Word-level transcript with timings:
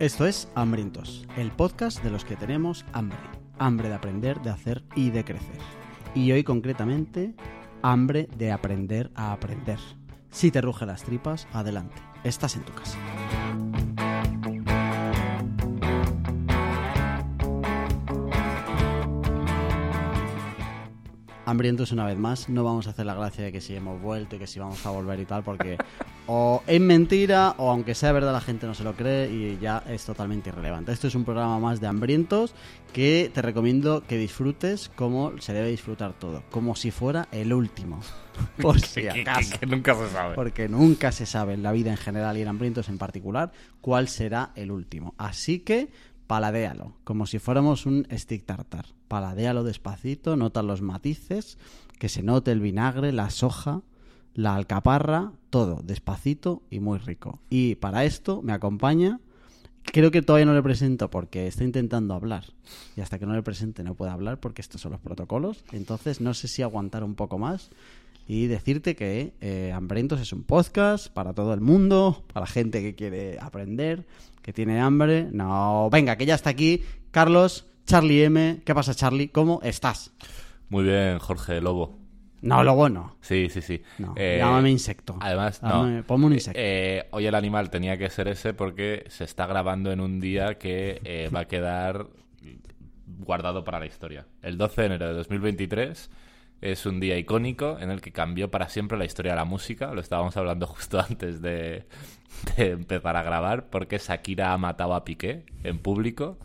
Esto 0.00 0.26
es 0.26 0.48
Hambrientos, 0.54 1.26
el 1.36 1.50
podcast 1.50 2.02
de 2.02 2.08
los 2.08 2.24
que 2.24 2.34
tenemos 2.34 2.86
hambre. 2.94 3.18
Hambre 3.58 3.90
de 3.90 3.96
aprender, 3.96 4.40
de 4.40 4.48
hacer 4.48 4.82
y 4.96 5.10
de 5.10 5.26
crecer. 5.26 5.58
Y 6.14 6.32
hoy 6.32 6.42
concretamente, 6.42 7.34
hambre 7.82 8.26
de 8.34 8.50
aprender 8.50 9.10
a 9.14 9.32
aprender. 9.32 9.78
Si 10.30 10.50
te 10.50 10.62
ruge 10.62 10.86
las 10.86 11.02
tripas, 11.02 11.46
adelante. 11.52 12.00
Estás 12.24 12.56
en 12.56 12.62
tu 12.62 12.72
casa. 12.72 12.96
Hambrientos 21.50 21.92
una 21.92 22.06
vez 22.06 22.18
más. 22.18 22.48
No 22.48 22.64
vamos 22.64 22.86
a 22.86 22.90
hacer 22.90 23.06
la 23.06 23.14
gracia 23.14 23.44
de 23.44 23.52
que 23.52 23.60
si 23.60 23.74
hemos 23.74 24.00
vuelto 24.00 24.36
y 24.36 24.38
que 24.38 24.46
si 24.46 24.58
vamos 24.58 24.84
a 24.86 24.90
volver 24.90 25.20
y 25.20 25.24
tal, 25.24 25.42
porque 25.42 25.76
o 26.26 26.62
es 26.66 26.80
mentira 26.80 27.54
o 27.58 27.70
aunque 27.70 27.94
sea 27.94 28.12
verdad 28.12 28.32
la 28.32 28.40
gente 28.40 28.66
no 28.66 28.74
se 28.74 28.84
lo 28.84 28.94
cree 28.94 29.30
y 29.30 29.58
ya 29.60 29.82
es 29.88 30.04
totalmente 30.04 30.50
irrelevante. 30.50 30.92
Esto 30.92 31.08
es 31.08 31.14
un 31.14 31.24
programa 31.24 31.58
más 31.58 31.80
de 31.80 31.88
hambrientos 31.88 32.54
que 32.92 33.30
te 33.32 33.42
recomiendo 33.42 34.04
que 34.06 34.16
disfrutes 34.16 34.90
como 34.94 35.38
se 35.40 35.52
debe 35.52 35.68
disfrutar 35.68 36.12
todo, 36.12 36.42
como 36.50 36.76
si 36.76 36.90
fuera 36.90 37.28
el 37.32 37.52
último. 37.52 38.00
Por 38.60 38.80
si 38.80 39.06
acaso. 39.08 39.58
Que, 39.58 39.66
nunca 39.66 39.94
se 39.94 40.08
sabe. 40.08 40.34
Porque 40.34 40.68
nunca 40.68 41.12
se 41.12 41.26
sabe 41.26 41.54
en 41.54 41.62
la 41.62 41.72
vida 41.72 41.90
en 41.90 41.96
general 41.96 42.38
y 42.38 42.42
en 42.42 42.48
hambrientos 42.48 42.88
en 42.88 42.98
particular 42.98 43.52
cuál 43.80 44.08
será 44.08 44.52
el 44.54 44.70
último. 44.70 45.14
Así 45.18 45.60
que 45.60 45.90
paladéalo, 46.30 46.94
como 47.02 47.26
si 47.26 47.40
fuéramos 47.40 47.86
un 47.86 48.06
stick 48.12 48.46
tartar. 48.46 48.86
Paladéalo 49.08 49.64
despacito, 49.64 50.36
nota 50.36 50.62
los 50.62 50.80
matices, 50.80 51.58
que 51.98 52.08
se 52.08 52.22
note 52.22 52.52
el 52.52 52.60
vinagre, 52.60 53.10
la 53.10 53.30
soja, 53.30 53.82
la 54.34 54.54
alcaparra, 54.54 55.32
todo 55.50 55.82
despacito 55.82 56.62
y 56.70 56.78
muy 56.78 56.98
rico. 56.98 57.40
Y 57.50 57.74
para 57.74 58.04
esto 58.04 58.42
me 58.42 58.52
acompaña, 58.52 59.18
creo 59.82 60.12
que 60.12 60.22
todavía 60.22 60.46
no 60.46 60.54
le 60.54 60.62
presento 60.62 61.10
porque 61.10 61.48
está 61.48 61.64
intentando 61.64 62.14
hablar. 62.14 62.44
Y 62.96 63.00
hasta 63.00 63.18
que 63.18 63.26
no 63.26 63.34
le 63.34 63.42
presente 63.42 63.82
no 63.82 63.96
puede 63.96 64.12
hablar 64.12 64.38
porque 64.38 64.62
estos 64.62 64.80
son 64.80 64.92
los 64.92 65.00
protocolos. 65.00 65.64
Entonces 65.72 66.20
no 66.20 66.32
sé 66.32 66.46
si 66.46 66.62
aguantar 66.62 67.02
un 67.02 67.16
poco 67.16 67.38
más 67.38 67.70
y 68.28 68.46
decirte 68.46 68.94
que 68.94 69.34
eh, 69.40 69.74
es 70.22 70.32
un 70.32 70.44
podcast 70.44 71.08
para 71.08 71.34
todo 71.34 71.52
el 71.54 71.60
mundo, 71.60 72.22
para 72.32 72.46
gente 72.46 72.82
que 72.82 72.94
quiere 72.94 73.36
aprender, 73.40 74.06
que 74.50 74.54
tiene 74.54 74.80
hambre. 74.80 75.28
No, 75.30 75.88
venga, 75.92 76.16
que 76.16 76.26
ya 76.26 76.34
está 76.34 76.50
aquí. 76.50 76.82
Carlos, 77.12 77.68
Charlie 77.86 78.24
M. 78.24 78.62
¿Qué 78.64 78.74
pasa, 78.74 78.96
Charlie? 78.96 79.28
¿Cómo 79.28 79.60
estás? 79.62 80.12
Muy 80.70 80.82
bien, 80.82 81.20
Jorge 81.20 81.60
Lobo. 81.60 82.00
No, 82.42 82.64
Lobo 82.64 82.88
no. 82.88 83.16
Sí, 83.20 83.48
sí, 83.48 83.60
sí. 83.60 83.80
No, 83.98 84.14
eh, 84.16 84.38
llámame 84.40 84.70
insecto. 84.72 85.16
Además, 85.20 85.62
no. 85.62 86.02
Ponme 86.04 86.26
un 86.26 86.32
insecto. 86.32 86.58
Eh, 86.60 87.06
hoy 87.12 87.26
el 87.26 87.34
animal 87.36 87.70
tenía 87.70 87.96
que 87.96 88.10
ser 88.10 88.26
ese 88.26 88.52
porque 88.52 89.04
se 89.08 89.22
está 89.22 89.46
grabando 89.46 89.92
en 89.92 90.00
un 90.00 90.18
día 90.18 90.58
que 90.58 91.00
eh, 91.04 91.30
va 91.32 91.40
a 91.40 91.44
quedar 91.44 92.08
guardado 93.06 93.62
para 93.62 93.78
la 93.78 93.86
historia. 93.86 94.26
El 94.42 94.58
12 94.58 94.80
de 94.80 94.86
enero 94.88 95.06
de 95.06 95.12
2023 95.12 96.10
es 96.60 96.86
un 96.86 97.00
día 97.00 97.18
icónico 97.18 97.78
en 97.80 97.90
el 97.90 98.00
que 98.00 98.12
cambió 98.12 98.50
para 98.50 98.68
siempre 98.68 98.98
la 98.98 99.04
historia 99.04 99.32
de 99.32 99.36
la 99.36 99.44
música. 99.44 99.92
Lo 99.94 100.00
estábamos 100.00 100.36
hablando 100.36 100.66
justo 100.68 101.00
antes 101.00 101.40
de, 101.40 101.84
empezar 102.56 103.16
a 103.16 103.22
grabar, 103.22 103.70
porque 103.70 103.98
Shakira 103.98 104.52
ha 104.52 104.58
matado 104.58 104.94
a 104.94 105.04
Piqué 105.04 105.44
en 105.64 105.78
público. 105.78 106.38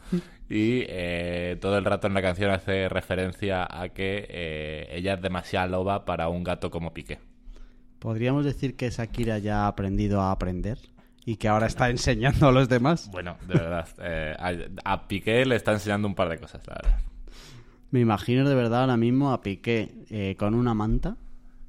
Y 0.49 0.83
eh, 0.87 1.57
todo 1.59 1.77
el 1.77 1.85
rato 1.85 2.07
en 2.07 2.13
la 2.13 2.21
canción 2.21 2.51
hace 2.51 2.87
referencia 2.87 3.67
a 3.69 3.89
que 3.89 4.27
eh, 4.29 4.87
ella 4.91 5.15
es 5.15 5.21
demasiado 5.21 5.69
loba 5.69 6.05
para 6.05 6.29
un 6.29 6.43
gato 6.43 6.69
como 6.69 6.93
Piqué. 6.93 7.19
¿Podríamos 7.99 8.45
decir 8.45 8.75
que 8.75 8.89
Shakira 8.89 9.39
ya 9.39 9.63
ha 9.63 9.67
aprendido 9.67 10.21
a 10.21 10.31
aprender? 10.31 10.77
y 11.25 11.37
que 11.37 11.47
ahora 11.47 11.65
está 11.65 11.89
enseñando 11.89 12.47
a 12.47 12.51
los 12.51 12.69
demás. 12.69 13.09
Bueno, 13.11 13.37
de 13.47 13.55
verdad. 13.55 13.87
Eh, 13.97 14.35
a, 14.83 15.07
Piqué 15.07 15.43
le 15.45 15.55
está 15.55 15.73
enseñando 15.73 16.07
un 16.07 16.13
par 16.13 16.29
de 16.29 16.37
cosas, 16.37 16.61
la 16.67 16.75
verdad. 16.75 16.99
Me 17.91 17.99
imagino 17.99 18.47
de 18.47 18.55
verdad 18.55 18.81
ahora 18.81 18.97
mismo 18.97 19.31
a 19.31 19.41
Piqué 19.41 19.93
eh, 20.09 20.35
con 20.37 20.53
una 20.53 20.73
manta 20.73 21.17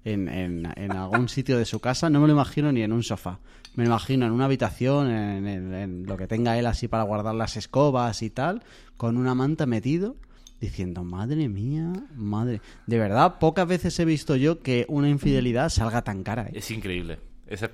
en, 0.04 0.28
en, 0.28 0.92
algún 0.92 1.28
sitio 1.30 1.58
de 1.58 1.64
su 1.64 1.80
casa. 1.80 2.10
No 2.10 2.20
me 2.20 2.26
lo 2.26 2.32
imagino 2.32 2.72
ni 2.72 2.82
en 2.82 2.92
un 2.92 3.02
sofá. 3.02 3.38
Me 3.74 3.84
lo 3.84 3.90
imagino 3.90 4.26
en 4.26 4.32
una 4.32 4.46
habitación, 4.46 5.10
en, 5.10 6.06
lo 6.06 6.16
que 6.16 6.26
tenga 6.26 6.58
él 6.58 6.66
así 6.66 6.88
para 6.88 7.02
guardar 7.02 7.34
las 7.34 7.56
escobas 7.56 8.22
y 8.22 8.30
tal, 8.30 8.62
con 8.96 9.16
una 9.16 9.34
manta 9.34 9.66
metido 9.66 10.16
diciendo, 10.60 11.04
madre 11.04 11.48
mía, 11.48 11.92
madre. 12.14 12.62
De 12.86 12.98
verdad, 12.98 13.38
pocas 13.38 13.68
veces 13.68 13.98
he 14.00 14.06
visto 14.06 14.36
yo 14.36 14.60
que 14.60 14.86
una 14.88 15.10
infidelidad 15.10 15.68
salga 15.68 16.02
tan 16.02 16.22
cara. 16.22 16.46
¿eh? 16.46 16.52
Es 16.54 16.70
increíble 16.70 17.18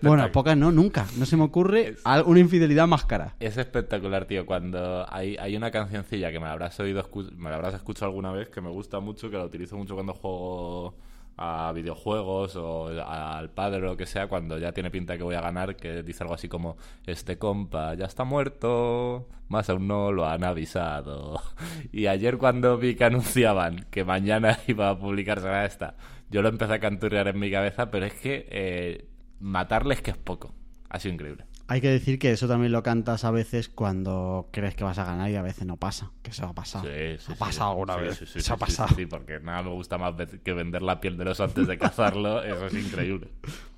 bueno, 0.02 0.30
pocas 0.32 0.56
no, 0.56 0.70
nunca. 0.70 1.06
No 1.16 1.26
se 1.26 1.36
me 1.36 1.44
ocurre 1.44 1.96
una 2.26 2.40
infidelidad 2.40 2.86
más 2.86 3.04
cara. 3.04 3.34
Es 3.40 3.56
espectacular, 3.56 4.26
tío. 4.26 4.44
Cuando 4.44 5.06
hay, 5.08 5.36
hay 5.36 5.56
una 5.56 5.70
cancioncilla 5.70 6.30
que 6.30 6.38
me 6.38 6.46
la 6.46 6.52
habrás 6.52 6.78
oído, 6.80 7.08
me 7.36 7.50
la 7.50 7.56
habrás 7.56 7.74
escuchado 7.74 8.06
alguna 8.06 8.32
vez, 8.32 8.48
que 8.48 8.60
me 8.60 8.70
gusta 8.70 9.00
mucho, 9.00 9.30
que 9.30 9.38
la 9.38 9.44
utilizo 9.44 9.76
mucho 9.76 9.94
cuando 9.94 10.14
juego 10.14 10.94
a 11.36 11.72
videojuegos 11.72 12.56
o 12.56 12.88
al 12.88 13.50
padre 13.50 13.78
o 13.78 13.90
lo 13.90 13.96
que 13.96 14.06
sea, 14.06 14.28
cuando 14.28 14.58
ya 14.58 14.72
tiene 14.72 14.90
pinta 14.90 15.16
que 15.16 15.22
voy 15.22 15.34
a 15.34 15.40
ganar, 15.40 15.76
que 15.76 16.02
dice 16.02 16.24
algo 16.24 16.34
así 16.34 16.48
como, 16.48 16.76
este 17.06 17.38
compa 17.38 17.94
ya 17.94 18.06
está 18.06 18.24
muerto, 18.24 19.28
más 19.48 19.70
aún 19.70 19.88
no 19.88 20.12
lo 20.12 20.26
han 20.26 20.44
avisado. 20.44 21.40
Y 21.92 22.06
ayer 22.06 22.38
cuando 22.38 22.78
vi 22.78 22.94
que 22.94 23.04
anunciaban 23.04 23.86
que 23.90 24.04
mañana 24.04 24.58
iba 24.66 24.90
a 24.90 24.98
publicarse 24.98 25.64
esta, 25.64 25.96
yo 26.30 26.42
lo 26.42 26.48
empecé 26.48 26.74
a 26.74 26.80
canturrear 26.80 27.28
en 27.28 27.38
mi 27.38 27.50
cabeza, 27.50 27.90
pero 27.90 28.06
es 28.06 28.14
que... 28.14 28.46
Eh, 28.50 29.08
matarles 29.42 30.00
que 30.00 30.12
es 30.12 30.16
poco. 30.16 30.54
Ha 30.88 30.98
sido 30.98 31.14
increíble. 31.14 31.44
Hay 31.68 31.80
que 31.80 31.88
decir 31.88 32.18
que 32.18 32.32
eso 32.32 32.48
también 32.48 32.70
lo 32.70 32.82
cantas 32.82 33.24
a 33.24 33.30
veces 33.30 33.68
cuando 33.68 34.48
crees 34.52 34.74
que 34.74 34.84
vas 34.84 34.98
a 34.98 35.04
ganar 35.04 35.30
y 35.30 35.36
a 35.36 35.42
veces 35.42 35.64
no 35.64 35.78
pasa. 35.78 36.10
Que 36.22 36.30
eso 36.30 36.44
ha 36.44 36.52
pasado. 36.52 36.84
Sí, 36.84 37.16
sí, 37.18 37.32
ha 37.32 37.36
pasado 37.36 37.70
alguna 37.70 37.96
vez. 37.96 38.20
eso 38.20 38.52
ha 38.52 38.56
pasado. 38.58 38.94
Sí, 38.94 39.06
porque 39.06 39.40
nada 39.40 39.62
me 39.62 39.70
gusta 39.70 39.96
más 39.96 40.14
que 40.44 40.52
vender 40.52 40.82
la 40.82 41.00
piel 41.00 41.16
de 41.16 41.24
los 41.24 41.40
antes 41.40 41.66
de 41.66 41.78
cazarlo. 41.78 42.42
eso 42.44 42.66
es 42.66 42.74
increíble. 42.74 43.28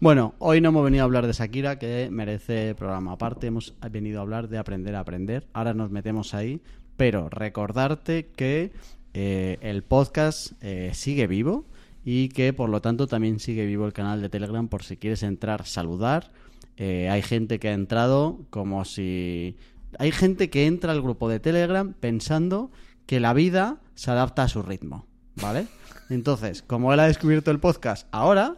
Bueno, 0.01 0.35
hoy 0.39 0.61
no 0.61 0.71
hemos 0.71 0.85
venido 0.85 1.03
a 1.03 1.05
hablar 1.05 1.27
de 1.27 1.35
Shakira, 1.35 1.79
que 1.79 2.09
merece 2.11 2.75
programa 2.75 3.13
aparte. 3.13 3.47
Hemos 3.47 3.75
venido 3.91 4.19
a 4.19 4.23
hablar 4.23 4.49
de 4.49 4.59
aprender 4.59 4.97
a 4.97 5.01
aprender. 5.01 5.47
Ahora 5.53 5.73
nos 5.73 5.91
metemos 5.91 6.35
ahí. 6.35 6.61
Pero 6.97 7.29
recordarte 7.29 8.27
que 8.35 8.73
eh, 9.13 9.59
el 9.61 9.85
podcast 9.85 10.53
eh, 10.63 10.91
sigue 10.95 11.29
vivo 11.29 11.65
y 12.05 12.29
que 12.29 12.53
por 12.53 12.69
lo 12.69 12.81
tanto 12.81 13.07
también 13.07 13.41
sigue 13.41 13.67
vivo 13.67 13.87
el 13.87 13.93
canal 13.93 14.21
de 14.21 14.29
Telegram 14.29 14.69
por 14.69 14.83
si 14.83 14.97
quieres 14.97 15.23
entrar, 15.23 15.67
saludar. 15.67 16.31
Eh, 16.77 17.09
hay 17.11 17.23
gente 17.23 17.59
que 17.59 17.69
ha 17.69 17.73
entrado 17.73 18.41
como 18.51 18.85
si... 18.85 19.57
Hay 19.99 20.13
gente 20.13 20.51
que 20.51 20.67
entra 20.67 20.93
al 20.93 21.03
grupo 21.03 21.29
de 21.29 21.41
Telegram 21.41 21.95
pensando 21.95 22.71
que 23.07 23.21
la 23.21 23.33
vida 23.33 23.79
se 23.95 24.11
adapta 24.11 24.43
a 24.43 24.49
su 24.49 24.63
ritmo, 24.63 25.07
¿vale? 25.37 25.67
Entonces, 26.11 26.63
como 26.63 26.93
él 26.93 27.01
ha 27.01 27.07
descubierto 27.07 27.51
el 27.51 27.61
podcast 27.61 28.09
ahora, 28.11 28.57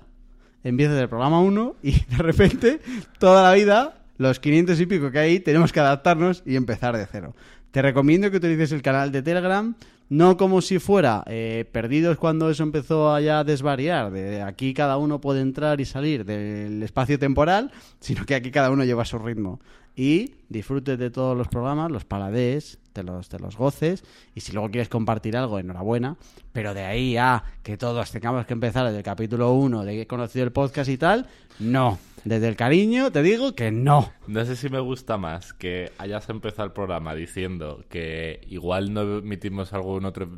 empieza 0.64 0.94
del 0.94 1.08
programa 1.08 1.40
1 1.40 1.76
y 1.82 1.92
de 1.92 2.16
repente 2.16 2.80
toda 3.18 3.42
la 3.42 3.52
vida, 3.52 4.04
los 4.16 4.40
500 4.40 4.80
y 4.80 4.86
pico 4.86 5.10
que 5.10 5.18
hay, 5.18 5.40
tenemos 5.40 5.72
que 5.72 5.80
adaptarnos 5.80 6.42
y 6.46 6.56
empezar 6.56 6.96
de 6.96 7.06
cero. 7.06 7.36
Te 7.70 7.82
recomiendo 7.82 8.30
que 8.30 8.38
utilices 8.38 8.72
el 8.72 8.82
canal 8.82 9.12
de 9.12 9.22
Telegram 9.22 9.74
no 10.08 10.36
como 10.36 10.60
si 10.62 10.78
fuera 10.78 11.24
eh, 11.26 11.64
perdidos 11.72 12.16
cuando 12.16 12.50
eso 12.50 12.62
empezó 12.62 13.12
a 13.12 13.20
ya 13.20 13.44
desvariar, 13.44 14.12
de 14.12 14.42
aquí 14.42 14.72
cada 14.74 14.96
uno 14.98 15.20
puede 15.20 15.40
entrar 15.40 15.80
y 15.80 15.84
salir 15.84 16.24
del 16.24 16.82
espacio 16.82 17.18
temporal, 17.18 17.72
sino 18.00 18.24
que 18.24 18.34
aquí 18.34 18.50
cada 18.50 18.70
uno 18.70 18.84
lleva 18.84 19.04
su 19.04 19.18
ritmo. 19.18 19.60
Y 19.98 20.34
disfrutes 20.50 20.98
de 20.98 21.10
todos 21.10 21.36
los 21.36 21.48
programas, 21.48 21.90
los 21.90 22.04
paladés, 22.04 22.78
te 22.92 23.02
los, 23.02 23.30
te 23.30 23.38
los 23.38 23.56
goces, 23.56 24.04
y 24.34 24.40
si 24.40 24.52
luego 24.52 24.70
quieres 24.70 24.90
compartir 24.90 25.38
algo, 25.38 25.58
enhorabuena, 25.58 26.16
pero 26.52 26.74
de 26.74 26.84
ahí 26.84 27.16
a 27.16 27.42
que 27.62 27.78
todos 27.78 28.10
tengamos 28.10 28.44
que 28.44 28.52
empezar 28.52 28.84
desde 28.84 28.98
el 28.98 29.04
capítulo 29.04 29.54
1 29.54 29.84
de 29.84 29.92
que 29.92 30.00
he 30.02 30.06
conocido 30.06 30.44
el 30.44 30.52
podcast 30.52 30.90
y 30.90 30.98
tal, 30.98 31.26
no. 31.58 31.98
Desde 32.26 32.48
el 32.48 32.56
cariño 32.56 33.12
te 33.12 33.22
digo 33.22 33.54
que 33.54 33.70
no. 33.70 34.12
No 34.26 34.44
sé 34.44 34.56
si 34.56 34.68
me 34.68 34.80
gusta 34.80 35.16
más 35.16 35.52
que 35.52 35.92
hayas 35.96 36.28
empezado 36.28 36.64
el 36.64 36.72
programa 36.72 37.14
diciendo 37.14 37.84
que 37.88 38.40
igual 38.48 38.92
no 38.92 39.18
emitimos 39.18 39.72
algún 39.72 40.04
otro 40.06 40.28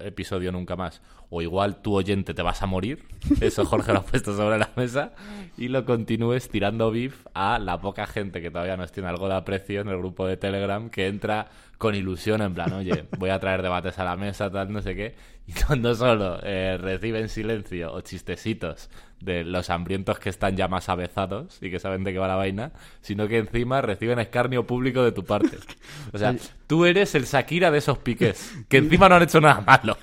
episodio 0.00 0.52
nunca 0.52 0.76
más, 0.76 1.00
o 1.30 1.40
igual 1.40 1.80
tu 1.80 1.94
oyente 1.94 2.34
te 2.34 2.42
vas 2.42 2.62
a 2.62 2.66
morir. 2.66 3.02
Eso 3.40 3.64
Jorge 3.64 3.94
lo 3.94 4.00
ha 4.00 4.04
puesto 4.04 4.36
sobre 4.36 4.58
la 4.58 4.68
mesa. 4.76 5.14
Y 5.56 5.68
lo 5.68 5.86
continúes 5.86 6.50
tirando 6.50 6.90
beef 6.90 7.26
a 7.32 7.58
la 7.58 7.80
poca 7.80 8.06
gente 8.06 8.42
que 8.42 8.50
todavía 8.50 8.76
nos 8.76 8.92
tiene 8.92 9.08
algo 9.08 9.26
de 9.26 9.36
aprecio 9.36 9.80
en 9.80 9.88
el 9.88 9.96
grupo 9.96 10.26
de 10.26 10.36
Telegram 10.36 10.90
que 10.90 11.06
entra 11.06 11.48
con 11.78 11.94
ilusión 11.94 12.42
en 12.42 12.54
plan, 12.54 12.72
oye, 12.72 13.06
voy 13.18 13.30
a 13.30 13.38
traer 13.38 13.62
debates 13.62 13.98
a 13.98 14.04
la 14.04 14.16
mesa, 14.16 14.50
tal, 14.50 14.72
no 14.72 14.82
sé 14.82 14.94
qué. 14.94 15.14
Y 15.46 15.52
cuando 15.52 15.94
solo 15.94 16.38
eh, 16.42 16.76
reciben 16.78 17.28
silencio 17.28 17.92
o 17.94 18.02
chistecitos 18.02 18.90
de 19.20 19.44
los 19.44 19.70
hambrientos 19.70 20.18
que 20.18 20.28
están 20.28 20.56
ya 20.56 20.68
más 20.68 20.88
avezados 20.88 21.58
y 21.62 21.70
que 21.70 21.78
saben 21.78 22.04
de 22.04 22.12
qué 22.12 22.18
va 22.18 22.28
la 22.28 22.34
vaina, 22.34 22.72
sino 23.00 23.26
que 23.28 23.38
encima 23.38 23.80
reciben 23.80 24.18
escarnio 24.18 24.66
público 24.66 25.02
de 25.02 25.12
tu 25.12 25.24
parte. 25.24 25.56
O 26.12 26.18
sea, 26.18 26.34
tú 26.66 26.84
eres 26.84 27.14
el 27.14 27.24
Shakira 27.24 27.70
de 27.70 27.78
esos 27.78 27.98
piques, 27.98 28.52
que 28.68 28.78
encima 28.78 29.08
no 29.08 29.14
han 29.14 29.22
hecho 29.22 29.40
nada 29.40 29.60
malo. 29.60 29.96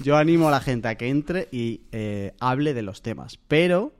Yo 0.00 0.16
animo 0.16 0.48
a 0.48 0.50
la 0.50 0.60
gente 0.60 0.88
a 0.88 0.94
que 0.96 1.08
entre 1.08 1.48
y 1.50 1.82
eh, 1.92 2.32
hable 2.40 2.74
de 2.74 2.82
los 2.82 3.02
temas, 3.02 3.38
pero 3.48 3.92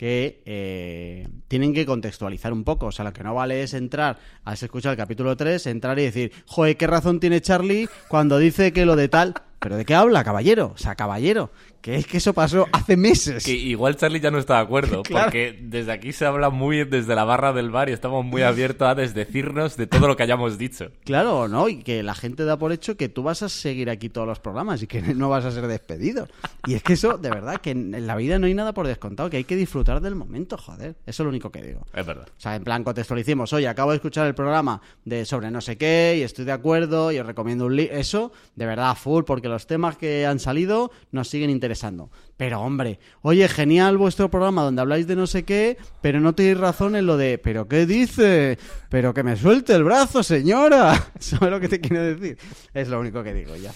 que 0.00 0.40
eh, 0.46 1.28
tienen 1.46 1.74
que 1.74 1.84
contextualizar 1.84 2.54
un 2.54 2.64
poco. 2.64 2.86
O 2.86 2.90
sea, 2.90 3.04
lo 3.04 3.12
que 3.12 3.22
no 3.22 3.34
vale 3.34 3.62
es 3.62 3.74
entrar, 3.74 4.18
has 4.46 4.62
escuchado 4.62 4.94
el 4.94 4.96
capítulo 4.96 5.36
3, 5.36 5.66
entrar 5.66 5.98
y 5.98 6.04
decir, 6.04 6.32
joder, 6.46 6.78
¿qué 6.78 6.86
razón 6.86 7.20
tiene 7.20 7.42
Charlie 7.42 7.86
cuando 8.08 8.38
dice 8.38 8.72
que 8.72 8.86
lo 8.86 8.96
de 8.96 9.08
tal... 9.10 9.34
¿Pero 9.60 9.76
de 9.76 9.84
qué 9.84 9.94
habla, 9.94 10.24
caballero? 10.24 10.72
O 10.74 10.78
sea, 10.78 10.94
caballero, 10.94 11.50
que 11.82 11.96
es 11.96 12.06
que 12.06 12.16
eso 12.16 12.32
pasó 12.32 12.66
hace 12.72 12.96
meses. 12.96 13.44
Que 13.44 13.52
igual 13.52 13.96
Charlie 13.96 14.20
ya 14.20 14.30
no 14.30 14.38
está 14.38 14.54
de 14.56 14.60
acuerdo, 14.62 15.02
Claro. 15.04 15.26
porque 15.26 15.58
desde 15.62 15.92
aquí 15.92 16.12
se 16.12 16.24
habla 16.26 16.48
muy 16.50 16.84
desde 16.84 17.14
la 17.14 17.24
barra 17.24 17.52
del 17.52 17.70
bar 17.70 17.88
y 17.88 17.92
estamos 17.92 18.24
muy 18.24 18.40
abiertos 18.42 18.88
a 18.88 18.94
desdecirnos 18.94 19.76
de 19.76 19.86
todo 19.86 20.08
lo 20.08 20.16
que 20.16 20.22
hayamos 20.22 20.56
dicho. 20.58 20.90
Claro, 21.04 21.46
¿no? 21.48 21.68
Y 21.68 21.82
que 21.82 22.02
la 22.02 22.14
gente 22.14 22.44
da 22.44 22.58
por 22.58 22.72
hecho 22.72 22.96
que 22.96 23.08
tú 23.10 23.22
vas 23.22 23.42
a 23.42 23.48
seguir 23.50 23.90
aquí 23.90 24.08
todos 24.08 24.26
los 24.26 24.40
programas 24.40 24.82
y 24.82 24.86
que 24.86 25.00
no 25.14 25.28
vas 25.28 25.44
a 25.44 25.50
ser 25.52 25.66
despedido. 25.66 26.26
Y 26.66 26.74
es 26.74 26.82
que 26.82 26.94
eso, 26.94 27.18
de 27.18 27.28
verdad, 27.30 27.58
que 27.60 27.70
en 27.72 27.94
en 27.94 28.06
la 28.06 28.16
vida 28.16 28.38
no 28.38 28.46
hay 28.46 28.54
nada 28.54 28.72
por 28.72 28.86
descontado, 28.86 29.28
que 29.28 29.36
hay 29.36 29.44
que 29.44 29.56
disfrutar 29.56 30.00
del 30.00 30.14
momento, 30.14 30.56
joder. 30.56 30.96
Eso 31.06 31.22
es 31.22 31.24
lo 31.24 31.28
único 31.28 31.50
que 31.50 31.62
digo. 31.62 31.86
Es 31.92 32.06
verdad. 32.06 32.26
O 32.28 32.40
sea, 32.40 32.56
en 32.56 32.64
plan, 32.64 32.82
contextualicemos. 32.82 33.52
Oye, 33.52 33.68
acabo 33.68 33.90
de 33.90 33.96
escuchar 33.96 34.26
el 34.26 34.34
programa 34.34 34.80
de 35.04 35.24
sobre 35.26 35.50
no 35.50 35.60
sé 35.60 35.76
qué 35.76 36.16
y 36.18 36.22
estoy 36.22 36.46
de 36.46 36.52
acuerdo 36.52 37.12
y 37.12 37.18
os 37.18 37.26
recomiendo 37.26 37.66
un 37.66 37.76
libro. 37.76 37.94
Eso, 37.94 38.32
de 38.56 38.64
verdad, 38.64 38.96
full, 38.96 39.24
porque 39.24 39.49
los 39.50 39.66
temas 39.66 39.96
que 39.96 40.26
han 40.26 40.38
salido 40.38 40.90
nos 41.12 41.28
siguen 41.28 41.50
interesando. 41.50 42.10
Pero, 42.36 42.60
hombre, 42.60 42.98
oye, 43.22 43.46
genial 43.48 43.98
vuestro 43.98 44.30
programa 44.30 44.62
donde 44.62 44.80
habláis 44.80 45.06
de 45.06 45.16
no 45.16 45.26
sé 45.26 45.44
qué, 45.44 45.76
pero 46.00 46.20
no 46.20 46.34
tenéis 46.34 46.58
razón 46.58 46.96
en 46.96 47.06
lo 47.06 47.16
de, 47.16 47.38
¿pero 47.38 47.68
qué 47.68 47.84
dice? 47.84 48.58
Pero 48.88 49.12
que 49.12 49.22
me 49.22 49.36
suelte 49.36 49.74
el 49.74 49.84
brazo, 49.84 50.22
señora. 50.22 51.12
¿Sabes 51.18 51.50
lo 51.50 51.60
que 51.60 51.68
te 51.68 51.80
quiero 51.80 52.02
decir? 52.02 52.38
Es 52.72 52.88
lo 52.88 53.00
único 53.00 53.22
que 53.22 53.34
digo 53.34 53.54
ya. 53.56 53.72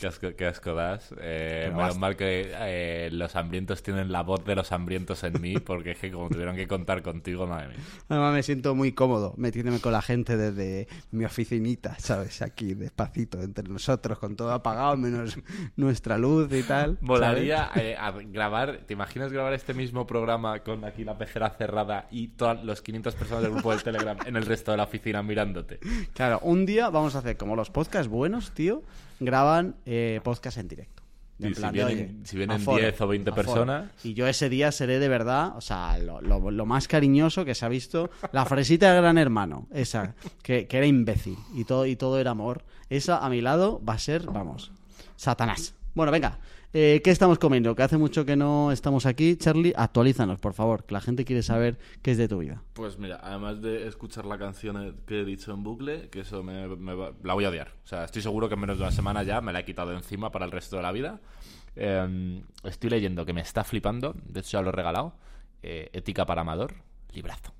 Qué 0.00 0.06
asco, 0.06 0.28
qué 0.34 0.46
asco 0.46 0.74
das. 0.74 1.14
Eh, 1.20 1.64
menos 1.66 1.78
basta. 1.78 2.00
mal 2.00 2.16
que 2.16 2.50
eh, 2.54 3.10
los 3.12 3.36
hambrientos 3.36 3.82
tienen 3.82 4.10
la 4.10 4.22
voz 4.22 4.42
de 4.46 4.54
los 4.54 4.72
hambrientos 4.72 5.22
en 5.24 5.38
mí, 5.42 5.58
porque 5.58 5.90
es 5.90 5.98
que 5.98 6.10
como 6.10 6.30
tuvieron 6.30 6.56
que 6.56 6.66
contar 6.66 7.02
contigo, 7.02 7.46
madre 7.46 7.68
mía. 7.68 7.76
Además 8.08 8.32
me 8.32 8.42
siento 8.42 8.74
muy 8.74 8.92
cómodo 8.92 9.34
metiéndome 9.36 9.78
con 9.78 9.92
la 9.92 10.00
gente 10.00 10.38
desde 10.38 10.88
mi 11.10 11.26
oficinita, 11.26 11.98
¿sabes? 11.98 12.40
Aquí, 12.40 12.72
despacito, 12.72 13.42
entre 13.42 13.68
nosotros, 13.68 14.18
con 14.18 14.36
todo 14.36 14.52
apagado, 14.52 14.96
menos 14.96 15.38
nuestra 15.76 16.16
luz 16.16 16.50
y 16.52 16.62
tal. 16.62 16.96
¿sabes? 16.96 17.02
Molaría 17.02 17.70
eh, 17.76 17.94
a 17.98 18.10
grabar, 18.12 18.80
¿te 18.86 18.94
imaginas 18.94 19.30
grabar 19.30 19.52
este 19.52 19.74
mismo 19.74 20.06
programa 20.06 20.60
con 20.60 20.82
aquí 20.86 21.04
la 21.04 21.18
pecera 21.18 21.50
cerrada 21.50 22.06
y 22.10 22.28
todas 22.28 22.64
los 22.64 22.80
500 22.80 23.14
personas 23.16 23.42
del 23.42 23.52
grupo 23.52 23.70
del 23.70 23.82
Telegram 23.82 24.16
en 24.24 24.36
el 24.36 24.46
resto 24.46 24.70
de 24.70 24.78
la 24.78 24.84
oficina 24.84 25.22
mirándote? 25.22 25.78
Claro, 26.14 26.38
un 26.42 26.64
día 26.64 26.88
vamos 26.88 27.16
a 27.16 27.18
hacer 27.18 27.36
como 27.36 27.54
los 27.54 27.68
podcasts 27.68 28.08
buenos, 28.08 28.52
tío, 28.52 28.82
graban 29.20 29.76
eh, 29.86 30.20
podcast 30.24 30.58
en 30.58 30.68
directo. 30.68 31.02
Y 31.38 31.46
En 31.46 31.54
si 31.54 31.62
de, 31.62 31.70
vienen- 31.70 31.86
oye, 31.86 32.10
si 32.24 32.36
vienen 32.36 32.60
aforo, 32.60 32.82
10 32.82 33.00
o 33.00 33.06
20 33.08 33.30
aforo. 33.30 33.46
personas. 33.46 33.90
Y 34.04 34.12
yo 34.14 34.26
ese 34.26 34.50
día 34.50 34.72
seré 34.72 34.98
de 34.98 35.08
verdad, 35.08 35.56
o 35.56 35.60
sea, 35.62 35.96
lo, 35.98 36.20
lo- 36.20 36.50
lo 36.50 36.66
más 36.66 36.86
cariñoso 36.86 37.44
que 37.46 37.54
se 37.54 37.64
ha 37.64 37.68
visto. 37.70 38.10
La 38.32 38.44
fresita 38.44 38.92
de 38.92 39.00
Gran 39.00 39.16
Hermano, 39.16 39.66
esa, 39.72 40.14
que, 40.42 40.66
que 40.66 40.76
era 40.76 40.86
imbécil 40.86 41.36
y 41.54 41.64
todo, 41.64 41.86
y 41.86 41.96
todo 41.96 42.18
era 42.20 42.32
amor. 42.32 42.64
Esa 42.90 43.24
a 43.24 43.30
mi 43.30 43.40
lado 43.40 43.80
va 43.88 43.94
a 43.94 43.98
ser, 43.98 44.26
vamos, 44.26 44.70
Satanás. 45.16 45.74
Bueno, 45.94 46.12
venga, 46.12 46.38
eh, 46.72 47.00
¿qué 47.02 47.10
estamos 47.10 47.38
comiendo? 47.38 47.74
Que 47.74 47.82
hace 47.82 47.98
mucho 47.98 48.24
que 48.24 48.36
no 48.36 48.70
estamos 48.72 49.06
aquí. 49.06 49.36
Charlie, 49.36 49.72
actualízanos, 49.76 50.38
por 50.40 50.54
favor, 50.54 50.84
que 50.84 50.94
la 50.94 51.00
gente 51.00 51.24
quiere 51.24 51.42
saber 51.42 51.78
qué 52.02 52.12
es 52.12 52.18
de 52.18 52.28
tu 52.28 52.38
vida. 52.38 52.62
Pues 52.74 52.98
mira, 52.98 53.18
además 53.22 53.60
de 53.60 53.86
escuchar 53.88 54.24
la 54.26 54.38
canción 54.38 54.96
que 55.06 55.20
he 55.20 55.24
dicho 55.24 55.52
en 55.52 55.62
bucle, 55.62 56.08
que 56.10 56.20
eso 56.20 56.42
me, 56.42 56.68
me 56.76 56.94
va- 56.94 57.12
la 57.22 57.34
voy 57.34 57.44
a 57.44 57.48
odiar. 57.50 57.72
O 57.84 57.86
sea, 57.86 58.04
estoy 58.04 58.22
seguro 58.22 58.48
que 58.48 58.54
en 58.54 58.60
menos 58.60 58.78
de 58.78 58.84
una 58.84 58.92
semana 58.92 59.22
ya 59.22 59.40
me 59.40 59.52
la 59.52 59.60
he 59.60 59.64
quitado 59.64 59.90
de 59.90 59.96
encima 59.96 60.30
para 60.30 60.44
el 60.44 60.52
resto 60.52 60.76
de 60.76 60.82
la 60.82 60.92
vida. 60.92 61.20
Eh, 61.76 62.42
estoy 62.64 62.90
leyendo 62.90 63.24
que 63.24 63.32
me 63.32 63.40
está 63.40 63.64
flipando, 63.64 64.14
de 64.24 64.40
hecho 64.40 64.58
ya 64.58 64.62
lo 64.62 64.68
he 64.70 64.72
regalado. 64.72 65.14
eh, 65.62 65.90
Ética 65.92 66.24
para 66.26 66.40
Amador, 66.40 66.74
librazo. 67.12 67.52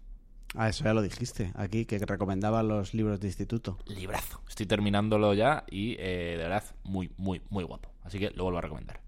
Ah, 0.57 0.69
eso 0.69 0.83
ya 0.85 0.95
lo 0.95 1.03
dijiste 1.03 1.53
aquí, 1.55 1.85
que 1.85 1.99
recomendaban 1.99 2.67
los 2.67 2.93
libros 2.93 3.21
de 3.21 3.29
instituto. 3.29 3.79
Librazo. 3.87 4.41
Estoy 4.49 4.67
terminándolo 4.67 5.33
ya 5.35 5.65
y 5.71 5.93
eh, 6.01 6.35
de 6.37 6.43
verdad 6.43 6.65
muy, 6.83 7.11
muy, 7.19 7.41
muy 7.51 7.63
guapo. 7.63 7.90
Así 8.03 8.19
que 8.19 8.31
lo 8.31 8.45
vuelvo 8.45 8.59
a 8.59 8.63
recomendar. 8.63 9.01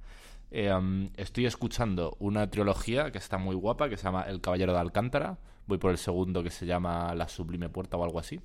Eh, 0.51 0.73
um, 0.73 1.09
estoy 1.17 1.47
escuchando 1.47 2.17
una 2.19 2.51
trilogía 2.51 3.11
que 3.11 3.19
está 3.19 3.39
muy 3.39 3.57
guapa, 3.57 3.89
que 3.89 3.97
se 3.97 4.05
llama 4.05 4.23
El 4.23 4.41
Caballero 4.41 4.73
de 4.73 4.81
Alcántara. 4.81 5.39
Voy 5.67 5.79
por 5.79 5.91
el 5.91 5.99
segundo 5.99 6.43
que 6.43 6.51
se 6.51 6.67
llama 6.67 7.15
La 7.15 7.29
Sublime 7.29 7.69
Puerta 7.71 7.97
o 7.97 8.05
algo 8.05 8.19
así. 8.19 8.41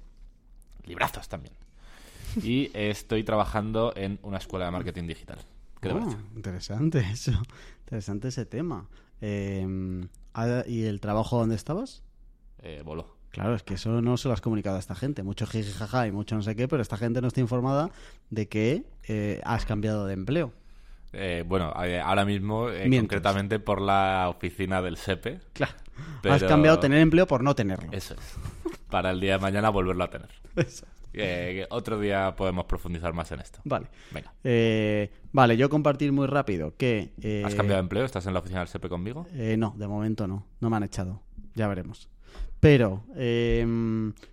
Librazos 0.86 1.28
también. 1.28 1.54
Y 2.42 2.70
estoy 2.74 3.24
trabajando 3.24 3.94
en 3.96 4.20
una 4.22 4.38
escuela 4.38 4.66
de 4.66 4.72
marketing 4.72 5.08
digital. 5.08 5.40
¿Qué 5.82 5.90
te 5.90 5.96
parece? 5.96 6.18
interesante 6.36 7.00
eso. 7.12 7.32
Interesante 7.80 8.30
ese 8.30 8.46
tema. 8.46 8.88
Eh, 9.20 10.08
ah, 10.34 10.64
¿Y 10.66 10.86
el 10.86 11.02
trabajo 11.02 11.40
donde 11.40 11.56
estabas? 11.56 12.04
Eh, 12.60 12.84
voló. 12.86 13.17
Claro, 13.38 13.56
es 13.56 13.64
que 13.64 13.76
eso 13.76 14.02
no 14.02 14.18
se 14.18 14.28
lo 14.28 14.34
has 14.34 14.42
comunicado 14.42 14.78
a 14.78 14.80
esta 14.80 14.96
gente. 14.96 15.22
Mucho 15.24 15.46
jijijaja 15.46 16.08
y 16.08 16.12
mucho 16.12 16.36
no 16.36 16.42
sé 16.42 16.56
qué, 16.56 16.68
pero 16.68 16.82
esta 16.82 16.98
gente 16.98 17.22
no 17.22 17.28
está 17.28 17.40
informada 17.40 17.92
de 18.32 18.48
que 18.48 18.84
eh, 19.08 19.40
has 19.44 19.66
cambiado 19.66 20.08
de 20.08 20.14
empleo. 20.14 20.54
Eh, 21.14 21.44
bueno, 21.48 21.72
eh, 21.84 22.00
ahora 22.00 22.26
mismo, 22.26 22.70
eh, 22.70 22.90
concretamente 23.00 23.60
por 23.60 23.80
la 23.82 24.28
oficina 24.30 24.82
del 24.82 24.98
SEPE. 24.98 25.40
Claro. 25.54 25.74
Pero- 26.22 26.36
Has 26.36 26.44
cambiado 26.44 26.80
tener 26.80 27.00
empleo 27.00 27.28
por 27.28 27.44
no 27.44 27.56
tenerlo. 27.56 27.90
Eso 27.92 28.16
es. 28.16 28.36
Para 28.90 29.12
el 29.12 29.20
día 29.20 29.34
de 29.34 29.40
mañana 29.40 29.70
volverlo 29.70 30.04
a 30.04 30.10
tener. 30.10 30.30
Eso. 30.56 30.86
Otro 31.70 32.00
día 32.00 32.36
podemos 32.36 32.66
profundizar 32.66 33.14
más 33.14 33.32
en 33.32 33.40
esto. 33.40 33.60
Vale. 33.64 33.88
Venga. 34.12 34.32
Vale, 35.32 35.58
yo 35.58 35.70
compartir 35.70 36.12
muy 36.12 36.28
rápido 36.28 36.76
que... 36.78 37.12
¿Has 37.46 37.56
cambiado 37.56 37.78
de 37.78 37.86
empleo? 37.86 38.06
¿Estás 38.06 38.26
en 38.28 38.34
la 38.34 38.40
oficina 38.40 38.60
del 38.60 38.68
SEPE 38.68 38.90
conmigo? 38.90 39.26
Eh, 39.34 39.56
no, 39.58 39.74
de 39.78 39.88
momento 39.88 40.28
no. 40.28 40.46
No 40.60 40.70
me 40.70 40.78
han 40.78 40.84
echado. 40.84 41.22
Ya 41.56 41.68
veremos. 41.68 42.10
Pero 42.60 43.04
eh, 43.16 43.66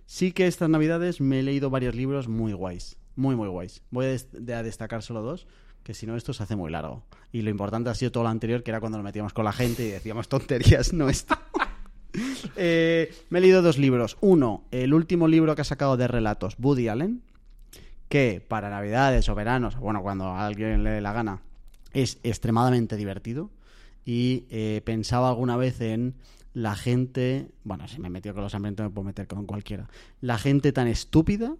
sí 0.05 0.31
que 0.31 0.47
estas 0.47 0.69
navidades 0.69 1.21
me 1.21 1.39
he 1.39 1.43
leído 1.43 1.69
varios 1.69 1.95
libros 1.95 2.27
muy 2.27 2.53
guays. 2.53 2.97
Muy, 3.15 3.35
muy 3.35 3.47
guays. 3.47 3.81
Voy 3.91 4.05
a, 4.05 4.09
des- 4.09 4.27
de- 4.31 4.53
a 4.55 4.63
destacar 4.63 5.03
solo 5.03 5.21
dos, 5.21 5.47
que 5.83 5.93
si 5.93 6.05
no 6.07 6.15
esto 6.15 6.33
se 6.33 6.43
hace 6.43 6.55
muy 6.55 6.71
largo. 6.71 7.03
Y 7.31 7.41
lo 7.43 7.49
importante 7.49 7.89
ha 7.89 7.95
sido 7.95 8.11
todo 8.11 8.23
lo 8.23 8.29
anterior, 8.29 8.63
que 8.63 8.71
era 8.71 8.79
cuando 8.79 8.97
nos 8.97 9.05
metíamos 9.05 9.33
con 9.33 9.45
la 9.45 9.53
gente 9.53 9.85
y 9.85 9.91
decíamos 9.91 10.27
tonterías, 10.29 10.93
no 10.93 11.09
esto. 11.09 11.35
Eh, 12.55 13.13
me 13.29 13.39
he 13.39 13.41
leído 13.41 13.61
dos 13.61 13.77
libros. 13.77 14.15
Uno, 14.21 14.63
el 14.71 14.93
último 14.93 15.27
libro 15.27 15.53
que 15.55 15.61
ha 15.61 15.65
sacado 15.65 15.97
de 15.97 16.07
relatos, 16.07 16.55
Woody 16.59 16.87
Allen, 16.87 17.21
que 18.07 18.41
para 18.47 18.69
navidades 18.69 19.27
o 19.27 19.35
veranos, 19.35 19.75
bueno, 19.77 20.01
cuando 20.01 20.25
a 20.27 20.45
alguien 20.45 20.83
le 20.85 20.91
dé 20.91 21.01
la 21.01 21.11
gana, 21.11 21.41
es 21.91 22.19
extremadamente 22.23 22.95
divertido. 22.95 23.49
Y 24.05 24.45
eh, 24.49 24.81
pensaba 24.85 25.27
alguna 25.29 25.57
vez 25.57 25.81
en 25.81 26.13
la 26.55 26.75
gente, 26.75 27.49
bueno, 27.65 27.87
si 27.87 27.99
me 27.99 28.07
he 28.07 28.09
metido 28.09 28.33
con 28.33 28.43
los 28.43 28.55
hambrientos 28.55 28.85
me 28.85 28.89
puedo 28.89 29.05
meter 29.05 29.27
con 29.27 29.45
cualquiera, 29.45 29.87
la 30.21 30.37
gente 30.39 30.71
tan 30.71 30.87
estúpida 30.87 31.55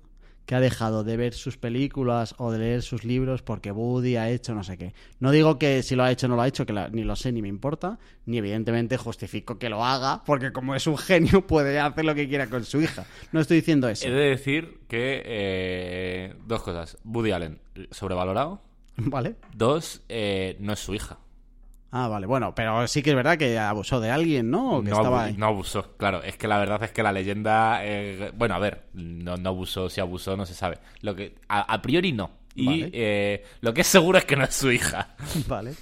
que 0.45 0.55
ha 0.55 0.59
dejado 0.61 1.03
de 1.03 1.17
ver 1.17 1.33
sus 1.33 1.57
películas 1.57 2.33
o 2.37 2.51
de 2.51 2.59
leer 2.59 2.81
sus 2.81 3.03
libros 3.03 3.41
porque 3.41 3.71
Woody 3.71 4.15
ha 4.15 4.29
hecho 4.29 4.53
no 4.55 4.63
sé 4.63 4.77
qué. 4.77 4.93
No 5.19 5.31
digo 5.31 5.57
que 5.59 5.81
si 5.83 5.95
lo 5.95 6.03
ha 6.03 6.11
hecho 6.11 6.27
o 6.27 6.29
no 6.29 6.35
lo 6.37 6.43
ha 6.43 6.47
hecho, 6.47 6.65
que 6.65 6.71
la- 6.71 6.87
ni 6.89 7.03
lo 7.03 7.15
sé 7.17 7.31
ni 7.33 7.41
me 7.41 7.47
importa, 7.49 7.99
ni 8.25 8.37
evidentemente 8.37 8.95
justifico 8.95 9.57
que 9.59 9.69
lo 9.69 9.83
haga, 9.83 10.23
porque 10.23 10.51
como 10.53 10.75
es 10.75 10.85
un 10.87 10.97
genio 10.97 11.41
puede 11.47 11.77
hacer 11.79 12.05
lo 12.05 12.15
que 12.15 12.29
quiera 12.29 12.47
con 12.47 12.63
su 12.63 12.79
hija. 12.79 13.05
No 13.33 13.41
estoy 13.41 13.57
diciendo 13.57 13.89
eso. 13.89 14.07
He 14.07 14.11
de 14.11 14.29
decir 14.29 14.81
que 14.87 15.23
eh, 15.25 16.35
dos 16.47 16.61
cosas. 16.61 16.97
Woody 17.03 17.31
Allen, 17.31 17.59
sobrevalorado. 17.91 18.61
¿Vale? 18.97 19.35
Dos, 19.53 20.03
eh, 20.07 20.55
no 20.59 20.71
es 20.73 20.79
su 20.79 20.93
hija. 20.93 21.17
Ah, 21.97 22.07
vale. 22.09 22.25
Bueno, 22.27 22.53
pero 22.53 22.85
sí 22.87 23.01
que 23.01 23.11
es 23.11 23.15
verdad 23.15 23.37
que 23.37 23.57
abusó 23.57 24.01
de 24.01 24.11
alguien, 24.11 24.51
¿no? 24.51 24.77
O 24.77 24.83
que 24.83 24.89
No, 24.89 24.97
estaba 24.97 25.19
abu- 25.21 25.27
ahí. 25.29 25.35
no 25.37 25.45
abusó, 25.45 25.95
claro. 25.95 26.21
Es 26.23 26.35
que 26.35 26.47
la 26.47 26.57
verdad 26.57 26.83
es 26.83 26.91
que 26.91 27.01
la 27.03 27.13
leyenda. 27.13 27.79
eh, 27.85 28.31
bueno, 28.35 28.55
a 28.55 28.59
ver, 28.59 28.87
no, 28.93 29.37
no 29.37 29.49
abusó, 29.49 29.89
si 29.89 30.01
abusó 30.01 30.35
no 30.35 30.45
se 30.45 30.53
sabe. 30.53 30.79
Lo 31.01 31.15
que 31.15 31.35
a, 31.47 31.61
a 31.61 31.81
priori 31.81 32.11
no. 32.11 32.31
Y 32.53 32.65
Vale. 32.65 32.89
eh, 32.93 33.43
lo 33.61 33.73
que 33.73 33.81
es 33.81 33.87
seguro 33.87 34.17
es 34.17 34.25
que 34.25 34.35
no 34.35 34.43
es 34.43 34.53
su 34.53 34.71
hija. 34.71 35.15
Vale. 35.47 35.73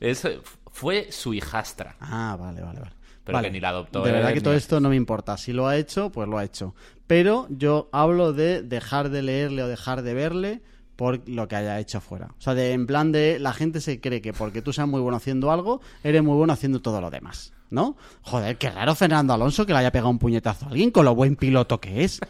Es, 0.00 0.26
fue 0.72 1.12
su 1.12 1.34
hijastra. 1.34 1.96
Ah, 2.00 2.36
vale, 2.38 2.62
vale, 2.62 2.80
vale. 2.80 2.92
Pero 3.24 3.36
Vale. 3.36 3.48
que 3.48 3.52
ni 3.52 3.60
la 3.60 3.68
adoptó 3.68 4.02
De 4.02 4.10
verdad 4.12 4.30
él, 4.30 4.34
que 4.34 4.40
todo 4.40 4.54
esto 4.54 4.80
no 4.80 4.88
me 4.88 4.96
importa. 4.96 5.36
Si 5.36 5.52
lo 5.52 5.68
ha 5.68 5.76
hecho, 5.76 6.10
pues 6.10 6.26
lo 6.28 6.38
ha 6.38 6.44
hecho. 6.44 6.74
Pero 7.06 7.46
yo 7.50 7.88
hablo 7.92 8.32
de 8.32 8.62
dejar 8.62 9.10
de 9.10 9.22
leerle 9.22 9.62
o 9.62 9.68
dejar 9.68 10.02
de 10.02 10.14
verle 10.14 10.62
por 11.00 11.26
lo 11.26 11.48
que 11.48 11.56
haya 11.56 11.78
hecho 11.78 11.98
fuera. 12.02 12.26
O 12.26 12.40
sea, 12.42 12.52
de, 12.54 12.74
en 12.74 12.86
plan 12.86 13.10
de 13.10 13.38
la 13.38 13.54
gente 13.54 13.80
se 13.80 14.02
cree 14.02 14.20
que 14.20 14.34
porque 14.34 14.60
tú 14.60 14.70
seas 14.74 14.86
muy 14.86 15.00
bueno 15.00 15.16
haciendo 15.16 15.50
algo, 15.50 15.80
eres 16.04 16.22
muy 16.22 16.36
bueno 16.36 16.52
haciendo 16.52 16.82
todo 16.82 17.00
lo 17.00 17.08
demás. 17.10 17.54
¿No? 17.70 17.96
Joder, 18.20 18.58
qué 18.58 18.68
raro 18.68 18.94
Fernando 18.94 19.32
Alonso 19.32 19.64
que 19.64 19.72
le 19.72 19.78
haya 19.78 19.90
pegado 19.92 20.10
un 20.10 20.18
puñetazo 20.18 20.66
a 20.66 20.68
alguien 20.68 20.90
con 20.90 21.06
lo 21.06 21.14
buen 21.14 21.36
piloto 21.36 21.80
que 21.80 22.04
es. 22.04 22.20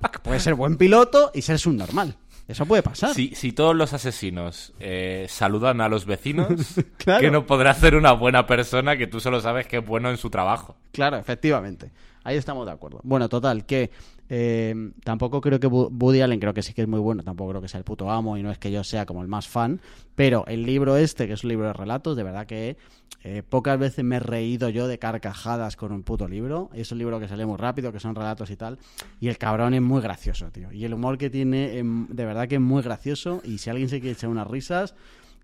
Porque 0.00 0.20
puede 0.20 0.40
ser 0.40 0.54
buen 0.54 0.78
piloto 0.78 1.30
y 1.34 1.42
ser 1.42 1.58
subnormal. 1.58 2.16
Eso 2.46 2.64
puede 2.64 2.82
pasar. 2.82 3.12
Si, 3.12 3.34
si 3.34 3.52
todos 3.52 3.76
los 3.76 3.92
asesinos 3.92 4.72
eh, 4.80 5.26
saludan 5.28 5.82
a 5.82 5.90
los 5.90 6.06
vecinos, 6.06 6.48
Claro. 6.96 7.20
que 7.20 7.30
no 7.30 7.44
podrá 7.44 7.74
ser 7.74 7.94
una 7.94 8.12
buena 8.12 8.46
persona 8.46 8.96
que 8.96 9.06
tú 9.06 9.20
solo 9.20 9.42
sabes 9.42 9.66
que 9.66 9.76
es 9.78 9.86
bueno 9.86 10.08
en 10.08 10.16
su 10.16 10.30
trabajo. 10.30 10.76
claro, 10.92 11.18
efectivamente. 11.18 11.90
Ahí 12.24 12.36
estamos 12.38 12.64
de 12.66 12.72
acuerdo. 12.72 13.00
Bueno, 13.04 13.28
total, 13.28 13.64
que 13.66 13.90
eh, 14.28 14.92
tampoco 15.04 15.40
creo 15.40 15.58
que 15.60 15.66
Woody 15.66 16.20
Allen, 16.20 16.40
creo 16.40 16.54
que 16.54 16.62
sí 16.62 16.74
que 16.74 16.82
es 16.82 16.88
muy 16.88 17.00
bueno, 17.00 17.22
tampoco 17.22 17.50
creo 17.50 17.62
que 17.62 17.68
sea 17.68 17.78
el 17.78 17.84
puto 17.84 18.10
amo 18.10 18.36
y 18.36 18.42
no 18.42 18.50
es 18.50 18.58
que 18.58 18.70
yo 18.70 18.84
sea 18.84 19.06
como 19.06 19.22
el 19.22 19.28
más 19.28 19.48
fan, 19.48 19.80
pero 20.14 20.44
el 20.46 20.64
libro 20.64 20.96
este, 20.96 21.26
que 21.26 21.34
es 21.34 21.44
un 21.44 21.50
libro 21.50 21.66
de 21.66 21.72
relatos, 21.72 22.16
de 22.16 22.22
verdad 22.22 22.46
que 22.46 22.76
eh, 23.24 23.42
pocas 23.42 23.78
veces 23.78 24.04
me 24.04 24.16
he 24.16 24.20
reído 24.20 24.68
yo 24.68 24.86
de 24.86 24.98
carcajadas 24.98 25.76
con 25.76 25.92
un 25.92 26.02
puto 26.02 26.28
libro. 26.28 26.70
Es 26.72 26.92
un 26.92 26.98
libro 26.98 27.18
que 27.18 27.26
se 27.26 27.36
lee 27.36 27.46
muy 27.46 27.56
rápido, 27.56 27.92
que 27.92 28.00
son 28.00 28.14
relatos 28.14 28.50
y 28.50 28.56
tal, 28.56 28.78
y 29.20 29.28
el 29.28 29.38
cabrón 29.38 29.74
es 29.74 29.82
muy 29.82 30.00
gracioso, 30.00 30.50
tío. 30.50 30.70
Y 30.72 30.84
el 30.84 30.94
humor 30.94 31.18
que 31.18 31.30
tiene, 31.30 31.78
em, 31.78 32.06
de 32.08 32.24
verdad 32.24 32.48
que 32.48 32.56
es 32.56 32.60
muy 32.60 32.82
gracioso, 32.82 33.40
y 33.44 33.58
si 33.58 33.70
alguien 33.70 33.88
se 33.88 34.00
quiere 34.00 34.12
echar 34.12 34.30
unas 34.30 34.46
risas, 34.46 34.94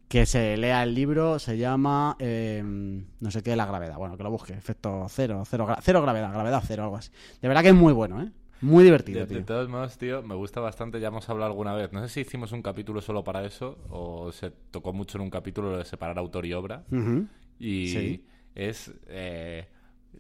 que 0.08 0.26
se 0.26 0.56
lea 0.56 0.82
el 0.82 0.94
libro, 0.94 1.38
se 1.38 1.56
llama 1.56 2.16
eh, 2.18 2.62
no 2.64 3.30
sé 3.30 3.42
qué 3.42 3.56
la 3.56 3.66
gravedad. 3.66 3.96
Bueno, 3.96 4.16
que 4.16 4.22
lo 4.22 4.30
busque, 4.30 4.52
efecto 4.52 5.06
cero, 5.08 5.42
cero, 5.46 5.66
cero 5.82 6.02
gravedad, 6.02 6.32
gravedad 6.32 6.62
cero, 6.64 6.84
algo 6.84 6.96
así. 6.96 7.10
De 7.40 7.48
verdad 7.48 7.62
que 7.62 7.70
es 7.70 7.74
muy 7.74 7.92
bueno, 7.92 8.22
¿eh? 8.22 8.30
Muy 8.61 8.84
divertido, 8.84 9.20
De, 9.20 9.26
de 9.26 9.34
tío. 9.37 9.44
todos 9.44 9.68
modos, 9.68 9.99
tío, 9.99 10.23
me 10.23 10.34
gusta 10.34 10.61
bastante, 10.61 10.99
ya 11.00 11.08
hemos 11.08 11.28
hablado 11.28 11.50
alguna 11.50 11.75
vez. 11.75 11.92
No 11.92 12.00
sé 12.02 12.08
si 12.08 12.20
hicimos 12.20 12.52
un 12.52 12.62
capítulo 12.62 13.00
solo 13.02 13.23
para 13.25 13.44
eso 13.44 13.78
o 13.90 14.32
se 14.32 14.50
tocó 14.70 14.92
mucho 14.92 15.18
en 15.18 15.23
un 15.23 15.30
capítulo 15.30 15.70
lo 15.73 15.78
de 15.78 15.84
separar 15.84 16.18
autor 16.18 16.46
y 16.46 16.52
obra. 16.54 16.84
Y 17.58 17.88
Sí. 17.88 18.25
es... 18.54 18.92
eh, 19.08 19.66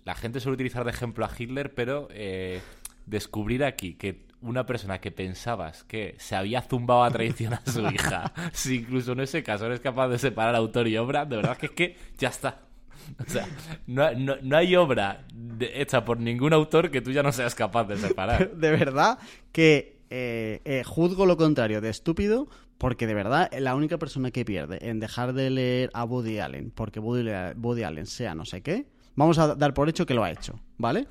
la 0.04 0.14
gente 0.14 0.40
suele 0.40 0.54
utilizar 0.54 0.84
de 0.84 0.90
ejemplo 0.90 1.24
a 1.24 1.30
Hitler, 1.38 1.72
pero 1.74 2.08
eh, 2.10 2.60
descubrir 3.06 3.64
aquí 3.64 3.94
que 3.94 4.26
una 4.40 4.66
persona 4.66 5.00
que 5.00 5.10
pensabas 5.10 5.84
que 5.84 6.16
se 6.18 6.36
había 6.36 6.60
zumbado 6.60 7.04
a 7.04 7.10
traición 7.10 7.54
a 7.54 7.62
su 7.64 7.80
hija, 7.88 8.32
si 8.52 8.76
incluso 8.76 9.12
en 9.12 9.20
ese 9.20 9.42
caso 9.42 9.66
eres 9.66 9.80
capaz 9.80 10.08
de 10.08 10.18
separar 10.18 10.54
autor 10.56 10.88
y 10.88 10.98
obra, 10.98 11.24
de 11.24 11.36
verdad 11.36 11.56
que 11.56 11.66
es 11.66 11.72
que 11.72 11.96
ya 12.18 12.28
está. 12.28 12.60
O 13.26 13.30
sea, 13.30 13.46
no, 13.86 14.12
no- 14.14 14.36
no 14.42 14.56
hay 14.56 14.74
obra 14.76 15.26
de- 15.34 15.80
hecha 15.80 16.04
por 16.04 16.18
ningún 16.20 16.52
autor 16.52 16.90
que 16.90 17.00
tú 17.00 17.10
ya 17.10 17.22
no 17.22 17.32
seas 17.32 17.54
capaz 17.54 17.84
de 17.84 17.96
separar. 17.96 18.50
De 18.56 18.70
verdad 18.70 19.18
que 19.52 20.00
eh, 20.10 20.60
eh, 20.64 20.82
juzgo 20.84 21.26
lo 21.26 21.36
contrario 21.36 21.80
de 21.80 21.90
estúpido, 21.90 22.48
porque 22.78 23.06
de 23.06 23.14
verdad 23.14 23.50
la 23.58 23.74
única 23.74 23.98
persona 23.98 24.30
que 24.30 24.44
pierde 24.44 24.78
en 24.88 25.00
dejar 25.00 25.32
de 25.32 25.50
leer 25.50 25.90
a 25.94 26.04
Woody 26.04 26.38
Allen, 26.38 26.70
porque 26.74 27.00
Woody, 27.00 27.30
Woody 27.56 27.82
Allen 27.84 28.06
sea 28.06 28.34
no 28.34 28.44
sé 28.44 28.62
qué, 28.62 28.86
vamos 29.14 29.38
a 29.38 29.54
dar 29.54 29.74
por 29.74 29.88
hecho 29.88 30.06
que 30.06 30.14
lo 30.14 30.24
ha 30.24 30.30
hecho, 30.30 30.60
¿vale? 30.76 31.06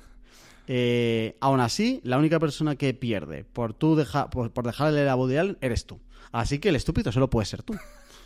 Eh, 0.66 1.36
aún 1.40 1.60
así, 1.60 2.00
la 2.04 2.16
única 2.18 2.38
persona 2.38 2.76
que 2.76 2.94
pierde 2.94 3.44
por 3.44 3.74
tú 3.74 3.96
deja, 3.96 4.30
por, 4.30 4.50
dejar 4.64 4.88
de 4.88 4.94
leer 4.98 5.08
a 5.08 5.16
Woody 5.16 5.36
Allen 5.36 5.58
eres 5.60 5.84
tú. 5.86 6.00
Así 6.32 6.58
que 6.58 6.70
el 6.70 6.76
estúpido 6.76 7.12
solo 7.12 7.28
puede 7.28 7.44
ser 7.46 7.62
tú. 7.62 7.74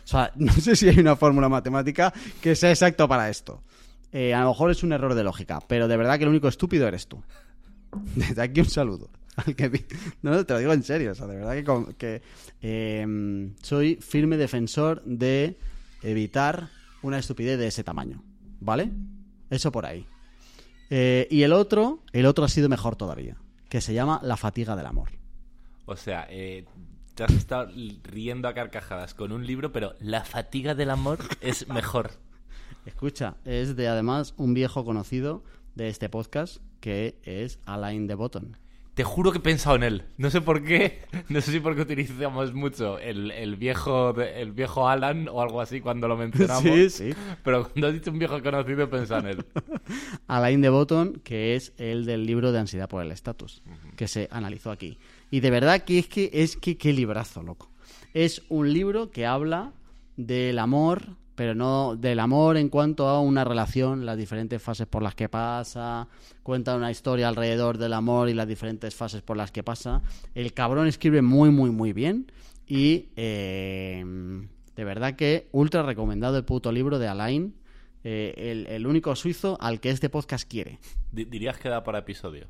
O 0.09 0.11
sea, 0.11 0.31
no 0.37 0.51
sé 0.53 0.75
si 0.75 0.89
hay 0.89 0.99
una 0.99 1.15
fórmula 1.15 1.49
matemática 1.49 2.11
que 2.41 2.55
sea 2.55 2.71
exacto 2.71 3.07
para 3.07 3.29
esto. 3.29 3.61
Eh, 4.11 4.33
a 4.33 4.41
lo 4.41 4.49
mejor 4.49 4.71
es 4.71 4.81
un 4.81 4.91
error 4.91 5.13
de 5.13 5.23
lógica, 5.23 5.59
pero 5.67 5.87
de 5.87 5.97
verdad 5.97 6.17
que 6.17 6.23
el 6.23 6.29
único 6.29 6.47
estúpido 6.47 6.87
eres 6.87 7.07
tú. 7.07 7.21
Desde 8.15 8.41
aquí 8.41 8.61
un 8.61 8.69
saludo. 8.69 9.09
No, 10.21 10.45
te 10.45 10.53
lo 10.53 10.59
digo 10.59 10.73
en 10.73 10.83
serio. 10.83 11.11
O 11.11 11.15
sea, 11.15 11.27
de 11.27 11.37
verdad 11.37 11.93
que, 11.97 12.21
eh, 12.61 13.51
soy 13.61 13.95
firme 13.95 14.35
defensor 14.35 15.01
de 15.05 15.57
evitar 16.01 16.69
una 17.03 17.19
estupidez 17.19 17.57
de 17.57 17.67
ese 17.67 17.83
tamaño. 17.83 18.21
¿Vale? 18.59 18.91
Eso 19.49 19.71
por 19.71 19.85
ahí. 19.85 20.05
Eh, 20.89 21.27
y 21.31 21.43
el 21.43 21.53
otro, 21.53 22.03
el 22.11 22.25
otro 22.25 22.43
ha 22.43 22.49
sido 22.49 22.67
mejor 22.67 22.97
todavía. 22.97 23.37
Que 23.69 23.79
se 23.79 23.93
llama 23.93 24.19
La 24.23 24.35
fatiga 24.35 24.75
del 24.75 24.87
amor. 24.87 25.11
O 25.85 25.95
sea, 25.95 26.27
eh, 26.29 26.65
te 27.19 27.25
has 27.25 27.33
estado 27.33 27.69
riendo 28.03 28.47
a 28.47 28.53
carcajadas 28.53 29.13
con 29.13 29.33
un 29.33 29.45
libro, 29.45 29.73
pero 29.73 29.93
la 29.99 30.23
fatiga 30.23 30.73
del 30.73 30.89
amor 30.89 31.19
es 31.41 31.67
mejor. 31.67 32.11
Escucha, 32.85 33.35
es 33.43 33.75
de 33.75 33.89
además 33.89 34.33
un 34.37 34.53
viejo 34.53 34.85
conocido 34.85 35.43
de 35.75 35.89
este 35.89 36.07
podcast 36.07 36.61
que 36.79 37.19
es 37.23 37.59
Alain 37.65 38.07
de 38.07 38.15
Botton. 38.15 38.57
Te 38.93 39.03
juro 39.03 39.33
que 39.33 39.39
he 39.39 39.41
pensado 39.41 39.75
en 39.75 39.83
él. 39.83 40.03
No 40.15 40.29
sé 40.29 40.39
por 40.39 40.63
qué. 40.63 41.01
No 41.27 41.41
sé 41.41 41.51
si 41.51 41.59
porque 41.59 41.81
utilizamos 41.81 42.53
mucho 42.53 42.97
el, 42.99 43.31
el 43.31 43.57
viejo 43.57 44.17
el 44.21 44.53
viejo 44.53 44.87
Alan 44.87 45.27
o 45.29 45.41
algo 45.41 45.59
así 45.59 45.81
cuando 45.81 46.07
lo 46.07 46.15
mencionamos. 46.15 46.63
Sí, 46.63 46.89
sí. 46.89 47.13
Pero 47.43 47.67
cuando 47.69 47.87
has 47.87 47.93
dicho 47.93 48.11
un 48.11 48.19
viejo 48.19 48.41
conocido 48.41 48.83
he 48.83 48.87
pensado 48.87 49.27
en 49.27 49.27
él. 49.27 49.45
Alain 50.27 50.61
de 50.61 50.69
Botton, 50.69 51.19
que 51.21 51.55
es 51.55 51.73
el 51.77 52.05
del 52.05 52.25
libro 52.25 52.53
de 52.53 52.59
ansiedad 52.59 52.87
por 52.87 53.03
el 53.03 53.11
estatus, 53.11 53.61
que 53.97 54.07
se 54.07 54.29
analizó 54.31 54.71
aquí. 54.71 54.97
Y 55.31 55.39
de 55.41 55.49
verdad 55.49 55.83
que 55.83 55.99
es 55.99 56.07
que 56.07 56.29
es 56.33 56.57
que 56.57 56.77
qué 56.77 56.93
librazo, 56.93 57.43
loco. 57.43 57.69
Es 58.13 58.41
un 58.49 58.71
libro 58.73 59.11
que 59.11 59.25
habla 59.25 59.73
del 60.17 60.57
amor, 60.59 61.15
pero 61.35 61.53
no 61.55 61.95
del 61.95 62.19
amor 62.19 62.57
en 62.57 62.69
cuanto 62.69 63.07
a 63.07 63.21
una 63.21 63.43
relación, 63.43 64.05
las 64.05 64.17
diferentes 64.17 64.61
fases 64.61 64.87
por 64.87 65.01
las 65.03 65.15
que 65.15 65.29
pasa, 65.29 66.07
cuenta 66.43 66.75
una 66.75 66.91
historia 66.91 67.27
alrededor 67.29 67.77
del 67.77 67.93
amor 67.93 68.27
y 68.29 68.33
las 68.33 68.47
diferentes 68.47 68.95
fases 68.95 69.21
por 69.21 69.37
las 69.37 69.51
que 69.51 69.63
pasa. 69.63 70.01
El 70.35 70.53
cabrón 70.53 70.87
escribe 70.87 71.21
muy, 71.21 71.49
muy, 71.51 71.69
muy 71.69 71.93
bien 71.93 72.31
y 72.67 73.09
eh, 73.15 74.03
de 74.75 74.83
verdad 74.83 75.15
que 75.15 75.47
ultra 75.51 75.83
recomendado 75.83 76.37
el 76.37 76.43
puto 76.45 76.71
libro 76.71 76.99
de 76.99 77.07
Alain. 77.07 77.53
Eh, 78.03 78.65
el, 78.69 78.87
único 78.87 79.13
suizo 79.15 79.57
al 79.59 79.81
que 79.81 79.89
este 79.89 80.09
podcast 80.09 80.49
quiere. 80.49 80.79
Di- 81.11 81.25
¿Dirías 81.25 81.57
que 81.57 81.67
da 81.67 81.83
para 81.83 81.99
episodio? 81.99 82.47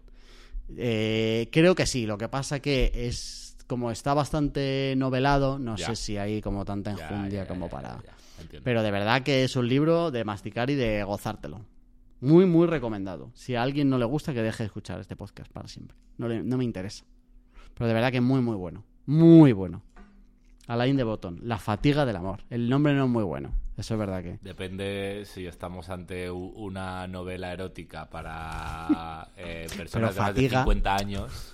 Eh, 0.77 1.49
creo 1.51 1.75
que 1.75 1.85
sí, 1.85 2.05
lo 2.05 2.17
que 2.17 2.29
pasa 2.29 2.59
que 2.59 2.91
es 2.93 3.57
como 3.67 3.91
está 3.91 4.13
bastante 4.13 4.93
novelado, 4.97 5.59
no 5.59 5.75
Ya. 5.75 5.87
sé 5.87 5.95
si 5.95 6.17
hay 6.17 6.41
como 6.41 6.65
tanta 6.65 6.91
enjundia 6.91 7.43
ya, 7.43 7.47
como 7.47 7.69
para... 7.69 7.99
Pero 8.63 8.83
de 8.83 8.91
verdad 8.91 9.21
que 9.23 9.43
es 9.43 9.55
un 9.55 9.67
libro 9.67 10.11
de 10.11 10.23
masticar 10.23 10.69
y 10.69 10.75
de 10.75 11.03
gozártelo. 11.03 11.61
Muy, 12.21 12.45
muy 12.45 12.67
recomendado. 12.67 13.31
Si 13.33 13.55
a 13.55 13.61
alguien 13.63 13.89
no 13.89 13.97
le 13.97 14.05
gusta, 14.05 14.33
que 14.33 14.41
deje 14.41 14.63
de 14.63 14.67
escuchar 14.67 14.99
este 14.99 15.15
podcast 15.15 15.51
para 15.51 15.67
siempre. 15.67 15.97
No, 16.17 16.27
le- 16.27 16.43
no 16.43 16.57
me 16.57 16.63
interesa. 16.63 17.05
Pero 17.75 17.87
de 17.87 17.93
verdad 17.93 18.11
que 18.11 18.17
es 18.17 18.23
muy, 18.23 18.41
muy 18.41 18.55
bueno. 18.55 18.83
Muy 19.05 19.51
bueno. 19.53 19.83
Alain 20.67 20.95
de 20.97 21.03
Botton, 21.03 21.39
La 21.43 21.57
fatiga 21.57 22.05
del 22.05 22.15
amor. 22.15 22.43
El 22.49 22.69
nombre 22.69 22.93
no 22.93 23.05
es 23.05 23.09
muy 23.09 23.23
bueno. 23.23 23.53
Eso 23.79 23.93
es 23.93 23.99
verdad 23.99 24.21
que... 24.21 24.37
Depende 24.41 25.23
si 25.25 25.47
estamos 25.47 25.89
ante 25.89 26.29
una 26.29 27.07
novela 27.07 27.53
erótica 27.53 28.09
para 28.09 29.29
eh, 29.37 29.67
personas 29.77 30.15
de 30.15 30.21
más 30.21 30.35
de 30.35 30.41
fatiga. 30.41 30.63
50 30.63 30.95
años. 30.95 31.53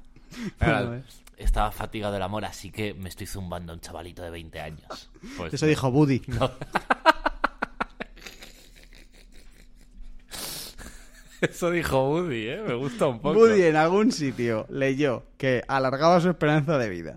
Ahora, 0.60 0.98
eh. 0.98 1.02
Estaba 1.38 1.70
fatigado 1.72 2.12
del 2.12 2.22
amor, 2.22 2.44
así 2.44 2.70
que 2.70 2.92
me 2.92 3.08
estoy 3.08 3.26
zumbando 3.26 3.72
a 3.72 3.74
un 3.76 3.80
chavalito 3.80 4.22
de 4.22 4.28
20 4.30 4.60
años. 4.60 5.10
Pues 5.38 5.54
Eso 5.54 5.64
no. 5.64 5.70
dijo 5.70 5.88
Woody. 5.88 6.20
Eso 11.40 11.70
dijo 11.70 12.10
Woody, 12.10 12.48
¿eh? 12.48 12.62
Me 12.68 12.74
gusta 12.74 13.06
un 13.06 13.18
poco. 13.18 13.38
Woody 13.38 13.62
en 13.62 13.76
algún 13.76 14.12
sitio 14.12 14.66
leyó 14.68 15.24
que 15.38 15.64
alargaba 15.66 16.20
su 16.20 16.28
esperanza 16.28 16.76
de 16.76 16.90
vida. 16.90 17.16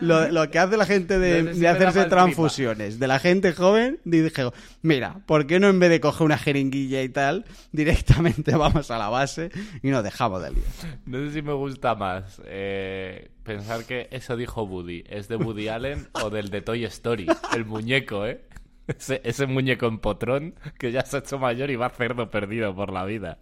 Lo, 0.00 0.28
lo 0.30 0.50
que 0.50 0.58
hace 0.58 0.76
la 0.76 0.86
gente 0.86 1.18
de, 1.18 1.42
de 1.42 1.68
hacerse 1.68 2.04
transfusiones 2.06 2.98
de 2.98 3.06
la 3.06 3.18
gente 3.18 3.52
joven, 3.52 4.00
dije, 4.04 4.50
mira, 4.82 5.20
¿por 5.26 5.46
qué 5.46 5.60
no 5.60 5.68
en 5.68 5.78
vez 5.78 5.90
de 5.90 6.00
coger 6.00 6.24
una 6.24 6.38
jeringuilla 6.38 7.02
y 7.02 7.08
tal, 7.08 7.44
directamente 7.72 8.56
vamos 8.56 8.90
a 8.90 8.98
la 8.98 9.08
base 9.08 9.50
y 9.82 9.90
nos 9.90 10.02
dejamos 10.02 10.42
de 10.42 10.50
lío? 10.50 10.62
No 11.06 11.18
sé 11.18 11.32
si 11.32 11.42
me 11.42 11.52
gusta 11.52 11.94
más 11.94 12.40
eh, 12.46 13.30
pensar 13.44 13.84
que 13.84 14.08
eso 14.10 14.36
dijo 14.36 14.62
Woody. 14.62 15.04
¿Es 15.08 15.28
de 15.28 15.36
Woody 15.36 15.68
Allen 15.68 16.08
o 16.12 16.30
del 16.30 16.50
de 16.50 16.62
Toy 16.62 16.84
Story? 16.84 17.26
El 17.54 17.64
muñeco, 17.64 18.26
¿eh? 18.26 18.42
Ese, 18.86 19.20
ese 19.24 19.46
muñeco 19.46 19.86
en 19.86 19.98
potrón 19.98 20.54
que 20.78 20.90
ya 20.90 21.04
se 21.04 21.16
ha 21.16 21.20
hecho 21.20 21.38
mayor 21.38 21.70
y 21.70 21.76
va 21.76 21.88
cerdo 21.90 22.30
perdido 22.30 22.74
por 22.74 22.92
la 22.92 23.04
vida. 23.04 23.38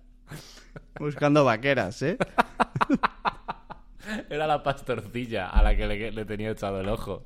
Buscando 0.99 1.45
vaqueras, 1.45 2.03
¿eh? 2.03 2.19
Era 4.31 4.47
la 4.47 4.63
pastorcilla 4.63 5.49
a 5.49 5.63
la 5.63 5.77
que 5.77 5.87
le, 5.87 6.13
le 6.13 6.25
tenía 6.25 6.51
echado 6.51 6.81
el 6.81 6.89
ojo. 6.89 7.25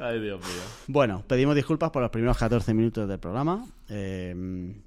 Ay, 0.00 0.20
Dios 0.20 0.40
mío. 0.40 0.62
Bueno, 0.86 1.24
pedimos 1.26 1.56
disculpas 1.56 1.90
por 1.90 2.02
los 2.02 2.10
primeros 2.12 2.38
14 2.38 2.72
minutos 2.72 3.08
del 3.08 3.18
programa. 3.18 3.66
Eh, 3.88 4.32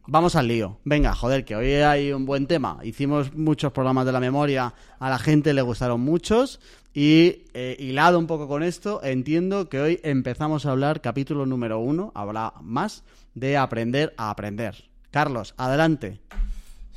vamos 0.07 0.37
al 0.37 0.47
lío. 0.47 0.79
Venga, 0.85 1.13
joder, 1.13 1.43
que 1.43 1.57
hoy 1.57 1.73
hay 1.73 2.13
un 2.13 2.25
buen 2.25 2.47
tema. 2.47 2.79
Hicimos 2.81 3.33
muchos 3.33 3.73
programas 3.73 4.05
de 4.05 4.13
la 4.13 4.21
memoria, 4.21 4.73
a 4.99 5.09
la 5.09 5.19
gente 5.19 5.53
le 5.53 5.61
gustaron 5.61 5.99
muchos. 5.99 6.61
Y 6.93 7.43
eh, 7.53 7.75
hilado 7.77 8.19
un 8.19 8.27
poco 8.27 8.47
con 8.47 8.63
esto, 8.63 9.01
entiendo 9.03 9.67
que 9.69 9.79
hoy 9.79 9.99
empezamos 10.03 10.65
a 10.65 10.71
hablar, 10.71 11.01
capítulo 11.01 11.45
número 11.45 11.79
uno, 11.79 12.11
habrá 12.15 12.53
más, 12.61 13.03
de 13.33 13.57
aprender 13.57 14.13
a 14.17 14.29
aprender. 14.29 14.89
Carlos, 15.09 15.53
adelante. 15.57 16.19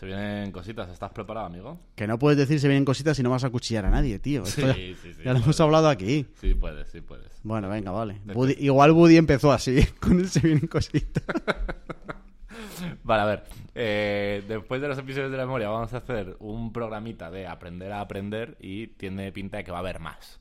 Se 0.05 0.09
vienen 0.09 0.53
cositas. 0.53 0.91
¿Estás 0.91 1.13
preparado, 1.13 1.47
amigo? 1.47 1.81
Que 1.95 2.07
no 2.07 2.19
puedes 2.19 2.37
decir 2.37 2.61
se 2.61 2.69
vienen 2.69 2.85
cositas 2.85 3.17
si 3.17 3.23
no 3.23 3.31
vas 3.31 3.43
a 3.45 3.49
cuchillar 3.51 3.87
a 3.87 3.91
nadie, 3.91 4.19
tío. 4.19 4.43
Esto 4.43 4.61
Sí, 4.61 4.67
ya, 4.67 4.75
sí, 4.75 4.97
sí, 5.15 5.23
ya 5.25 5.33
lo 5.33 5.39
hemos 5.39 5.59
hablado 5.61 5.89
aquí. 5.89 6.27
Sí, 6.41 6.53
puedes, 6.55 6.89
sí 6.91 7.01
puedes. 7.01 7.41
Bueno, 7.43 7.71
venga, 7.71 7.91
vale. 7.91 8.21
Woody- 8.27 8.57
igual 8.59 8.93
Woody 8.93 9.17
empezó 9.17 9.51
así, 9.51 9.83
con 10.01 10.21
el 10.21 10.29
se 10.29 10.41
vienen 10.41 10.67
cositas. 10.67 11.25
Vale, 13.03 13.23
a 13.23 13.25
ver. 13.27 13.45
eh, 13.75 14.43
después 14.49 14.81
de 14.81 14.89
los 14.89 14.99
episodios 14.99 15.31
de 15.31 15.37
la 15.37 15.45
memoria 15.47 15.69
vamos 15.69 15.93
a 15.95 15.99
hacer 15.99 16.37
un 16.41 16.73
programita 16.73 17.31
de 17.31 17.47
aprender 17.47 17.93
a 17.93 18.01
aprender 18.01 18.57
y 18.61 18.89
tiene 18.89 19.33
pinta 19.33 19.57
de 19.59 19.65
que 19.65 19.71
va 19.71 19.79
a 19.79 19.81
haber 19.81 20.01
más. 20.01 20.41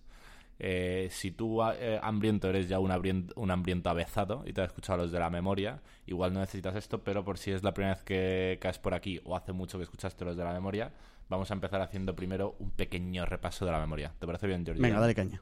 Eh, 0.65 1.09
si 1.11 1.31
tú 1.31 1.61
eh, 1.61 1.99
hambriento 2.01 2.47
eres 2.47 2.69
ya 2.69 2.79
un, 2.79 2.89
hambriento, 2.89 3.33
un 3.35 3.51
hambriento 3.51 3.89
avezado 3.89 4.43
y 4.45 4.53
te 4.53 4.61
has 4.61 4.67
escuchado 4.67 4.99
los 5.03 5.11
de 5.11 5.19
la 5.19 5.29
memoria, 5.29 5.81
igual 6.05 6.33
no 6.33 6.39
necesitas 6.39 6.75
esto, 6.75 7.03
pero 7.03 7.25
por 7.25 7.37
si 7.37 7.51
es 7.51 7.63
la 7.63 7.73
primera 7.73 7.95
vez 7.95 8.03
que 8.03 8.57
caes 8.61 8.79
por 8.79 8.93
aquí 8.93 9.19
o 9.25 9.35
hace 9.35 9.51
mucho 9.51 9.77
que 9.77 9.83
escuchaste 9.83 10.23
los 10.23 10.37
de 10.37 10.43
la 10.45 10.53
memoria, 10.53 10.93
vamos 11.27 11.51
a 11.51 11.53
empezar 11.53 11.81
haciendo 11.81 12.15
primero 12.15 12.55
un 12.59 12.71
pequeño 12.71 13.25
repaso 13.25 13.65
de 13.65 13.73
la 13.73 13.79
memoria. 13.79 14.13
¿Te 14.19 14.25
parece 14.25 14.47
bien, 14.47 14.65
Jordi? 14.65 14.81
Venga, 14.81 15.01
dale 15.01 15.13
caña. 15.13 15.41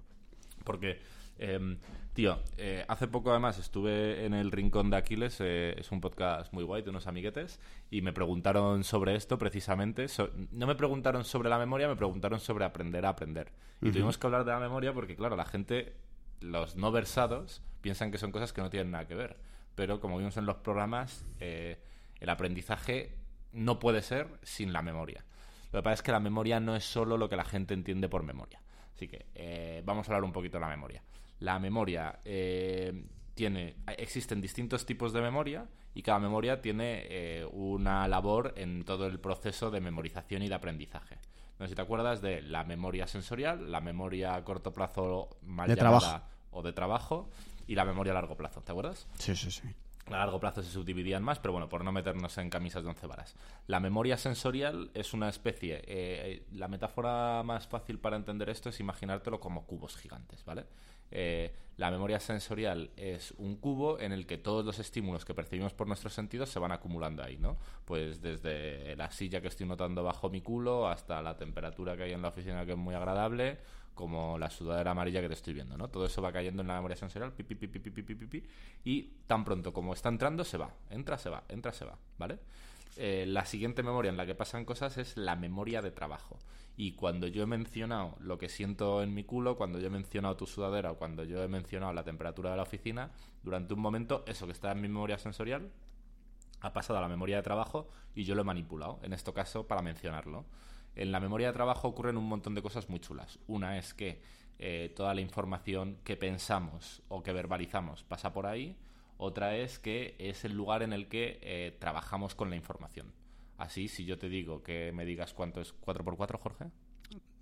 Porque 0.64 0.98
Em, 1.42 1.78
tío, 2.14 2.40
eh, 2.58 2.86
hace 2.88 3.08
poco 3.08 3.32
además 3.32 3.58
estuve 3.58 4.26
en 4.26 4.34
el 4.34 4.52
Rincón 4.52 4.90
de 4.90 4.98
Aquiles, 4.98 5.38
eh, 5.40 5.76
es 5.78 5.92
un 5.92 6.02
podcast 6.02 6.52
muy 6.54 6.64
guay 6.64 6.82
de 6.82 6.90
unos 6.90 7.08
amiguetes, 7.08 7.60
y 7.90 8.02
me 8.02 8.14
preguntaron 8.14 8.84
sobre 8.84 9.16
esto 9.16 9.38
precisamente. 9.38 10.08
no 10.52 10.68
me 10.68 10.76
preguntaron 10.76 11.24
sobre 11.24 11.50
la 11.50 11.58
memoria, 11.58 11.88
me 11.88 11.96
preguntaron 11.96 12.40
sobre 12.40 12.66
aprender 12.66 13.06
a 13.06 13.10
aprender. 13.10 13.52
Y 13.82 13.92
tuvimos 13.92 14.18
que 14.18 14.28
hablar 14.28 14.46
de 14.46 14.52
la 14.52 14.60
memoria 14.60 14.94
porque, 14.94 15.16
claro, 15.16 15.36
la 15.36 15.46
gente, 15.46 15.96
los 16.40 16.76
no 16.76 16.92
versados, 16.92 17.64
piensan 17.82 18.12
que 18.12 18.20
son 18.20 18.32
cosas 18.32 18.54
que 18.54 18.62
no 18.62 18.70
tienen 18.70 18.92
nada 18.92 19.08
que 19.08 19.16
ver. 19.16 19.38
Pero 19.74 20.00
como 20.00 20.20
vimos 20.20 20.38
en 20.38 20.46
los 20.46 20.58
programas, 20.58 21.26
eh, 21.40 21.82
el 22.20 22.30
aprendizaje 22.30 23.16
no 23.54 23.80
puede 23.80 24.04
ser 24.04 24.28
sin 24.44 24.72
la 24.72 24.84
memoria. 24.84 25.26
Lo 25.72 25.80
que 25.80 25.84
pasa 25.84 25.94
es 25.96 26.02
que 26.04 26.12
la 26.12 26.20
memoria 26.20 26.60
no 26.60 26.76
es 26.76 26.84
solo 26.84 27.18
lo 27.18 27.28
que 27.28 27.38
la 27.38 27.46
gente 27.46 27.74
entiende 27.74 28.08
por 28.08 28.22
memoria. 28.22 28.62
Así 28.94 29.08
que 29.08 29.82
vamos 29.84 30.08
a 30.08 30.12
hablar 30.12 30.26
un 30.26 30.34
poquito 30.34 30.58
de 30.58 30.62
la 30.62 30.70
memoria 30.70 31.02
la 31.42 31.60
memoria 31.60 32.20
eh, 32.24 33.04
tiene, 33.34 33.76
existen 33.98 34.42
distintos 34.42 34.86
tipos 34.86 35.12
de 35.12 35.22
memoria 35.22 35.68
y 35.94 36.04
cada 36.04 36.20
memoria 36.20 36.62
tiene 36.62 37.06
eh, 37.10 37.46
una 37.52 38.08
labor 38.08 38.54
en 38.56 38.86
todo 38.86 39.08
el 39.08 39.20
proceso 39.20 39.72
de 39.72 39.82
memorización 39.82 40.44
y 40.44 40.50
de 40.50 40.56
aprendizaje. 40.56 41.18
No 41.60 41.66
sé 41.66 41.70
si 41.70 41.76
te 41.76 41.82
acuerdas 41.82 42.22
de 42.22 42.42
la 42.44 42.64
memoria 42.64 43.08
sensorial, 43.08 43.72
la 43.72 43.82
memoria 43.82 44.36
a 44.36 44.44
corto 44.44 44.72
plazo 44.72 45.38
mal 45.42 45.68
de 45.68 45.76
trabajo. 45.76 46.22
o 46.52 46.62
de 46.62 46.74
trabajo 46.74 47.30
y 47.68 47.76
la 47.76 47.86
memoria 47.86 48.12
a 48.12 48.16
largo 48.16 48.38
plazo. 48.38 48.62
¿Te 48.62 48.72
acuerdas? 48.72 49.08
Sí, 49.18 49.36
sí, 49.36 49.50
sí. 49.50 49.64
A 50.08 50.18
largo 50.18 50.40
plazo 50.40 50.62
se 50.62 50.70
subdividían 50.70 51.24
más, 51.24 51.40
pero 51.40 51.54
bueno, 51.54 51.70
por 51.70 51.84
no 51.84 51.92
meternos 51.92 52.38
en 52.38 52.50
camisas 52.50 52.84
de 52.84 52.90
once 52.90 53.08
varas. 53.08 53.36
La 53.68 53.80
memoria 53.80 54.18
sensorial 54.18 54.92
es 54.94 55.14
una 55.14 55.30
especie. 55.30 55.82
Eh, 55.86 56.46
la 56.52 56.68
metáfora 56.68 57.42
más 57.44 57.68
fácil 57.68 57.98
para 58.00 58.18
entender 58.18 58.50
esto 58.50 58.70
es 58.70 58.80
imaginártelo 58.80 59.40
como 59.40 59.66
cubos 59.66 59.96
gigantes, 59.98 60.44
¿vale? 60.46 60.66
Eh, 61.12 61.54
la 61.78 61.90
memoria 61.90 62.20
sensorial 62.20 62.92
es 62.96 63.32
un 63.38 63.56
cubo 63.56 64.00
en 64.00 64.12
el 64.12 64.28
que 64.28 64.38
todos 64.38 64.64
los 64.64 64.78
estímulos 64.80 65.26
que 65.26 65.34
percibimos 65.34 65.74
por 65.74 65.88
nuestros 65.88 66.14
sentidos 66.14 66.50
se 66.50 66.60
van 66.60 66.72
acumulando 66.72 67.24
ahí, 67.24 67.38
¿no? 67.38 67.58
Pues 67.86 68.22
desde 68.22 68.96
la 68.96 69.10
silla 69.10 69.42
que 69.42 69.48
estoy 69.48 69.66
notando 69.66 70.04
bajo 70.04 70.30
mi 70.30 70.42
culo 70.42 70.88
hasta 70.88 71.22
la 71.22 71.38
temperatura 71.38 71.98
que 71.98 72.04
hay 72.04 72.12
en 72.12 72.22
la 72.22 72.28
oficina 72.28 72.66
que 72.66 72.74
es 72.74 72.78
muy 72.78 72.94
agradable, 72.94 73.58
como 73.94 74.38
la 74.38 74.50
sudadera 74.50 74.92
amarilla 74.92 75.22
que 75.22 75.28
te 75.28 75.34
estoy 75.34 75.54
viendo, 75.54 75.78
¿no? 75.78 75.90
Todo 75.90 76.06
eso 76.06 76.22
va 76.22 76.32
cayendo 76.32 76.62
en 76.62 76.68
la 76.68 76.76
memoria 76.76 76.98
sensorial, 76.98 77.34
pi, 77.34 77.44
pi, 77.44 77.56
pi, 77.56 78.44
y 78.84 79.02
tan 79.28 79.44
pronto 79.44 79.74
como 79.74 79.94
está 79.94 80.10
entrando 80.10 80.44
se 80.44 80.58
va, 80.58 80.74
entra, 80.90 81.18
se 81.18 81.30
va, 81.30 81.44
entra, 81.50 81.74
se 81.74 81.86
va, 81.86 81.98
¿vale? 82.18 82.40
Eh, 82.98 83.26
la 83.28 83.46
siguiente 83.46 83.84
memoria 83.84 84.10
en 84.10 84.18
la 84.18 84.26
que 84.26 84.36
pasan 84.36 84.66
cosas 84.66 84.98
es 84.98 85.18
la 85.18 85.36
memoria 85.36 85.82
de 85.82 85.92
trabajo. 85.92 86.38
Y 86.78 86.94
cuando 86.94 87.28
yo 87.28 87.44
he 87.44 87.46
mencionado 87.48 88.16
lo 88.20 88.38
que 88.38 88.50
siento 88.50 89.04
en 89.04 89.14
mi 89.14 89.24
culo, 89.24 89.56
cuando 89.56 89.80
yo 89.80 89.88
he 89.88 89.92
mencionado 89.92 90.36
tu 90.36 90.48
sudadera 90.48 90.92
o 90.92 90.98
cuando 90.98 91.24
yo 91.24 91.44
he 91.44 91.48
mencionado 91.48 91.94
la 91.94 92.04
temperatura 92.04 92.52
de 92.52 92.58
la 92.58 92.64
oficina, 92.64 93.12
durante 93.44 93.74
un 93.74 93.82
momento 93.82 94.24
eso 94.28 94.46
que 94.46 94.54
está 94.54 94.72
en 94.72 94.82
mi 94.82 94.88
memoria 94.88 95.18
sensorial 95.18 95.72
ha 96.62 96.74
pasado 96.74 97.00
a 97.00 97.02
la 97.02 97.08
memoria 97.08 97.38
de 97.38 97.44
trabajo 97.44 97.90
y 98.16 98.24
yo 98.24 98.36
lo 98.36 98.42
he 98.42 98.46
manipulado, 98.46 99.00
en 99.04 99.14
este 99.14 99.34
caso 99.34 99.68
para 99.68 99.82
mencionarlo. 99.82 100.46
En 100.96 101.12
la 101.12 101.20
memoria 101.20 101.48
de 101.48 101.54
trabajo 101.54 101.88
ocurren 101.88 102.18
un 102.18 102.28
montón 102.28 102.56
de 102.56 102.62
cosas 102.62 102.90
muy 102.90 103.00
chulas. 103.00 103.40
Una 103.48 103.78
es 103.78 103.94
que 103.94 104.22
eh, 104.60 104.94
toda 104.96 105.14
la 105.14 105.22
información 105.22 105.98
que 106.04 106.18
pensamos 106.18 107.02
o 107.08 107.24
que 107.24 107.34
verbalizamos 107.34 108.04
pasa 108.04 108.32
por 108.32 108.46
ahí. 108.46 108.76
Otra 109.24 109.56
es 109.56 109.78
que 109.78 110.16
es 110.18 110.46
el 110.46 110.54
lugar 110.54 110.82
en 110.82 110.94
el 110.94 111.08
que 111.08 111.38
eh, 111.44 111.78
trabajamos 111.80 112.34
con 112.34 112.50
la 112.50 112.56
información. 112.56 113.14
Así, 113.60 113.88
si 113.88 114.04
yo 114.04 114.18
te 114.18 114.30
digo 114.30 114.64
que 114.64 114.92
me 114.94 115.06
digas 115.06 115.32
cuánto 115.36 115.62
es 115.62 115.80
4x4, 115.80 116.40
Jorge. 116.40 116.66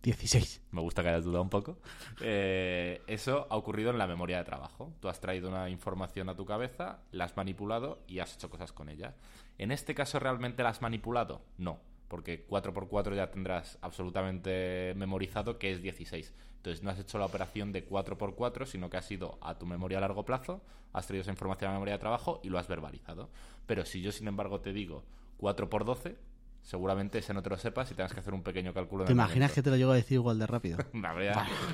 16. 0.03 0.61
Me 0.71 0.81
gusta 0.81 1.03
que 1.03 1.07
hayas 1.07 1.23
dudado 1.23 1.41
un 1.41 1.49
poco. 1.49 1.77
Eh, 2.19 3.01
eso 3.07 3.47
ha 3.49 3.55
ocurrido 3.55 3.91
en 3.91 3.97
la 3.97 4.07
memoria 4.07 4.39
de 4.39 4.43
trabajo. 4.43 4.93
Tú 4.99 5.07
has 5.07 5.21
traído 5.21 5.47
una 5.47 5.69
información 5.69 6.27
a 6.27 6.35
tu 6.35 6.43
cabeza, 6.43 6.99
la 7.13 7.23
has 7.23 7.37
manipulado 7.37 8.03
y 8.09 8.19
has 8.19 8.35
hecho 8.35 8.49
cosas 8.49 8.73
con 8.73 8.89
ella. 8.89 9.15
¿En 9.57 9.71
este 9.71 9.95
caso 9.95 10.19
realmente 10.19 10.63
la 10.63 10.69
has 10.69 10.81
manipulado? 10.81 11.45
No, 11.57 11.79
porque 12.09 12.45
4x4 12.45 13.15
ya 13.15 13.31
tendrás 13.31 13.77
absolutamente 13.81 14.93
memorizado 14.97 15.57
que 15.57 15.71
es 15.71 15.81
16. 15.81 16.33
Entonces 16.57 16.83
no 16.83 16.89
has 16.89 16.99
hecho 16.99 17.17
la 17.17 17.25
operación 17.25 17.71
de 17.71 17.87
4x4, 17.87 18.65
sino 18.65 18.89
que 18.89 18.97
has 18.97 19.09
ido 19.09 19.37
a 19.41 19.57
tu 19.57 19.65
memoria 19.65 19.99
a 19.99 20.01
largo 20.01 20.25
plazo, 20.25 20.61
has 20.91 21.07
traído 21.07 21.21
esa 21.21 21.31
información 21.31 21.69
a 21.69 21.73
la 21.73 21.77
memoria 21.77 21.93
de 21.93 21.99
trabajo 21.99 22.41
y 22.43 22.49
lo 22.49 22.59
has 22.59 22.67
verbalizado. 22.67 23.29
Pero 23.65 23.85
si 23.85 24.01
yo, 24.01 24.11
sin 24.11 24.27
embargo, 24.27 24.59
te 24.59 24.73
digo 24.73 25.05
4x12, 25.39 26.17
seguramente 26.63 27.19
ese 27.19 27.33
no 27.33 27.41
te 27.41 27.49
lo 27.49 27.57
sepas 27.57 27.89
y 27.91 27.93
tengas 27.93 28.13
que 28.13 28.19
hacer 28.19 28.33
un 28.33 28.43
pequeño 28.43 28.73
cálculo. 28.73 29.05
¿Te 29.05 29.13
imaginas 29.13 29.53
que 29.53 29.61
te 29.61 29.69
lo 29.69 29.77
llego 29.77 29.91
a 29.91 29.95
decir 29.95 30.15
igual 30.15 30.39
de 30.39 30.47
rápido? 30.47 30.79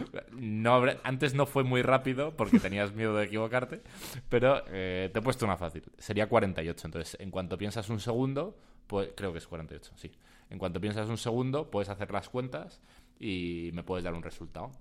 no, 0.31 0.83
antes 1.03 1.33
no 1.33 1.45
fue 1.45 1.63
muy 1.63 1.81
rápido 1.81 2.35
porque 2.35 2.59
tenías 2.59 2.93
miedo 2.93 3.15
de 3.15 3.25
equivocarte, 3.25 3.81
pero 4.29 4.63
eh, 4.67 5.09
te 5.11 5.19
he 5.19 5.21
puesto 5.21 5.45
una 5.45 5.57
fácil. 5.57 5.83
Sería 5.97 6.27
48. 6.27 6.87
Entonces, 6.87 7.17
en 7.19 7.31
cuanto 7.31 7.57
piensas 7.57 7.89
un 7.89 7.99
segundo, 7.99 8.55
creo 8.87 9.31
que 9.31 9.39
es 9.39 9.47
48, 9.47 9.93
sí. 9.95 10.11
En 10.49 10.59
cuanto 10.59 10.79
piensas 10.79 11.09
un 11.09 11.17
segundo, 11.17 11.71
puedes 11.71 11.89
hacer 11.89 12.11
las 12.11 12.29
cuentas 12.29 12.81
y 13.19 13.71
me 13.73 13.83
puedes 13.83 14.03
dar 14.03 14.13
un 14.13 14.23
resultado. 14.23 14.71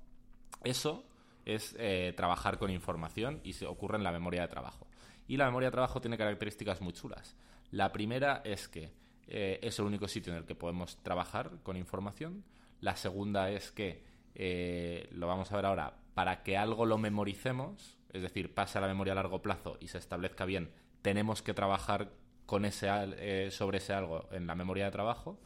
Eso 0.63 1.05
es 1.45 1.75
eh, 1.79 2.13
trabajar 2.17 2.59
con 2.59 2.71
información 2.71 3.41
y 3.45 3.55
se 3.55 3.67
ocurre 3.67 3.97
en 3.97 4.05
la 4.05 4.13
memoria 4.13 4.43
de 4.43 4.49
trabajo. 4.49 4.87
Y 5.27 5.37
la 5.37 5.47
memoria 5.47 5.69
de 5.69 5.73
trabajo 5.73 6.01
tiene 6.01 6.19
características 6.19 6.81
muy 6.81 6.93
chulas. 6.93 7.37
La 7.71 7.93
primera 7.93 8.43
es 8.45 8.69
que 8.69 8.93
eh, 9.27 9.59
es 9.63 9.79
el 9.79 9.87
único 9.87 10.09
sitio 10.09 10.33
en 10.33 10.39
el 10.39 10.45
que 10.45 10.55
podemos 10.55 10.99
trabajar 11.03 11.51
con 11.63 11.77
información. 11.77 12.45
La 12.81 12.97
segunda 12.97 13.51
es 13.51 13.71
que, 13.71 14.05
eh, 14.35 15.09
lo 15.13 15.27
vamos 15.27 15.51
a 15.51 15.57
ver 15.57 15.67
ahora, 15.67 15.97
para 16.15 16.43
que 16.43 16.57
algo 16.57 16.87
lo 16.87 16.99
memoricemos, 16.99 17.99
es 18.13 18.23
decir, 18.23 18.55
pase 18.55 18.79
a 18.79 18.81
la 18.81 18.87
memoria 18.87 19.13
a 19.13 19.17
largo 19.17 19.43
plazo 19.43 19.79
y 19.81 19.89
se 19.89 19.99
establezca 19.99 20.45
bien, 20.45 20.71
tenemos 21.03 21.43
que 21.43 21.55
trabajar 21.55 22.13
con 22.47 22.65
ese, 22.65 22.89
eh, 23.19 23.51
sobre 23.51 23.79
ese 23.79 23.93
algo 23.93 24.29
en 24.33 24.47
la 24.47 24.55
memoria 24.55 24.87
de 24.87 24.91
trabajo. 24.91 25.39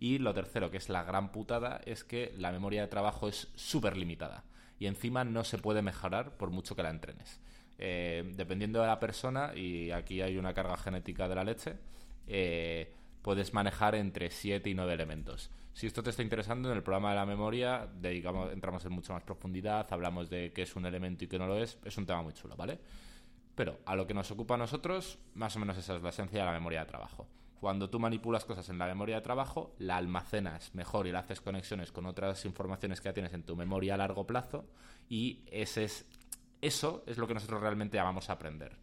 Y 0.00 0.18
lo 0.18 0.34
tercero, 0.34 0.70
que 0.70 0.76
es 0.76 0.88
la 0.88 1.04
gran 1.04 1.32
putada, 1.32 1.80
es 1.86 2.04
que 2.04 2.34
la 2.36 2.52
memoria 2.52 2.82
de 2.82 2.88
trabajo 2.88 3.28
es 3.28 3.48
súper 3.54 3.96
limitada. 3.96 4.44
Y 4.78 4.86
encima 4.86 5.24
no 5.24 5.44
se 5.44 5.58
puede 5.58 5.82
mejorar 5.82 6.36
por 6.36 6.50
mucho 6.50 6.74
que 6.74 6.82
la 6.82 6.90
entrenes. 6.90 7.40
Eh, 7.78 8.32
dependiendo 8.36 8.80
de 8.80 8.86
la 8.86 9.00
persona, 9.00 9.54
y 9.54 9.90
aquí 9.90 10.20
hay 10.20 10.36
una 10.36 10.54
carga 10.54 10.76
genética 10.76 11.28
de 11.28 11.34
la 11.34 11.44
leche, 11.44 11.76
eh, 12.26 12.92
puedes 13.22 13.54
manejar 13.54 13.94
entre 13.94 14.30
7 14.30 14.68
y 14.68 14.74
9 14.74 14.92
elementos. 14.92 15.50
Si 15.72 15.86
esto 15.86 16.02
te 16.02 16.10
está 16.10 16.22
interesando, 16.22 16.70
en 16.70 16.76
el 16.76 16.82
programa 16.82 17.10
de 17.10 17.16
la 17.16 17.26
memoria 17.26 17.88
dedicamos, 18.00 18.52
entramos 18.52 18.84
en 18.84 18.92
mucha 18.92 19.12
más 19.12 19.22
profundidad, 19.22 19.86
hablamos 19.90 20.30
de 20.30 20.52
qué 20.52 20.62
es 20.62 20.76
un 20.76 20.86
elemento 20.86 21.24
y 21.24 21.28
qué 21.28 21.38
no 21.38 21.46
lo 21.46 21.60
es, 21.60 21.78
es 21.84 21.96
un 21.98 22.06
tema 22.06 22.22
muy 22.22 22.32
chulo, 22.32 22.54
¿vale? 22.56 22.78
Pero 23.54 23.78
a 23.86 23.94
lo 23.94 24.06
que 24.06 24.14
nos 24.14 24.30
ocupa 24.30 24.54
a 24.54 24.58
nosotros, 24.58 25.18
más 25.34 25.54
o 25.56 25.60
menos 25.60 25.76
esa 25.76 25.96
es 25.96 26.02
la 26.02 26.08
esencia 26.08 26.40
de 26.40 26.46
la 26.46 26.52
memoria 26.52 26.80
de 26.80 26.86
trabajo. 26.86 27.28
Cuando 27.60 27.88
tú 27.88 27.98
manipulas 27.98 28.44
cosas 28.44 28.68
en 28.68 28.78
la 28.78 28.86
memoria 28.86 29.16
de 29.16 29.22
trabajo, 29.22 29.74
la 29.78 29.96
almacenas 29.96 30.74
mejor 30.74 31.06
y 31.06 31.12
le 31.12 31.18
haces 31.18 31.40
conexiones 31.40 31.92
con 31.92 32.04
otras 32.04 32.44
informaciones 32.44 33.00
que 33.00 33.08
ya 33.08 33.14
tienes 33.14 33.32
en 33.32 33.44
tu 33.44 33.56
memoria 33.56 33.94
a 33.94 33.96
largo 33.96 34.26
plazo 34.26 34.66
y 35.08 35.44
ese 35.50 35.84
es 35.84 36.06
eso 36.64 37.04
es 37.06 37.18
lo 37.18 37.26
que 37.26 37.34
nosotros 37.34 37.60
realmente 37.60 37.98
vamos 37.98 38.30
a 38.30 38.34
aprender. 38.34 38.78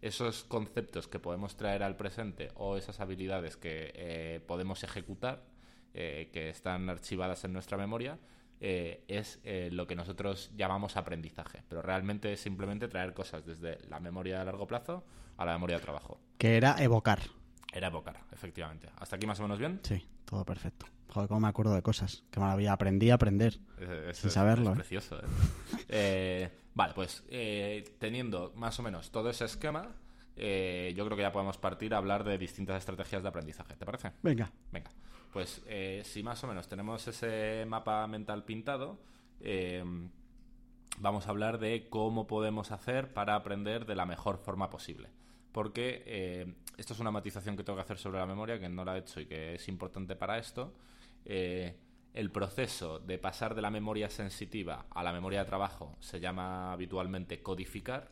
Esos 0.00 0.44
conceptos 0.44 1.06
que 1.06 1.18
podemos 1.18 1.56
traer 1.56 1.82
al 1.82 1.96
presente 1.96 2.50
o 2.54 2.78
esas 2.78 3.00
habilidades 3.00 3.58
que 3.58 3.92
eh, 3.94 4.40
podemos 4.46 4.82
ejecutar, 4.84 5.44
eh, 5.92 6.30
que 6.32 6.48
están 6.48 6.88
archivadas 6.88 7.44
en 7.44 7.52
nuestra 7.52 7.76
memoria, 7.76 8.18
eh, 8.60 9.04
es 9.08 9.40
lo 9.72 9.86
que 9.86 9.96
nosotros 9.96 10.50
llamamos 10.56 10.96
aprendizaje. 10.96 11.62
Pero 11.68 11.82
realmente 11.82 12.32
es 12.32 12.40
simplemente 12.40 12.88
traer 12.88 13.14
cosas 13.14 13.44
desde 13.44 13.78
la 13.88 14.00
memoria 14.00 14.40
a 14.40 14.44
largo 14.44 14.66
plazo 14.66 15.04
a 15.36 15.44
la 15.44 15.52
memoria 15.52 15.76
de 15.76 15.82
trabajo. 15.82 16.18
Que 16.38 16.56
era 16.56 16.82
evocar. 16.82 17.20
Era 17.72 17.88
evocar, 17.88 18.20
efectivamente. 18.32 18.88
¿Hasta 18.96 19.16
aquí 19.16 19.26
más 19.26 19.38
o 19.40 19.42
menos 19.42 19.58
bien? 19.58 19.80
Sí, 19.82 20.02
todo 20.24 20.44
perfecto. 20.44 20.86
Joder, 21.08 21.28
cómo 21.28 21.40
me 21.40 21.48
acuerdo 21.48 21.74
de 21.74 21.82
cosas. 21.82 22.24
Qué 22.30 22.40
maravilla. 22.40 22.72
Aprendí 22.72 23.10
a 23.10 23.14
aprender. 23.14 23.58
sin 24.12 24.30
saberlo. 24.30 24.70
Es 24.70 24.76
precioso, 24.76 25.20
¿eh? 25.88 26.50
Vale, 26.76 26.92
pues 26.92 27.24
eh, 27.30 27.96
teniendo 27.98 28.52
más 28.54 28.78
o 28.78 28.82
menos 28.82 29.10
todo 29.10 29.30
ese 29.30 29.46
esquema, 29.46 29.94
eh, 30.36 30.92
yo 30.94 31.06
creo 31.06 31.16
que 31.16 31.22
ya 31.22 31.32
podemos 31.32 31.56
partir 31.56 31.94
a 31.94 31.96
hablar 31.96 32.22
de 32.22 32.36
distintas 32.36 32.76
estrategias 32.76 33.22
de 33.22 33.30
aprendizaje. 33.30 33.74
¿Te 33.76 33.86
parece? 33.86 34.12
Venga. 34.22 34.52
Venga. 34.70 34.90
Pues 35.32 35.62
eh, 35.66 36.02
si 36.04 36.22
más 36.22 36.42
o 36.44 36.46
menos 36.46 36.68
tenemos 36.68 37.06
ese 37.08 37.64
mapa 37.66 38.06
mental 38.06 38.44
pintado, 38.44 38.98
vamos 40.98 41.26
a 41.26 41.30
hablar 41.30 41.58
de 41.58 41.88
cómo 41.88 42.26
podemos 42.26 42.72
hacer 42.72 43.12
para 43.12 43.34
aprender 43.34 43.86
de 43.86 43.94
la 43.94 44.06
mejor 44.06 44.38
forma 44.38 44.70
posible. 44.70 45.10
Porque 45.52 46.54
esto 46.76 46.94
es 46.94 47.00
una 47.00 47.10
matización 47.10 47.56
que 47.56 47.64
tengo 47.64 47.76
que 47.76 47.82
hacer 47.82 47.98
sobre 47.98 48.18
la 48.18 48.26
memoria, 48.26 48.58
que 48.58 48.68
no 48.68 48.84
la 48.84 48.96
he 48.96 49.00
hecho 49.00 49.20
y 49.20 49.26
que 49.26 49.54
es 49.54 49.68
importante 49.68 50.16
para 50.16 50.38
esto 50.38 50.74
el 52.16 52.30
proceso 52.30 52.98
de 52.98 53.18
pasar 53.18 53.54
de 53.54 53.60
la 53.60 53.70
memoria 53.70 54.08
sensitiva 54.08 54.86
a 54.90 55.02
la 55.02 55.12
memoria 55.12 55.40
de 55.40 55.44
trabajo 55.44 55.96
se 56.00 56.18
llama 56.18 56.72
habitualmente 56.72 57.42
codificar. 57.42 58.08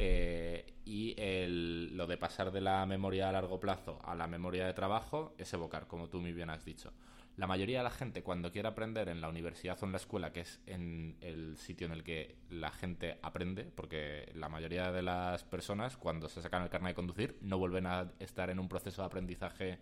Eh, 0.00 0.64
y 0.84 1.14
el- 1.18 1.96
lo 1.96 2.06
de 2.06 2.16
pasar 2.16 2.52
de 2.52 2.60
la 2.60 2.86
memoria 2.86 3.28
a 3.28 3.32
largo 3.32 3.58
plazo 3.58 3.98
a 4.04 4.14
la 4.14 4.26
memoria 4.28 4.64
de 4.66 4.72
trabajo 4.72 5.34
es 5.38 5.52
evocar, 5.52 5.86
como 5.88 6.08
tú 6.08 6.20
muy 6.20 6.32
bien 6.32 6.50
has 6.50 6.64
dicho. 6.64 6.92
La 7.36 7.46
mayoría 7.46 7.78
de 7.78 7.84
la 7.84 7.90
gente 7.90 8.22
cuando 8.22 8.50
quiere 8.50 8.68
aprender 8.68 9.08
en 9.08 9.20
la 9.20 9.28
universidad 9.28 9.76
o 9.80 9.86
en 9.86 9.92
la 9.92 9.98
escuela, 9.98 10.32
que 10.32 10.40
es 10.40 10.60
en 10.66 11.16
el 11.20 11.56
sitio 11.56 11.86
en 11.86 11.92
el 11.92 12.02
que 12.02 12.36
la 12.50 12.70
gente 12.70 13.18
aprende, 13.22 13.64
porque 13.64 14.30
la 14.34 14.48
mayoría 14.48 14.90
de 14.92 15.02
las 15.02 15.44
personas 15.44 15.96
cuando 15.96 16.28
se 16.28 16.42
sacan 16.42 16.62
el 16.62 16.68
carnet 16.68 16.90
de 16.90 16.94
conducir 16.94 17.38
no 17.40 17.58
vuelven 17.58 17.86
a 17.86 18.10
estar 18.18 18.50
en 18.50 18.58
un 18.58 18.68
proceso 18.68 19.02
de 19.02 19.06
aprendizaje 19.06 19.78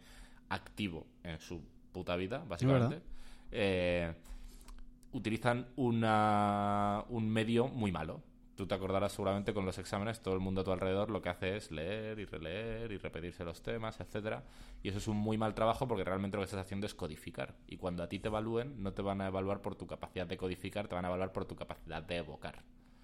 activo 0.50 1.07
en 1.24 1.38
su 1.40 1.62
puta 1.92 2.16
vida, 2.16 2.44
básicamente. 2.46 3.00
Eh, 3.52 4.12
utilizan 5.12 5.66
una, 5.76 7.05
un 7.09 7.29
medio 7.29 7.68
muy 7.68 7.90
malo. 7.92 8.22
Tú 8.57 8.66
te 8.66 8.75
acordarás 8.75 9.12
seguramente 9.12 9.53
con 9.53 9.66
los 9.66 9.79
exámenes, 9.79 10.23
todo 10.23 10.35
el 10.35 10.40
mundo 10.40 10.62
a 10.62 10.64
tu 10.64 10.73
alrededor 10.73 11.11
lo 11.11 11.21
que 11.21 11.29
hace 11.29 11.57
es 11.57 11.71
leer 11.71 12.19
y 12.19 12.25
releer 12.25 12.90
y 12.90 12.97
repetirse 12.97 13.45
los 13.45 13.62
temas, 13.62 14.01
etcétera. 14.01 14.45
Y 14.83 14.88
eso 14.88 14.99
es 14.99 15.09
un 15.09 15.16
muy 15.16 15.37
mal 15.37 15.55
trabajo 15.55 15.87
porque 15.87 16.05
realmente 16.05 16.37
lo 16.37 16.40
que 16.40 16.47
estás 16.47 16.61
haciendo 16.61 16.87
es 16.87 16.95
codificar. 16.95 17.55
Y 17.66 17.77
cuando 17.77 18.03
a 18.03 18.09
ti 18.09 18.19
te 18.19 18.29
evalúen, 18.29 18.83
no 18.83 18.92
te 18.92 19.03
van 19.03 19.21
a 19.21 19.27
evaluar 19.27 19.61
por 19.61 19.75
tu 19.77 19.87
capacidad 19.87 20.27
de 20.27 20.37
codificar, 20.37 20.88
te 20.88 20.95
van 20.95 21.05
a 21.05 21.09
evaluar 21.09 21.33
por 21.33 21.45
tu 21.45 21.55
capacidad 21.55 22.03
de 22.03 22.16
evocar. 22.16 22.62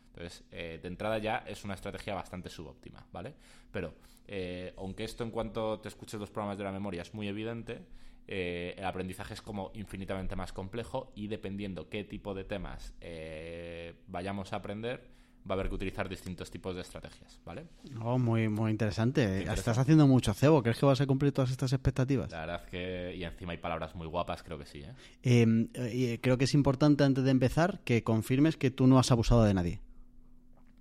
Entonces, 0.08 0.44
eh, 0.50 0.78
de 0.80 0.88
entrada 0.88 1.18
ya 1.18 1.44
es 1.46 1.64
una 1.64 1.74
estrategia 1.74 2.14
bastante 2.14 2.48
subóptima, 2.48 3.06
¿vale? 3.12 3.34
Pero, 3.70 3.94
eh, 4.26 4.74
aunque 4.76 5.04
esto 5.04 5.22
en 5.24 5.30
cuanto 5.30 5.80
te 5.80 5.88
escuches 5.88 6.18
los 6.18 6.30
programas 6.30 6.58
de 6.58 6.64
la 6.64 6.72
memoria 6.72 7.02
es 7.02 7.14
muy 7.14 7.28
evidente, 7.28 7.86
eh, 8.28 8.74
el 8.78 8.84
aprendizaje 8.84 9.34
es 9.34 9.42
como 9.42 9.72
infinitamente 9.74 10.36
más 10.36 10.52
complejo 10.52 11.12
y 11.14 11.26
dependiendo 11.26 11.88
qué 11.88 12.04
tipo 12.04 12.34
de 12.34 12.44
temas 12.44 12.94
eh, 13.00 13.94
vayamos 14.06 14.52
a 14.52 14.56
aprender, 14.56 15.02
va 15.48 15.54
a 15.54 15.54
haber 15.54 15.68
que 15.68 15.74
utilizar 15.74 16.08
distintos 16.08 16.50
tipos 16.50 16.74
de 16.74 16.82
estrategias, 16.82 17.40
¿vale? 17.44 17.66
Oh, 18.00 18.18
muy, 18.18 18.48
muy 18.48 18.70
interesante. 18.70 19.22
interesante. 19.22 19.58
Estás 19.58 19.78
haciendo 19.78 20.06
mucho 20.06 20.32
cebo. 20.34 20.62
¿Crees 20.62 20.78
que 20.78 20.86
vas 20.86 21.00
a 21.00 21.06
cumplir 21.06 21.32
todas 21.32 21.50
estas 21.50 21.72
expectativas? 21.72 22.30
La 22.30 22.40
verdad 22.40 22.64
que, 22.66 23.14
y 23.16 23.24
encima 23.24 23.52
hay 23.52 23.58
palabras 23.58 23.94
muy 23.94 24.06
guapas, 24.06 24.42
creo 24.42 24.58
que 24.58 24.66
sí, 24.66 24.82
¿eh? 24.82 24.94
Eh, 25.22 25.68
eh, 25.74 26.18
creo 26.22 26.38
que 26.38 26.44
es 26.44 26.54
importante 26.54 27.04
antes 27.04 27.24
de 27.24 27.30
empezar 27.30 27.80
que 27.84 28.04
confirmes 28.04 28.56
que 28.56 28.70
tú 28.70 28.86
no 28.86 28.98
has 28.98 29.10
abusado 29.10 29.44
de 29.44 29.54
nadie. 29.54 29.80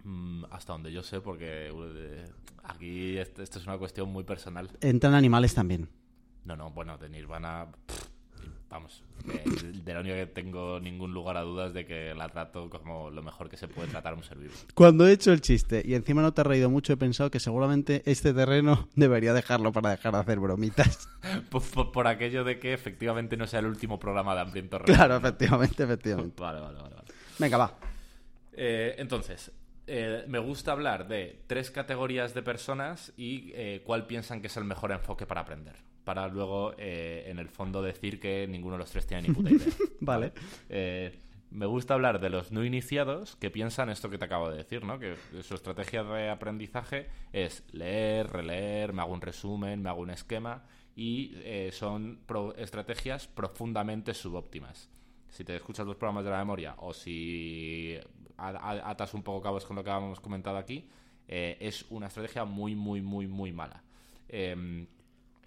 Mm, 0.04 0.46
hasta 0.52 0.74
donde 0.74 0.92
yo 0.92 1.04
sé, 1.04 1.22
porque 1.22 1.70
eh, 1.72 2.26
aquí 2.64 3.18
esto, 3.18 3.42
esto 3.42 3.60
es 3.60 3.66
una 3.66 3.78
cuestión 3.78 4.10
muy 4.10 4.24
personal. 4.24 4.70
Entran 4.82 5.14
animales 5.14 5.54
también. 5.54 5.90
No, 6.46 6.56
no, 6.56 6.72
bueno, 6.72 6.98
de 6.98 7.10
Nirvana, 7.10 7.68
pff, 7.86 8.11
vamos, 8.72 9.04
de, 9.26 9.74
de 9.84 9.94
la 9.94 10.00
única 10.00 10.16
que 10.16 10.26
tengo 10.28 10.80
ningún 10.80 11.14
lugar 11.14 11.36
a 11.38 11.42
dudas 11.42 11.74
de 11.74 11.86
que 11.86 12.16
la 12.16 12.30
trato 12.30 12.70
como 12.70 13.10
lo 13.12 13.22
mejor 13.22 13.50
que 13.50 13.58
se 13.58 13.68
puede 13.68 13.90
tratar 13.90 14.14
a 14.14 14.16
un 14.16 14.24
ser 14.24 14.38
vivo. 14.38 14.54
Cuando 14.74 15.06
he 15.06 15.12
hecho 15.12 15.32
el 15.34 15.42
chiste 15.42 15.84
y 15.86 15.94
encima 15.94 16.22
no 16.22 16.34
te 16.34 16.42
has 16.42 16.48
reído 16.48 16.70
mucho, 16.70 16.94
he 16.94 16.98
pensado 16.98 17.30
que 17.30 17.40
seguramente 17.42 18.02
este 18.06 18.34
terreno 18.34 18.88
debería 18.96 19.34
dejarlo 19.34 19.72
para 19.74 19.90
dejar 19.92 20.14
de 20.14 20.20
hacer 20.20 20.40
bromitas. 20.40 21.08
Por, 21.52 21.62
por- 21.62 21.92
por 21.92 22.08
aquello 22.08 22.44
de 22.44 22.58
que 22.60 22.74
efectivamente 22.74 23.38
no 23.38 23.46
sea 23.46 23.60
el 23.60 23.68
último 23.68 24.00
programa 24.00 24.34
de 24.34 24.42
Hambriento 24.42 24.80
Real. 24.80 24.96
claro, 24.98 25.18
efectivamente, 25.18 25.84
efectivamente. 25.84 26.42
Vale, 26.42 26.60
vale, 26.62 26.78
vale. 26.82 26.96
vale. 26.96 27.08
Venga, 27.38 27.58
va. 27.58 27.78
Eh, 28.54 28.96
entonces, 28.98 29.52
eh, 29.88 30.24
me 30.28 30.40
gusta 30.40 30.72
hablar 30.72 31.08
de 31.08 31.44
tres 31.48 31.70
categorías 31.72 32.34
de 32.34 32.42
personas 32.42 33.14
y 33.18 33.52
eh, 33.54 33.82
cuál 33.86 34.08
piensan 34.08 34.42
que 34.42 34.48
es 34.48 34.58
el 34.58 34.64
mejor 34.64 34.92
enfoque 34.92 35.26
para 35.26 35.42
aprender. 35.42 35.76
Para 36.14 36.28
luego, 36.28 36.74
eh, 36.78 37.24
en 37.28 37.40
el 37.40 37.48
fondo, 37.48 37.82
decir 37.82 38.20
que 38.20 38.46
ninguno 38.50 38.74
de 38.76 38.80
los 38.80 38.92
tres 38.92 39.08
tiene 39.08 39.30
ni 39.30 39.34
puta 39.34 39.50
idea. 39.50 39.68
Vale. 40.02 40.34
Eh, 40.68 41.18
me 41.52 41.66
gusta 41.66 41.94
hablar 41.94 42.20
de 42.20 42.30
los 42.30 42.52
no 42.52 42.66
iniciados 42.66 43.38
que 43.38 43.50
piensan 43.50 43.90
esto 43.90 44.10
que 44.10 44.18
te 44.18 44.26
acabo 44.26 44.50
de 44.50 44.58
decir, 44.58 44.84
¿no? 44.84 45.00
Que 45.00 45.16
su 45.42 45.56
estrategia 45.56 46.04
de 46.04 46.30
aprendizaje 46.30 47.08
es 47.32 47.64
leer, 47.72 48.28
releer, 48.28 48.92
me 48.92 49.02
hago 49.02 49.14
un 49.14 49.22
resumen, 49.22 49.82
me 49.82 49.90
hago 49.90 50.02
un 50.02 50.10
esquema 50.10 50.64
y 50.98 51.32
eh, 51.44 51.70
son 51.72 52.20
pro- 52.26 52.54
estrategias 52.56 53.28
profundamente 53.28 54.14
subóptimas. 54.14 54.90
Si 55.30 55.46
te 55.46 55.56
escuchas 55.56 55.86
los 55.86 55.96
programas 55.96 56.26
de 56.26 56.32
la 56.32 56.40
memoria 56.40 56.76
o 56.78 56.94
si 56.94 57.98
atas 58.38 59.14
un 59.14 59.24
poco 59.24 59.42
cabos 59.42 59.66
con 59.66 59.76
lo 59.78 59.84
que 59.84 59.90
habíamos 59.92 60.20
comentado 60.20 60.58
aquí, 60.58 60.90
eh, 61.28 61.58
es 61.62 61.86
una 61.90 62.08
estrategia 62.08 62.44
muy, 62.44 62.76
muy, 62.76 63.02
muy, 63.02 63.28
muy 63.28 63.52
mala. 63.54 63.82
Em, 64.28 64.88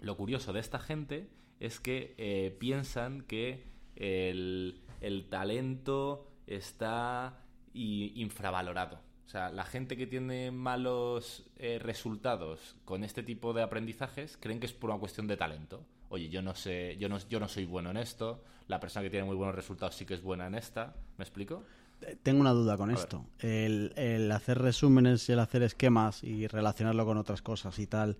lo 0.05 0.15
curioso 0.15 0.53
de 0.53 0.59
esta 0.59 0.79
gente 0.79 1.27
es 1.59 1.79
que 1.79 2.13
eh, 2.17 2.55
piensan 2.59 3.23
que 3.23 3.63
el, 3.95 4.83
el 5.01 5.27
talento 5.29 6.27
está 6.45 7.41
infravalorado. 7.73 8.99
O 9.25 9.27
sea, 9.27 9.49
la 9.49 9.65
gente 9.65 9.97
que 9.97 10.05
tiene 10.05 10.51
malos 10.51 11.49
eh, 11.57 11.79
resultados 11.81 12.75
con 12.85 13.03
este 13.03 13.23
tipo 13.23 13.51
de 13.53 13.63
aprendizajes 13.63 14.37
creen 14.37 14.59
que 14.59 14.67
es 14.67 14.73
por 14.73 14.91
una 14.91 14.99
cuestión 14.99 15.25
de 15.25 15.37
talento. 15.37 15.83
Oye, 16.09 16.29
yo 16.29 16.43
no 16.43 16.53
sé, 16.53 16.97
yo 16.99 17.09
no, 17.09 17.17
yo 17.27 17.39
no 17.39 17.47
soy 17.47 17.65
bueno 17.65 17.89
en 17.89 17.97
esto, 17.97 18.43
la 18.67 18.79
persona 18.79 19.03
que 19.03 19.09
tiene 19.09 19.25
muy 19.25 19.35
buenos 19.35 19.55
resultados 19.55 19.95
sí 19.95 20.05
que 20.05 20.13
es 20.13 20.21
buena 20.21 20.45
en 20.45 20.53
esta. 20.53 20.95
¿Me 21.17 21.23
explico? 21.23 21.63
Tengo 22.21 22.41
una 22.41 22.51
duda 22.51 22.77
con 22.77 22.91
esto. 22.91 23.25
El, 23.39 23.91
el 23.95 24.31
hacer 24.31 24.59
resúmenes 24.59 25.27
y 25.29 25.31
el 25.31 25.39
hacer 25.39 25.63
esquemas 25.63 26.23
y 26.23 26.45
relacionarlo 26.45 27.05
con 27.05 27.17
otras 27.17 27.41
cosas 27.41 27.79
y 27.79 27.87
tal, 27.87 28.17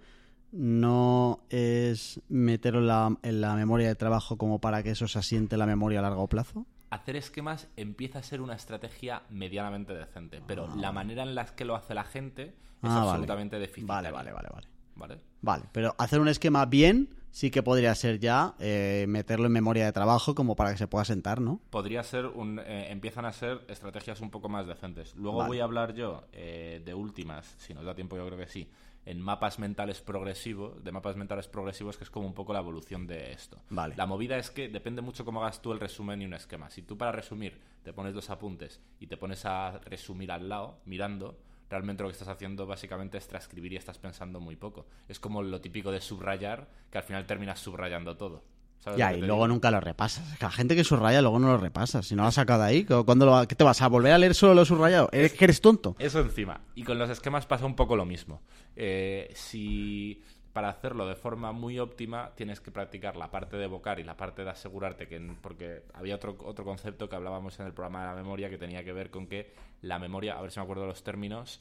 ¿no 0.56 1.42
es 1.50 2.22
meterlo 2.30 2.80
en 2.80 2.88
la, 2.88 3.18
en 3.24 3.42
la 3.42 3.56
memoria 3.56 3.88
de 3.88 3.96
trabajo 3.96 4.38
como 4.38 4.60
para 4.60 4.82
que 4.84 4.92
eso 4.92 5.08
se 5.08 5.20
asiente 5.20 5.56
en 5.56 5.60
la 5.60 5.66
memoria 5.66 6.00
a 6.00 6.04
largo 6.04 6.28
plazo? 6.28 6.66
hacer 6.92 7.18
esquemas 7.18 7.68
empieza 7.76 8.20
a 8.20 8.24
ser 8.24 8.40
una 8.40 8.56
estrategia 8.56 9.24
medianamente 9.30 9.94
decente, 9.94 10.42
pero 10.48 10.74
la 10.78 10.94
manera 10.94 11.24
en 11.24 11.36
la 11.36 11.44
que 11.46 11.66
lo 11.66 11.76
hace 11.76 11.94
la 11.94 12.06
gente 12.06 12.44
es 12.44 12.54
Ah, 12.84 12.88
vale. 13.00 13.10
absolutamente 13.10 13.60
deficitaria. 13.60 14.12
Vale, 14.12 14.32
vale, 14.32 14.50
vale, 14.50 14.50
vale. 14.54 14.68
¿Vale? 14.96 15.22
Vale, 15.42 15.66
pero 15.74 15.94
hacer 15.98 16.22
un 16.22 16.30
esquema 16.30 16.66
bien 16.66 17.10
sí 17.32 17.52
que 17.52 17.62
podría 17.62 17.94
ser 17.96 18.18
ya 18.20 18.56
eh, 18.60 19.06
meterlo 19.10 19.48
en 19.48 19.52
memoria 19.52 19.84
de 19.84 19.92
trabajo 19.92 20.36
como 20.36 20.56
para 20.56 20.72
que 20.72 20.78
se 20.78 20.88
pueda 20.88 21.04
sentar, 21.04 21.42
¿no? 21.42 21.60
Podría 21.70 22.02
ser 22.02 22.28
un. 22.28 22.60
eh, 22.60 22.92
empiezan 22.92 23.26
a 23.26 23.34
ser 23.34 23.66
estrategias 23.68 24.22
un 24.22 24.32
poco 24.32 24.48
más 24.48 24.66
decentes. 24.66 25.14
Luego 25.18 25.40
Vale. 25.40 25.50
voy 25.50 25.60
a 25.60 25.66
hablar 25.66 25.94
yo 25.96 26.24
eh, 26.32 26.82
de 26.86 26.94
últimas, 26.94 27.46
si 27.58 27.74
nos 27.74 27.84
da 27.84 27.94
tiempo, 27.94 28.16
yo 28.16 28.26
creo 28.26 28.38
que 28.38 28.48
sí, 28.48 28.70
en 29.06 29.22
mapas 29.22 29.60
mentales 29.60 30.02
progresivos, 30.02 30.84
de 30.84 30.92
mapas 30.92 31.16
mentales 31.16 31.48
progresivos, 31.48 31.98
que 31.98 32.04
es 32.04 32.10
como 32.10 32.28
un 32.28 32.34
poco 32.34 32.54
la 32.54 32.60
evolución 32.60 33.08
de 33.08 33.32
esto. 33.32 33.62
Vale. 33.70 33.96
La 33.96 34.06
movida 34.06 34.38
es 34.38 34.50
que 34.50 34.68
depende 34.68 35.02
mucho 35.02 35.26
cómo 35.26 35.42
hagas 35.42 35.62
tú 35.62 35.72
el 35.72 35.80
resumen 35.80 36.22
y 36.22 36.26
un 36.26 36.34
esquema. 36.34 36.70
Si 36.70 36.82
tú 36.82 36.98
para 36.98 37.12
resumir 37.12 37.60
te 37.84 37.94
pones 37.94 38.14
dos 38.14 38.30
apuntes 38.30 38.82
y 39.00 39.08
te 39.08 39.18
pones 39.18 39.46
a 39.46 39.80
resumir 39.86 40.32
al 40.32 40.50
lado, 40.50 40.80
mirando, 40.86 41.38
realmente 41.70 42.04
lo 42.04 42.10
que 42.10 42.14
estás 42.14 42.28
haciendo 42.28 42.66
básicamente 42.66 43.18
es 43.18 43.28
transcribir 43.28 43.74
y 43.74 43.78
estás 43.78 43.98
pensando 43.98 44.40
muy 44.40 44.56
poco. 44.56 44.88
Es 45.08 45.20
como 45.20 45.44
lo 45.44 45.62
típico 45.62 45.92
de 45.92 46.02
subrayar, 46.02 46.68
que 46.92 46.98
al 46.98 47.04
final 47.04 47.26
terminas 47.26 47.60
subrayando 47.60 48.18
todo. 48.18 48.44
¿Sabes 48.86 49.00
Ya, 49.00 49.12
y 49.14 49.20
luego 49.20 49.34
digo? 49.44 49.48
nunca 49.48 49.72
lo 49.72 49.80
repasas. 49.82 50.32
Es 50.32 50.38
que 50.38 50.46
la 50.46 50.52
gente 50.52 50.76
que 50.76 50.84
subraya 50.84 51.20
luego 51.22 51.40
no 51.40 51.48
lo 51.48 51.58
repasa. 51.58 52.04
Si 52.04 52.16
no 52.16 52.22
lo 52.22 52.28
has 52.30 52.36
sacado 52.36 52.62
de 52.62 52.70
ahí, 52.70 52.86
¿cuándo 52.86 53.26
lo, 53.26 53.48
¿qué 53.48 53.56
te 53.56 53.64
vas 53.64 53.82
a 53.82 53.88
volver 53.88 54.14
a 54.14 54.18
leer 54.20 54.36
solo 54.36 54.54
lo 54.54 54.64
subrayado? 54.64 55.10
¿Eres 55.12 55.34
que 55.34 55.44
eres 55.46 55.60
tonto? 55.60 55.96
Eso 56.00 56.20
encima. 56.22 56.62
Y 56.76 56.84
con 56.84 56.98
los 57.00 57.10
esquemas 57.10 57.46
pasa 57.48 57.66
un 57.66 57.76
poco 57.76 57.96
lo 57.96 58.06
mismo. 58.06 58.42
Eh, 58.76 59.32
si 59.34 60.24
para 60.54 60.70
hacerlo 60.70 61.06
de 61.08 61.16
forma 61.16 61.52
muy 61.52 61.80
óptima 61.80 62.32
tienes 62.36 62.62
que 62.62 62.72
practicar 62.72 63.18
la 63.18 63.30
parte 63.32 63.58
de 63.58 63.66
evocar 63.66 64.00
y 64.00 64.04
la 64.04 64.16
parte 64.16 64.44
de 64.44 64.52
asegurarte 64.52 65.08
que... 65.08 65.20
Porque 65.42 65.82
había 65.94 66.16
otro, 66.16 66.38
otro 66.46 66.64
concepto 66.64 67.10
que 67.10 67.16
hablábamos 67.16 67.60
en 67.60 67.66
el 67.66 67.74
programa 67.74 68.02
de 68.02 68.08
la 68.08 68.16
memoria 68.16 68.50
que 68.50 68.58
tenía 68.58 68.84
que 68.84 68.94
ver 68.94 69.10
con 69.10 69.28
que 69.28 69.52
la 69.82 70.00
memoria, 70.00 70.38
a 70.38 70.42
ver 70.42 70.52
si 70.52 70.60
me 70.60 70.64
acuerdo 70.64 70.86
los 70.86 71.04
términos, 71.04 71.60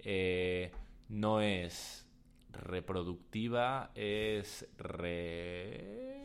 eh, 0.00 0.72
no 1.10 1.40
es 1.42 2.06
reproductiva, 2.50 3.90
es 3.94 4.66
re... 4.78 6.21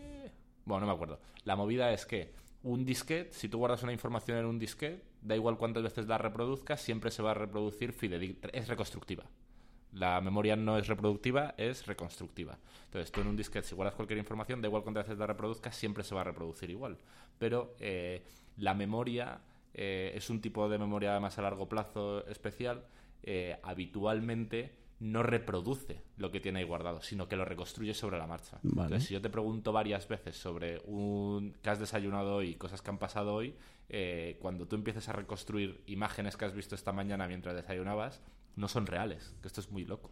Bueno, 0.67 0.81
no 0.81 0.87
me 0.87 0.93
acuerdo. 0.93 1.19
La 1.45 1.55
movida 1.55 1.93
es 1.93 2.05
que 2.05 2.33
un 2.63 2.83
disquete, 2.83 3.31
si 3.31 3.47
tú 3.47 3.57
guardas 3.57 3.83
una 3.83 3.93
información 3.93 4.37
en 4.37 4.45
un 4.45 4.59
disquete, 4.59 5.01
da 5.21 5.33
igual 5.33 5.57
cuántas 5.57 5.81
veces 5.81 6.07
la 6.07 6.17
reproduzcas, 6.17 6.81
siempre 6.81 7.09
se 7.09 7.23
va 7.23 7.31
a 7.31 7.35
reproducir 7.35 7.93
fidedic 7.93 8.49
es 8.51 8.67
reconstructiva. 8.67 9.23
La 9.93 10.19
memoria 10.19 10.57
no 10.57 10.77
es 10.77 10.87
reproductiva, 10.87 11.55
es 11.57 11.87
reconstructiva. 11.87 12.57
Entonces, 12.83 13.13
tú 13.13 13.21
en 13.21 13.27
un 13.27 13.37
disquete, 13.37 13.65
si 13.65 13.75
guardas 13.75 13.95
cualquier 13.95 14.19
información, 14.19 14.61
da 14.61 14.67
igual 14.67 14.83
cuántas 14.83 15.05
veces 15.05 15.17
la 15.17 15.27
reproduzcas, 15.27 15.73
siempre 15.73 16.03
se 16.03 16.13
va 16.13 16.21
a 16.21 16.25
reproducir 16.25 16.69
igual. 16.69 16.97
Pero 17.39 17.73
eh, 17.79 18.25
la 18.57 18.73
memoria 18.73 19.39
eh, 19.73 20.11
es 20.15 20.29
un 20.29 20.41
tipo 20.41 20.67
de 20.67 20.77
memoria 20.77 21.11
además 21.11 21.37
a 21.39 21.43
largo 21.43 21.69
plazo 21.69 22.27
especial, 22.27 22.83
eh, 23.23 23.57
habitualmente 23.63 24.75
no 24.99 25.21
reproduce 25.23 26.01
lo 26.17 26.31
que 26.31 26.39
tiene 26.39 26.59
ahí 26.59 26.65
guardado, 26.65 27.01
sino 27.01 27.27
que 27.27 27.35
lo 27.35 27.45
reconstruye 27.45 27.93
sobre 27.93 28.17
la 28.17 28.27
marcha. 28.27 28.59
Vale. 28.63 28.87
Entonces, 28.87 29.07
si 29.07 29.13
yo 29.13 29.21
te 29.21 29.29
pregunto 29.29 29.71
varias 29.71 30.07
veces 30.07 30.35
sobre 30.35 30.81
un 30.85 31.55
que 31.61 31.69
has 31.69 31.79
desayunado 31.79 32.35
hoy, 32.35 32.55
cosas 32.55 32.81
que 32.81 32.89
han 32.89 32.97
pasado 32.97 33.33
hoy, 33.33 33.55
eh, 33.89 34.37
cuando 34.41 34.67
tú 34.67 34.75
empieces 34.75 35.07
a 35.07 35.13
reconstruir 35.13 35.83
imágenes 35.87 36.35
que 36.35 36.45
has 36.45 36.53
visto 36.53 36.75
esta 36.75 36.91
mañana 36.93 37.27
mientras 37.27 37.55
desayunabas, 37.55 38.21
no 38.55 38.67
son 38.67 38.87
reales, 38.87 39.35
que 39.41 39.47
esto 39.47 39.61
es 39.61 39.71
muy 39.71 39.85
loco. 39.85 40.11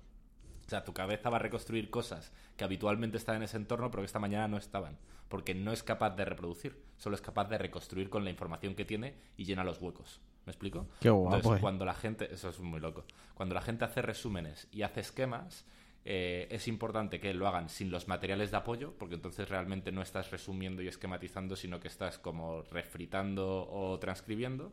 O 0.65 0.69
sea, 0.69 0.83
tu 0.83 0.93
cabeza 0.93 1.29
va 1.29 1.37
a 1.37 1.41
reconstruir 1.41 1.89
cosas 1.89 2.31
que 2.57 2.63
habitualmente 2.63 3.17
están 3.17 3.35
en 3.37 3.43
ese 3.43 3.57
entorno, 3.57 3.91
pero 3.91 4.01
que 4.01 4.07
esta 4.07 4.19
mañana 4.19 4.47
no 4.47 4.57
estaban. 4.57 4.97
Porque 5.29 5.53
no 5.53 5.71
es 5.71 5.83
capaz 5.83 6.15
de 6.15 6.25
reproducir, 6.25 6.81
solo 6.97 7.15
es 7.15 7.21
capaz 7.21 7.45
de 7.45 7.57
reconstruir 7.57 8.09
con 8.09 8.23
la 8.23 8.29
información 8.29 8.75
que 8.75 8.85
tiene 8.85 9.15
y 9.37 9.45
llena 9.45 9.63
los 9.63 9.81
huecos. 9.81 10.21
¿Me 10.45 10.51
explico? 10.51 10.87
Qué 10.99 11.09
guapo, 11.09 11.35
Entonces, 11.35 11.59
eh. 11.59 11.61
cuando 11.61 11.85
la 11.85 11.93
gente, 11.93 12.33
eso 12.33 12.49
es 12.49 12.59
muy 12.59 12.79
loco, 12.79 13.03
cuando 13.33 13.55
la 13.55 13.61
gente 13.61 13.85
hace 13.85 14.01
resúmenes 14.01 14.67
y 14.71 14.83
hace 14.83 14.99
esquemas, 14.99 15.65
eh, 16.07 16.47
es 16.51 16.67
importante 16.67 17.19
que 17.19 17.33
lo 17.33 17.47
hagan 17.47 17.67
sin 17.67 17.89
los 17.89 18.07
materiales 18.07 18.51
de 18.51 18.57
apoyo, 18.57 18.93
porque 18.99 19.15
entonces 19.15 19.49
realmente 19.49 19.91
no 19.91 20.03
estás 20.03 20.29
resumiendo 20.29 20.83
y 20.83 20.87
esquematizando, 20.87 21.55
sino 21.55 21.79
que 21.79 21.87
estás 21.87 22.19
como 22.19 22.61
refritando 22.61 23.67
o 23.71 23.97
transcribiendo. 23.97 24.71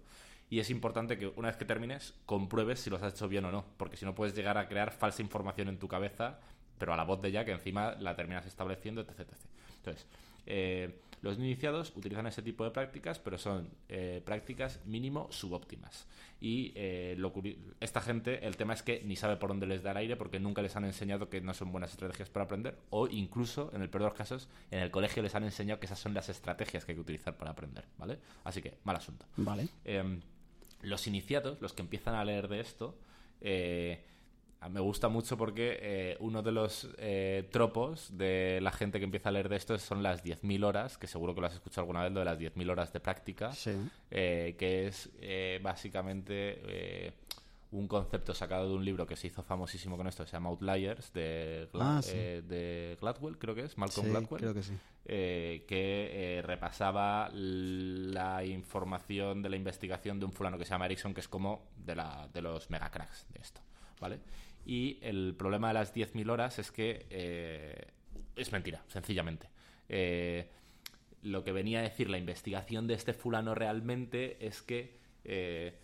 Y 0.50 0.60
es 0.60 0.68
importante 0.68 1.16
que 1.16 1.28
una 1.28 1.48
vez 1.48 1.56
que 1.56 1.64
termines, 1.64 2.12
compruebes 2.26 2.80
si 2.80 2.90
los 2.90 3.02
has 3.02 3.14
hecho 3.14 3.28
bien 3.28 3.46
o 3.46 3.50
no, 3.50 3.64
porque 3.78 3.96
si 3.96 4.04
no 4.04 4.14
puedes 4.14 4.34
llegar 4.36 4.58
a 4.58 4.68
crear 4.68 4.92
falsa 4.92 5.22
información 5.22 5.70
en 5.70 5.78
tu 5.78 5.88
cabeza, 5.88 6.38
pero 6.76 6.92
a 6.92 6.96
la 6.98 7.04
voz 7.04 7.22
de 7.22 7.32
ya 7.32 7.46
que 7.46 7.52
encima 7.52 7.94
la 7.98 8.14
terminas 8.14 8.44
estableciendo, 8.44 9.00
etc. 9.00 9.20
etc. 9.20 9.32
Entonces, 9.78 10.06
eh, 10.44 11.00
los 11.22 11.38
no 11.38 11.44
iniciados 11.44 11.92
utilizan 11.96 12.26
ese 12.26 12.42
tipo 12.42 12.64
de 12.64 12.70
prácticas, 12.72 13.18
pero 13.18 13.38
son 13.38 13.70
eh, 13.88 14.20
prácticas 14.24 14.80
mínimo 14.84 15.28
subóptimas. 15.30 16.06
Y 16.40 16.72
eh, 16.74 17.14
lo 17.16 17.32
esta 17.80 18.00
gente, 18.00 18.44
el 18.46 18.56
tema 18.56 18.74
es 18.74 18.82
que 18.82 19.02
ni 19.04 19.14
sabe 19.14 19.36
por 19.36 19.50
dónde 19.50 19.66
les 19.66 19.84
da 19.84 19.92
el 19.92 19.98
aire 19.98 20.16
porque 20.16 20.40
nunca 20.40 20.62
les 20.62 20.74
han 20.74 20.84
enseñado 20.84 21.30
que 21.30 21.40
no 21.40 21.54
son 21.54 21.70
buenas 21.70 21.92
estrategias 21.92 22.28
para 22.28 22.44
aprender, 22.46 22.76
o 22.90 23.06
incluso, 23.06 23.70
en 23.72 23.82
el 23.82 23.88
peor 23.88 24.02
de 24.02 24.08
los 24.08 24.18
casos, 24.18 24.48
en 24.72 24.80
el 24.80 24.90
colegio 24.90 25.22
les 25.22 25.34
han 25.36 25.44
enseñado 25.44 25.78
que 25.78 25.86
esas 25.86 26.00
son 26.00 26.12
las 26.12 26.28
estrategias 26.28 26.84
que 26.84 26.92
hay 26.92 26.96
que 26.96 27.02
utilizar 27.02 27.36
para 27.36 27.52
aprender, 27.52 27.84
¿vale? 27.98 28.18
Así 28.42 28.60
que, 28.60 28.78
mal 28.82 28.96
asunto. 28.96 29.24
Vale. 29.36 29.68
Eh, 29.84 30.20
los 30.82 31.06
iniciados, 31.06 31.60
los 31.60 31.72
que 31.72 31.82
empiezan 31.82 32.16
a 32.16 32.24
leer 32.24 32.48
de 32.48 32.60
esto, 32.60 32.98
eh, 33.40 34.04
me 34.68 34.80
gusta 34.80 35.08
mucho 35.08 35.36
porque 35.36 35.78
eh, 35.80 36.16
uno 36.20 36.42
de 36.42 36.52
los 36.52 36.88
eh, 36.98 37.48
tropos 37.50 38.16
de 38.16 38.60
la 38.62 38.70
gente 38.72 38.98
que 38.98 39.04
empieza 39.04 39.28
a 39.28 39.32
leer 39.32 39.48
de 39.48 39.56
esto 39.56 39.78
son 39.78 40.02
las 40.02 40.24
10.000 40.24 40.64
horas, 40.64 40.98
que 40.98 41.06
seguro 41.06 41.34
que 41.34 41.40
lo 41.40 41.46
has 41.48 41.54
escuchado 41.54 41.82
alguna 41.82 42.02
vez, 42.02 42.12
lo 42.12 42.20
de 42.20 42.24
las 42.26 42.38
10.000 42.38 42.70
horas 42.70 42.92
de 42.92 43.00
práctica, 43.00 43.52
Sí. 43.52 43.72
eh, 44.10 44.54
que 44.58 44.86
es 44.86 45.10
básicamente 45.62 47.14
un 47.72 47.88
concepto 47.88 48.34
sacado 48.34 48.68
de 48.68 48.74
un 48.74 48.84
libro 48.84 49.06
que 49.06 49.16
se 49.16 49.28
hizo 49.28 49.42
famosísimo 49.42 49.96
con 49.96 50.06
esto, 50.06 50.24
que 50.24 50.28
se 50.30 50.36
llama 50.36 50.50
Outliers, 50.50 51.10
de, 51.14 51.68
Gla- 51.72 51.98
Ah, 51.98 52.02
sí. 52.02 52.12
de 52.12 52.98
Gladwell, 53.00 53.38
creo 53.38 53.54
que 53.54 53.62
es, 53.62 53.78
Malcolm 53.78 54.06
Sí, 54.06 54.10
Gladwell 54.12 54.40
creo 54.40 54.52
que 54.54 54.62
sí. 54.62 54.74
que 55.06 56.42
repasaba 56.44 57.30
la 57.32 58.44
información 58.44 59.42
de 59.42 59.48
la 59.48 59.56
investigación 59.56 60.18
de 60.20 60.26
un 60.26 60.32
fulano 60.32 60.58
que 60.58 60.64
se 60.64 60.70
llama 60.70 60.84
Erickson, 60.86 61.14
que 61.14 61.20
es 61.20 61.28
como 61.28 61.62
de, 61.76 61.94
la, 61.96 62.28
de 62.32 62.42
los 62.42 62.68
megacracks 62.70 63.26
de 63.32 63.40
esto, 63.40 63.60
¿vale? 64.00 64.20
Y 64.64 64.98
el 65.02 65.34
problema 65.36 65.68
de 65.68 65.74
las 65.74 65.94
10.000 65.94 66.30
horas 66.30 66.58
es 66.58 66.70
que 66.70 67.06
eh, 67.10 67.86
es 68.36 68.52
mentira, 68.52 68.82
sencillamente. 68.88 69.48
Eh, 69.88 70.48
lo 71.22 71.44
que 71.44 71.52
venía 71.52 71.80
a 71.80 71.82
decir 71.82 72.10
la 72.10 72.18
investigación 72.18 72.86
de 72.86 72.94
este 72.94 73.14
fulano 73.14 73.54
realmente 73.54 74.44
es 74.44 74.62
que 74.62 74.96
eh, 75.24 75.78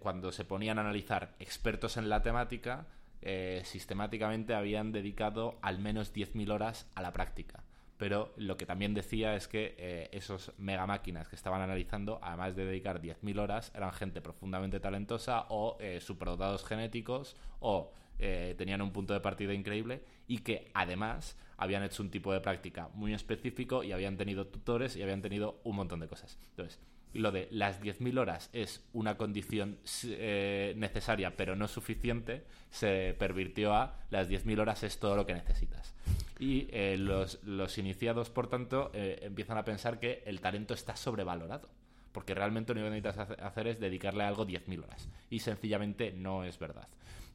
cuando 0.00 0.32
se 0.32 0.44
ponían 0.44 0.78
a 0.78 0.82
analizar 0.82 1.34
expertos 1.38 1.96
en 1.96 2.08
la 2.08 2.22
temática, 2.22 2.86
eh, 3.22 3.62
sistemáticamente 3.64 4.54
habían 4.54 4.92
dedicado 4.92 5.58
al 5.62 5.78
menos 5.78 6.12
10.000 6.12 6.50
horas 6.52 6.90
a 6.94 7.02
la 7.02 7.12
práctica. 7.12 7.62
Pero 7.96 8.32
lo 8.36 8.56
que 8.56 8.66
también 8.66 8.92
decía 8.92 9.36
es 9.36 9.46
que 9.46 9.74
eh, 9.78 10.08
esos 10.12 10.52
mega 10.58 10.86
máquinas 10.86 11.28
que 11.28 11.36
estaban 11.36 11.60
analizando, 11.60 12.18
además 12.22 12.56
de 12.56 12.66
dedicar 12.66 13.00
10.000 13.00 13.38
horas, 13.38 13.72
eran 13.74 13.92
gente 13.92 14.20
profundamente 14.20 14.80
talentosa 14.80 15.46
o 15.48 15.76
eh, 15.80 16.00
superdotados 16.00 16.64
genéticos 16.64 17.36
o 17.60 17.92
eh, 18.18 18.54
tenían 18.56 18.80
un 18.80 18.92
punto 18.92 19.12
de 19.12 19.20
partida 19.20 19.52
increíble 19.54 20.02
y 20.28 20.38
que 20.38 20.70
además 20.74 21.36
habían 21.56 21.82
hecho 21.82 22.02
un 22.02 22.10
tipo 22.10 22.32
de 22.32 22.40
práctica 22.40 22.88
muy 22.94 23.12
específico 23.12 23.82
y 23.82 23.92
habían 23.92 24.16
tenido 24.16 24.46
tutores 24.46 24.96
y 24.96 25.02
habían 25.02 25.22
tenido 25.22 25.60
un 25.64 25.76
montón 25.76 26.00
de 26.00 26.08
cosas. 26.08 26.38
Entonces, 26.50 26.80
lo 27.12 27.30
de 27.30 27.48
las 27.50 27.80
10.000 27.80 28.18
horas 28.18 28.50
es 28.52 28.84
una 28.92 29.16
condición 29.16 29.78
eh, 30.04 30.74
necesaria 30.76 31.36
pero 31.36 31.56
no 31.56 31.68
suficiente, 31.68 32.44
se 32.70 33.14
pervirtió 33.18 33.72
a 33.72 33.96
las 34.10 34.28
10.000 34.28 34.60
horas 34.60 34.82
es 34.82 34.98
todo 34.98 35.16
lo 35.16 35.26
que 35.26 35.34
necesitas. 35.34 35.94
Y 36.38 36.66
eh, 36.70 36.96
los, 36.98 37.42
los 37.44 37.78
iniciados, 37.78 38.28
por 38.30 38.48
tanto, 38.48 38.90
eh, 38.92 39.20
empiezan 39.22 39.56
a 39.58 39.64
pensar 39.64 40.00
que 40.00 40.22
el 40.26 40.40
talento 40.40 40.74
está 40.74 40.96
sobrevalorado. 40.96 41.68
Porque 42.12 42.34
realmente 42.34 42.72
lo 42.74 42.80
único 42.80 42.92
que 42.92 43.00
necesitas 43.00 43.30
hace- 43.30 43.42
hacer 43.42 43.66
es 43.68 43.80
dedicarle 43.80 44.24
a 44.24 44.28
algo 44.28 44.44
10.000 44.46 44.82
horas. 44.84 45.08
Y 45.30 45.40
sencillamente 45.40 46.12
no 46.12 46.44
es 46.44 46.58
verdad. 46.58 46.88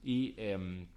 Y 0.04 0.34
em, 0.38 0.88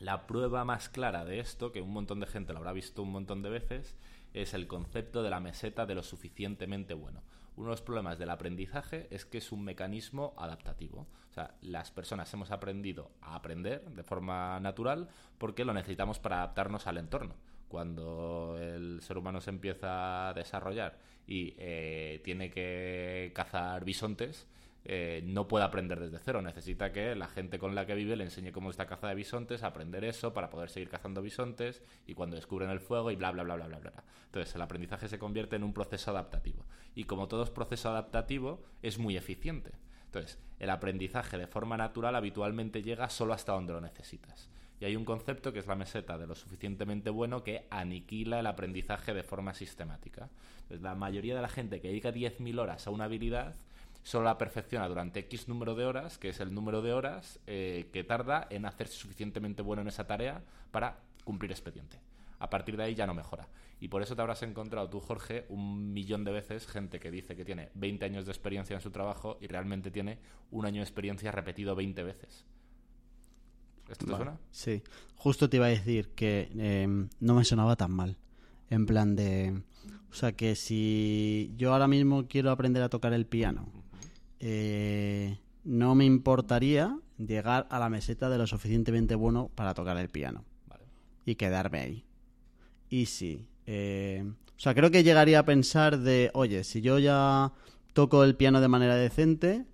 la 0.00 0.26
prueba 0.26 0.64
más 0.64 0.88
clara 0.88 1.24
de 1.24 1.38
esto, 1.40 1.70
que 1.72 1.80
un 1.80 1.92
montón 1.92 2.20
de 2.20 2.26
gente 2.26 2.52
lo 2.52 2.58
habrá 2.58 2.72
visto 2.72 3.02
un 3.02 3.12
montón 3.12 3.42
de 3.42 3.50
veces, 3.50 3.96
es 4.34 4.54
el 4.54 4.66
concepto 4.66 5.22
de 5.22 5.30
la 5.30 5.40
meseta 5.40 5.86
de 5.86 5.94
lo 5.94 6.02
suficientemente 6.02 6.94
bueno. 6.94 7.22
Uno 7.56 7.66
de 7.66 7.72
los 7.72 7.82
problemas 7.82 8.18
del 8.18 8.30
aprendizaje 8.30 9.08
es 9.10 9.24
que 9.24 9.38
es 9.38 9.50
un 9.50 9.64
mecanismo 9.64 10.34
adaptativo. 10.36 11.08
O 11.30 11.32
sea, 11.32 11.54
las 11.60 11.90
personas 11.90 12.32
hemos 12.34 12.50
aprendido 12.52 13.10
a 13.20 13.34
aprender 13.34 13.82
de 13.90 14.02
forma 14.04 14.58
natural 14.60 15.08
porque 15.38 15.64
lo 15.64 15.74
necesitamos 15.74 16.18
para 16.20 16.36
adaptarnos 16.38 16.86
al 16.86 16.98
entorno. 16.98 17.34
Cuando 17.68 18.56
el 18.60 19.00
ser 19.02 19.18
humano 19.18 19.40
se 19.40 19.50
empieza 19.50 20.28
a 20.28 20.34
desarrollar 20.34 20.98
y 21.26 21.54
eh, 21.58 22.20
tiene 22.24 22.50
que 22.50 23.32
cazar 23.34 23.84
bisontes, 23.84 24.46
eh, 24.84 25.22
no 25.26 25.48
puede 25.48 25.66
aprender 25.66 26.00
desde 26.00 26.18
cero. 26.18 26.40
Necesita 26.40 26.92
que 26.92 27.14
la 27.14 27.28
gente 27.28 27.58
con 27.58 27.74
la 27.74 27.84
que 27.84 27.94
vive 27.94 28.16
le 28.16 28.24
enseñe 28.24 28.52
cómo 28.52 28.70
está 28.70 28.86
caza 28.86 29.08
de 29.08 29.14
bisontes, 29.14 29.62
aprender 29.62 30.04
eso 30.04 30.32
para 30.32 30.48
poder 30.48 30.70
seguir 30.70 30.88
cazando 30.88 31.20
bisontes 31.20 31.82
y 32.06 32.14
cuando 32.14 32.36
descubren 32.36 32.70
el 32.70 32.80
fuego 32.80 33.10
y 33.10 33.16
bla, 33.16 33.30
bla, 33.30 33.42
bla, 33.42 33.56
bla, 33.56 33.66
bla, 33.66 33.78
bla. 33.78 34.04
Entonces 34.24 34.54
el 34.54 34.62
aprendizaje 34.62 35.08
se 35.08 35.18
convierte 35.18 35.56
en 35.56 35.64
un 35.64 35.74
proceso 35.74 36.10
adaptativo. 36.10 36.64
Y 36.94 37.04
como 37.04 37.28
todo 37.28 37.42
es 37.42 37.50
proceso 37.50 37.90
adaptativo, 37.90 38.62
es 38.82 38.98
muy 38.98 39.16
eficiente. 39.16 39.72
Entonces, 40.06 40.38
el 40.58 40.70
aprendizaje 40.70 41.36
de 41.36 41.46
forma 41.46 41.76
natural 41.76 42.16
habitualmente 42.16 42.82
llega 42.82 43.10
solo 43.10 43.34
hasta 43.34 43.52
donde 43.52 43.74
lo 43.74 43.82
necesitas. 43.82 44.48
Y 44.80 44.84
hay 44.84 44.96
un 44.96 45.04
concepto 45.04 45.52
que 45.52 45.58
es 45.58 45.66
la 45.66 45.74
meseta 45.74 46.18
de 46.18 46.26
lo 46.26 46.34
suficientemente 46.34 47.10
bueno 47.10 47.42
que 47.42 47.66
aniquila 47.70 48.40
el 48.40 48.46
aprendizaje 48.46 49.12
de 49.12 49.22
forma 49.22 49.54
sistemática. 49.54 50.28
Entonces, 50.62 50.82
la 50.82 50.94
mayoría 50.94 51.34
de 51.34 51.42
la 51.42 51.48
gente 51.48 51.80
que 51.80 51.88
dedica 51.88 52.12
10.000 52.12 52.60
horas 52.60 52.86
a 52.86 52.90
una 52.90 53.04
habilidad 53.04 53.56
solo 54.02 54.24
la 54.24 54.38
perfecciona 54.38 54.88
durante 54.88 55.20
X 55.20 55.48
número 55.48 55.74
de 55.74 55.84
horas, 55.84 56.18
que 56.18 56.30
es 56.30 56.40
el 56.40 56.54
número 56.54 56.80
de 56.80 56.92
horas 56.92 57.40
eh, 57.46 57.90
que 57.92 58.04
tarda 58.04 58.46
en 58.50 58.64
hacerse 58.64 58.96
suficientemente 58.96 59.62
bueno 59.62 59.82
en 59.82 59.88
esa 59.88 60.06
tarea 60.06 60.42
para 60.70 61.00
cumplir 61.24 61.50
expediente. 61.50 61.98
A 62.38 62.48
partir 62.48 62.76
de 62.76 62.84
ahí 62.84 62.94
ya 62.94 63.06
no 63.06 63.14
mejora. 63.14 63.48
Y 63.80 63.88
por 63.88 64.02
eso 64.02 64.16
te 64.16 64.22
habrás 64.22 64.42
encontrado 64.42 64.88
tú, 64.88 65.00
Jorge, 65.00 65.44
un 65.48 65.92
millón 65.92 66.24
de 66.24 66.32
veces 66.32 66.66
gente 66.66 67.00
que 67.00 67.10
dice 67.10 67.36
que 67.36 67.44
tiene 67.44 67.70
20 67.74 68.04
años 68.04 68.26
de 68.26 68.32
experiencia 68.32 68.74
en 68.74 68.80
su 68.80 68.90
trabajo 68.90 69.38
y 69.40 69.46
realmente 69.46 69.90
tiene 69.90 70.18
un 70.50 70.64
año 70.64 70.80
de 70.80 70.84
experiencia 70.84 71.32
repetido 71.32 71.74
20 71.74 72.02
veces. 72.02 72.44
¿Esto 73.90 74.06
te 74.06 74.12
Vale, 74.12 74.24
suena? 74.24 74.40
Sí. 74.50 74.82
Justo 75.16 75.48
te 75.48 75.56
iba 75.56 75.66
a 75.66 75.70
decir 75.70 76.10
que 76.14 76.50
eh, 76.56 76.86
no 77.20 77.34
me 77.34 77.44
sonaba 77.44 77.76
tan 77.76 77.90
mal. 77.92 78.16
En 78.70 78.86
plan 78.86 79.16
de... 79.16 79.62
O 80.10 80.14
sea, 80.14 80.32
que 80.32 80.56
si 80.56 81.52
yo 81.56 81.72
ahora 81.72 81.88
mismo 81.88 82.26
quiero 82.28 82.50
aprender 82.50 82.82
a 82.82 82.88
tocar 82.88 83.12
el 83.12 83.26
piano, 83.26 83.68
eh, 84.40 85.38
no 85.64 85.94
me 85.94 86.04
importaría 86.06 86.98
llegar 87.18 87.66
a 87.70 87.78
la 87.78 87.90
meseta 87.90 88.30
de 88.30 88.38
lo 88.38 88.46
suficientemente 88.46 89.14
bueno 89.14 89.50
para 89.54 89.74
tocar 89.74 89.96
el 89.98 90.08
piano 90.08 90.44
Vale. 90.66 90.84
y 91.26 91.34
quedarme 91.34 91.80
ahí. 91.80 92.04
Y 92.88 93.06
sí. 93.06 93.46
eh, 93.66 94.24
o 94.56 94.60
sea, 94.60 94.74
creo 94.74 94.90
que 94.90 95.02
llegaría 95.04 95.40
a 95.40 95.44
pensar 95.44 95.98
de, 95.98 96.30
oye, 96.34 96.64
si 96.64 96.80
yo 96.80 96.98
ya 96.98 97.52
toco 97.92 98.24
el 98.24 98.34
piano 98.34 98.60
de 98.60 98.68
manera 98.68 98.96
decente, 98.96 99.66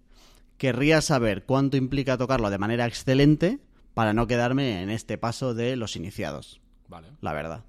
querría 0.59 1.01
saber 1.01 1.45
cuánto 1.45 1.77
implica 1.77 2.19
tocarlo 2.19 2.51
de 2.51 2.59
manera 2.59 2.87
excelente 2.87 3.61
para 3.95 4.13
no 4.13 4.27
quedarme 4.27 4.83
en 4.83 4.91
este 4.91 5.17
paso 5.19 5.55
de 5.55 5.77
los 5.77 5.97
iniciados, 5.97 6.61
Vale. 6.89 7.09
la 7.21 7.33
verdad. 7.33 7.65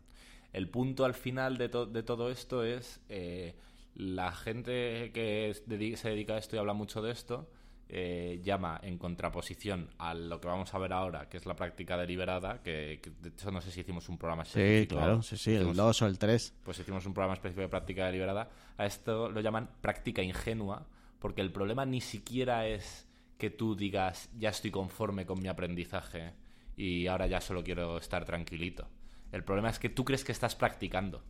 El 0.54 0.70
punto 0.70 1.06
al 1.06 1.14
final 1.14 1.58
de, 1.58 1.70
to- 1.70 1.86
de 1.86 2.04
todo 2.04 2.30
esto 2.32 2.64
es 2.64 3.02
eh, 3.10 3.56
la 3.96 4.32
gente 4.32 5.12
que 5.14 5.54
se 5.98 6.10
dedica 6.10 6.34
a 6.34 6.38
esto 6.38 6.56
y 6.56 6.60
habla 6.60 6.74
mucho 6.74 7.02
de 7.02 7.12
esto 7.12 7.50
eh, 7.88 8.40
llama 8.44 8.80
en 8.82 8.98
contraposición 8.98 9.90
a 10.00 10.16
lo 10.16 10.42
que 10.42 10.48
vamos 10.48 10.74
a 10.74 10.80
ver 10.80 10.92
ahora, 10.94 11.30
que 11.30 11.38
es 11.38 11.46
la 11.46 11.56
práctica 11.56 11.96
deliberada, 11.98 12.64
que, 12.64 13.00
que 13.04 13.12
de 13.22 13.30
hecho 13.30 13.52
no 13.52 13.62
sé 13.62 13.70
si 13.70 13.82
hicimos 13.82 14.10
un 14.10 14.18
programa 14.18 14.44
Sí, 14.44 14.60
específico. 14.60 14.96
claro, 14.96 15.22
sí, 15.22 15.38
sí, 15.38 15.52
el 15.54 15.62
Hicimos- 15.68 15.76
2 15.78 16.02
o 16.02 16.06
el 16.08 16.18
3. 16.18 16.54
pues 16.64 16.80
hicimos 16.80 17.06
un 17.06 17.14
programa 17.14 17.36
específico 17.36 17.62
de 17.62 17.70
práctica 17.70 18.06
deliberada. 18.08 18.50
A 18.78 18.86
esto 18.88 19.30
lo 19.30 19.40
llaman 19.42 19.70
práctica 19.82 20.24
ingenua, 20.24 20.88
porque 21.20 21.42
el 21.42 21.52
problema 21.52 21.86
ni 21.86 22.02
siquiera 22.02 22.66
es 22.68 23.08
que 23.38 23.50
tú 23.50 23.76
digas, 23.76 24.30
ya 24.38 24.50
estoy 24.50 24.72
conforme 24.72 25.26
con 25.26 25.42
mi 25.42 25.48
aprendizaje 25.48 26.34
y 26.78 27.08
ahora 27.08 27.28
ya 27.28 27.42
solo 27.42 27.64
quiero 27.64 27.98
estar 27.98 28.26
tranquilito. 28.26 28.88
El 29.32 29.44
problema 29.44 29.70
es 29.70 29.80
que 29.80 29.90
tú 29.90 30.06
crees 30.06 30.24
que 30.24 30.32
estás 30.32 30.56
practicando, 30.56 31.24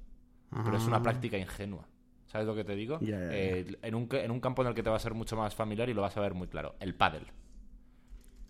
pero 0.49 0.77
es 0.77 0.85
una 0.85 1.01
práctica 1.01 1.37
ingenua. 1.37 1.87
¿Sabes 2.27 2.47
lo 2.47 2.55
que 2.55 2.63
te 2.63 2.75
digo? 2.75 2.99
Eh, 3.01 3.77
en, 3.81 3.95
un, 3.95 4.07
en 4.11 4.31
un 4.31 4.39
campo 4.39 4.61
en 4.61 4.67
el 4.67 4.73
que 4.75 4.83
te 4.83 4.89
va 4.89 4.97
a 4.97 4.99
ser 4.99 5.13
mucho 5.13 5.35
más 5.37 5.55
familiar 5.55 5.89
y 5.89 5.93
lo 5.93 6.01
vas 6.01 6.17
a 6.17 6.21
ver 6.21 6.33
muy 6.33 6.47
claro. 6.47 6.75
El 6.79 6.95
pádel. 6.95 7.27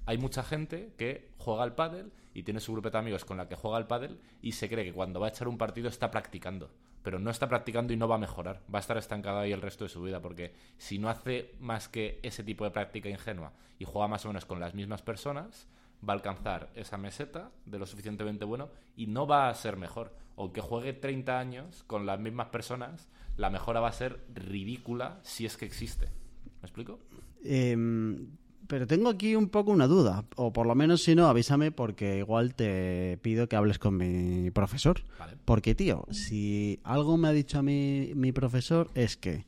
hay 0.06 0.18
mucha 0.18 0.44
gente 0.44 0.94
que 0.98 1.30
juega 1.38 1.63
al 1.63 1.76
pádel 1.76 2.12
y 2.34 2.44
tiene 2.44 2.60
su 2.60 2.74
grupo 2.74 2.89
de 2.89 2.98
amigos 2.98 3.26
con 3.26 3.38
la 3.38 3.48
que 3.48 3.56
juega 3.56 3.78
al 3.78 3.88
pádel 3.88 4.20
y 4.41 4.52
se 4.54 4.70
cree 4.70 4.86
que 4.86 4.94
cuando 4.94 5.20
va 5.20 5.28
a 5.28 5.30
echar 5.30 5.48
un 5.48 5.58
partido 5.58 5.89
está 5.89 6.12
practicando. 6.12 6.72
Pero 7.06 7.20
no 7.20 7.30
está 7.30 7.48
practicando 7.48 7.94
y 7.94 7.98
no 7.98 8.08
va 8.08 8.15
a 8.15 8.18
mejorar. 8.18 8.63
Va 8.74 8.80
a 8.80 8.82
estar 8.82 8.98
estancado 8.98 9.38
ahí 9.38 9.52
el 9.52 9.62
resto 9.62 9.84
de 9.84 9.89
su 9.89 10.02
vida. 10.02 10.24
Porque 10.24 10.54
si 10.80 10.98
no 10.98 11.08
hace 11.08 11.54
más 11.60 11.88
que 11.88 12.20
ese 12.24 12.44
tipo 12.44 12.63
de 12.63 12.72
práctica 12.72 13.10
ingenua 13.10 13.54
y 13.78 13.86
juega 13.86 14.08
más 14.08 14.26
o 14.26 14.30
menos 14.30 14.46
con 14.46 14.60
las 14.60 14.74
mismas 14.74 15.04
personas, 15.04 15.68
va 16.08 16.13
a 16.13 16.15
alcanzar 16.15 16.72
esa 16.74 16.98
meseta 16.98 17.52
de 17.68 17.78
lo 17.78 17.86
suficientemente 17.86 18.44
bueno 18.44 18.72
y 18.96 19.06
no 19.06 19.28
va 19.28 19.50
a 19.50 19.54
ser 19.54 19.78
mejor. 19.78 20.15
Aunque 20.36 20.62
juegue 20.62 20.94
30 20.94 21.38
años 21.38 21.84
con 21.84 22.08
las 22.08 22.20
mismas 22.20 22.48
personas, 22.48 23.08
la 23.38 23.52
mejora 23.52 23.82
va 23.82 23.89
a 23.89 23.94
ser 23.94 24.26
ridícula 24.34 25.20
si 25.22 25.46
es 25.46 25.58
que 25.58 25.65
existe. 25.65 26.08
¿Me 26.08 26.63
explico? 26.63 27.02
Em, 27.44 28.36
pero 28.67 28.88
tengo 28.88 29.10
aquí 29.10 29.36
un 29.36 29.49
poco 29.49 29.71
una 29.71 29.88
duda, 29.88 30.25
o 30.36 30.51
por 30.54 30.65
lo 30.67 30.75
menos 30.75 31.04
si 31.04 31.15
no, 31.15 31.28
avísame 31.28 31.71
porque 31.71 32.17
igual 32.17 32.56
te 32.56 33.17
pido 33.21 33.47
que 33.47 33.56
hables 33.56 33.80
con 33.80 33.97
mi 33.97 34.51
profesor. 34.51 35.04
Vale. 35.19 35.34
Porque, 35.45 35.75
tío, 35.75 36.06
si 36.12 36.80
algo 36.84 37.17
me 37.17 37.28
ha 37.28 37.32
dicho 37.32 37.60
a 37.60 37.63
mí 37.63 38.12
mi 38.15 38.32
profesor 38.32 38.89
es 38.95 39.17
que 39.17 39.45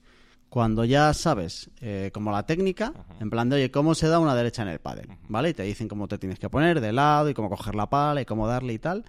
cuando 0.50 0.86
ya 0.86 1.14
sabes 1.14 1.70
eh, 1.82 2.10
como 2.14 2.32
la 2.32 2.46
técnica, 2.46 2.94
en 3.20 3.30
plan 3.30 3.50
de, 3.50 3.58
oye, 3.58 3.72
¿cómo 3.72 3.96
se 3.96 4.08
da 4.08 4.20
una 4.20 4.36
derecha 4.36 4.62
en 4.62 4.70
el 4.70 4.80
pádel? 4.80 5.10
¿Vale? 5.28 5.50
Y 5.50 5.54
te 5.54 5.64
dicen 5.64 5.88
cómo 5.88 6.08
te 6.08 6.18
tienes 6.18 6.40
que 6.40 6.50
poner 6.50 6.80
de 6.80 6.94
lado 6.94 7.30
y 7.30 7.34
cómo 7.34 7.50
coger 7.50 7.76
la 7.76 7.90
pala 7.90 8.22
y 8.22 8.26
cómo 8.26 8.48
darle 8.48 8.74
y 8.74 8.80
tal. 8.80 9.04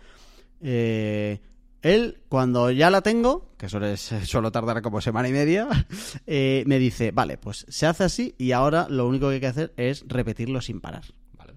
Eh, 0.61 1.41
él, 1.83 2.21
cuando 2.29 2.71
ya 2.71 2.91
la 2.91 3.03
tengo, 3.03 3.51
que 3.57 3.69
suele, 3.69 3.97
suelo 4.25 4.51
tardar 4.53 4.83
como 4.83 5.01
semana 5.01 5.29
y 5.29 5.33
media, 5.33 5.69
eh, 6.27 6.65
me 6.67 6.79
dice, 6.79 7.11
vale, 7.13 7.39
pues 7.39 7.65
se 7.69 7.87
hace 7.87 8.05
así 8.05 8.35
y 8.39 8.53
ahora 8.53 8.87
lo 8.89 9.07
único 9.07 9.29
que 9.29 9.35
hay 9.35 9.41
que 9.41 9.47
hacer 9.47 9.73
es 9.77 10.05
repetirlo 10.09 10.61
sin 10.61 10.81
parar. 10.81 11.05
Vale. 11.37 11.55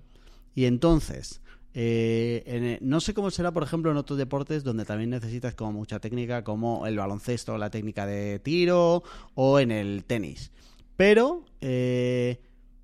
Y 0.55 0.65
entonces, 0.65 1.41
eh, 1.73 2.43
en 2.45 2.63
el- 2.63 2.79
no 2.81 2.99
sé 2.99 3.13
cómo 3.13 3.31
será, 3.31 3.51
por 3.51 3.63
ejemplo, 3.63 3.91
en 3.91 3.97
otros 3.97 4.17
deportes 4.19 4.63
donde 4.63 4.85
también 4.85 5.09
necesitas 5.09 5.55
como 5.55 5.71
mucha 5.73 5.99
técnica, 5.99 6.43
como 6.43 6.85
el 6.87 6.97
baloncesto, 6.97 7.57
la 7.57 7.69
técnica 7.69 8.05
de 8.05 8.39
tiro 8.39 9.03
o 9.35 9.59
en 9.59 9.71
el 9.71 10.03
tenis. 10.05 10.51
Pero 10.97 11.45
eh, 11.61 12.39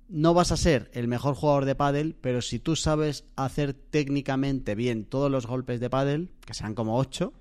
no 0.08 0.34
vas 0.34 0.52
a 0.52 0.56
ser 0.56 0.90
el 0.94 1.08
mejor 1.08 1.34
jugador 1.34 1.64
de 1.64 1.74
pádel, 1.74 2.16
pero 2.20 2.42
si 2.42 2.58
tú 2.58 2.76
sabes 2.76 3.24
hacer 3.36 3.74
técnicamente 3.74 4.74
bien 4.74 5.04
todos 5.04 5.30
los 5.30 5.46
golpes 5.46 5.80
de 5.80 5.90
pádel, 5.90 6.30
que 6.44 6.54
serán 6.54 6.74
como 6.74 6.96
ocho, 6.98 7.32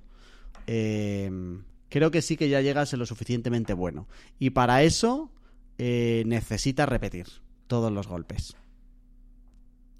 eh, 0.67 1.31
creo 1.89 2.11
que 2.11 2.21
sí 2.21 2.37
que 2.37 2.49
ya 2.49 2.61
llegas 2.61 2.93
en 2.93 2.99
lo 2.99 3.05
suficientemente 3.05 3.73
bueno. 3.73 4.07
Y 4.39 4.51
para 4.51 4.83
eso 4.83 5.31
eh, 5.77 6.23
necesitas 6.25 6.89
repetir 6.89 7.27
todos 7.67 7.91
los 7.91 8.07
golpes. 8.07 8.55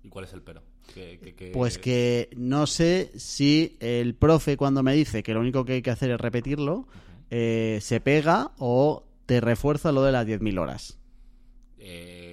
¿Y 0.04 0.10
cuál 0.10 0.26
es 0.26 0.34
el 0.34 0.42
pero? 0.42 0.64
Pues 1.54 1.78
que 1.78 2.30
no 2.36 2.66
sé 2.66 3.12
si 3.16 3.78
el 3.80 4.16
profe 4.16 4.58
cuando 4.58 4.84
me 4.84 4.94
dice 4.94 5.24
que 5.24 5.34
lo 5.34 5.42
único 5.42 5.66
que 5.66 5.74
hay 5.74 5.82
que 5.82 5.92
hacer 5.92 6.12
es 6.12 6.20
repetirlo, 6.20 6.88
eh, 7.30 7.80
se 7.82 8.00
pega 8.00 8.52
o 8.58 9.04
te 9.26 9.42
refuerza 9.42 9.92
lo 9.92 10.04
de 10.04 10.12
las 10.12 10.26
10.000 10.26 10.60
horas. 10.60 10.98
Eh, 11.78 12.27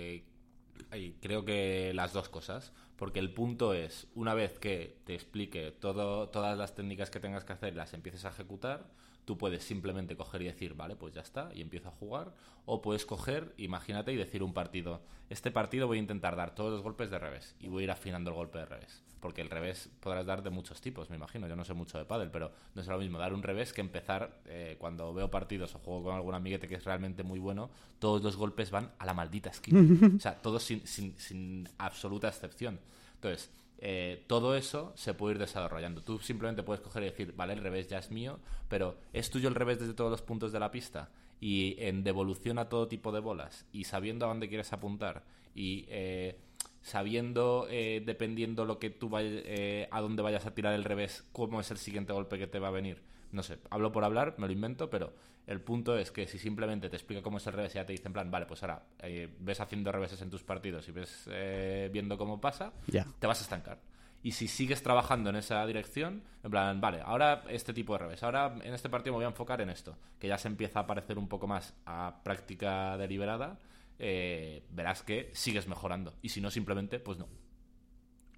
creo 1.25 1.47
que 1.47 1.93
las 1.95 2.13
dos 2.13 2.29
cosas. 2.29 2.71
Porque 2.97 3.19
el 3.19 3.33
punto 3.33 3.73
es, 3.73 4.07
una 4.15 4.35
vez 4.35 4.59
que 4.59 4.99
te 5.05 5.15
explique 5.15 5.73
todo, 5.73 6.29
todas 6.29 6.57
las 6.57 6.75
técnicas 6.75 7.11
que 7.11 7.19
tengas 7.19 7.45
que 7.45 7.55
hacer 7.55 7.73
y 7.73 7.77
las 7.77 7.95
empieces 7.95 8.27
a 8.27 8.29
ejecutar, 8.29 8.91
tú 9.25 9.39
puedes 9.39 9.65
simplemente 9.65 10.17
coger 10.17 10.43
y 10.43 10.47
decir, 10.47 10.75
vale, 10.75 10.97
pues 10.97 11.15
ya 11.15 11.21
está, 11.21 11.51
y 11.55 11.61
empiezo 11.61 11.89
a 11.89 11.93
jugar. 11.93 12.35
O 12.67 12.83
puedes 12.83 13.07
coger, 13.07 13.55
imagínate, 13.57 14.13
y 14.13 14.17
decir 14.17 14.43
un 14.43 14.55
partido. 14.55 15.03
Este 15.31 15.51
partido 15.51 15.87
voy 15.87 15.99
a 15.99 16.01
intentar 16.01 16.37
dar 16.37 16.55
todos 16.55 16.73
los 16.73 16.83
golpes 16.83 17.11
de 17.11 17.19
revés 17.19 17.57
y 17.59 17.69
voy 17.69 17.83
a 17.83 17.85
ir 17.85 17.91
afinando 17.91 18.31
el 18.31 18.37
golpe 18.37 18.59
de 18.59 18.67
revés. 18.67 19.03
Porque 19.21 19.41
el 19.41 19.49
revés 19.49 19.89
podrás 20.01 20.27
dar 20.27 20.43
de 20.43 20.51
muchos 20.51 20.83
tipos, 20.83 21.09
me 21.09 21.17
imagino. 21.17 21.49
Yo 21.49 21.57
no 21.57 21.65
sé 21.65 21.73
mucho 21.73 21.97
de 21.97 22.05
pádel, 22.05 22.31
pero 22.31 22.53
no 22.75 22.83
es 22.83 22.87
lo 22.87 22.99
mismo 22.99 23.19
dar 23.19 23.33
un 23.33 23.43
revés 23.43 23.73
que 23.73 23.81
empezar 23.81 24.43
eh, 24.47 24.77
cuando 24.79 25.15
veo 25.15 25.31
partidos 25.31 25.75
o 25.75 25.79
juego 25.79 26.05
con 26.05 26.15
algún 26.15 26.35
amiguete 26.35 26.69
que 26.69 26.75
es 26.75 26.85
realmente 26.85 27.23
muy 27.23 27.39
bueno, 27.39 27.71
todos 27.99 28.23
los 28.23 28.37
golpes 28.37 28.71
van 28.71 28.93
a 28.99 29.07
la 29.07 29.15
maldita 29.15 29.49
esquina. 29.49 29.81
o 30.17 30.21
sea, 30.21 30.41
todos 30.43 30.63
sin, 30.63 30.87
sin, 30.87 31.19
sin 31.19 31.69
absoluta 31.79 32.29
excepción. 32.29 32.79
Entonces, 33.15 33.51
eh, 33.79 34.25
todo 34.27 34.57
eso 34.57 34.93
se 34.97 35.15
puede 35.15 35.35
ir 35.35 35.39
desarrollando. 35.39 36.03
Tú 36.03 36.19
simplemente 36.19 36.63
puedes 36.63 36.81
coger 36.81 37.03
y 37.03 37.07
decir, 37.07 37.35
vale, 37.37 37.53
el 37.53 37.61
revés 37.61 37.89
ya 37.89 37.99
es 37.99 38.11
mío, 38.11 38.39
pero 38.69 38.97
¿es 39.13 39.31
tuyo 39.31 39.49
el 39.49 39.55
revés 39.55 39.79
desde 39.79 39.95
todos 39.95 40.11
los 40.11 40.23
puntos 40.23 40.53
de 40.53 40.61
la 40.61 40.71
pista? 40.71 41.11
Y 41.41 41.77
en 41.79 42.05
devolución 42.05 42.59
a 42.59 42.69
todo 42.69 42.89
tipo 42.89 43.13
de 43.13 43.21
bolas, 43.21 43.67
y 43.73 43.85
sabiendo 43.85 44.25
a 44.25 44.29
dónde 44.29 44.49
quieres 44.49 44.73
apuntar, 44.73 45.25
y 45.55 45.85
eh, 45.89 46.39
sabiendo, 46.85 47.67
eh, 47.71 48.03
dependiendo 48.05 48.65
lo 48.65 48.79
que 48.79 48.91
tú 48.91 49.09
vayas, 49.09 49.43
eh, 49.47 49.89
a 49.91 50.01
dónde 50.01 50.23
vayas 50.23 50.47
a 50.47 50.55
tirar 50.55 50.75
el 50.75 50.85
revés, 50.85 51.25
cómo 51.33 51.61
es 51.61 51.71
el 51.71 51.79
siguiente 51.79 52.13
golpe 52.13 52.39
que 52.39 52.47
te 52.47 52.59
va 52.59 52.69
a 52.69 52.73
venir. 52.73 53.03
No 53.33 53.43
sé, 53.43 53.59
hablo 53.71 53.91
por 53.91 54.05
hablar, 54.05 54.35
me 54.39 54.47
lo 54.47 54.53
invento, 54.53 54.91
pero 54.91 55.13
el 55.47 55.61
punto 55.61 55.97
es 55.99 56.11
que 56.11 56.27
si 56.27 56.39
simplemente 56.39 56.89
te 56.89 56.97
explica 56.97 57.23
cómo 57.23 57.37
es 57.39 57.47
el 57.47 57.53
revés 57.53 57.75
y 57.75 57.77
ya 57.77 57.85
te 57.87 57.93
dice 57.93 58.07
en 58.09 58.13
plan, 58.15 58.31
vale, 58.31 58.47
pues 58.47 58.63
ahora 58.63 58.83
eh, 59.01 59.29
ves 59.41 59.61
haciendo 59.61 59.93
reveses 59.93 60.21
en 60.23 60.31
tus 60.31 60.43
partidos 60.43 60.89
y 60.89 60.93
ves 60.93 61.25
eh, 61.31 61.91
viendo 61.93 62.17
cómo 62.17 62.41
pasa, 62.41 62.73
Ya. 62.87 63.07
te 63.19 63.27
vas 63.27 63.41
a 63.41 63.43
estancar. 63.43 63.81
Y 64.23 64.33
si 64.33 64.49
sigues 64.49 64.83
trabajando 64.83 65.29
en 65.29 65.37
esa 65.37 65.67
dirección, 65.67 66.23
en 66.43 66.51
plan, 66.51 66.81
vale, 66.81 67.03
ahora 67.05 67.45
este 67.51 67.75
tipo 67.75 67.93
de 67.93 67.99
revés, 67.99 68.23
ahora 68.23 68.57
en 68.63 68.73
este 68.73 68.89
partido 68.89 69.13
me 69.13 69.17
voy 69.19 69.25
a 69.27 69.29
enfocar 69.29 69.61
en 69.61 69.69
esto, 69.69 69.99
que 70.19 70.29
ya 70.29 70.39
se 70.39 70.49
empieza 70.49 70.81
a 70.81 70.87
parecer 70.87 71.19
un 71.19 71.29
poco 71.29 71.47
más 71.47 71.75
a 71.85 72.23
práctica 72.25 72.97
deliberada, 72.97 73.59
eh, 73.99 74.65
verás 74.71 75.03
que 75.03 75.29
sigues 75.35 75.69
mejorando. 75.69 76.15
Y 76.23 76.31
si 76.31 76.41
no, 76.41 76.51
simplemente, 76.51 76.99
pues 77.01 77.19
no. 77.19 77.29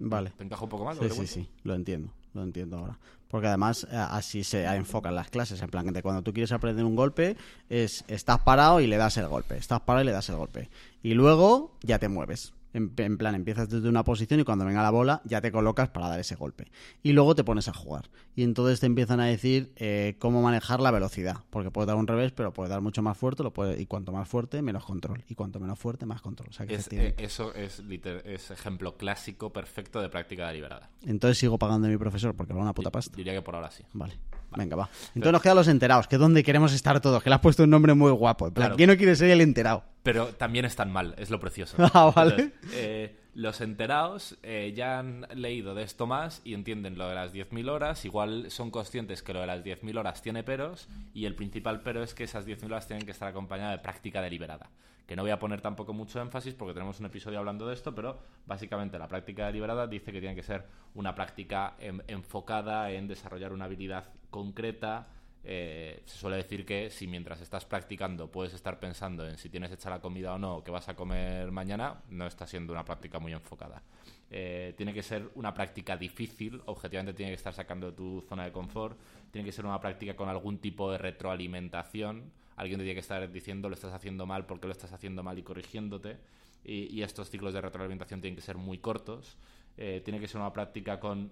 Vale. 0.01 0.31
¿Te 0.37 0.43
encaja 0.45 0.65
un 0.65 0.69
poco 0.71 0.85
más? 0.85 0.99
Sí, 0.99 1.09
sí, 1.09 1.27
sí, 1.27 1.49
lo 1.63 1.75
entiendo, 1.75 2.13
lo 2.35 2.43
entiendo 2.43 2.79
ahora. 2.79 2.99
Porque 3.29 3.49
además 3.49 3.87
eh, 3.91 3.97
así 3.97 4.45
se 4.45 4.65
enfocan 4.65 5.15
las 5.15 5.29
clases, 5.31 5.61
en 5.61 5.69
plan 5.69 5.93
de 5.93 6.03
cuando 6.03 6.23
tú 6.23 6.33
quieres 6.33 6.53
aprender 6.53 6.85
un 6.85 6.97
golpe, 6.97 7.37
es 7.69 8.05
estás 8.09 8.41
parado 8.41 8.81
y 8.81 8.87
le 8.87 8.97
das 8.97 9.17
el 9.17 9.29
golpe, 9.29 9.57
estás 9.57 9.81
parado 9.81 10.05
y 10.05 10.07
le 10.07 10.13
das 10.13 10.29
el 10.29 10.37
golpe. 10.37 10.71
Y 11.03 11.15
luego 11.15 11.73
ya 11.83 11.99
te 11.99 12.09
mueves. 12.09 12.53
En, 12.77 12.93
en 12.97 13.17
plan, 13.17 13.35
empiezas 13.35 13.69
desde 13.71 13.89
una 13.89 14.05
posición 14.05 14.39
y 14.41 14.45
cuando 14.45 14.65
venga 14.67 14.83
la 14.83 14.91
bola 14.91 15.23
ya 15.25 15.41
te 15.41 15.51
colocas 15.51 15.89
para 15.89 16.09
dar 16.09 16.21
ese 16.21 16.35
golpe. 16.35 16.67
Y 17.03 17.13
luego 17.13 17.35
te 17.35 17.43
pones 17.43 17.69
a 17.69 17.73
jugar. 17.73 18.11
Y 18.35 18.43
entonces 18.43 18.81
te 18.81 18.87
empiezan 18.87 19.19
a 19.21 19.25
decir 19.25 19.73
eh, 19.77 20.17
cómo 20.19 20.43
manejar 20.43 20.81
la 20.81 20.91
velocidad. 20.91 21.37
Porque 21.51 21.71
puedes 21.71 21.87
dar 21.87 21.97
un 21.97 22.07
revés, 22.07 22.33
pero 22.33 22.53
puedes 22.53 22.69
dar 22.71 22.83
mucho 22.83 23.03
más 23.03 23.17
fuerte. 23.17 23.43
Lo 23.43 23.53
puedes, 23.53 23.81
y 23.81 23.87
cuanto 23.87 24.13
más 24.13 24.29
fuerte, 24.29 24.61
menos 24.61 24.85
control. 24.85 25.25
Y 25.29 25.35
cuanto 25.35 25.59
menos 25.59 25.79
fuerte, 25.79 26.05
más 26.05 26.21
control. 26.21 26.51
O 26.51 26.53
sea 26.53 26.67
que 26.67 26.75
Es, 26.75 26.89
eh, 26.93 27.15
eso 27.19 27.55
es, 27.55 27.81
liter- 27.85 28.23
es 28.27 28.51
ejemplo 28.51 28.97
clásico 28.97 29.53
perfecto 29.53 30.01
de 30.03 30.09
práctica 30.11 30.47
deliberada. 30.49 30.91
Entonces 31.07 31.39
sigo 31.39 31.59
pagando 31.59 31.87
a 31.87 31.91
mi 31.91 31.97
profesor 31.97 32.35
porque 32.37 32.53
vale 32.53 32.65
una 32.65 32.75
puta 32.75 32.91
pasta. 32.91 33.17
Diría 33.17 33.33
que 33.33 33.41
por 33.43 33.55
ahora 33.55 33.71
sí. 33.71 33.85
Vale. 33.95 34.15
Venga, 34.55 34.77
va. 34.77 34.89
Entonces 35.09 35.33
nos 35.33 35.43
quedan 35.43 35.57
los 35.57 35.69
enterados, 35.69 36.07
que 36.07 36.17
es 36.17 36.21
donde 36.21 36.43
queremos 36.43 36.73
estar 36.73 37.01
todos, 37.01 37.23
que 37.23 37.29
le 37.29 37.35
has 37.35 37.41
puesto 37.41 37.65
un 37.65 37.71
nombre 37.71 37.95
muy 37.95 38.11
guapo. 38.13 38.51
Claro. 38.53 38.77
¿quién 38.77 38.89
no 38.89 38.97
quiere 38.97 39.17
ser 39.17 39.31
el 39.31 39.41
enterado? 39.41 39.85
Pero 40.03 40.29
también 40.29 40.65
están 40.65 40.93
mal, 40.93 41.15
es 41.19 41.31
lo 41.31 41.41
precioso. 41.41 41.77
Ah, 41.95 42.13
vale. 42.15 42.31
Entonces, 42.31 42.53
eh, 42.75 43.17
los 43.37 43.61
enterados 43.61 44.39
eh, 44.43 44.73
ya 44.75 44.99
han 44.99 45.27
leído 45.35 45.75
de 45.75 45.83
esto 45.83 46.07
más 46.07 46.41
y 46.43 46.55
entienden 46.55 46.97
lo 46.97 47.07
de 47.07 47.15
las 47.15 47.35
10.000 47.35 47.69
horas. 47.71 48.05
Igual 48.07 48.51
son 48.51 48.71
conscientes 48.71 49.23
que 49.23 49.35
lo 49.35 49.41
de 49.43 49.47
las 49.47 49.63
10.000 49.63 49.99
horas 49.99 50.23
tiene 50.23 50.43
peros 50.43 50.89
y 51.13 51.27
el 51.27 51.35
principal 51.35 51.83
pero 51.83 52.03
es 52.03 52.15
que 52.15 52.25
esas 52.25 52.47
10.000 52.47 52.65
horas 52.65 52.87
tienen 52.87 53.05
que 53.05 53.13
estar 53.13 53.29
acompañadas 53.29 53.77
de 53.77 53.83
práctica 53.83 54.23
deliberada. 54.23 54.71
Que 55.07 55.17
no 55.17 55.23
voy 55.23 55.33
a 55.33 55.39
poner 55.39 55.61
tampoco 55.61 55.93
mucho 55.93 56.19
énfasis 56.21 56.55
porque 56.55 56.73
tenemos 56.73 56.99
un 56.99 57.07
episodio 57.07 57.39
hablando 57.39 57.67
de 57.69 57.75
esto, 57.75 57.95
pero 57.95 58.19
básicamente 58.47 58.99
la 58.99 59.07
práctica 59.07 59.47
deliberada 59.47 59.87
dice 59.87 60.13
que 60.13 60.21
tiene 60.21 60.35
que 60.35 60.43
ser 60.43 60.65
una 60.95 61.15
práctica 61.15 61.75
en- 61.79 62.03
enfocada 62.09 62.91
en 62.91 63.07
desarrollar 63.07 63.53
una 63.53 63.67
habilidad 63.67 64.09
concreta 64.31 65.09
eh, 65.49 66.03
se 66.07 66.19
suele 66.19 66.39
decir 66.39 66.67
que 66.67 66.91
si 66.91 67.07
mientras 67.07 67.41
estás 67.41 67.65
practicando 67.65 68.29
puedes 68.29 68.53
estar 68.53 68.81
pensando 68.81 69.29
en 69.29 69.39
si 69.39 69.49
tienes 69.49 69.71
hecha 69.71 69.89
la 69.89 70.01
comida 70.01 70.35
o 70.35 70.39
no, 70.39 70.57
o 70.57 70.65
qué 70.65 70.73
vas 70.73 70.89
a 70.89 70.97
comer 70.97 71.53
mañana, 71.53 72.03
no 72.09 72.27
está 72.27 72.49
siendo 72.49 72.73
una 72.73 72.85
práctica 72.85 73.21
muy 73.21 73.33
enfocada. 73.33 73.81
Eh, 74.29 74.75
tiene 74.77 74.93
que 74.93 75.05
ser 75.05 75.31
una 75.37 75.55
práctica 75.55 75.97
difícil, 75.97 76.61
objetivamente 76.67 77.15
tiene 77.15 77.31
que 77.31 77.37
estar 77.37 77.55
sacando 77.55 77.93
de 77.93 77.97
tu 77.97 78.25
zona 78.29 78.45
de 78.45 78.51
confort, 78.51 78.99
tiene 79.31 79.47
que 79.47 79.53
ser 79.53 79.65
una 79.65 79.79
práctica 79.79 80.17
con 80.17 80.29
algún 80.29 80.59
tipo 80.59 80.91
de 80.91 80.99
retroalimentación, 80.99 82.33
alguien 82.57 82.81
te 82.81 82.85
tiene 82.85 82.95
que 82.95 83.01
estar 83.03 83.31
diciendo 83.31 83.69
lo 83.69 83.77
estás 83.77 83.93
haciendo 83.93 84.27
mal, 84.27 84.47
porque 84.47 84.67
lo 84.67 84.73
estás 84.73 84.93
haciendo 84.93 85.23
mal 85.23 85.39
y 85.39 85.45
corrigiéndote, 85.45 86.17
y, 86.65 87.03
estos 87.03 87.31
ciclos 87.31 87.55
de 87.55 87.61
retroalimentación 87.61 88.21
tienen 88.21 88.35
que 88.35 88.43
ser 88.43 88.57
muy 88.57 88.79
cortos, 88.79 89.37
eh, 89.77 90.03
tiene 90.05 90.19
que 90.19 90.27
ser 90.27 90.41
una 90.41 90.53
práctica 90.53 90.99
con 90.99 91.31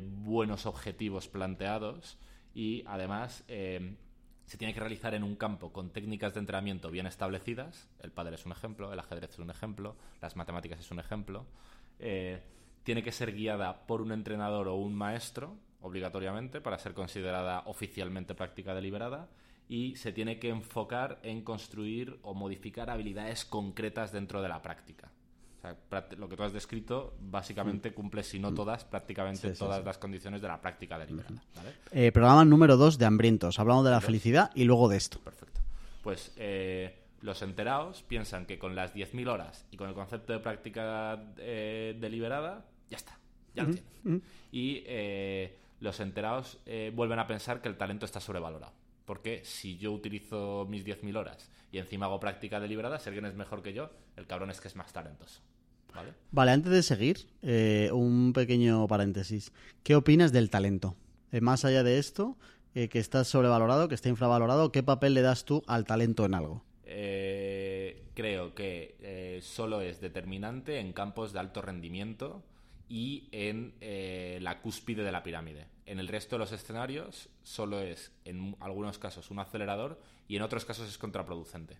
buenos 0.00 0.64
objetivos 0.64 1.28
planteados, 1.28 2.16
y 2.54 2.84
además 2.86 3.44
eh, 3.48 3.96
se 4.46 4.58
tiene 4.58 4.74
que 4.74 4.80
realizar 4.80 5.14
en 5.14 5.24
un 5.24 5.36
campo 5.36 5.72
con 5.72 5.90
técnicas 5.90 6.34
de 6.34 6.40
entrenamiento 6.40 6.90
bien 6.90 7.06
establecidas. 7.06 7.88
El 8.00 8.12
pádel 8.12 8.34
es 8.34 8.46
un 8.46 8.52
ejemplo, 8.52 8.92
el 8.92 8.98
ajedrez 8.98 9.30
es 9.30 9.38
un 9.38 9.50
ejemplo, 9.50 9.96
las 10.20 10.36
matemáticas 10.36 10.80
es 10.80 10.90
un 10.90 11.00
ejemplo. 11.00 11.46
Eh, 11.98 12.42
tiene 12.82 13.02
que 13.02 13.12
ser 13.12 13.34
guiada 13.34 13.86
por 13.86 14.02
un 14.02 14.12
entrenador 14.12 14.68
o 14.68 14.76
un 14.76 14.94
maestro, 14.94 15.56
obligatoriamente, 15.80 16.60
para 16.60 16.78
ser 16.78 16.94
considerada 16.94 17.62
oficialmente 17.66 18.34
práctica 18.34 18.74
deliberada. 18.74 19.28
Y 19.66 19.96
se 19.96 20.12
tiene 20.12 20.38
que 20.38 20.50
enfocar 20.50 21.20
en 21.22 21.42
construir 21.42 22.18
o 22.22 22.34
modificar 22.34 22.90
habilidades 22.90 23.46
concretas 23.46 24.12
dentro 24.12 24.42
de 24.42 24.48
la 24.48 24.60
práctica. 24.60 25.10
Sea, 25.64 26.06
lo 26.18 26.28
que 26.28 26.36
tú 26.36 26.42
has 26.42 26.52
descrito 26.52 27.14
básicamente 27.20 27.94
cumple, 27.94 28.22
si 28.22 28.38
no 28.38 28.52
todas, 28.52 28.84
prácticamente 28.84 29.48
Mm. 29.48 29.50
Sí, 29.50 29.56
sí, 29.56 29.58
todas 29.58 29.78
sí. 29.78 29.84
las 29.84 29.98
condiciones 29.98 30.42
de 30.42 30.48
la 30.48 30.60
práctica 30.60 30.98
deliberada. 30.98 31.42
¿vale? 31.56 31.72
Eh, 31.90 32.12
programa 32.12 32.44
número 32.44 32.76
2 32.76 32.98
de 32.98 33.06
Hambrientos. 33.06 33.58
Hablamos 33.58 33.84
de 33.84 33.90
la 33.90 34.00
felicidad 34.00 34.50
y 34.54 34.64
luego 34.64 34.88
de 34.88 34.96
esto. 34.96 35.18
Perfecto. 35.20 35.60
Pues 36.02 36.32
eh, 36.36 37.04
los 37.22 37.40
enterados 37.40 38.02
piensan 38.02 38.44
que 38.44 38.58
con 38.58 38.74
las 38.76 38.94
10.000 38.94 39.28
horas 39.30 39.64
y 39.70 39.78
con 39.78 39.88
el 39.88 39.94
concepto 39.94 40.34
de 40.34 40.40
práctica 40.40 41.32
eh, 41.38 41.96
deliberada, 41.98 42.66
ya 42.90 42.98
está, 42.98 43.18
ya 43.54 43.62
lo 43.62 43.70
tienen. 43.72 44.22
Y 44.52 44.82
eh, 44.86 45.56
los 45.80 46.00
enterados 46.00 46.58
eh, 46.66 46.92
vuelven 46.94 47.18
a 47.18 47.26
pensar 47.26 47.62
que 47.62 47.68
el 47.68 47.78
talento 47.78 48.04
está 48.04 48.20
sobrevalorado. 48.20 48.74
Porque 49.06 49.42
si 49.44 49.78
yo 49.78 49.92
utilizo 49.92 50.66
mis 50.68 50.84
10.000 50.84 51.16
horas 51.16 51.50
y 51.72 51.78
encima 51.78 52.06
hago 52.06 52.20
práctica 52.20 52.60
deliberada, 52.60 52.98
si 52.98 53.08
alguien 53.08 53.26
es 53.26 53.34
mejor 53.34 53.62
que 53.62 53.72
yo, 53.72 53.90
el 54.16 54.26
cabrón 54.26 54.50
es 54.50 54.60
que 54.60 54.68
es 54.68 54.76
más 54.76 54.92
talentoso. 54.92 55.40
¿Vale? 55.94 56.12
Vale, 56.32 56.50
antes 56.50 56.72
de 56.72 56.82
seguir, 56.82 57.26
eh, 57.42 57.90
un 57.92 58.32
pequeño 58.32 58.86
paréntesis. 58.88 59.52
¿Qué 59.82 59.94
opinas 59.94 60.32
del 60.32 60.50
talento? 60.50 60.96
Eh, 61.34 61.40
más 61.40 61.64
allá 61.64 61.82
de 61.82 61.98
esto, 61.98 62.36
eh, 62.76 62.88
que 62.88 63.00
está 63.00 63.24
sobrevalorado, 63.24 63.88
que 63.88 63.96
está 63.96 64.08
infravalorado, 64.08 64.70
¿qué 64.70 64.84
papel 64.84 65.14
le 65.14 65.22
das 65.22 65.44
tú 65.44 65.64
al 65.66 65.84
talento 65.84 66.24
en 66.24 66.34
algo? 66.34 66.62
Eh, 66.84 68.04
creo 68.14 68.54
que 68.54 69.40
solo 69.42 69.80
es 69.80 70.00
determinante 70.00 70.78
en 70.78 70.92
campos 70.92 71.32
de 71.32 71.40
alto 71.40 71.60
rendimiento 71.60 72.44
y 72.88 73.28
en 73.32 73.74
la 74.44 74.60
cúspide 74.60 75.02
de 75.02 75.10
la 75.10 75.24
pirámide. 75.24 75.66
En 75.86 75.98
el 75.98 76.06
resto 76.06 76.36
de 76.36 76.40
los 76.40 76.52
escenarios 76.52 77.28
solo 77.42 77.80
es, 77.80 78.12
en 78.24 78.56
algunos 78.60 78.98
casos, 78.98 79.32
un 79.32 79.40
acelerador 79.40 80.00
y 80.28 80.36
en 80.36 80.42
otros 80.42 80.64
casos 80.64 80.88
es 80.88 80.98
contraproducente. 80.98 81.76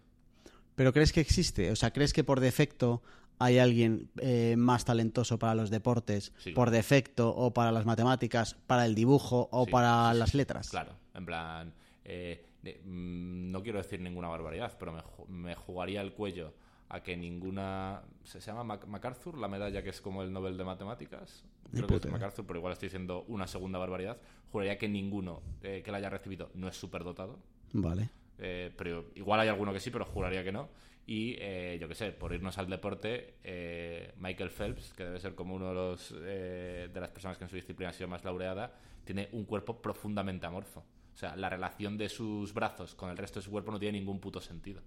¿Pero 0.74 0.92
crees 0.92 1.12
que 1.12 1.20
existe? 1.20 1.70
O 1.70 1.76
sea, 1.76 1.92
¿crees 1.92 2.12
que 2.12 2.24
por 2.24 2.40
defecto 2.40 3.02
hay 3.38 3.58
alguien 3.58 4.08
eh, 4.20 4.54
más 4.56 4.84
talentoso 4.84 5.38
para 5.38 5.54
los 5.54 5.70
deportes, 5.70 6.32
Sí. 6.38 6.52
por 6.52 6.70
defecto, 6.70 7.34
o 7.34 7.52
para 7.52 7.72
las 7.72 7.84
matemáticas, 7.86 8.54
para 8.66 8.86
el 8.86 8.94
dibujo 8.94 9.48
o 9.52 9.64
Sí, 9.64 9.70
para 9.72 10.14
las 10.14 10.34
letras? 10.34 10.70
Claro, 10.70 10.92
en 11.14 11.26
plan, 11.26 11.72
eh, 12.04 12.44
de- 12.62 12.80
mm, 12.84 13.50
no 13.50 13.62
quiero 13.62 13.78
decir 13.78 14.00
ninguna 14.00 14.28
barbaridad, 14.28 14.76
pero 14.78 14.92
me, 14.92 15.02
me 15.28 15.54
jugaría 15.54 16.00
el 16.00 16.12
cuello 16.12 16.52
a 16.88 17.02
que 17.02 17.16
ninguna... 17.16 18.02
¿Se 18.24 18.40
llama 18.40 18.62
Mac- 18.62 18.86
MacArthur? 18.86 19.36
La 19.38 19.48
medalla 19.48 19.82
que 19.82 19.90
es 19.90 20.00
como 20.00 20.22
el 20.22 20.32
Nobel 20.32 20.56
de 20.56 20.64
Matemáticas. 20.64 21.44
Creo 21.72 21.86
que 21.88 21.96
es. 21.96 22.06
MacArthur, 22.06 22.46
pero 22.46 22.58
igual 22.60 22.72
estoy 22.74 22.86
diciendo 22.88 23.24
una 23.28 23.46
segunda 23.46 23.78
barbaridad. 23.78 24.18
Juraría 24.52 24.78
que 24.78 24.88
ninguno 24.88 25.42
eh, 25.62 25.82
que 25.84 25.90
la 25.90 25.98
haya 25.98 26.08
recibido 26.10 26.50
no 26.54 26.68
es 26.68 26.76
superdotado. 26.76 27.38
Vale. 27.72 28.10
Eh, 28.38 28.72
pero 28.76 29.06
igual 29.14 29.40
hay 29.40 29.48
alguno 29.48 29.72
que 29.72 29.80
sí, 29.80 29.90
pero 29.90 30.04
juraría 30.04 30.44
que 30.44 30.52
no. 30.52 30.68
Y 31.06 31.36
eh, 31.38 31.76
yo 31.80 31.86
qué 31.86 31.94
sé, 31.94 32.12
por 32.12 32.32
irnos 32.32 32.56
al 32.56 32.68
deporte, 32.70 33.34
eh, 33.44 34.12
Michael 34.18 34.50
Phelps, 34.50 34.92
que 34.94 35.04
debe 35.04 35.20
ser 35.20 35.34
como 35.34 35.54
uno 35.54 35.68
de 35.68 35.74
los 35.74 36.14
eh, 36.18 36.88
de 36.92 37.00
las 37.00 37.10
personas 37.10 37.36
que 37.36 37.44
en 37.44 37.50
su 37.50 37.56
disciplina 37.56 37.90
ha 37.90 37.92
sido 37.92 38.08
más 38.08 38.24
laureada, 38.24 38.72
tiene 39.04 39.28
un 39.32 39.44
cuerpo 39.44 39.82
profundamente 39.82 40.46
amorfo. 40.46 40.80
O 41.14 41.16
sea, 41.16 41.36
la 41.36 41.48
relación 41.50 41.98
de 41.98 42.08
sus 42.08 42.54
brazos 42.54 42.94
con 42.94 43.10
el 43.10 43.16
resto 43.18 43.38
de 43.38 43.44
su 43.44 43.50
cuerpo 43.50 43.70
no 43.70 43.78
tiene 43.78 43.98
ningún 43.98 44.18
puto 44.18 44.40
sentido. 44.40 44.80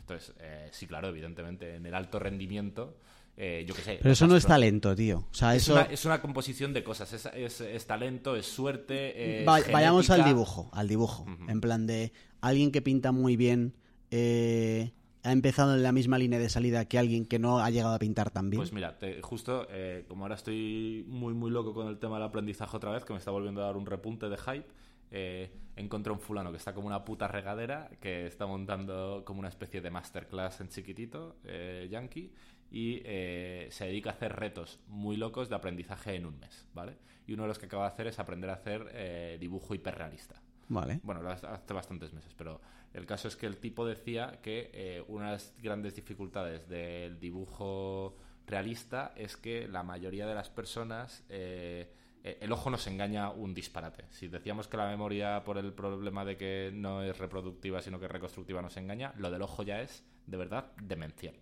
Entonces, 0.00 0.34
eh, 0.40 0.68
sí, 0.72 0.86
claro, 0.86 1.08
evidentemente, 1.08 1.74
en 1.76 1.84
el 1.84 1.94
alto 1.94 2.18
rendimiento, 2.18 2.96
eh, 3.36 3.64
yo 3.68 3.74
qué 3.74 3.82
sé. 3.82 3.98
Pero 4.00 4.12
eso 4.14 4.26
no 4.26 4.36
es 4.36 4.46
talento, 4.46 4.96
tío. 4.96 5.28
O 5.30 5.34
sea, 5.34 5.54
Es, 5.54 5.64
eso... 5.64 5.74
una, 5.74 5.82
es 5.82 6.04
una 6.06 6.20
composición 6.22 6.72
de 6.72 6.82
cosas. 6.82 7.12
Es, 7.12 7.26
es- 7.26 7.60
es 7.60 7.86
talento, 7.86 8.34
es 8.36 8.46
suerte. 8.46 9.42
es 9.42 9.46
Va- 9.46 9.60
vayamos 9.70 10.08
al 10.08 10.24
dibujo, 10.24 10.70
al 10.72 10.88
dibujo. 10.88 11.26
En 11.46 11.60
plan 11.60 11.86
de 11.86 12.10
alguien 12.40 12.72
que 12.72 12.80
pinta 12.80 13.12
muy 13.12 13.36
bien 13.36 13.74
eh, 14.10 14.92
ha 15.22 15.32
empezado 15.32 15.74
en 15.74 15.82
la 15.82 15.92
misma 15.92 16.18
línea 16.18 16.38
de 16.38 16.48
salida 16.48 16.84
que 16.86 16.98
alguien 16.98 17.26
que 17.26 17.38
no 17.38 17.58
ha 17.58 17.70
llegado 17.70 17.94
a 17.94 17.98
pintar 17.98 18.30
tan 18.30 18.50
bien. 18.50 18.60
Pues 18.60 18.72
mira, 18.72 18.98
te- 18.98 19.20
justo 19.22 19.66
eh, 19.70 20.04
como 20.08 20.24
ahora 20.24 20.34
estoy 20.36 21.04
muy 21.08 21.34
muy 21.34 21.50
loco 21.50 21.74
con 21.74 21.88
el 21.88 21.98
tema 21.98 22.16
del 22.16 22.26
aprendizaje 22.26 22.76
otra 22.76 22.92
vez, 22.92 23.04
que 23.04 23.12
me 23.12 23.18
está 23.18 23.30
volviendo 23.30 23.62
a 23.62 23.66
dar 23.66 23.76
un 23.76 23.86
repunte 23.86 24.28
de 24.28 24.36
hype, 24.36 24.66
eh, 25.10 25.50
encontré 25.76 26.12
un 26.12 26.20
fulano 26.20 26.50
que 26.50 26.58
está 26.58 26.74
como 26.74 26.86
una 26.86 27.04
puta 27.04 27.28
regadera, 27.28 27.90
que 28.00 28.26
está 28.26 28.46
montando 28.46 29.22
como 29.24 29.40
una 29.40 29.48
especie 29.48 29.80
de 29.80 29.90
masterclass 29.90 30.60
en 30.60 30.68
chiquitito, 30.68 31.36
eh, 31.44 31.88
yankee, 31.90 32.32
y 32.70 33.00
eh, 33.04 33.68
se 33.70 33.86
dedica 33.86 34.10
a 34.10 34.12
hacer 34.12 34.36
retos 34.36 34.78
muy 34.88 35.16
locos 35.16 35.48
de 35.48 35.54
aprendizaje 35.56 36.14
en 36.14 36.26
un 36.26 36.38
mes, 36.38 36.66
¿vale? 36.74 36.98
Y 37.26 37.32
uno 37.32 37.44
de 37.44 37.48
los 37.48 37.58
que 37.58 37.66
acaba 37.66 37.84
de 37.84 37.92
hacer 37.92 38.06
es 38.06 38.18
aprender 38.18 38.50
a 38.50 38.54
hacer 38.54 38.90
eh, 38.92 39.36
dibujo 39.40 39.74
hiperrealista. 39.74 40.42
Vale. 40.68 41.00
Bueno, 41.02 41.22
lo 41.22 41.30
hace 41.30 41.72
bastantes 41.72 42.12
meses, 42.12 42.34
pero 42.36 42.60
el 42.92 43.06
caso 43.06 43.28
es 43.28 43.36
que 43.36 43.46
el 43.46 43.58
tipo 43.58 43.86
decía 43.86 44.40
que 44.42 44.70
eh, 44.72 45.04
una 45.08 45.26
de 45.26 45.32
las 45.32 45.54
grandes 45.62 45.94
dificultades 45.94 46.68
del 46.68 47.18
dibujo 47.20 48.16
realista 48.46 49.12
es 49.16 49.36
que 49.36 49.68
la 49.68 49.82
mayoría 49.82 50.26
de 50.26 50.34
las 50.34 50.48
personas 50.48 51.24
eh, 51.28 51.92
eh, 52.24 52.38
el 52.40 52.52
ojo 52.52 52.70
nos 52.70 52.86
engaña 52.86 53.30
un 53.30 53.54
disparate. 53.54 54.04
Si 54.10 54.28
decíamos 54.28 54.68
que 54.68 54.76
la 54.76 54.88
memoria 54.88 55.42
por 55.44 55.58
el 55.58 55.72
problema 55.72 56.24
de 56.24 56.36
que 56.36 56.70
no 56.74 57.02
es 57.02 57.16
reproductiva 57.18 57.80
sino 57.80 58.00
que 58.00 58.08
reconstructiva 58.08 58.62
nos 58.62 58.76
engaña, 58.76 59.12
lo 59.16 59.30
del 59.30 59.42
ojo 59.42 59.62
ya 59.62 59.80
es 59.80 60.04
de 60.26 60.36
verdad 60.36 60.72
demencial. 60.82 61.34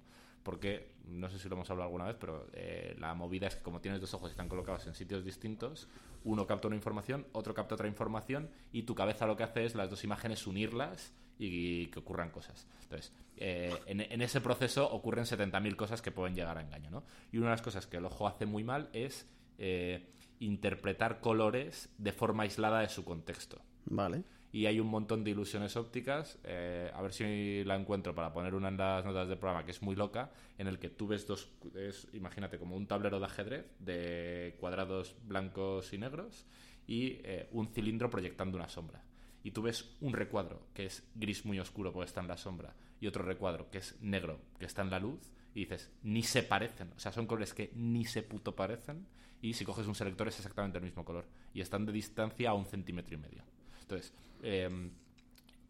Porque, 0.42 0.94
no 1.09 1.28
sé 1.28 1.40
si 1.40 1.49
lo 1.49 1.57
hemos 1.57 1.68
hablado 1.70 1.88
alguna 1.88 2.05
vez, 2.05 2.16
pero 2.20 2.47
eh, 2.53 2.94
la 3.01 3.14
movida 3.14 3.49
es 3.49 3.57
que 3.57 3.62
como 3.62 3.80
tienes 3.80 4.01
dos 4.01 4.14
ojos 4.14 4.30
y 4.30 4.32
están 4.32 4.49
colocados 4.49 4.86
en 4.86 4.94
sitios 4.94 5.24
distintos, 5.24 5.88
uno 6.22 6.47
capta 6.47 6.68
una 6.68 6.76
información, 6.76 7.26
otro 7.32 7.53
capta 7.53 7.74
otra 7.74 7.88
información 7.88 8.49
y 8.70 8.82
tu 8.82 8.94
cabeza 8.94 9.26
lo 9.26 9.36
que 9.36 9.42
hace 9.42 9.64
es 9.64 9.74
las 9.74 9.90
dos 9.90 10.05
imágenes 10.05 10.47
unirlas 10.47 11.12
y, 11.39 11.87
que 11.87 11.99
ocurran 11.99 12.30
cosas. 12.30 12.66
Entonces, 12.82 13.12
eh, 13.37 13.74
en, 13.87 14.01
en 14.01 14.22
ese 14.22 14.41
proceso 14.41 14.91
ocurren 14.91 15.24
70.000 15.24 15.76
cosas 15.76 16.03
que 16.03 16.11
pueden 16.11 16.34
llegar 16.34 16.57
a 16.59 16.62
engaño, 16.62 16.91
¿no? 16.91 17.05
Y 17.32 17.39
una 17.39 17.47
de 17.47 17.53
las 17.53 17.62
cosas 17.62 17.87
que 17.87 17.99
el 17.99 18.05
ojo 18.05 18.26
hace 18.26 18.47
muy 18.47 18.64
mal 18.64 18.89
es 18.93 19.26
eh, 19.59 20.07
interpretar 20.39 21.20
colores 21.20 21.89
de 21.97 22.12
forma 22.12 22.43
aislada 22.43 22.80
de 22.80 22.91
su 22.91 23.07
contexto 23.07 23.62
Vale. 23.87 24.22
y 24.53 24.66
hay 24.66 24.80
un 24.80 24.89
montón 24.89 25.24
de 25.24 25.30
ilusiones 25.30 25.76
ópticas. 25.76 26.39
eh, 26.45 26.91
a 26.95 27.01
ver 27.01 27.14
si 27.14 27.64
la 27.64 27.74
encuentro 27.74 28.14
para 28.14 28.34
poner 28.34 28.55
una 28.55 28.68
en 28.68 28.76
las 28.76 29.03
notas 29.03 29.28
del 29.28 29.39
programa 29.39 29.64
que 29.64 29.70
es 29.70 29.80
muy 29.80 29.97
loca, 29.97 30.30
en 30.59 30.66
el 30.66 30.78
que 30.78 30.91
tú 30.91 31.07
ves 31.07 31.26
dos, 31.26 31.49
es, 31.74 32.07
imagínate 32.12 32.59
como 32.59 32.76
un 32.76 32.87
tablero 32.87 33.18
de 33.18 33.24
ajedrez 33.24 33.64
de 33.78 34.57
cuadrados 34.61 35.16
blancos 35.24 35.95
y 35.95 35.99
negros 35.99 36.45
y 36.87 37.20
eh, 37.24 37.49
un 37.53 37.68
cilindro 37.68 38.11
proyectando 38.11 38.59
una 38.59 38.68
sombra. 38.68 39.05
Y 39.47 39.53
tú 39.53 39.62
ves 39.62 39.88
un 40.01 40.12
recuadro 40.12 40.66
que 40.74 40.86
es 40.86 41.05
gris 41.14 41.44
muy 41.44 41.61
oscuro 41.61 41.92
porque 41.92 42.07
está 42.09 42.20
en 42.20 42.26
la 42.26 42.36
sombra 42.36 42.74
y 43.01 43.07
otro 43.07 43.22
recuadro 43.22 43.70
que 43.70 43.78
es 43.78 43.94
negro 44.01 44.40
que 44.59 44.64
está 44.64 44.82
en 44.82 44.90
la 44.90 44.99
luz 44.99 45.20
y 45.55 45.61
dices, 45.61 45.88
ni 46.03 46.24
se 46.24 46.42
parecen. 46.42 46.92
O 46.97 46.99
sea, 46.99 47.12
son 47.12 47.28
colores 47.28 47.55
que 47.55 47.70
ni 47.76 48.05
se 48.05 48.24
puto 48.24 48.57
parecen 48.57 49.07
y 49.40 49.53
si 49.53 49.64
coges 49.64 49.86
un 49.86 49.94
selector 49.94 50.26
es 50.26 50.36
exactamente 50.38 50.78
el 50.78 50.84
mismo 50.84 51.05
color 51.05 51.26
y 51.55 51.61
están 51.61 51.86
de 51.86 51.92
distancia 51.92 52.51
a 52.51 52.55
un 52.55 52.66
centímetro 52.66 53.14
y 53.14 53.18
medio. 53.18 53.44
Entonces, 53.82 54.12
eh, 54.42 54.90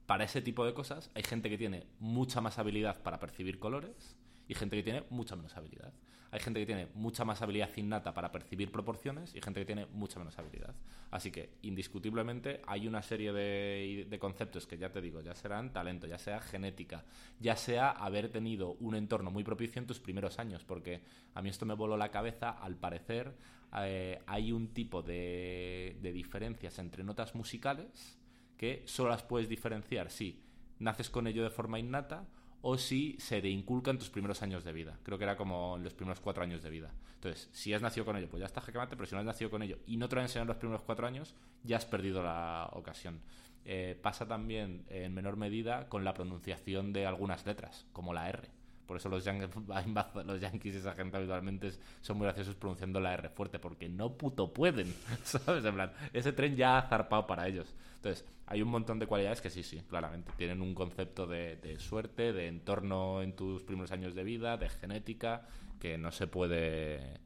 para 0.07 0.25
ese 0.25 0.41
tipo 0.41 0.65
de 0.65 0.73
cosas 0.73 1.11
hay 1.13 1.25
gente 1.25 1.51
que 1.51 1.59
tiene 1.59 1.87
mucha 2.01 2.41
más 2.41 2.59
habilidad 2.59 3.03
para 3.03 3.21
percibir 3.21 3.59
colores 3.59 4.17
y 4.49 4.55
gente 4.55 4.77
que 4.77 4.85
tiene 4.85 5.05
mucha 5.11 5.37
menos 5.37 5.55
habilidad. 5.55 5.93
Hay 6.31 6.41
gente 6.41 6.61
que 6.61 6.67
tiene 6.67 6.89
mucha 6.95 7.25
más 7.25 7.41
habilidad 7.43 7.71
innata 7.77 8.13
para 8.13 8.33
percibir 8.33 8.71
proporciones 8.71 9.35
y 9.35 9.41
gente 9.41 9.61
que 9.61 9.67
tiene 9.67 9.87
mucha 9.87 10.19
menos 10.19 10.39
habilidad. 10.39 10.75
Así 11.11 11.31
que, 11.31 11.51
indiscutiblemente, 11.63 12.61
hay 12.67 12.89
una 12.89 13.03
serie 13.03 13.33
de, 13.33 14.07
de 14.09 14.19
conceptos 14.19 14.67
que 14.67 14.79
ya 14.79 14.91
te 14.91 15.01
digo, 15.01 15.21
ya 15.21 15.35
serán 15.35 15.73
talento, 15.73 16.07
ya 16.07 16.19
sea 16.19 16.41
genética, 16.41 17.05
ya 17.41 17.57
sea 17.57 17.91
haber 17.91 18.29
tenido 18.31 18.73
un 18.81 18.95
entorno 18.97 19.31
muy 19.31 19.45
propicio 19.45 19.81
en 19.81 19.87
tus 19.87 20.01
primeros 20.01 20.39
años, 20.39 20.65
porque 20.65 21.01
a 21.35 21.43
mí 21.43 21.49
esto 21.49 21.67
me 21.67 21.75
voló 21.75 21.97
la 21.97 22.11
cabeza, 22.11 22.51
al 22.51 22.77
parecer 22.77 23.35
eh, 23.79 24.21
hay 24.27 24.53
un 24.53 24.69
tipo 24.69 25.03
de, 25.03 25.97
de 26.01 26.13
diferencias 26.13 26.79
entre 26.79 27.05
notas 27.05 27.35
musicales 27.35 28.19
que 28.57 28.83
solo 28.87 29.11
las 29.11 29.23
puedes 29.23 29.49
diferenciar 29.49 30.11
si 30.11 30.41
naces 30.79 31.11
con 31.11 31.27
ello 31.27 31.43
de 31.43 31.51
forma 31.51 31.79
innata 31.79 32.27
o 32.63 32.79
si 32.79 33.17
se 33.19 33.41
te 33.41 33.49
inculca 33.49 33.91
en 33.91 33.99
tus 33.99 34.11
primeros 34.11 34.43
años 34.43 34.65
de 34.65 34.73
vida. 34.73 34.99
Creo 35.03 35.19
que 35.19 35.25
era 35.25 35.37
como 35.37 35.77
en 35.77 35.85
los 35.85 35.95
primeros 35.95 36.21
cuatro 36.21 36.43
años 36.43 36.63
de 36.63 36.71
vida. 36.71 36.91
Entonces, 37.15 37.49
si 37.53 37.73
has 37.73 37.83
nacido 37.83 38.05
con 38.05 38.17
ello, 38.17 38.29
pues 38.29 38.41
ya 38.41 38.47
está 38.47 38.61
jaquemate, 38.61 38.97
pero 38.97 39.07
si 39.07 39.15
no 39.15 39.21
has 39.21 39.27
nacido 39.27 39.51
con 39.51 39.63
ello 39.63 39.79
y 39.87 39.97
no 39.97 40.09
te 40.09 40.17
lo 40.17 40.21
han 40.21 40.27
enseñado 40.27 40.45
en 40.45 40.49
los 40.49 40.57
primeros 40.57 40.83
cuatro 40.83 41.07
años, 41.07 41.35
ya 41.65 41.77
has 41.77 41.87
perdido 41.87 42.23
la 42.23 42.69
ocasión. 42.73 43.21
Eh, 43.65 43.99
pasa 44.01 44.29
también 44.29 44.85
en 44.91 45.13
menor 45.13 45.37
medida 45.37 45.89
con 45.89 46.05
la 46.05 46.15
pronunciación 46.15 46.93
de 46.93 47.07
algunas 47.07 47.45
letras, 47.47 47.87
como 47.93 48.15
la 48.15 48.29
R. 48.29 48.49
Por 48.87 48.97
eso 48.97 49.09
los, 49.09 49.25
los 50.27 50.41
yankees 50.41 50.75
y 50.75 50.79
esa 50.79 50.95
gente 50.95 51.17
habitualmente 51.17 51.73
son 52.01 52.19
muy 52.19 52.27
graciosos 52.27 52.55
pronunciando 52.55 53.01
la 53.01 53.15
R 53.15 53.29
fuerte, 53.31 53.59
porque 53.59 53.89
no 53.89 54.17
puto 54.17 54.53
pueden, 54.53 54.95
¿sabes? 55.25 55.65
En 55.65 55.75
plan, 55.75 55.93
ese 56.13 56.33
tren 56.33 56.57
ya 56.57 56.79
ha 56.79 56.89
zarpado 56.89 57.27
para 57.27 57.49
ellos. 57.49 57.75
Entonces, 57.97 58.25
hay 58.47 58.63
un 58.63 58.69
montón 58.69 58.99
de 58.99 59.07
cualidades 59.07 59.41
que 59.41 59.51
sí, 59.51 59.63
sí, 59.63 59.83
claramente. 59.89 60.31
Tienen 60.37 60.63
un 60.63 60.75
concepto 60.75 61.27
de, 61.27 61.57
de 61.57 61.79
suerte, 61.81 62.33
de 62.33 62.47
entorno 62.47 63.23
en 63.23 63.35
tus 63.35 63.65
primeros 63.65 63.91
años 63.91 64.15
de 64.15 64.23
vida, 64.23 64.57
de 64.57 64.69
genética, 64.69 65.49
que 65.81 65.99
no 65.99 66.13
se 66.13 66.27
puede... 66.27 67.21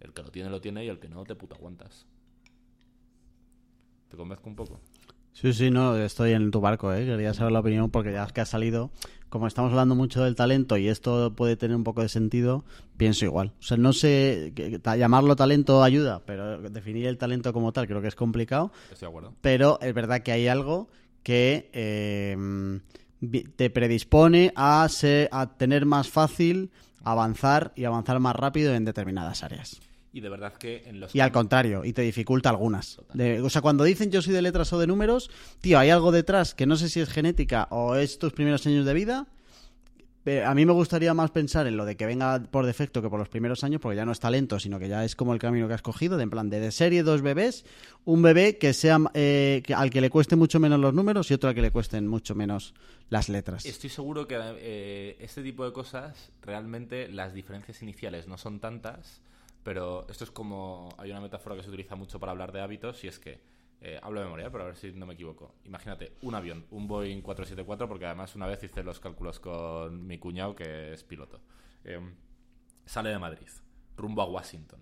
El 0.00 0.12
que 0.12 0.22
lo 0.22 0.30
tiene, 0.30 0.50
lo 0.50 0.60
tiene, 0.60 0.84
y 0.84 0.88
el 0.88 0.98
que 0.98 1.08
no, 1.08 1.24
te 1.24 1.36
puto 1.36 1.54
aguantas. 1.54 2.06
¿Te 4.08 4.16
convenzco 4.16 4.48
un 4.48 4.56
poco? 4.56 4.80
Sí, 5.32 5.52
sí, 5.54 5.70
no, 5.70 5.96
estoy 5.96 6.32
en 6.32 6.50
tu 6.50 6.60
barco, 6.60 6.92
¿eh? 6.92 7.04
Quería 7.06 7.34
saber 7.34 7.52
la 7.52 7.60
opinión 7.60 7.90
porque 7.90 8.12
ya 8.12 8.26
que 8.26 8.42
ha 8.42 8.46
salido, 8.46 8.90
como 9.28 9.46
estamos 9.46 9.70
hablando 9.72 9.94
mucho 9.94 10.22
del 10.22 10.34
talento 10.36 10.76
y 10.76 10.88
esto 10.88 11.34
puede 11.34 11.56
tener 11.56 11.74
un 11.76 11.84
poco 11.84 12.02
de 12.02 12.08
sentido, 12.10 12.64
pienso 12.96 13.24
igual. 13.24 13.52
O 13.58 13.62
sea, 13.62 13.76
no 13.78 13.92
sé, 13.92 14.52
que- 14.54 14.78
que- 14.78 14.98
llamarlo 14.98 15.34
talento 15.34 15.82
ayuda, 15.82 16.20
pero 16.26 16.60
definir 16.60 17.06
el 17.06 17.16
talento 17.18 17.52
como 17.52 17.72
tal 17.72 17.86
creo 17.88 18.02
que 18.02 18.08
es 18.08 18.14
complicado. 18.14 18.72
Estoy 18.90 19.06
de 19.06 19.06
acuerdo. 19.08 19.34
Pero 19.40 19.78
es 19.80 19.94
verdad 19.94 20.20
que 20.22 20.32
hay 20.32 20.48
algo 20.48 20.88
que 21.22 21.70
eh, 21.72 22.36
te 23.56 23.70
predispone 23.70 24.52
a, 24.54 24.86
ser- 24.90 25.28
a 25.32 25.56
tener 25.56 25.86
más 25.86 26.08
fácil 26.08 26.70
avanzar 27.04 27.72
y 27.74 27.84
avanzar 27.84 28.20
más 28.20 28.36
rápido 28.36 28.74
en 28.74 28.84
determinadas 28.84 29.42
áreas. 29.42 29.80
Y 30.14 30.20
de 30.20 30.28
verdad 30.28 30.52
que 30.54 30.82
en 30.86 31.00
los 31.00 31.14
Y 31.14 31.20
al 31.20 31.32
contrario, 31.32 31.84
y 31.84 31.92
te 31.94 32.02
dificulta 32.02 32.50
algunas. 32.50 32.98
De- 33.14 33.40
o 33.40 33.48
sea, 33.48 33.62
cuando 33.62 33.82
dicen 33.84 34.10
yo 34.10 34.20
soy 34.20 34.34
de 34.34 34.42
letras 34.42 34.72
o 34.72 34.78
de 34.78 34.86
números, 34.86 35.30
tío, 35.60 35.78
hay 35.78 35.88
algo 35.90 36.12
detrás 36.12 36.54
que 36.54 36.66
no 36.66 36.76
sé 36.76 36.88
si 36.90 37.00
es 37.00 37.08
genética 37.08 37.66
o 37.70 37.94
es 37.96 38.18
tus 38.18 38.32
primeros 38.32 38.66
años 38.66 38.84
de 38.84 38.92
vida. 38.94 39.26
Pero 40.24 40.46
a 40.48 40.54
mí 40.54 40.64
me 40.64 40.72
gustaría 40.72 41.12
más 41.14 41.32
pensar 41.32 41.66
en 41.66 41.76
lo 41.76 41.84
de 41.84 41.96
que 41.96 42.06
venga 42.06 42.40
por 42.44 42.64
defecto 42.64 43.02
que 43.02 43.08
por 43.10 43.18
los 43.18 43.28
primeros 43.28 43.64
años, 43.64 43.80
porque 43.80 43.96
ya 43.96 44.04
no 44.04 44.12
es 44.12 44.20
talento, 44.20 44.60
sino 44.60 44.78
que 44.78 44.88
ya 44.88 45.04
es 45.04 45.16
como 45.16 45.32
el 45.34 45.40
camino 45.40 45.66
que 45.66 45.74
has 45.74 45.82
cogido, 45.82 46.16
de 46.16 46.22
en 46.22 46.30
plan 46.30 46.48
de, 46.48 46.60
de 46.60 46.70
serie 46.70 47.02
dos 47.02 47.22
bebés, 47.22 47.64
un 48.04 48.22
bebé 48.22 48.56
que 48.56 48.72
sea 48.72 49.00
eh, 49.14 49.62
que- 49.66 49.74
al 49.74 49.90
que 49.90 50.00
le 50.00 50.10
cueste 50.10 50.36
mucho 50.36 50.60
menos 50.60 50.78
los 50.78 50.94
números 50.94 51.28
y 51.30 51.34
otro 51.34 51.48
al 51.48 51.56
que 51.56 51.62
le 51.62 51.72
cuesten 51.72 52.06
mucho 52.06 52.36
menos 52.36 52.72
las 53.10 53.28
letras. 53.28 53.66
Estoy 53.66 53.90
seguro 53.90 54.28
que 54.28 54.38
eh, 54.38 55.16
este 55.18 55.42
tipo 55.42 55.64
de 55.64 55.72
cosas, 55.72 56.30
realmente 56.40 57.08
las 57.08 57.34
diferencias 57.34 57.82
iniciales 57.82 58.28
no 58.28 58.38
son 58.38 58.60
tantas, 58.60 59.20
pero 59.62 60.06
esto 60.08 60.24
es 60.24 60.30
como. 60.30 60.88
Hay 60.98 61.10
una 61.10 61.20
metáfora 61.20 61.56
que 61.56 61.62
se 61.62 61.68
utiliza 61.68 61.96
mucho 61.96 62.18
para 62.20 62.32
hablar 62.32 62.52
de 62.52 62.60
hábitos 62.60 63.02
y 63.04 63.08
es 63.08 63.18
que. 63.18 63.40
eh, 63.80 63.98
hablo 64.02 64.20
de 64.20 64.26
memoria, 64.26 64.50
pero 64.50 64.64
a 64.64 64.66
ver 64.68 64.76
si 64.76 64.92
no 64.92 65.06
me 65.06 65.14
equivoco. 65.14 65.54
Imagínate, 65.64 66.12
un 66.22 66.34
avión, 66.34 66.66
un 66.70 66.86
Boeing 66.86 67.20
474, 67.20 67.88
porque 67.88 68.06
además 68.06 68.34
una 68.36 68.46
vez 68.46 68.62
hice 68.62 68.82
los 68.84 69.00
cálculos 69.00 69.40
con 69.40 70.06
mi 70.06 70.18
cuñado, 70.18 70.54
que 70.54 70.92
es 70.92 71.02
piloto. 71.02 71.40
Eh, 71.84 72.00
sale 72.84 73.10
de 73.10 73.18
Madrid, 73.18 73.48
rumbo 73.96 74.22
a 74.22 74.26
Washington. 74.26 74.80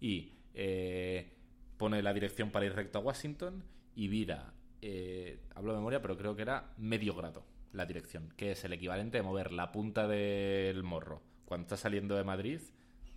Y 0.00 0.32
eh, 0.54 1.36
pone 1.76 2.02
la 2.02 2.12
dirección 2.12 2.50
para 2.50 2.66
ir 2.66 2.74
recto 2.74 2.98
a 2.98 3.02
Washington 3.02 3.64
y 3.94 4.08
vira, 4.08 4.54
eh, 4.82 5.40
hablo 5.54 5.72
de 5.72 5.78
memoria, 5.78 6.02
pero 6.02 6.16
creo 6.16 6.36
que 6.36 6.42
era 6.42 6.72
medio 6.76 7.14
grado 7.14 7.44
la 7.72 7.86
dirección, 7.86 8.32
que 8.36 8.52
es 8.52 8.64
el 8.64 8.72
equivalente 8.72 9.18
de 9.18 9.22
mover 9.22 9.52
la 9.52 9.72
punta 9.72 10.08
del 10.08 10.82
morro 10.82 11.22
cuando 11.44 11.64
está 11.64 11.76
saliendo 11.76 12.16
de 12.16 12.24
Madrid. 12.24 12.60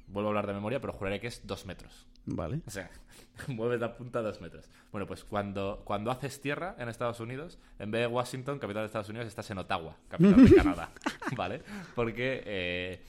Vuelvo 0.07 0.29
a 0.29 0.31
hablar 0.31 0.47
de 0.47 0.53
memoria, 0.53 0.79
pero 0.81 0.93
juraré 0.93 1.19
que 1.19 1.27
es 1.27 1.45
dos 1.45 1.65
metros. 1.65 2.05
Vale. 2.25 2.61
O 2.65 2.69
sea, 2.69 2.89
mueves 3.47 3.79
la 3.79 3.95
punta 3.95 4.21
dos 4.21 4.41
metros. 4.41 4.69
Bueno, 4.91 5.07
pues 5.07 5.23
cuando, 5.23 5.81
cuando 5.85 6.11
haces 6.11 6.41
tierra 6.41 6.75
en 6.77 6.89
Estados 6.89 7.19
Unidos, 7.19 7.59
en 7.79 7.91
vez 7.91 8.01
de 8.01 8.07
Washington, 8.07 8.59
capital 8.59 8.83
de 8.83 8.87
Estados 8.87 9.09
Unidos, 9.09 9.27
estás 9.27 9.49
en 9.51 9.57
Ottawa, 9.57 9.97
capital 10.07 10.45
de 10.45 10.55
Canadá. 10.55 10.91
¿Vale? 11.35 11.61
Porque 11.95 12.43
eh, 12.45 13.01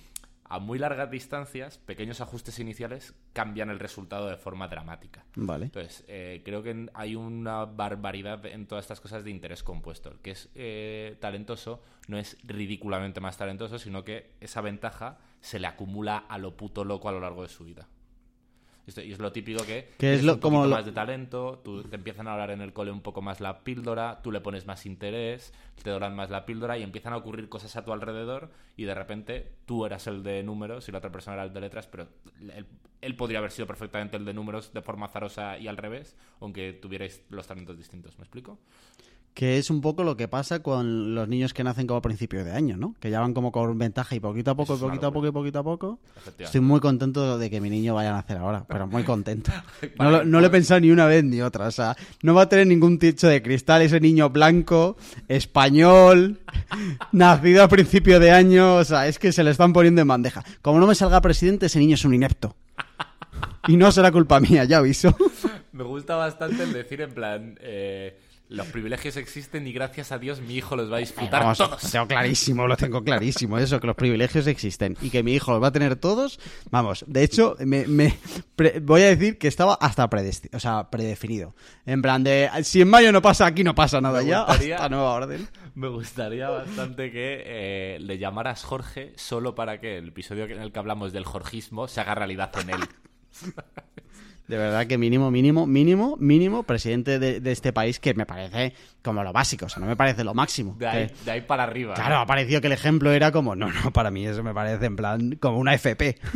a 0.45 0.59
muy 0.59 0.79
largas 0.79 1.11
distancias, 1.11 1.79
pequeños 1.79 2.21
ajustes 2.21 2.59
iniciales 2.59 3.15
cambian 3.33 3.71
el 3.71 3.79
resultado 3.79 4.29
de 4.29 4.37
forma 4.37 4.69
dramática. 4.69 5.25
Vale. 5.35 5.67
Entonces, 5.67 6.05
eh, 6.07 6.43
creo 6.45 6.63
que 6.63 6.89
hay 6.95 7.17
una 7.17 7.65
barbaridad 7.65 8.45
en 8.47 8.67
todas 8.67 8.85
estas 8.85 9.01
cosas 9.01 9.25
de 9.25 9.31
interés 9.31 9.63
compuesto. 9.63 10.11
El 10.11 10.19
que 10.19 10.33
es 10.33 10.51
eh, 10.55 11.17
talentoso 11.21 11.83
no 12.09 12.19
es 12.19 12.37
ridículamente 12.45 13.21
más 13.21 13.37
talentoso, 13.37 13.79
sino 13.79 14.05
que 14.05 14.33
esa 14.41 14.61
ventaja 14.61 15.19
se 15.45 15.59
le 15.61 15.67
acumula 15.67 16.17
a 16.29 16.39
lo 16.39 16.57
puto 16.57 16.85
loco 16.85 17.09
a 17.09 17.13
lo 17.13 17.21
largo 17.21 17.43
de 17.43 17.49
su 17.49 17.65
vida. 17.65 17.87
Esto- 18.87 19.03
y 19.03 19.13
es 19.13 19.19
lo 19.19 19.31
típico 19.33 19.65
que, 19.65 19.91
Que 19.99 20.15
es 20.15 20.23
lo- 20.23 20.35
un 20.35 20.41
como 20.41 20.65
lo- 20.65 20.71
más 20.77 20.85
de 20.87 20.93
talento, 20.93 21.61
tú, 21.65 21.83
te 21.85 21.97
empiezan 21.97 22.29
a 22.29 22.33
hablar 22.33 22.51
en 22.51 22.61
el 22.61 22.73
cole 22.73 22.91
un 22.91 23.01
poco 23.03 23.21
más 23.23 23.41
la 23.41 23.61
píldora, 23.65 24.21
tú 24.23 24.31
le 24.33 24.41
pones 24.41 24.67
más 24.67 24.85
interés, 24.87 25.53
te 25.83 25.89
doran 25.91 26.15
más 26.17 26.29
la 26.31 26.45
píldora 26.47 26.77
y 26.79 26.83
empiezan 26.83 27.13
a 27.13 27.17
ocurrir 27.19 27.49
cosas 27.49 27.77
a 27.77 27.85
tu 27.85 27.93
alrededor 27.93 28.51
y 28.77 28.85
de 28.85 28.95
repente 28.95 29.53
tú 29.67 29.85
eras 29.87 30.07
el 30.07 30.23
de 30.23 30.43
números 30.43 30.89
y 30.89 30.93
la 30.93 30.99
otra 30.99 31.11
persona 31.13 31.35
era 31.37 31.45
el 31.45 31.53
de 31.55 31.61
letras, 31.63 31.87
pero 31.87 32.09
él, 32.41 32.67
él 33.01 33.17
podría 33.17 33.39
haber 33.39 33.53
sido 33.53 33.67
perfectamente 33.67 34.17
el 34.19 34.25
de 34.27 34.33
números 34.35 34.73
de 34.75 34.83
forma 34.83 35.07
azarosa 35.07 35.59
y 35.59 35.67
al 35.69 35.77
revés, 35.79 36.17
aunque 36.41 36.73
tuvierais 36.75 37.23
los 37.31 37.47
talentos 37.47 37.77
distintos. 37.79 38.19
¿Me 38.19 38.25
explico? 38.25 38.59
Que 39.35 39.59
es 39.59 39.69
un 39.69 39.81
poco 39.81 40.05
lo 40.05 40.17
que 40.17 40.29
pasa 40.29 40.63
con 40.63 41.13
los 41.17 41.27
niños 41.27 41.53
que 41.53 41.65
nacen 41.65 41.89
como 41.89 41.99
a 41.99 42.03
principio 42.03 42.45
de 42.45 42.53
año, 42.53 42.77
¿no? 42.77 42.95
Que 43.01 43.11
ya 43.11 43.19
van 43.19 43.35
como 43.35 43.51
con 43.51 43.77
ventaja 43.77 44.15
y 44.15 44.21
poquito 44.21 44.53
a 44.53 44.55
poco, 44.55 44.75
una 44.75 44.83
poquito 44.83 45.07
a 45.09 45.13
poco 45.13 45.27
y 45.27 45.33
poquito 45.33 45.59
a 45.59 45.63
poco. 45.65 45.99
Estoy 46.39 46.61
muy 46.61 46.79
contento 46.79 47.37
de 47.37 47.51
que 47.51 47.61
mi 47.61 47.69
niño 47.69 47.97
vaya 47.97 48.11
a 48.11 48.13
nacer 48.13 48.37
ahora, 48.37 48.65
pero 48.69 48.87
muy 48.87 49.03
contento. 49.03 49.51
No, 49.99 50.11
lo- 50.13 50.25
no 50.25 50.41
le 50.41 50.47
he 50.47 50.51
pensado 50.51 50.79
ni 50.81 50.91
una 50.93 51.07
vez 51.07 51.25
ni 51.25 51.41
otra. 51.43 51.67
O 51.67 51.71
sea, 51.73 51.97
no 52.23 52.33
va 52.35 52.43
a 52.43 52.49
tener 52.49 52.67
ningún 52.69 53.01
techo 53.01 53.27
de 53.27 53.43
cristal 53.43 53.83
ese 53.83 53.99
niño 54.01 54.31
blanco, 54.31 54.97
español, 55.27 56.39
nacido 57.13 57.65
a 57.65 57.69
principio 57.69 58.21
de 58.21 58.31
año. 58.31 58.77
O 58.77 58.85
sea, 58.85 59.09
es 59.09 59.19
que 59.19 59.33
se 59.33 59.43
le 59.43 59.51
están 59.51 59.73
poniendo 59.73 60.01
en 60.01 60.09
bandeja. 60.09 60.45
Como 60.63 60.79
no 60.79 60.87
me 60.87 60.95
salga 60.95 61.21
presidente, 61.21 61.67
ese 61.67 61.81
niño 61.81 61.95
es 61.95 62.05
un 62.05 62.15
inepto. 62.15 62.55
Y 63.67 63.79
no 63.79 63.91
será 63.91 64.13
culpa 64.13 64.41
mía, 64.41 64.65
ya 64.65 64.77
aviso. 64.77 65.17
Me 65.73 65.85
gusta 65.85 66.17
bastante 66.17 66.63
el 66.65 66.73
decir 66.75 67.01
en 67.01 67.15
plan, 67.15 67.59
eh, 67.63 68.19
los 68.55 68.67
privilegios 68.69 69.17
existen 69.17 69.67
y 69.67 69.73
gracias 69.73 70.13
a 70.13 70.19
Dios 70.19 70.41
mi 70.41 70.55
hijo 70.55 70.77
los 70.77 70.91
va 70.91 70.97
a 70.97 71.01
disfrutar 71.01 71.43
Vamos, 71.43 71.59
todos. 71.59 71.83
Lo 71.85 71.91
tengo 71.91 72.07
clarísimo, 72.09 72.67
lo 72.67 72.77
tengo 72.77 73.05
clarísimo, 73.05 73.59
eso, 73.59 73.81
que 73.81 73.87
los 73.87 73.97
privilegios 73.97 74.47
existen 74.47 74.97
y 75.03 75.11
que 75.11 75.23
mi 75.23 75.35
hijo 75.35 75.53
los 75.53 75.63
va 75.63 75.69
a 75.69 75.73
tener 75.73 75.97
todos. 75.97 76.39
Vamos, 76.71 77.05
de 77.07 77.23
hecho, 77.23 77.57
me, 77.61 77.87
me- 77.87 78.17
pre- 78.57 78.81
voy 78.81 79.03
a 79.03 79.07
decir 79.07 79.39
que 79.39 79.49
estaba 79.49 79.75
hasta 79.75 80.09
o 80.53 80.61
sea, 80.61 80.91
predefinido. 80.91 81.55
En 81.87 82.01
plan 82.03 82.23
de, 82.25 82.49
si 82.63 82.81
en 82.81 82.89
mayo 82.89 83.13
no 83.13 83.21
pasa, 83.21 83.47
aquí 83.47 83.65
no 83.65 83.75
pasa 83.75 84.01
nada 84.01 84.21
Me 84.23 84.29
ya, 84.29 84.45
gustaría- 84.45 84.77
hasta 84.77 84.89
nueva 84.89 85.13
orden. 85.13 85.49
Me 85.75 85.89
gustaría 85.89 86.49
bastante 86.49 87.11
que 87.11 87.43
eh, 87.45 87.99
le 88.01 88.19
llamaras 88.19 88.63
Jorge 88.63 89.13
solo 89.17 89.55
para 89.55 89.81
que 89.81 89.99
el 89.99 90.09
episodio 90.09 90.45
en 90.45 90.61
el 90.61 90.71
que 90.73 90.79
hablamos 90.79 91.13
del 91.13 91.25
jorgismo 91.25 91.89
se 91.89 92.01
haga 92.01 92.15
realidad 92.15 92.53
en 92.61 92.71
él. 92.71 92.81
De 94.47 94.59
verdad 94.59 94.87
que 94.87 94.99
mínimo, 94.99 95.31
mínimo, 95.31 95.67
mínimo, 95.67 96.17
mínimo 96.19 96.65
presidente 96.65 97.19
de, 97.19 97.41
de 97.41 97.53
este 97.53 97.73
país 97.73 97.99
que 97.99 98.13
me 98.13 98.27
parece 98.27 98.75
como 99.03 99.25
lo 99.25 99.33
básico, 99.33 99.67
o 99.67 99.69
sea, 99.71 99.81
no 99.81 99.87
me 99.87 99.97
parece 99.97 100.23
lo 100.23 100.35
máximo. 100.35 100.77
De 100.79 100.87
ahí, 100.87 101.07
Que- 101.09 101.15
de 101.25 101.31
ahí 101.31 101.41
para 101.41 101.63
arriba. 101.63 101.95
Claro, 101.95 102.19
ha 102.19 102.27
parecido 102.27 102.61
que 102.61 102.67
el 102.67 102.75
ejemplo 102.75 103.11
era 103.11 103.33
como, 103.33 103.57
no, 103.57 103.71
no, 103.73 103.93
para 103.93 104.11
mí 104.11 104.27
eso 104.27 104.43
me 104.43 104.53
parece 104.53 104.85
en 104.85 104.97
plan 104.97 105.37
como 105.41 105.59
una 105.59 105.73
FP. 105.75 106.19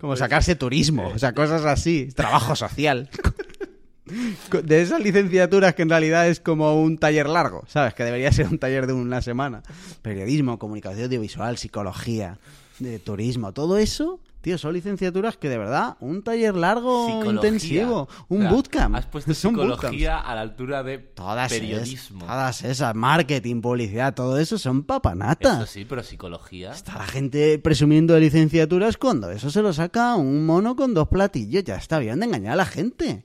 Como 0.00 0.16
sacarse 0.16 0.54
turismo, 0.56 1.08
o 1.14 1.18
sea, 1.18 1.34
cosas 1.34 1.64
así, 1.66 2.08
trabajo 2.14 2.56
social. 2.56 3.10
De 4.64 4.82
esas 4.82 5.00
licenciaturas 5.00 5.74
que 5.74 5.82
en 5.82 5.88
realidad 5.90 6.26
es 6.28 6.40
como 6.40 6.80
un 6.82 6.98
taller 6.98 7.28
largo, 7.28 7.62
¿sabes? 7.68 7.94
Que 7.94 8.04
debería 8.04 8.32
ser 8.32 8.46
un 8.48 8.58
taller 8.58 8.86
de 8.86 8.92
una 8.94 9.22
semana. 9.22 9.62
Periodismo, 10.02 10.58
comunicación 10.58 11.04
audiovisual, 11.04 11.56
psicología, 11.56 12.38
de 12.78 12.98
turismo, 12.98 13.52
todo 13.52 13.78
eso, 13.78 14.20
tío, 14.42 14.58
son 14.58 14.74
licenciaturas 14.74 15.38
que 15.38 15.48
de 15.48 15.56
verdad, 15.56 15.96
un 16.00 16.22
taller 16.22 16.54
largo, 16.54 17.06
Psicología. 17.06 17.32
intensivo, 17.32 18.08
un 18.28 18.38
O 18.38 18.42
sea, 18.42 18.50
bootcamp. 18.52 18.94
Has 18.96 19.06
puesto 19.06 19.32
Son 19.34 19.54
bootcamps. 19.54 19.76
psicología 19.80 20.18
a 20.20 20.34
la 20.34 20.40
altura 20.42 20.82
de 20.82 20.98
Todas 20.98 21.50
periodismo. 21.50 22.20
Es, 22.20 22.26
todas 22.26 22.64
esas, 22.64 22.94
marketing, 22.94 23.60
publicidad, 23.62 24.14
todo 24.14 24.38
eso 24.38 24.58
son 24.58 24.82
papanatas. 24.82 25.58
Eso 25.62 25.66
sí, 25.66 25.86
pero 25.88 26.02
psicología. 26.02 26.72
Está 26.72 26.98
la 26.98 27.06
gente 27.06 27.58
presumiendo 27.58 28.14
de 28.14 28.20
licenciaturas 28.20 28.96
cuando 28.98 29.30
eso 29.30 29.50
se 29.50 29.62
lo 29.62 29.72
saca 29.72 30.16
un 30.16 30.44
mono 30.44 30.76
con 30.76 30.92
dos 30.92 31.08
platillos. 31.08 31.64
Ya 31.64 31.76
está 31.76 31.98
bien 31.98 32.20
de 32.20 32.26
engañar 32.26 32.52
a 32.52 32.56
la 32.56 32.66
gente. 32.66 33.24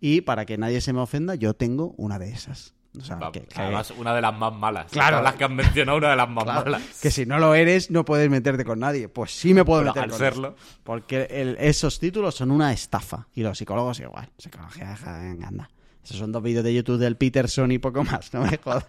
Y 0.00 0.20
para 0.20 0.44
que 0.44 0.58
nadie 0.58 0.80
se 0.82 0.92
me 0.92 1.00
ofenda, 1.00 1.36
yo 1.36 1.54
tengo 1.54 1.94
una 1.96 2.18
de 2.18 2.30
esas. 2.30 2.75
O 2.98 3.04
sea, 3.04 3.16
Va- 3.16 3.32
que, 3.32 3.42
que- 3.42 3.60
Además, 3.60 3.90
una 3.96 4.14
de 4.14 4.20
las 4.22 4.34
más 4.36 4.54
malas. 4.54 4.90
Claro. 4.90 5.22
Las 5.22 5.34
que 5.34 5.44
han 5.44 5.54
mencionado, 5.54 5.98
una 5.98 6.10
de 6.10 6.16
las 6.16 6.28
más 6.28 6.44
claro, 6.44 6.64
malas. 6.64 7.00
que 7.00 7.10
si 7.10 7.26
no 7.26 7.38
lo 7.38 7.54
eres, 7.54 7.90
no 7.90 8.04
puedes 8.04 8.28
meterte 8.30 8.64
con 8.64 8.78
nadie. 8.78 9.08
Pues 9.08 9.30
sí 9.32 9.54
me 9.54 9.64
puedo 9.64 9.80
Pero 9.80 9.90
meter 9.90 10.02
al 10.04 10.10
con 10.10 10.18
serlo. 10.18 10.56
Porque 10.84 11.28
el- 11.30 11.56
esos 11.60 11.98
títulos 11.98 12.34
son 12.34 12.50
una 12.50 12.72
estafa. 12.72 13.26
Y 13.34 13.42
los 13.42 13.58
psicólogos 13.58 14.00
igual. 14.00 14.28
Psicología, 14.38 14.96
venga, 15.04 15.48
anda. 15.48 15.70
Esos 16.04 16.18
son 16.18 16.30
dos 16.32 16.42
vídeos 16.42 16.62
de 16.64 16.72
YouTube 16.72 16.98
del 16.98 17.16
Peterson 17.16 17.72
y 17.72 17.78
poco 17.78 18.04
más. 18.04 18.32
No 18.32 18.42
me 18.42 18.56
jodas. 18.58 18.86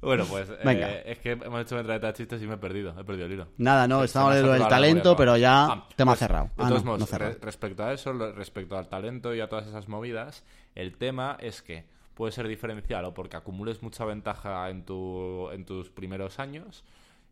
Bueno, 0.00 0.24
pues 0.24 0.50
eh, 0.50 0.56
Venga. 0.64 0.90
es 0.90 1.18
que 1.20 1.30
hemos 1.30 1.62
hecho 1.62 1.76
metralleta 1.76 2.08
de 2.08 2.12
chistes 2.14 2.42
y 2.42 2.46
me 2.48 2.54
he 2.54 2.58
perdido. 2.58 2.90
He 2.98 3.04
perdido 3.04 3.26
el 3.26 3.32
hilo. 3.34 3.48
Nada, 3.58 3.86
no, 3.86 4.02
estamos 4.02 4.34
se 4.34 4.40
me 4.42 4.42
de 4.42 4.42
ha 4.42 4.46
lo 4.48 4.58
del 4.64 4.68
talento, 4.68 5.14
pero 5.16 5.36
ya 5.36 5.64
Ah, 5.66 5.86
tema 5.94 6.10
pues, 6.12 6.18
cerrado. 6.18 6.46
de 6.46 6.50
Ah, 6.64 6.68
todos 6.68 6.84
no, 6.84 7.06
cerrado. 7.06 7.32
re- 7.34 7.38
respecto 7.40 7.84
a 7.84 7.92
eso, 7.92 8.12
respecto 8.32 8.76
al 8.76 8.88
talento 8.88 9.32
y 9.32 9.40
a 9.40 9.48
todas 9.48 9.68
esas 9.68 9.86
movidas, 9.88 10.42
el 10.74 10.96
tema 10.96 11.36
es 11.40 11.62
que 11.62 11.86
puede 12.14 12.32
ser 12.32 12.48
diferencial 12.48 13.04
o 13.04 13.14
porque 13.14 13.36
acumules 13.36 13.82
mucha 13.82 14.04
ventaja 14.04 14.68
en, 14.70 14.84
tu, 14.84 15.50
en 15.50 15.64
tus 15.64 15.90
primeros 15.90 16.38
años, 16.38 16.84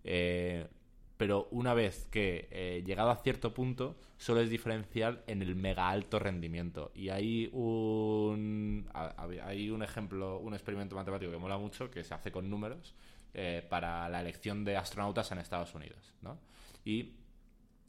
eh, 0.05 0.69
pero 1.17 1.49
una 1.51 1.75
vez 1.75 2.07
que 2.11 2.49
eh, 2.51 2.83
llegado 2.87 3.11
a 3.11 3.17
cierto 3.17 3.53
punto, 3.53 3.97
solo 4.17 4.41
es 4.41 4.49
diferencial 4.49 5.23
en 5.27 5.43
el 5.43 5.55
mega 5.55 5.91
alto 5.91 6.19
rendimiento. 6.19 6.93
Y 6.95 7.11
hay 7.11 7.51
un, 7.53 8.89
hay 8.95 9.71
un 9.71 9.83
ejemplo, 9.83 10.39
un 10.39 10.55
experimento 10.55 10.97
matemático 10.97 11.31
que 11.31 11.37
mola 11.37 11.59
mucho, 11.59 11.91
que 11.91 12.05
se 12.05 12.15
hace 12.15 12.33
con 12.33 12.49
números, 12.49 12.95
eh, 13.35 13.67
para 13.69 14.09
la 14.09 14.21
elección 14.21 14.65
de 14.65 14.79
astronautas 14.79 15.31
en 15.31 15.39
Estados 15.39 15.75
Unidos. 15.75 16.15
¿no? 16.23 16.39
Y 16.85 17.17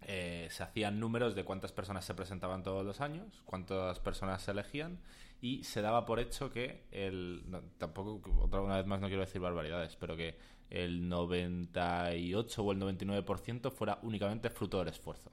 se 0.06 0.64
hacían 0.64 1.00
números 1.00 1.36
de 1.36 1.46
cuántas 1.46 1.72
personas 1.72 2.04
se 2.04 2.16
presentaban 2.16 2.64
todos 2.64 2.84
los 2.84 3.00
años, 3.02 3.44
cuántas 3.46 4.00
personas 4.00 4.42
se 4.42 4.52
elegían 4.52 5.00
y 5.42 5.64
se 5.64 5.82
daba 5.82 6.06
por 6.06 6.20
hecho 6.20 6.52
que 6.52 6.84
el 6.92 7.44
tampoco 7.80 8.22
otra 8.40 8.62
una 8.62 8.78
vez 8.78 8.86
más 8.86 9.02
no 9.02 9.08
quiero 9.08 9.22
decir 9.22 9.42
barbaridades, 9.42 9.96
pero 9.96 10.16
que 10.16 10.38
el 10.70 11.10
98 11.10 12.64
o 12.64 12.72
el 12.72 12.80
99% 12.80 13.72
fuera 13.72 14.00
únicamente 14.04 14.50
fruto 14.50 14.80
del 14.80 14.90
esfuerzo. 14.90 15.32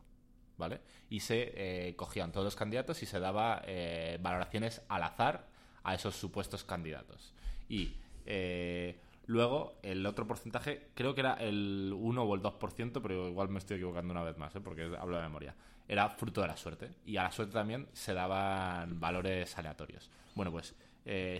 ¿Vale? 0.56 0.80
Y 1.08 1.20
se 1.20 1.52
eh, 1.54 1.94
cogían 1.94 2.32
todos 2.32 2.44
los 2.44 2.56
candidatos 2.56 3.00
y 3.04 3.06
se 3.06 3.20
daba 3.20 3.62
eh, 3.64 4.18
valoraciones 4.20 4.82
al 4.88 5.04
azar 5.04 5.46
a 5.84 5.94
esos 5.94 6.16
supuestos 6.16 6.64
candidatos. 6.64 7.32
Y 7.68 7.92
eh, 8.26 8.98
luego 9.26 9.78
el 9.82 10.04
otro 10.04 10.26
porcentaje, 10.26 10.88
creo 10.94 11.14
que 11.14 11.20
era 11.20 11.34
el 11.34 11.94
1 11.96 12.22
o 12.22 12.34
el 12.34 12.42
2%, 12.42 13.00
pero 13.00 13.28
igual 13.28 13.50
me 13.50 13.60
estoy 13.60 13.76
equivocando 13.76 14.12
una 14.12 14.24
vez 14.24 14.36
más, 14.36 14.52
porque 14.64 14.90
hablo 14.98 15.16
de 15.16 15.22
memoria. 15.22 15.54
Era 15.88 16.10
fruto 16.10 16.42
de 16.42 16.48
la 16.48 16.56
suerte. 16.56 16.90
Y 17.06 17.16
a 17.16 17.24
la 17.24 17.32
suerte 17.32 17.54
también 17.54 17.88
se 17.94 18.14
daban 18.14 19.00
valores 19.00 19.56
aleatorios. 19.58 20.10
Bueno, 20.34 20.52
pues 20.52 20.74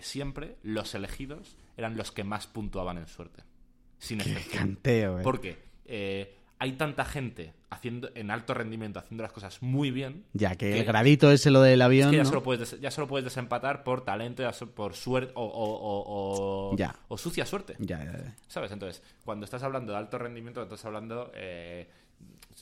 siempre 0.01 0.57
los 0.63 0.95
elegidos 0.95 1.55
eran 1.77 1.95
los 1.95 2.11
que 2.11 2.23
más 2.23 2.47
puntuaban 2.47 2.97
en 2.97 3.07
suerte 3.07 3.43
sin 3.99 4.21
excepción. 4.21 4.65
Canteo, 4.65 5.19
eh. 5.19 5.23
Porque 5.23 5.57
eh, 5.85 6.35
hay 6.57 6.73
tanta 6.73 7.05
gente 7.05 7.53
haciendo 7.69 8.09
en 8.15 8.31
alto 8.31 8.53
rendimiento, 8.53 8.99
haciendo 8.99 9.21
las 9.21 9.31
cosas 9.31 9.61
muy 9.61 9.91
bien. 9.91 10.25
Ya 10.33 10.55
que, 10.55 10.79
el 10.79 10.85
gradito 10.85 11.31
ese 11.31 11.51
lo 11.51 11.61
del 11.61 11.81
avión. 11.81 12.07
Es 12.07 12.11
que 12.11 12.17
ya, 12.17 12.25
solo 12.25 12.41
puedes 12.41 12.79
ya 12.79 12.89
solo 12.89 13.07
puedes 13.07 13.25
desempatar 13.25 13.83
por 13.83 14.03
talento, 14.03 14.49
por 14.73 14.95
suerte 14.95 15.33
o, 15.35 15.43
o, 15.43 16.75
o, 17.07 17.17
sucia 17.17 17.45
suerte. 17.45 17.75
Ya, 17.79 18.03
ya, 18.03 18.35
¿Sabes? 18.47 18.71
Entonces, 18.71 19.03
cuando 19.23 19.45
estás 19.45 19.61
hablando 19.61 19.91
de 19.91 19.99
alto 19.99 20.17
rendimiento, 20.17 20.63
estás 20.63 20.83
hablando. 20.85 21.31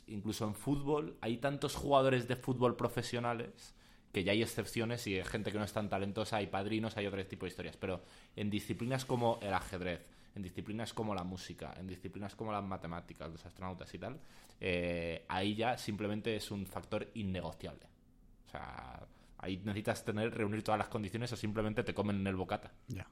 Incluso 0.07 0.45
en 0.45 0.55
fútbol, 0.55 1.17
hay 1.21 1.37
tantos 1.37 1.75
jugadores 1.75 2.27
de 2.27 2.35
fútbol 2.35 2.75
profesionales 2.75 3.75
que 4.11 4.23
ya 4.23 4.31
hay 4.31 4.41
excepciones 4.41 5.05
y 5.07 5.15
hay 5.15 5.23
gente 5.25 5.51
que 5.51 5.57
no 5.57 5.63
es 5.63 5.73
tan 5.73 5.89
talentosa, 5.89 6.37
hay 6.37 6.47
padrinos, 6.47 6.97
hay 6.97 7.05
otro 7.07 7.25
tipo 7.25 7.45
de 7.45 7.49
historias. 7.49 7.77
Pero 7.77 8.03
en 8.35 8.49
disciplinas 8.49 9.05
como 9.05 9.39
el 9.41 9.53
ajedrez, 9.53 10.01
en 10.35 10.41
disciplinas 10.41 10.93
como 10.93 11.13
la 11.13 11.23
música, 11.23 11.73
en 11.77 11.87
disciplinas 11.87 12.35
como 12.35 12.51
las 12.51 12.63
matemáticas, 12.63 13.29
los 13.29 13.45
astronautas 13.45 13.93
y 13.93 13.99
tal, 13.99 14.19
eh, 14.59 15.25
ahí 15.27 15.55
ya 15.55 15.77
simplemente 15.77 16.35
es 16.35 16.51
un 16.51 16.65
factor 16.65 17.07
innegociable. 17.15 17.85
O 18.47 18.49
sea, 18.49 19.05
ahí 19.37 19.57
necesitas 19.57 20.03
tener, 20.03 20.33
reunir 20.33 20.63
todas 20.63 20.79
las 20.79 20.87
condiciones 20.87 21.31
o 21.33 21.35
simplemente 21.35 21.83
te 21.83 21.93
comen 21.93 22.17
en 22.17 22.27
el 22.27 22.35
bocata. 22.35 22.71
Ya. 22.87 23.07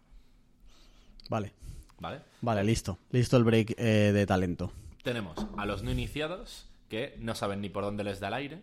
Vale. 1.29 1.53
Vale. 1.99 2.21
Vale, 2.41 2.63
listo. 2.63 2.99
Listo 3.11 3.37
el 3.37 3.43
break 3.43 3.75
eh, 3.77 4.11
de 4.11 4.25
talento. 4.25 4.71
Tenemos 5.03 5.37
a 5.57 5.65
los 5.65 5.83
no 5.83 5.91
iniciados 5.91 6.69
que 6.89 7.15
no 7.19 7.35
saben 7.35 7.61
ni 7.61 7.69
por 7.69 7.83
dónde 7.83 8.03
les 8.03 8.19
da 8.19 8.29
el 8.29 8.33
aire. 8.35 8.61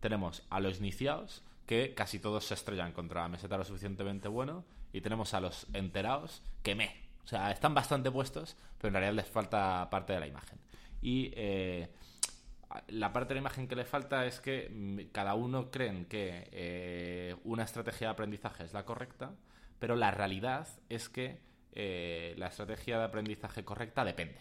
Tenemos 0.00 0.44
a 0.50 0.60
los 0.60 0.78
iniciados 0.78 1.42
que 1.66 1.94
casi 1.94 2.18
todos 2.18 2.44
se 2.44 2.54
estrellan 2.54 2.92
contra 2.92 3.22
la 3.22 3.28
meseta 3.28 3.56
lo 3.56 3.64
suficientemente 3.64 4.28
bueno. 4.28 4.64
Y 4.92 5.00
tenemos 5.00 5.32
a 5.34 5.40
los 5.40 5.66
enterados 5.72 6.42
que 6.62 6.74
me, 6.74 6.94
o 7.24 7.26
sea, 7.26 7.50
están 7.50 7.74
bastante 7.74 8.10
puestos, 8.10 8.56
pero 8.78 8.88
en 8.88 8.94
realidad 8.94 9.14
les 9.14 9.30
falta 9.30 9.88
parte 9.90 10.12
de 10.12 10.20
la 10.20 10.26
imagen. 10.26 10.58
Y 11.00 11.32
eh, 11.34 11.88
la 12.88 13.12
parte 13.12 13.28
de 13.28 13.34
la 13.36 13.40
imagen 13.40 13.68
que 13.68 13.76
le 13.76 13.84
falta 13.84 14.26
es 14.26 14.40
que 14.40 14.68
mm, 14.70 15.12
cada 15.12 15.34
uno 15.34 15.70
creen 15.70 16.04
que 16.06 16.48
eh, 16.52 17.36
una 17.44 17.64
estrategia 17.64 18.08
de 18.08 18.12
aprendizaje 18.12 18.64
es 18.64 18.72
la 18.72 18.84
correcta, 18.84 19.32
pero 19.78 19.96
la 19.96 20.10
realidad 20.10 20.68
es 20.88 21.08
que 21.08 21.40
eh, 21.72 22.34
la 22.36 22.48
estrategia 22.48 22.98
de 22.98 23.04
aprendizaje 23.04 23.64
correcta 23.64 24.04
depende. 24.04 24.40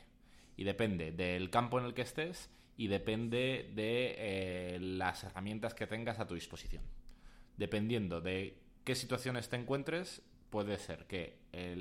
Y 0.58 0.64
depende 0.64 1.12
del 1.12 1.50
campo 1.50 1.80
en 1.80 1.86
el 1.86 1.94
que 1.94 2.04
estés 2.04 2.50
y 2.78 2.88
depende 2.88 3.72
de 3.76 4.78
las 4.80 5.24
herramientas 5.24 5.74
que 5.74 5.88
tengas 5.88 6.20
a 6.20 6.28
tu 6.28 6.36
disposición. 6.36 6.84
Dependiendo 7.58 8.22
de 8.22 8.58
qué 8.84 8.96
situaciones 8.96 9.50
te 9.50 9.56
encuentres, 9.56 10.22
puede 10.50 10.78
ser 10.78 11.06
que 11.08 11.40
eh, 11.54 11.76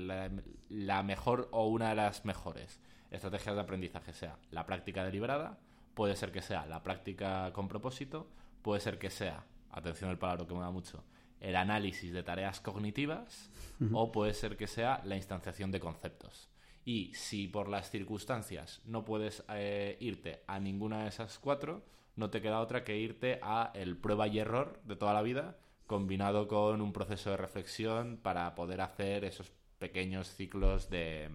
la, 0.69 1.03
mejor 1.03 1.49
o 1.51 1.67
una 1.67 1.89
de 1.89 1.95
las 1.95 2.25
mejores 2.25 2.79
estrategias 3.11 3.55
de 3.55 3.61
aprendizaje 3.61 4.13
sea 4.13 4.37
la 4.49 4.65
práctica 4.65 5.03
deliberada, 5.03 5.59
puede 5.93 6.15
ser 6.15 6.31
que 6.31 6.41
sea 6.41 6.65
la 6.65 6.81
práctica 6.81 7.51
con 7.53 7.67
propósito, 7.67 8.29
puede 8.61 8.79
ser 8.79 8.97
que 8.97 9.09
sea, 9.09 9.45
atención 9.69 10.09
al 10.09 10.17
palabra 10.17 10.47
que 10.47 10.53
me 10.53 10.61
da 10.61 10.71
mucho, 10.71 11.03
el 11.39 11.55
análisis 11.55 12.13
de 12.13 12.23
tareas 12.23 12.61
cognitivas 12.61 13.49
o 13.91 14.11
puede 14.11 14.33
ser 14.33 14.55
que 14.57 14.67
sea 14.67 15.01
la 15.03 15.15
instanciación 15.15 15.71
de 15.71 15.79
conceptos. 15.79 16.49
Y 16.85 17.13
si 17.13 17.47
por 17.47 17.69
las 17.69 17.89
circunstancias 17.89 18.81
no 18.85 19.05
puedes 19.05 19.43
eh, 19.49 19.97
irte 19.99 20.43
a 20.47 20.59
ninguna 20.59 21.03
de 21.03 21.09
esas 21.09 21.37
cuatro, 21.39 21.83
no 22.15 22.29
te 22.29 22.41
queda 22.41 22.59
otra 22.59 22.83
que 22.83 22.97
irte 22.97 23.39
a 23.41 23.71
el 23.75 23.97
prueba 23.97 24.27
y 24.27 24.39
error 24.39 24.79
de 24.85 24.95
toda 24.95 25.13
la 25.13 25.21
vida, 25.21 25.57
combinado 25.87 26.47
con 26.47 26.81
un 26.81 26.93
proceso 26.93 27.29
de 27.31 27.37
reflexión 27.37 28.17
para 28.21 28.55
poder 28.55 28.81
hacer 28.81 29.25
esos 29.25 29.51
pequeños 29.77 30.33
ciclos 30.35 30.89
de, 30.89 31.29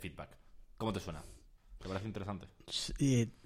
feedback. 0.00 0.30
¿Cómo 0.76 0.92
te 0.92 1.00
suena? 1.00 1.22
¿Te 1.78 1.88
parece 1.88 2.06
interesante? 2.06 2.46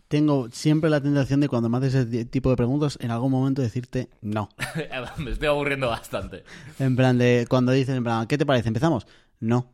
tengo 0.09 0.51
siempre 0.51 0.91
la 0.91 1.01
tentación 1.01 1.41
de 1.41 1.49
cuando 1.49 1.71
me 1.71 1.79
haces 1.79 1.95
ese 1.95 2.27
tipo 2.27 2.51
de 2.51 2.57
preguntas, 2.57 2.99
en 3.01 3.11
algún 3.11 3.31
momento 3.31 3.63
decirte 3.63 4.11
no. 4.21 4.51
me 5.19 5.31
estoy 5.31 5.49
aburriendo 5.49 5.89
bastante. 5.89 6.45
En 6.79 6.97
plan 6.97 7.17
de, 7.17 7.47
cuando 7.49 7.73
dices, 7.73 7.97
en 7.97 8.05
plan, 8.05 8.27
¿qué 8.27 8.37
te 8.37 8.45
parece? 8.45 8.69
¿Empezamos? 8.69 9.07
No. 9.41 9.73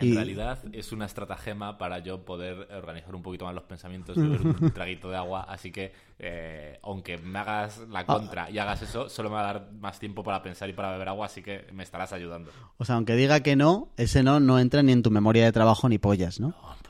En 0.00 0.14
realidad 0.14 0.58
es 0.72 0.92
una 0.92 1.06
estratagema 1.06 1.78
para 1.78 1.98
yo 1.98 2.24
poder 2.24 2.68
organizar 2.72 3.14
un 3.14 3.22
poquito 3.22 3.44
más 3.44 3.54
los 3.54 3.64
pensamientos 3.64 4.16
y 4.16 4.20
beber 4.20 4.40
un 4.40 4.70
traguito 4.74 5.10
de 5.10 5.16
agua. 5.16 5.42
Así 5.48 5.70
que, 5.70 5.92
eh, 6.18 6.78
aunque 6.82 7.18
me 7.18 7.38
hagas 7.38 7.78
la 7.88 8.06
contra 8.06 8.50
y 8.50 8.58
hagas 8.58 8.82
eso, 8.82 9.08
solo 9.08 9.30
me 9.30 9.36
va 9.36 9.42
a 9.42 9.52
dar 9.52 9.72
más 9.72 9.98
tiempo 9.98 10.22
para 10.22 10.42
pensar 10.42 10.68
y 10.68 10.72
para 10.72 10.92
beber 10.92 11.08
agua, 11.08 11.26
así 11.26 11.42
que 11.42 11.66
me 11.72 11.82
estarás 11.82 12.12
ayudando. 12.12 12.50
O 12.78 12.84
sea, 12.84 12.96
aunque 12.96 13.14
diga 13.14 13.40
que 13.40 13.56
no, 13.56 13.88
ese 13.96 14.22
no 14.22 14.40
no 14.40 14.58
entra 14.58 14.82
ni 14.82 14.92
en 14.92 15.02
tu 15.02 15.10
memoria 15.10 15.44
de 15.44 15.52
trabajo 15.52 15.88
ni 15.88 15.98
pollas, 15.98 16.40
¿no? 16.40 16.48
no 16.48 16.80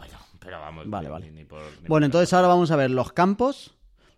pero 0.41 0.59
vamos. 0.59 0.89
Vale, 0.89 1.09
vale. 1.09 1.47
bueno, 1.87 2.07
entonces 2.07 2.33
ahora 2.33 2.49
vamos 2.49 2.71
a 2.71 2.77
ver 2.77 2.91
los 2.91 3.13
campos 3.13 3.77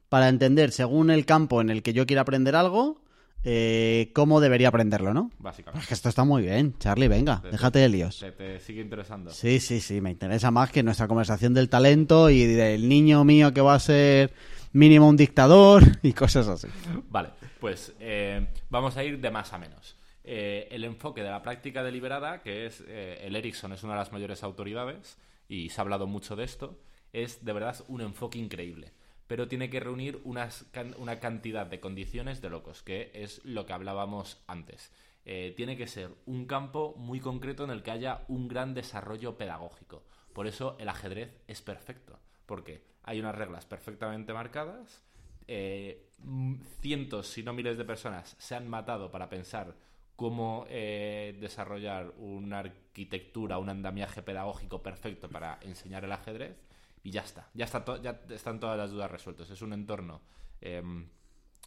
para 0.09 0.28
entender, 0.28 0.72
según 0.72 1.11
el 1.11 1.26
campo 1.26 1.61
en 1.61 1.68
el 1.68 1.82
que 1.82 1.93
yo 1.93 2.07
quiera 2.07 2.22
aprender 2.22 2.57
algo, 2.57 3.02
eh, 3.45 4.11
cómo 4.14 4.40
debería 4.40 4.68
aprenderlo, 4.68 5.12
¿no? 5.12 5.30
Básicamente. 5.38 5.82
Es 5.82 5.88
que 5.88 5.95
esto 5.95 6.09
está 6.09 6.24
muy 6.24 6.43
bien, 6.43 6.78
Charlie, 6.78 7.09
venga, 7.09 7.43
déjate 7.51 7.80
de 7.80 7.88
líos. 7.88 8.24
Te, 8.36 8.61
sigue 8.61 8.80
interesando. 8.80 9.30
Sí, 9.30 9.59
sí, 9.59 9.80
sí, 9.80 10.01
me 10.01 10.11
interesa 10.11 10.51
más 10.51 10.70
que 10.70 10.82
nuestra 10.82 11.09
conversación 11.09 11.53
del 11.53 11.68
talento 11.68 12.30
y 12.30 12.45
del 12.45 12.88
niño 12.88 13.24
mío 13.24 13.53
que 13.53 13.61
va 13.61 13.74
a 13.74 13.80
ser 13.80 14.32
mínimo 14.72 15.09
un 15.09 15.16
dictador 15.16 15.82
y 16.03 16.12
cosas 16.12 16.47
así. 16.47 16.68
Vale, 17.11 17.30
pues 17.59 17.93
eh, 17.99 18.47
vamos 18.70 18.97
a 18.97 19.03
ir 19.03 19.20
de 19.20 19.30
más 19.30 19.53
a 19.53 19.59
menos. 19.59 19.97
Eh, 20.24 20.68
el 20.70 20.84
enfoque 20.84 21.22
de 21.22 21.30
la 21.30 21.43
práctica 21.43 21.82
deliberada, 21.82 22.43
que 22.43 22.66
es 22.66 22.80
el 22.86 23.34
Ericsson 23.34 23.72
es 23.72 23.82
una 23.82 23.95
de 23.95 23.99
las 23.99 24.12
mayores 24.12 24.45
autoridades 24.45 25.18
y 25.49 25.70
se 25.70 25.80
ha 25.80 25.82
hablado 25.82 26.07
mucho 26.07 26.36
de 26.36 26.45
esto, 26.45 26.78
es 27.12 27.45
de 27.45 27.53
verdad 27.53 27.76
un 27.88 28.03
enfoque 28.03 28.38
increíble 28.38 28.93
pero 29.33 29.49
tiene 29.49 29.70
que 29.70 29.80
reunir 29.80 30.20
una 30.26 31.18
cantidad 31.18 31.64
de 31.64 31.80
condiciones 31.80 32.43
de 32.43 32.51
locos, 32.51 32.83
que 32.83 33.11
es 33.14 33.43
lo 33.47 33.64
que 33.64 33.72
hablábamos 33.72 34.43
antes. 34.47 34.93
Eh, 35.24 35.55
tiene 35.57 35.78
que 35.78 35.87
ser 35.87 36.11
un 36.26 36.45
campo 36.45 36.95
muy 36.99 37.18
concreto 37.18 37.64
en 37.64 37.70
el 37.70 37.83
que 37.83 37.93
haya 37.93 38.26
un 38.28 38.47
gran 38.47 38.74
desarrollo 38.74 39.39
pedagógico. 39.39 40.05
Por 40.35 40.47
eso 40.47 40.76
el 40.78 40.91
ajedrez 40.91 41.30
es 41.49 41.62
perfecto, 41.62 42.18
porque 42.45 42.85
hay 43.05 43.20
unas 43.20 43.35
reglas 43.35 43.64
perfectamente 43.64 44.35
marcadas, 44.35 45.03
eh, 45.49 46.11
cientos, 46.83 47.26
si 47.26 47.43
no 47.43 47.55
miles 47.55 47.78
de 47.78 47.87
personas 47.87 48.37
se 48.39 48.55
han 48.55 48.68
matado 48.68 49.11
para 49.11 49.30
pensar 49.30 49.74
cómo 50.14 50.66
eh, 50.68 51.39
desarrollar 51.41 52.12
una 52.18 52.59
arquitectura, 52.59 53.57
un 53.57 53.70
andamiaje 53.70 54.20
pedagógico 54.20 54.83
perfecto 54.83 55.30
para 55.30 55.59
enseñar 55.62 56.05
el 56.05 56.12
ajedrez 56.12 56.55
y 57.03 57.11
ya 57.11 57.23
está. 57.23 57.49
Ya, 57.55 57.65
está 57.65 57.85
ya 58.01 58.21
están 58.31 58.61
todas 58.61 58.79
las 58.79 58.91
dudas 58.91 59.11
resueltas. 59.11 59.51
Es 59.51 59.63
un 59.63 59.73
entorno. 59.73 60.23
Em, 60.61 61.09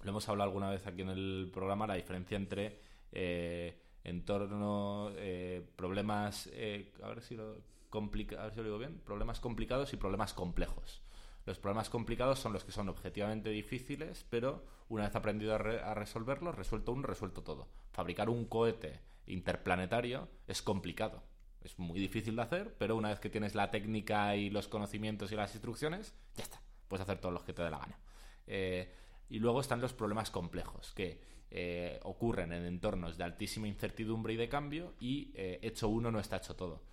lo 0.03 0.09
hemos 0.09 0.27
hablado 0.29 0.49
alguna 0.49 0.69
vez 0.69 0.85
aquí 0.87 1.01
en 1.01 1.09
el 1.09 1.49
programa, 1.53 1.87
la 1.87 1.95
diferencia 1.95 2.37
entre 2.37 2.79
eh, 3.11 3.81
entorno, 4.03 5.11
eh, 5.15 5.65
problemas. 5.75 6.49
Eh, 6.53 6.93
a, 7.03 7.09
ver 7.09 7.21
si 7.21 7.35
lo 7.35 7.57
complica, 7.89 8.41
a 8.41 8.43
ver 8.45 8.53
si 8.53 8.57
lo 8.59 8.63
digo 8.63 8.77
bien. 8.77 9.01
Problemas 9.05 9.39
complicados 9.39 9.93
y 9.93 9.97
problemas 9.97 10.33
complejos. 10.33 11.01
Los 11.45 11.59
problemas 11.59 11.89
complicados 11.89 12.39
son 12.39 12.53
los 12.53 12.63
que 12.63 12.71
son 12.71 12.89
objetivamente 12.89 13.49
difíciles, 13.49 14.25
pero 14.29 14.65
una 14.89 15.03
vez 15.03 15.15
aprendido 15.15 15.53
a, 15.53 15.57
a 15.57 15.93
resolverlos, 15.93 16.55
resuelto 16.55 16.91
uno, 16.91 17.07
resuelto 17.07 17.43
todo. 17.43 17.67
Fabricar 17.91 18.29
un 18.29 18.45
cohete 18.45 19.01
interplanetario 19.27 20.27
es 20.47 20.61
complicado 20.61 21.23
es 21.65 21.79
muy 21.79 21.99
difícil 21.99 22.35
de 22.35 22.43
hacer, 22.43 22.75
pero 22.77 22.95
una 22.95 23.09
vez 23.09 23.19
que 23.19 23.29
tienes 23.29 23.55
la 23.55 23.71
técnica 23.71 24.35
y 24.35 24.49
los 24.49 24.67
conocimientos 24.67 25.31
y 25.31 25.35
las 25.35 25.53
instrucciones, 25.53 26.13
ya 26.35 26.43
está. 26.43 26.61
Puedes 26.87 27.03
hacer 27.03 27.19
todos 27.19 27.33
los 27.33 27.43
que 27.43 27.53
te 27.53 27.63
dé 27.63 27.69
la 27.69 27.79
gana. 27.79 27.99
Eh, 28.47 28.91
y 29.29 29.39
luego 29.39 29.61
están 29.61 29.81
los 29.81 29.93
problemas 29.93 30.29
complejos, 30.29 30.93
que 30.93 31.19
eh, 31.49 31.99
ocurren 32.03 32.53
en 32.53 32.65
entornos 32.65 33.17
de 33.17 33.23
altísima 33.23 33.67
incertidumbre 33.67 34.33
y 34.33 34.37
de 34.37 34.47
cambio, 34.47 34.93
y 34.99 35.31
eh, 35.35 35.59
hecho 35.63 35.89
uno 35.89 36.11
no 36.11 36.19
está 36.19 36.37
hecho 36.37 36.55
todo. 36.55 36.83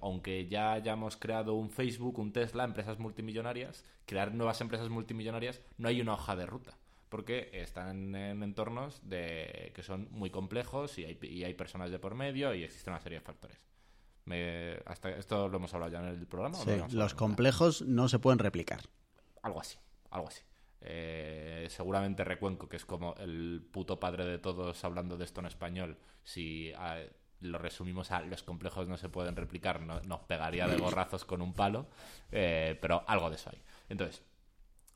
Aunque 0.00 0.48
ya 0.48 0.72
hayamos 0.72 1.16
creado 1.16 1.54
un 1.54 1.70
Facebook, 1.70 2.18
un 2.18 2.32
Tesla, 2.32 2.64
empresas 2.64 2.98
multimillonarias, 2.98 3.84
crear 4.06 4.34
nuevas 4.34 4.60
empresas 4.60 4.88
multimillonarias, 4.88 5.60
no 5.76 5.86
hay 5.86 6.00
una 6.00 6.14
hoja 6.14 6.34
de 6.34 6.46
ruta. 6.46 6.76
Porque 7.08 7.48
están 7.52 8.12
en 8.16 8.42
entornos 8.42 9.08
de, 9.08 9.70
que 9.76 9.84
son 9.84 10.08
muy 10.10 10.30
complejos 10.30 10.98
y 10.98 11.04
hay, 11.04 11.18
y 11.22 11.44
hay 11.44 11.54
personas 11.54 11.92
de 11.92 12.00
por 12.00 12.16
medio 12.16 12.52
y 12.54 12.64
existe 12.64 12.90
una 12.90 12.98
serie 12.98 13.20
de 13.20 13.24
factores. 13.24 13.68
Me- 14.28 14.78
hasta 14.86 15.10
esto 15.10 15.48
lo 15.48 15.56
hemos 15.56 15.72
hablado 15.74 15.92
ya 15.92 15.98
en 16.00 16.06
el 16.06 16.26
programa. 16.26 16.58
¿o 16.58 16.64
no 16.64 16.88
Sí, 16.88 16.94
los 16.96 17.14
complejos 17.14 17.82
no 17.82 18.08
se 18.08 18.18
pueden 18.18 18.38
replicar. 18.38 18.80
Algo 19.42 19.60
así, 19.60 19.78
algo 20.10 20.28
así. 20.28 20.42
Eh, 20.80 21.66
seguramente 21.70 22.22
Recuenco, 22.24 22.68
que 22.68 22.76
es 22.76 22.84
como 22.84 23.14
el 23.16 23.66
puto 23.72 23.98
padre 23.98 24.24
de 24.24 24.38
todos 24.38 24.84
hablando 24.84 25.16
de 25.16 25.24
esto 25.24 25.40
en 25.40 25.46
español, 25.46 25.98
si 26.22 26.72
ah, 26.76 26.98
lo 27.40 27.58
resumimos 27.58 28.10
a 28.10 28.20
los 28.20 28.42
complejos 28.42 28.86
no 28.88 28.96
se 28.96 29.08
pueden 29.08 29.34
replicar, 29.36 29.80
no- 29.80 30.00
nos 30.02 30.20
pegaría 30.20 30.68
de 30.68 30.76
gorrazos 30.76 31.24
con 31.24 31.42
un 31.42 31.52
palo, 31.54 31.86
eh, 32.30 32.78
pero 32.80 33.02
algo 33.08 33.28
de 33.30 33.36
eso 33.36 33.50
hay. 33.50 33.60
Entonces, 33.88 34.22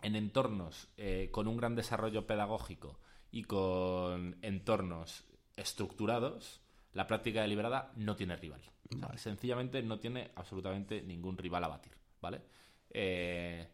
en 0.03 0.15
entornos 0.17 0.89
eh, 0.97 1.31
con 1.33 1.49
un 1.49 1.57
gran 1.57 1.75
desarrollo 1.75 2.27
pedagógico 2.27 2.99
y 3.31 3.45
con 3.45 4.37
entornos 4.43 5.25
estructurados, 5.57 6.61
la 6.93 7.07
práctica 7.07 7.43
deliberada 7.43 7.93
no 7.97 8.15
tiene 8.17 8.37
rival. 8.37 8.61
O 8.97 9.09
sea, 9.09 9.17
sencillamente 9.17 9.83
no 9.83 9.99
tiene 9.99 10.31
absolutamente 10.35 11.03
ningún 11.03 11.37
rival 11.37 11.65
a 11.65 11.69
batir, 11.69 11.93
¿vale? 12.21 12.43
Eh, 12.91 13.69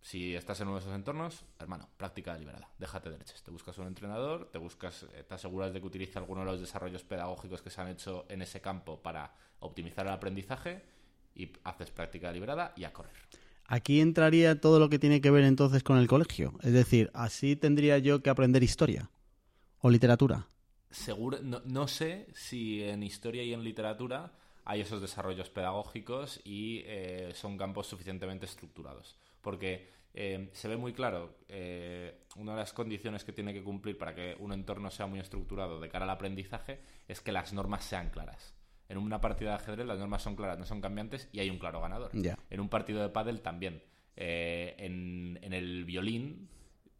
si 0.00 0.36
estás 0.36 0.60
en 0.60 0.68
uno 0.68 0.76
de 0.76 0.82
esos 0.82 0.94
entornos, 0.94 1.44
hermano, 1.58 1.88
práctica 1.96 2.32
deliberada. 2.32 2.70
Déjate 2.78 3.10
de 3.10 3.18
leches. 3.18 3.42
Te 3.42 3.50
buscas 3.50 3.76
un 3.78 3.88
entrenador, 3.88 4.48
te 4.52 4.58
buscas, 4.58 5.04
eh, 5.14 5.24
te 5.26 5.34
aseguras 5.34 5.72
de 5.72 5.80
que 5.80 5.86
utilice 5.86 6.18
alguno 6.18 6.42
de 6.42 6.46
los 6.46 6.60
desarrollos 6.60 7.02
pedagógicos 7.02 7.60
que 7.60 7.70
se 7.70 7.80
han 7.80 7.88
hecho 7.88 8.24
en 8.28 8.40
ese 8.40 8.60
campo 8.60 9.02
para 9.02 9.34
optimizar 9.58 10.06
el 10.06 10.12
aprendizaje 10.12 10.84
y 11.34 11.50
haces 11.64 11.90
práctica 11.90 12.28
deliberada 12.28 12.72
y 12.76 12.84
a 12.84 12.92
correr. 12.92 13.14
Aquí 13.64 14.00
entraría 14.00 14.60
todo 14.60 14.78
lo 14.78 14.88
que 14.88 15.00
tiene 15.00 15.20
que 15.20 15.32
ver 15.32 15.42
entonces 15.42 15.82
con 15.82 15.98
el 15.98 16.06
colegio. 16.06 16.54
Es 16.62 16.72
decir, 16.72 17.10
así 17.12 17.56
tendría 17.56 17.98
yo 17.98 18.22
que 18.22 18.30
aprender 18.30 18.62
historia 18.62 19.10
o 19.80 19.90
literatura. 19.90 20.46
Seguro, 20.90 21.38
no, 21.42 21.62
no 21.64 21.88
sé 21.88 22.28
si 22.32 22.80
en 22.84 23.02
historia 23.02 23.42
y 23.42 23.52
en 23.52 23.64
literatura 23.64 24.32
hay 24.66 24.80
esos 24.80 25.00
desarrollos 25.00 25.48
pedagógicos 25.48 26.40
y 26.44 26.82
eh, 26.86 27.30
son 27.34 27.56
campos 27.56 27.86
suficientemente 27.86 28.46
estructurados. 28.46 29.16
Porque 29.40 29.88
eh, 30.12 30.50
se 30.52 30.66
ve 30.66 30.76
muy 30.76 30.92
claro, 30.92 31.38
eh, 31.48 32.24
una 32.34 32.52
de 32.52 32.58
las 32.58 32.72
condiciones 32.72 33.22
que 33.22 33.32
tiene 33.32 33.54
que 33.54 33.62
cumplir 33.62 33.96
para 33.96 34.12
que 34.12 34.36
un 34.40 34.52
entorno 34.52 34.90
sea 34.90 35.06
muy 35.06 35.20
estructurado 35.20 35.80
de 35.80 35.88
cara 35.88 36.04
al 36.04 36.10
aprendizaje 36.10 36.80
es 37.06 37.20
que 37.20 37.30
las 37.30 37.52
normas 37.52 37.84
sean 37.84 38.10
claras. 38.10 38.56
En 38.88 38.98
una 38.98 39.20
partida 39.20 39.50
de 39.50 39.56
ajedrez 39.56 39.86
las 39.86 40.00
normas 40.00 40.22
son 40.22 40.34
claras, 40.34 40.58
no 40.58 40.66
son 40.66 40.80
cambiantes 40.80 41.28
y 41.32 41.38
hay 41.38 41.48
un 41.48 41.58
claro 41.58 41.80
ganador. 41.80 42.10
En 42.50 42.60
un 42.60 42.68
partido 42.68 43.00
de 43.02 43.08
pádel 43.08 43.42
también. 43.42 43.82
En, 44.16 45.38
en 45.42 45.52
el 45.52 45.84
violín 45.84 46.48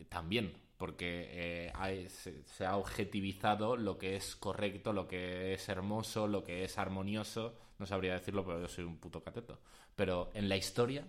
también, 0.08 0.52
porque 0.76 1.28
eh, 1.66 1.72
hay- 1.74 2.08
se, 2.08 2.42
se 2.44 2.66
ha 2.66 2.76
objetivizado 2.76 3.76
lo 3.76 3.96
que 3.98 4.16
es 4.16 4.36
correcto, 4.36 4.92
lo 4.92 5.08
que 5.08 5.54
es 5.54 5.68
hermoso, 5.68 6.26
lo 6.28 6.44
que 6.44 6.64
es 6.64 6.78
armonioso. 6.78 7.54
No 7.78 7.86
sabría 7.86 8.14
decirlo, 8.14 8.44
pero 8.44 8.60
yo 8.60 8.68
soy 8.68 8.84
un 8.84 8.98
puto 8.98 9.22
cateto. 9.22 9.60
Pero 9.94 10.30
en 10.34 10.48
la 10.48 10.56
historia, 10.56 11.06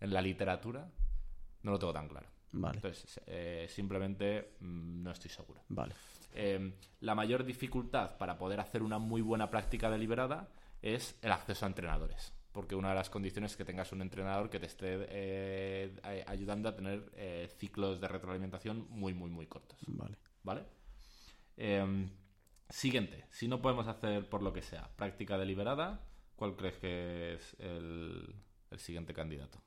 en 0.00 0.12
la 0.12 0.20
literatura, 0.22 0.88
no 1.62 1.70
lo 1.72 1.78
tengo 1.78 1.92
tan 1.92 2.08
claro. 2.08 2.26
Vale, 2.52 2.76
Entonces, 2.76 3.20
eh, 3.26 3.66
simplemente 3.68 4.54
mm, 4.60 5.02
no 5.02 5.10
estoy 5.10 5.30
seguro. 5.30 5.62
vale. 5.68 5.94
Eh, 6.38 6.74
la 7.00 7.14
mayor 7.14 7.44
dificultad 7.44 8.16
para 8.18 8.36
poder 8.38 8.60
hacer 8.60 8.82
una 8.82 8.98
muy 8.98 9.20
buena 9.22 9.48
práctica 9.50 9.90
deliberada 9.90 10.48
es 10.82 11.16
el 11.22 11.32
acceso 11.32 11.64
a 11.64 11.68
entrenadores. 11.68 12.32
Porque 12.56 12.74
una 12.74 12.88
de 12.88 12.94
las 12.94 13.10
condiciones 13.10 13.50
es 13.50 13.56
que 13.58 13.66
tengas 13.66 13.92
un 13.92 14.00
entrenador 14.00 14.48
que 14.48 14.58
te 14.58 14.64
esté 14.64 14.96
eh, 15.10 16.24
ayudando 16.26 16.70
a 16.70 16.74
tener 16.74 17.12
eh, 17.14 17.50
ciclos 17.58 18.00
de 18.00 18.08
retroalimentación 18.08 18.86
muy, 18.88 19.12
muy, 19.12 19.28
muy 19.28 19.46
cortos. 19.46 19.78
Vale. 19.86 20.16
¿Vale? 20.42 20.64
Eh, 21.58 22.08
siguiente. 22.70 23.26
Si 23.28 23.46
no 23.46 23.60
podemos 23.60 23.86
hacer 23.88 24.26
por 24.30 24.40
lo 24.40 24.54
que 24.54 24.62
sea 24.62 24.88
práctica 24.96 25.36
deliberada, 25.36 26.00
¿cuál 26.34 26.56
crees 26.56 26.78
que 26.78 27.34
es 27.34 27.56
el, 27.58 28.34
el 28.70 28.78
siguiente 28.78 29.12
candidato? 29.12 29.65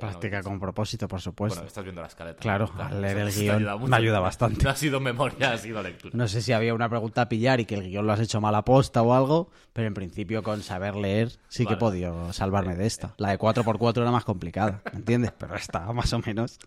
Ves. 0.00 0.44
con 0.44 0.60
propósito, 0.60 1.08
por 1.08 1.20
supuesto. 1.20 1.56
Bueno, 1.56 1.68
estás 1.68 1.84
viendo 1.84 2.00
la 2.00 2.08
escaleta. 2.08 2.38
Claro, 2.38 2.70
leer 2.92 3.18
el 3.18 3.32
guion 3.32 3.56
ayuda 3.56 3.76
me 3.76 3.96
ayuda 3.96 4.20
bastante. 4.20 4.64
No 4.64 4.70
ha 4.70 4.76
sido 4.76 5.00
memoria, 5.00 5.52
ha 5.52 5.58
sido 5.58 5.82
lectura. 5.82 6.12
No 6.16 6.28
sé 6.28 6.42
si 6.42 6.52
había 6.52 6.74
una 6.74 6.88
pregunta 6.88 7.22
a 7.22 7.28
pillar 7.28 7.60
y 7.60 7.64
que 7.64 7.74
el 7.74 7.82
guion 7.88 8.06
lo 8.06 8.12
has 8.12 8.20
hecho 8.20 8.40
mal 8.40 8.54
aposta 8.54 9.02
o 9.02 9.14
algo, 9.14 9.50
pero 9.72 9.88
en 9.88 9.94
principio 9.94 10.42
con 10.42 10.62
saber 10.62 10.96
leer 10.96 11.32
sí 11.48 11.66
que 11.66 11.74
he 11.74 11.76
podido 11.76 12.32
salvarme 12.32 12.76
de 12.76 12.86
esta. 12.86 13.14
La 13.18 13.30
de 13.30 13.38
4x4 13.38 14.02
era 14.02 14.10
más 14.10 14.24
complicada, 14.24 14.82
¿me 14.92 14.98
entiendes? 15.00 15.32
Pero 15.32 15.54
esta, 15.54 15.92
más 15.92 16.12
o 16.12 16.20
menos. 16.20 16.58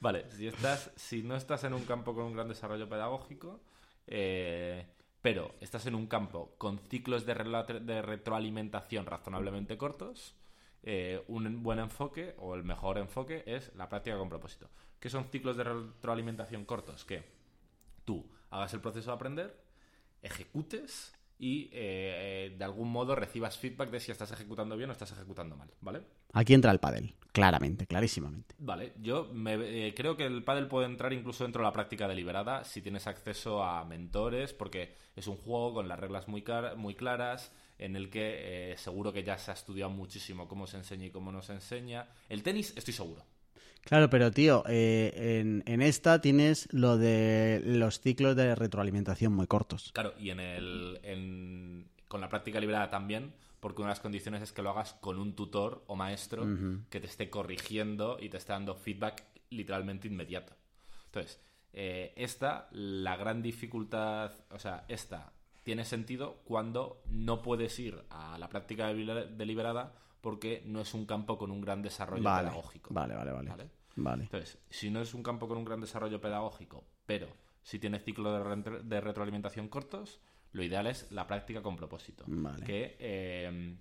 Vale, 0.00 0.26
si, 0.30 0.48
estás, 0.48 0.90
si 0.96 1.22
no 1.22 1.36
estás 1.36 1.64
en 1.64 1.74
un 1.74 1.84
campo 1.84 2.14
con 2.14 2.24
un 2.24 2.32
gran 2.32 2.48
desarrollo 2.48 2.88
pedagógico, 2.88 3.60
eh, 4.06 4.86
pero 5.22 5.54
estás 5.60 5.86
en 5.86 5.94
un 5.94 6.06
campo 6.06 6.54
con 6.58 6.78
ciclos 6.78 7.26
de, 7.26 7.34
de 7.82 8.02
retroalimentación 8.02 9.06
razonablemente 9.06 9.76
cortos, 9.76 10.34
eh, 10.82 11.22
un 11.28 11.62
buen 11.62 11.78
enfoque 11.78 12.34
o 12.38 12.54
el 12.54 12.64
mejor 12.64 12.98
enfoque 12.98 13.42
es 13.46 13.74
la 13.76 13.88
práctica 13.88 14.16
con 14.16 14.28
propósito. 14.28 14.68
¿Qué 14.98 15.10
son 15.10 15.24
ciclos 15.24 15.56
de 15.56 15.64
retroalimentación 15.64 16.64
cortos? 16.64 17.04
Que 17.04 17.24
tú 18.04 18.30
hagas 18.50 18.72
el 18.74 18.80
proceso 18.80 19.10
de 19.10 19.14
aprender, 19.14 19.56
ejecutes 20.22 21.14
y 21.42 21.64
eh, 21.72 22.50
eh, 22.52 22.54
de 22.56 22.64
algún 22.64 22.92
modo 22.92 23.14
recibas 23.16 23.56
feedback 23.58 23.90
de 23.90 23.98
si 23.98 24.12
estás 24.12 24.30
ejecutando 24.30 24.76
bien 24.76 24.90
o 24.90 24.92
estás 24.92 25.10
ejecutando 25.12 25.56
mal, 25.56 25.70
¿vale? 25.80 26.02
Aquí 26.34 26.52
entra 26.52 26.70
el 26.70 26.78
pádel, 26.80 27.14
claramente, 27.32 27.86
clarísimamente. 27.86 28.54
Vale, 28.58 28.92
yo 29.00 29.28
me, 29.32 29.54
eh, 29.54 29.94
creo 29.96 30.16
que 30.18 30.26
el 30.26 30.44
pádel 30.44 30.68
puede 30.68 30.84
entrar 30.86 31.12
incluso 31.14 31.44
dentro 31.44 31.62
de 31.62 31.68
la 31.68 31.72
práctica 31.72 32.06
deliberada 32.06 32.62
si 32.64 32.82
tienes 32.82 33.06
acceso 33.06 33.64
a 33.64 33.84
mentores, 33.86 34.52
porque 34.52 34.94
es 35.16 35.26
un 35.26 35.38
juego 35.38 35.72
con 35.74 35.88
las 35.88 35.98
reglas 35.98 36.28
muy, 36.28 36.42
car- 36.42 36.76
muy 36.76 36.94
claras, 36.94 37.50
en 37.78 37.96
el 37.96 38.10
que 38.10 38.72
eh, 38.72 38.76
seguro 38.76 39.10
que 39.10 39.24
ya 39.24 39.38
se 39.38 39.50
ha 39.50 39.54
estudiado 39.54 39.90
muchísimo 39.90 40.46
cómo 40.46 40.66
se 40.66 40.76
enseña 40.76 41.06
y 41.06 41.10
cómo 41.10 41.32
no 41.32 41.40
se 41.40 41.54
enseña. 41.54 42.06
El 42.28 42.42
tenis, 42.42 42.74
estoy 42.76 42.92
seguro. 42.92 43.24
Claro, 43.82 44.08
pero 44.10 44.30
tío, 44.30 44.62
eh, 44.68 45.40
en, 45.40 45.62
en 45.66 45.82
esta 45.82 46.20
tienes 46.20 46.68
lo 46.72 46.96
de 46.98 47.60
los 47.64 48.00
ciclos 48.00 48.36
de 48.36 48.54
retroalimentación 48.54 49.32
muy 49.32 49.46
cortos. 49.46 49.90
Claro, 49.92 50.14
y 50.18 50.30
en 50.30 50.40
el, 50.40 51.00
en- 51.02 51.88
con 52.06 52.20
la 52.20 52.28
práctica 52.28 52.56
deliberada 52.56 52.90
también, 52.90 53.32
porque 53.60 53.82
una 53.82 53.88
de 53.90 53.92
las 53.92 54.00
condiciones 54.00 54.42
es 54.42 54.52
que 54.52 54.62
lo 54.62 54.70
hagas 54.70 54.94
con 54.94 55.18
un 55.18 55.34
tutor 55.34 55.82
o 55.86 55.96
maestro 55.96 56.46
que 56.88 57.00
te 57.00 57.06
esté 57.06 57.30
corrigiendo 57.30 58.16
y 58.20 58.28
te 58.28 58.36
esté 58.36 58.52
dando 58.52 58.74
feedback 58.74 59.24
literalmente 59.50 60.08
inmediato. 60.08 60.54
Entonces, 61.06 61.40
eh, 61.72 62.12
esta, 62.16 62.68
la 62.72 63.16
gran 63.16 63.42
dificultad, 63.42 64.32
o 64.50 64.58
sea, 64.58 64.84
esta 64.88 65.32
tiene 65.62 65.84
sentido 65.84 66.40
cuando 66.44 67.02
no 67.10 67.42
puedes 67.42 67.78
ir 67.78 68.02
a 68.10 68.38
la 68.38 68.48
práctica 68.48 68.90
deliber- 68.92 69.28
deliberada 69.36 69.94
porque 70.20 70.62
no 70.66 70.80
es 70.80 70.92
un 70.94 71.06
campo 71.06 71.38
con 71.38 71.50
un 71.50 71.60
gran 71.60 71.82
desarrollo 71.82 72.22
Vale, 72.22 72.48
pedagógico. 72.48 72.92
vale, 72.94 73.14
vale, 73.14 73.32
vale. 73.32 73.50
¿Vale? 73.50 73.70
Vale. 73.96 74.22
Entonces, 74.24 74.58
si 74.70 74.90
no 74.90 75.00
es 75.00 75.14
un 75.14 75.22
campo 75.22 75.48
con 75.48 75.58
un 75.58 75.64
gran 75.64 75.80
desarrollo 75.80 76.20
pedagógico, 76.20 76.84
pero 77.06 77.28
si 77.62 77.78
tiene 77.78 77.98
ciclos 77.98 78.32
de, 78.32 78.44
re- 78.70 78.82
de 78.82 79.00
retroalimentación 79.00 79.68
cortos, 79.68 80.20
lo 80.52 80.62
ideal 80.62 80.86
es 80.86 81.10
la 81.12 81.26
práctica 81.26 81.62
con 81.62 81.76
propósito. 81.76 82.24
Vale. 82.26 82.64
Que 82.64 82.96
eh, 82.98 83.76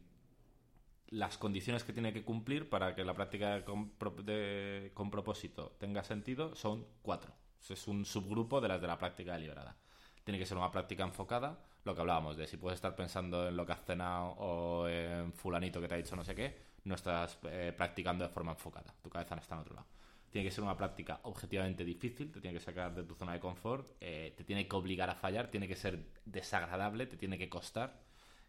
las 1.09 1.37
condiciones 1.37 1.83
que 1.83 1.93
tiene 1.93 2.13
que 2.13 2.23
cumplir 2.23 2.69
para 2.69 2.93
que 2.95 3.03
la 3.03 3.13
práctica 3.13 3.63
con, 3.65 3.89
pro- 3.91 4.11
de- 4.11 4.91
con 4.93 5.09
propósito 5.09 5.75
tenga 5.79 6.03
sentido 6.03 6.55
son 6.55 6.85
cuatro. 7.01 7.33
Es 7.69 7.87
un 7.87 8.05
subgrupo 8.05 8.61
de 8.61 8.67
las 8.67 8.81
de 8.81 8.87
la 8.87 8.97
práctica 8.97 9.33
deliberada. 9.33 9.75
Tiene 10.23 10.37
que 10.39 10.45
ser 10.45 10.57
una 10.57 10.71
práctica 10.71 11.03
enfocada, 11.03 11.59
lo 11.83 11.95
que 11.95 12.01
hablábamos 12.01 12.37
de 12.37 12.47
si 12.47 12.57
puedes 12.57 12.77
estar 12.77 12.95
pensando 12.95 13.47
en 13.47 13.55
lo 13.55 13.65
que 13.65 13.73
has 13.73 13.83
cenado 13.85 14.31
o 14.37 14.87
en 14.87 15.33
fulanito 15.33 15.79
que 15.81 15.87
te 15.87 15.93
ha 15.95 15.97
dicho 15.97 16.15
no 16.15 16.23
sé 16.23 16.35
qué, 16.35 16.57
no 16.85 16.95
estás 16.95 17.39
eh, 17.43 17.73
practicando 17.75 18.23
de 18.23 18.29
forma 18.29 18.51
enfocada. 18.51 18.93
Tu 19.01 19.09
cabeza 19.09 19.35
no 19.35 19.41
está 19.41 19.55
en 19.55 19.61
otro 19.61 19.75
lado. 19.75 19.87
Tiene 20.29 20.47
que 20.47 20.53
ser 20.53 20.63
una 20.63 20.77
práctica 20.77 21.19
objetivamente 21.23 21.83
difícil, 21.83 22.31
te 22.31 22.39
tiene 22.39 22.57
que 22.59 22.63
sacar 22.63 22.93
de 22.93 23.03
tu 23.03 23.15
zona 23.15 23.33
de 23.33 23.39
confort, 23.39 23.95
eh, 23.99 24.33
te 24.37 24.43
tiene 24.43 24.67
que 24.67 24.75
obligar 24.75 25.09
a 25.09 25.15
fallar, 25.15 25.49
tiene 25.49 25.67
que 25.67 25.75
ser 25.75 26.05
desagradable, 26.25 27.07
te 27.07 27.17
tiene 27.17 27.37
que 27.37 27.49
costar. 27.49 27.99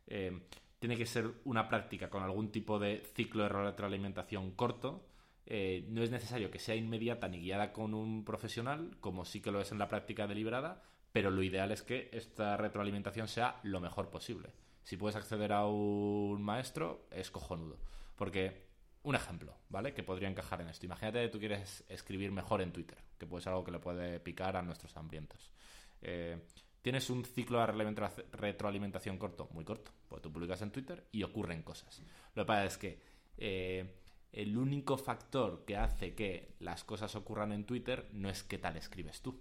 Eh, 0.07 0.43
tiene 0.81 0.97
que 0.97 1.07
ser 1.07 1.31
una 1.45 1.69
práctica 1.69 2.09
con 2.09 2.23
algún 2.23 2.51
tipo 2.51 2.79
de 2.79 3.03
ciclo 3.15 3.45
de 3.45 3.51
retroalimentación 3.51 4.53
corto. 4.53 5.07
Eh, 5.47 5.85
no 5.89 6.03
es 6.03 6.11
necesario 6.11 6.51
que 6.51 6.59
sea 6.59 6.75
inmediata 6.75 7.29
ni 7.29 7.39
guiada 7.39 7.73
con 7.73 7.93
un 7.93 8.25
profesional, 8.25 8.97
como 9.01 9.25
sí 9.25 9.43
que 9.43 9.51
lo 9.51 9.61
es 9.61 9.73
en 9.73 9.79
la 9.79 9.89
práctica 9.89 10.27
deliberada, 10.27 10.83
pero 11.13 11.31
lo 11.31 11.43
ideal 11.43 11.73
es 11.73 11.83
que 11.83 12.09
esta 12.13 12.57
retroalimentación 12.57 13.29
sea 13.29 13.61
lo 13.63 13.81
mejor 13.81 14.11
posible. 14.11 14.51
Si 14.83 14.97
puedes 14.97 15.17
acceder 15.17 15.53
a 15.53 15.67
un 15.67 16.43
maestro, 16.43 17.07
es 17.11 17.31
cojonudo. 17.31 17.79
Porque, 18.17 18.67
un 19.03 19.15
ejemplo, 19.15 19.57
¿vale? 19.69 19.93
Que 19.95 20.03
podría 20.03 20.29
encajar 20.29 20.61
en 20.61 20.69
esto. 20.69 20.87
Imagínate 20.87 21.23
que 21.23 21.29
tú 21.29 21.39
quieres 21.39 21.85
escribir 21.89 22.31
mejor 22.33 22.63
en 22.63 22.73
Twitter, 22.73 22.99
que 23.19 23.27
puede 23.27 23.43
ser 23.43 23.53
algo 23.53 23.65
que 23.65 23.71
le 23.73 23.79
puede 23.79 24.21
picar 24.21 24.57
a 24.57 24.63
nuestros 24.63 24.97
hambrientos. 24.97 25.51
Eh, 26.03 26.39
Tienes 26.83 27.11
un 27.11 27.27
ciclo 27.27 27.59
de 27.61 27.67
retroalimenta- 27.67 28.25
retroalimentación 28.33 29.19
corto, 29.19 29.51
muy 29.53 29.67
corto, 29.67 29.93
porque 30.09 30.23
tú 30.23 30.33
publicas 30.33 30.63
en 30.63 30.71
Twitter 30.71 31.07
y 31.13 31.23
ocurren 31.25 31.63
cosas. 31.63 32.01
Lo 32.35 32.43
que 32.45 32.47
pasa 32.47 32.65
es 32.65 32.79
que 32.79 32.99
eh, 33.37 33.97
el 34.33 34.57
único 34.57 34.97
factor 34.97 35.67
que 35.67 35.77
hace 35.77 36.15
que 36.15 36.55
las 36.61 36.83
cosas 36.85 37.15
ocurran 37.17 37.53
en 37.53 37.65
Twitter 37.65 38.09
no 38.13 38.31
es 38.31 38.43
qué 38.43 38.57
tal 38.57 38.79
escribes 38.79 39.21
tú. 39.21 39.39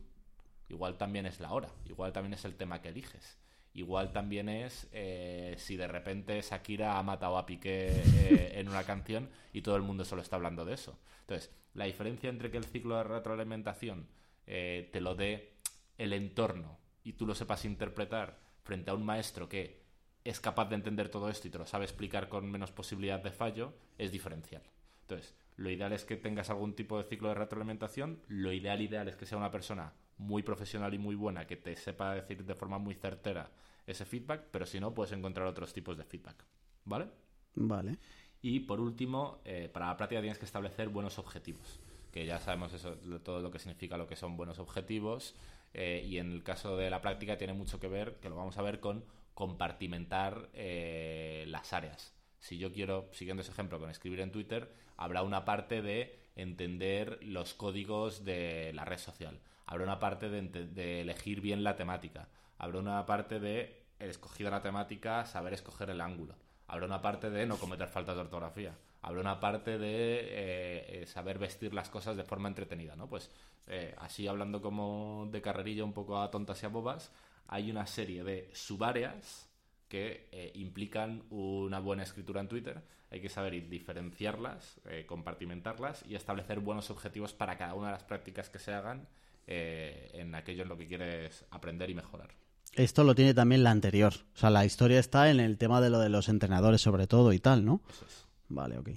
Igual 0.70 0.98
también 0.98 1.26
es 1.26 1.40
la 1.40 1.52
hora, 1.52 1.70
igual 1.86 2.14
también 2.14 2.34
es 2.34 2.46
el 2.46 2.56
tema 2.56 2.82
que 2.82 2.90
eliges. 2.90 3.38
Igual 3.74 4.12
también 4.12 4.50
es 4.50 4.88
eh, 4.92 5.56
si 5.58 5.76
de 5.78 5.88
repente 5.88 6.42
Shakira 6.42 6.98
ha 6.98 7.04
matado 7.04 7.38
a 7.38 7.46
Piqué 7.46 7.88
eh, 7.90 8.52
en 8.56 8.68
una 8.68 8.84
canción 8.84 9.30
y 9.54 9.62
todo 9.62 9.76
el 9.76 9.84
mundo 9.84 10.06
solo 10.06 10.22
está 10.22 10.36
hablando 10.36 10.66
de 10.66 10.74
eso. 10.74 10.98
Entonces, 11.22 11.52
la 11.74 11.86
diferencia 11.86 12.30
entre 12.30 12.50
que 12.50 12.58
el 12.58 12.66
ciclo 12.66 12.98
de 12.98 13.04
retroalimentación 13.04 14.08
eh, 14.48 14.90
te 14.92 15.02
lo 15.02 15.16
dé 15.16 15.54
el 15.98 16.14
entorno 16.14 16.80
y 17.04 17.14
tú 17.14 17.26
lo 17.26 17.36
sepas 17.36 17.66
interpretar 17.66 18.40
frente 18.64 18.90
a 18.90 18.96
un 18.96 19.06
maestro 19.06 19.48
que 19.48 19.84
es 20.24 20.40
capaz 20.40 20.66
de 20.70 20.76
entender 20.76 21.10
todo 21.10 21.30
esto 21.30 21.48
y 21.48 21.52
te 21.52 21.58
lo 21.58 21.66
sabe 21.66 21.86
explicar 21.86 22.28
con 22.28 22.50
menos 22.50 22.72
posibilidad 22.72 23.20
de 23.20 23.32
fallo, 23.32 23.74
es 23.98 24.12
diferencial. 24.12 24.64
Entonces, 25.02 25.36
lo 25.56 25.70
ideal 25.70 25.94
es 25.94 26.06
que 26.06 26.18
tengas 26.18 26.50
algún 26.50 26.76
tipo 26.76 26.98
de 26.98 27.04
ciclo 27.04 27.30
de 27.30 27.36
retroalimentación. 27.36 28.22
Lo 28.28 28.52
ideal, 28.52 28.82
ideal 28.82 29.08
es 29.08 29.16
que 29.16 29.26
sea 29.26 29.38
una 29.38 29.52
persona 29.52 29.94
muy 30.20 30.44
profesional 30.44 30.94
y 30.94 31.00
muy 31.00 31.16
buena 31.16 31.48
que 31.48 31.56
te 31.56 31.76
sepa 31.76 32.14
decir 32.14 32.46
de 32.46 32.54
forma 32.54 32.78
muy 32.78 32.94
certera 32.94 33.50
ese 33.88 34.06
feedback, 34.06 34.44
pero 34.52 34.68
si 34.68 34.80
no, 34.80 34.94
puedes 34.94 35.12
encontrar 35.14 35.48
otros 35.48 35.74
tipos 35.74 35.98
de 35.98 36.04
feedback. 36.04 36.46
¿Vale? 36.86 37.08
Vale. 37.56 37.98
Y 38.42 38.60
por 38.62 38.80
último, 38.80 39.40
eh, 39.44 39.70
para 39.74 39.88
la 39.88 39.98
práctica 39.98 40.22
tienes 40.22 40.38
que 40.38 40.46
establecer 40.46 40.90
buenos 40.90 41.18
objetivos, 41.18 41.80
que 42.12 42.26
ya 42.26 42.40
sabemos 42.40 42.74
eso, 42.74 42.96
todo 43.24 43.42
lo 43.42 43.50
que 43.50 43.60
significa 43.60 43.98
lo 43.98 44.08
que 44.08 44.16
son 44.16 44.38
buenos 44.38 44.60
objetivos. 44.60 45.36
eh, 45.74 46.04
y 46.08 46.18
en 46.18 46.32
el 46.32 46.44
caso 46.44 46.78
de 46.78 46.90
la 46.90 47.00
práctica 47.00 47.38
tiene 47.38 47.54
mucho 47.54 47.80
que 47.80 47.88
ver, 47.88 48.16
que 48.20 48.30
lo 48.30 48.36
vamos 48.36 48.58
a 48.58 48.64
ver 48.64 48.80
con 48.80 49.04
compartimentar 49.36 50.50
eh, 50.54 51.46
las 51.48 51.74
áreas. 51.74 52.14
Si 52.40 52.58
yo 52.58 52.74
quiero, 52.74 53.08
siguiendo 53.14 53.42
ese 53.42 53.52
ejemplo 53.52 53.80
con 53.80 53.90
escribir 53.90 54.20
en 54.22 54.32
Twitter, 54.32 54.74
habrá 54.98 55.22
una 55.24 55.46
parte 55.46 55.82
de 55.82 56.20
entender 56.36 57.20
los 57.22 57.54
códigos 57.54 58.26
de 58.26 58.72
la 58.74 58.84
red 58.86 58.98
social. 58.98 59.40
Habrá 59.70 59.84
una 59.84 60.00
parte 60.00 60.30
de, 60.30 61.02
elegir 61.02 61.42
bien 61.42 61.64
la 61.64 61.76
temática. 61.76 62.28
Habrá 62.58 62.80
una 62.80 63.06
parte 63.06 63.40
de, 63.40 63.84
escogida 64.00 64.50
la 64.50 64.64
temática, 64.64 65.24
saber 65.28 65.54
escoger 65.54 65.92
el 65.92 66.02
ángulo. 66.02 66.34
Habrá 66.68 66.88
una 66.88 67.04
parte 67.04 67.30
de 67.30 67.46
no 67.46 67.56
cometer 67.56 67.88
faltas 67.88 68.16
de 68.16 68.22
ortografía. 68.22 68.76
Habrá 69.04 69.22
una 69.22 69.40
parte 69.40 69.78
de 69.78 70.22
eh, 70.22 71.02
eh, 71.02 71.06
saber 71.06 71.38
vestir 71.38 71.72
las 71.72 71.88
cosas 71.88 72.18
de 72.18 72.24
forma 72.24 72.50
entretenida, 72.50 72.96
¿no? 72.96 73.08
Pues 73.08 73.30
eh, 73.68 73.94
así 74.00 74.28
hablando 74.28 74.60
como 74.60 75.30
de 75.32 75.40
carrerilla 75.40 75.84
un 75.84 75.94
poco 75.94 76.20
a 76.20 76.32
tontas 76.32 76.64
y 76.64 76.66
a 76.66 76.70
bobas, 76.70 77.12
hay 77.48 77.70
una 77.70 77.86
serie 77.86 78.24
de 78.24 78.50
subáreas 78.52 79.52
que 79.88 80.52
implican 80.56 81.26
una 81.30 81.80
buena 81.80 82.02
escritura 82.02 82.42
en 82.42 82.48
Twitter. 82.48 82.82
Hay 83.12 83.22
que 83.22 83.30
saber 83.30 83.70
diferenciarlas, 83.70 84.80
compartimentarlas 85.06 86.04
y 86.08 86.16
establecer 86.16 86.60
buenos 86.60 86.90
objetivos 86.90 87.34
para 87.34 87.58
cada 87.58 87.76
una 87.76 87.88
de 87.88 87.94
las 87.94 88.04
prácticas 88.04 88.50
que 88.50 88.60
se 88.60 88.74
hagan 88.74 89.08
eh, 89.52 90.12
en 90.14 90.36
aquello 90.36 90.62
en 90.62 90.70
lo 90.70 90.78
que 90.78 90.86
quieres 90.86 91.44
aprender 91.50 91.90
y 91.90 91.96
mejorar. 91.96 92.30
Esto 92.74 93.04
lo 93.04 93.16
tiene 93.16 93.34
también 93.34 93.64
la 93.64 93.72
anterior. 93.72 94.14
O 94.36 94.38
sea, 94.38 94.52
la 94.52 94.64
historia 94.64 95.00
está 95.00 95.32
en 95.32 95.40
el 95.40 95.58
tema 95.58 95.82
de 95.82 95.90
lo 95.90 95.98
de 96.00 96.10
los 96.10 96.30
entrenadores 96.30 96.82
sobre 96.82 97.08
todo 97.08 97.34
y 97.34 97.40
tal, 97.40 97.66
¿no? 97.66 97.82
Eso 97.90 98.06
es. 98.06 98.28
Vale, 98.48 98.78
ok. 98.78 98.90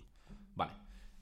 Vale. 0.54 0.72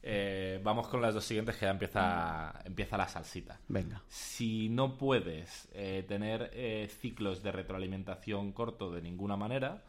Eh, 0.03 0.61
vamos 0.65 0.89
con 0.89 1.01
las 1.01 1.15
dos 1.15 1.25
siguientes 1.25 1.57
que 1.57 1.67
ya 1.67 1.71
empieza, 1.71 2.61
empieza 2.65 2.97
la 2.97 3.07
salsita. 3.07 3.61
Venga. 3.69 4.03
Si 4.09 4.69
no 4.69 4.99
puedes 4.99 5.69
eh, 5.75 6.05
tener 6.09 6.51
eh, 6.53 6.91
ciclos 7.01 7.45
de 7.45 7.53
retroalimentación 7.53 8.51
corto 8.51 8.91
de 8.91 9.01
ninguna 9.01 9.37
manera, 9.37 9.85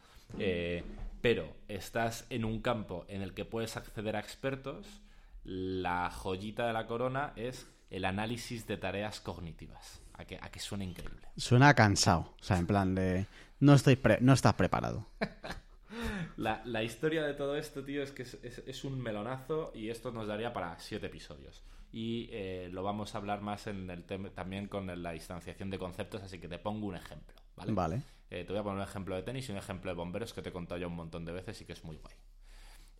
pero 1.20 1.52
estás 1.66 2.26
en 2.30 2.44
un 2.44 2.62
campo 2.62 3.04
en 3.08 3.22
el 3.22 3.34
que 3.34 3.44
puedes 3.44 3.76
acceder 3.76 4.14
a 4.14 4.20
expertos, 4.20 5.02
la 5.42 6.10
joyita 6.10 6.68
de 6.68 6.72
la 6.72 6.86
corona 6.86 7.32
es 7.36 7.66
el 7.92 8.04
análisis 8.04 8.66
de 8.66 8.76
tareas 8.76 9.20
cognitivas. 9.20 10.00
A 10.14 10.24
que, 10.26 10.36
a 10.40 10.50
que 10.50 10.60
suena 10.60 10.84
increíble. 10.84 11.26
Suena 11.36 11.74
cansado. 11.74 12.34
O 12.40 12.42
sea, 12.44 12.58
en 12.58 12.66
plan 12.66 12.94
de... 12.94 13.26
No, 13.60 13.74
estoy 13.74 13.96
pre- 13.96 14.18
no 14.20 14.32
estás 14.34 14.54
preparado. 14.54 15.06
La, 16.36 16.62
la 16.64 16.82
historia 16.82 17.22
de 17.22 17.34
todo 17.34 17.56
esto, 17.56 17.84
tío, 17.84 18.02
es 18.02 18.10
que 18.12 18.22
es, 18.22 18.34
es- 18.42 18.62
es 18.66 18.84
un 18.84 19.00
melonazo 19.00 19.70
y 19.74 19.90
esto 19.90 20.10
nos 20.10 20.26
daría 20.26 20.52
para 20.52 20.78
siete 20.78 21.06
episodios. 21.06 21.62
Y 21.92 22.28
eh, 22.32 22.68
lo 22.72 22.82
vamos 22.82 23.14
a 23.14 23.18
hablar 23.18 23.42
más 23.42 23.66
en 23.66 23.90
el 23.90 24.04
tema 24.04 24.30
también 24.30 24.66
con 24.68 24.86
la 25.02 25.12
distanciación 25.12 25.68
de 25.70 25.78
conceptos, 25.78 26.22
así 26.22 26.38
que 26.38 26.48
te 26.48 26.58
pongo 26.58 26.86
un 26.86 26.96
ejemplo, 26.96 27.36
¿vale? 27.56 27.72
Vale. 27.72 28.02
Eh, 28.30 28.44
te 28.44 28.52
voy 28.52 28.60
a 28.60 28.62
poner 28.62 28.78
un 28.78 28.88
ejemplo 28.88 29.14
de 29.14 29.22
tenis 29.22 29.48
y 29.48 29.52
un 29.52 29.58
ejemplo 29.58 29.90
de 29.90 29.94
bomberos 29.96 30.32
que 30.32 30.40
te 30.40 30.48
he 30.48 30.52
contado 30.52 30.80
ya 30.80 30.86
un 30.86 30.96
montón 30.96 31.24
de 31.26 31.32
veces 31.32 31.60
y 31.60 31.64
que 31.66 31.74
es 31.74 31.84
muy 31.84 31.96
guay. 31.96 32.14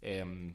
Em, 0.02 0.54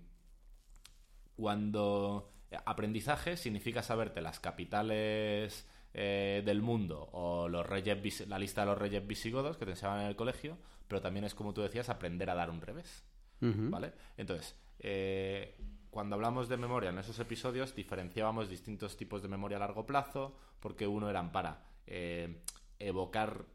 cuando 1.36 2.34
aprendizaje 2.66 3.38
significa 3.38 3.84
saberte 3.84 4.22
las 4.22 4.40
capitales 4.40 5.68
eh, 5.94 6.44
del 6.46 6.62
mundo 6.62 7.10
o 7.12 7.48
los 7.48 7.66
reyes 7.66 8.28
la 8.28 8.40
lista 8.40 8.62
de 8.62 8.68
los 8.68 8.78
reyes 8.78 9.06
visigodos 9.06 9.58
que 9.58 9.66
te 9.66 9.72
enseñaban 9.72 10.02
en 10.02 10.08
el 10.08 10.16
colegio, 10.16 10.58
pero 10.88 11.02
también 11.02 11.26
es 11.26 11.34
como 11.34 11.54
tú 11.54 11.62
decías 11.62 11.90
aprender 11.90 12.30
a 12.30 12.36
dar 12.36 12.50
un 12.50 12.62
revés. 12.62 13.04
¿Vale? 13.40 13.94
Entonces, 14.18 14.56
eh, 14.80 15.56
cuando 15.90 16.16
hablamos 16.16 16.50
de 16.50 16.58
memoria 16.58 16.90
en 16.90 16.98
esos 16.98 17.20
episodios, 17.20 17.76
diferenciábamos 17.76 18.50
distintos 18.50 18.98
tipos 18.98 19.22
de 19.22 19.28
memoria 19.28 19.58
a 19.58 19.62
largo 19.62 19.86
plazo, 19.86 20.36
porque 20.60 20.88
uno 20.88 21.10
eran 21.10 21.32
para 21.32 21.64
eh, 21.86 22.44
evocar 22.80 23.46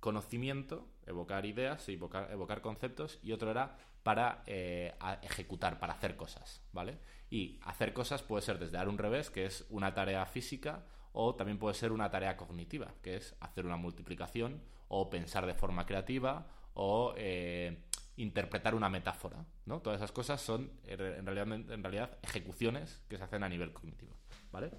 conocimiento, 0.00 0.86
evocar 1.06 1.46
ideas, 1.46 1.88
evocar, 1.88 2.30
evocar 2.30 2.60
conceptos, 2.60 3.18
y 3.22 3.32
otro 3.32 3.50
era 3.50 3.76
para 4.02 4.42
eh, 4.46 4.94
ejecutar, 5.22 5.78
para 5.78 5.92
hacer 5.94 6.16
cosas, 6.16 6.62
¿vale? 6.72 6.98
Y 7.30 7.58
hacer 7.64 7.92
cosas 7.92 8.22
puede 8.22 8.42
ser 8.42 8.58
desde 8.58 8.76
dar 8.76 8.88
un 8.88 8.98
revés, 8.98 9.30
que 9.30 9.46
es 9.46 9.64
una 9.70 9.94
tarea 9.94 10.26
física, 10.26 10.84
o 11.12 11.34
también 11.34 11.58
puede 11.58 11.74
ser 11.74 11.92
una 11.92 12.10
tarea 12.10 12.36
cognitiva, 12.36 12.94
que 13.02 13.16
es 13.16 13.36
hacer 13.40 13.64
una 13.66 13.76
multiplicación, 13.76 14.60
o 14.88 15.08
pensar 15.08 15.46
de 15.46 15.54
forma 15.54 15.86
creativa, 15.86 16.46
o 16.74 17.14
eh, 17.16 17.82
interpretar 18.16 18.74
una 18.74 18.88
metáfora, 18.88 19.44
¿no? 19.66 19.80
Todas 19.80 19.98
esas 20.00 20.12
cosas 20.12 20.40
son 20.40 20.70
re- 20.84 21.18
en 21.18 21.26
realidad, 21.26 21.52
en 21.72 21.82
realidad 21.82 22.18
ejecuciones 22.22 23.00
que 23.08 23.16
se 23.16 23.24
hacen 23.24 23.42
a 23.42 23.48
nivel 23.48 23.72
cognitivo, 23.72 24.16
¿vale? 24.50 24.70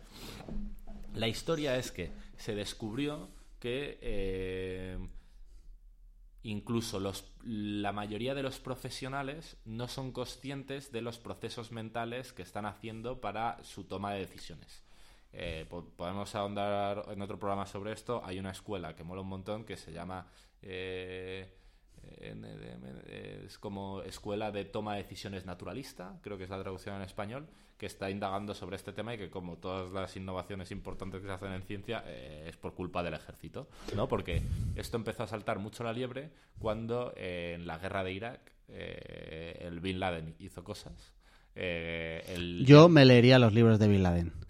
La 1.16 1.28
historia 1.28 1.78
es 1.78 1.92
que 1.92 2.12
se 2.38 2.56
descubrió 2.56 3.30
que 3.60 3.98
eh, 4.02 4.98
incluso 6.44 7.00
los, 7.00 7.32
la 7.44 7.92
mayoría 7.92 8.36
de 8.36 8.44
los 8.44 8.60
profesionales 8.60 9.58
no 9.66 9.88
son 9.88 10.12
conscientes 10.12 10.92
de 10.92 11.02
los 11.02 11.18
procesos 11.18 11.72
mentales 11.72 12.34
que 12.34 12.42
están 12.42 12.66
haciendo 12.66 13.22
para 13.22 13.64
su 13.64 13.86
toma 13.86 14.14
de 14.14 14.20
decisiones. 14.20 14.84
Eh, 15.32 15.66
po- 15.70 15.90
podemos 15.96 16.36
ahondar 16.36 17.06
en 17.10 17.22
otro 17.22 17.40
programa 17.40 17.66
sobre 17.66 17.94
esto. 17.94 18.22
Hay 18.24 18.40
una 18.40 18.52
escuela 18.52 18.96
que 18.96 19.04
mola 19.04 19.22
un 19.22 19.30
montón 19.30 19.64
que 19.64 19.78
se 19.78 19.92
llama 19.92 20.28
eh, 20.62 21.52
NDM, 22.22 23.46
es 23.46 23.58
como 23.58 24.02
escuela 24.04 24.52
de 24.52 24.64
toma 24.66 24.96
de 24.96 25.04
decisiones 25.04 25.46
naturalista, 25.46 26.18
creo 26.22 26.38
que 26.38 26.44
es 26.46 26.50
la 26.50 26.62
traducción 26.62 26.96
en 26.96 27.02
español, 27.04 27.48
que 27.78 27.86
está 27.88 28.10
indagando 28.10 28.54
sobre 28.54 28.76
este 28.78 28.94
tema 28.94 29.14
y 29.14 29.18
que 29.18 29.30
como 29.30 29.58
todas 29.58 29.92
las 29.92 30.16
innovaciones 30.16 30.72
importantes 30.72 31.20
que 31.22 31.28
se 31.28 31.34
hacen 31.34 31.52
en 31.52 31.64
ciencia 31.64 32.04
eh, 32.06 32.46
es 32.48 32.56
por 32.56 32.74
culpa 32.76 33.04
del 33.04 33.16
ejército, 33.16 33.68
¿no? 33.96 34.08
Porque 34.08 34.42
esto 34.76 34.96
empezó 34.98 35.24
a 35.24 35.28
saltar 35.28 35.60
mucho 35.60 35.84
la 35.84 35.92
liebre 35.92 36.30
cuando 36.60 37.14
eh, 37.18 37.54
en 37.56 37.66
la 37.68 37.78
guerra 37.80 38.04
de 38.04 38.14
Irak 38.14 38.40
eh, 38.70 39.58
el 39.62 39.80
Bin 39.82 40.00
Laden 40.00 40.36
hizo 40.40 40.64
cosas. 40.64 40.94
el- 41.56 42.64
Yo 42.66 42.88
me 42.90 43.04
leería 43.06 43.38
los 43.40 43.54
libros 43.54 43.80
de 43.80 43.88
Bin 43.90 44.04
Laden. 44.04 44.32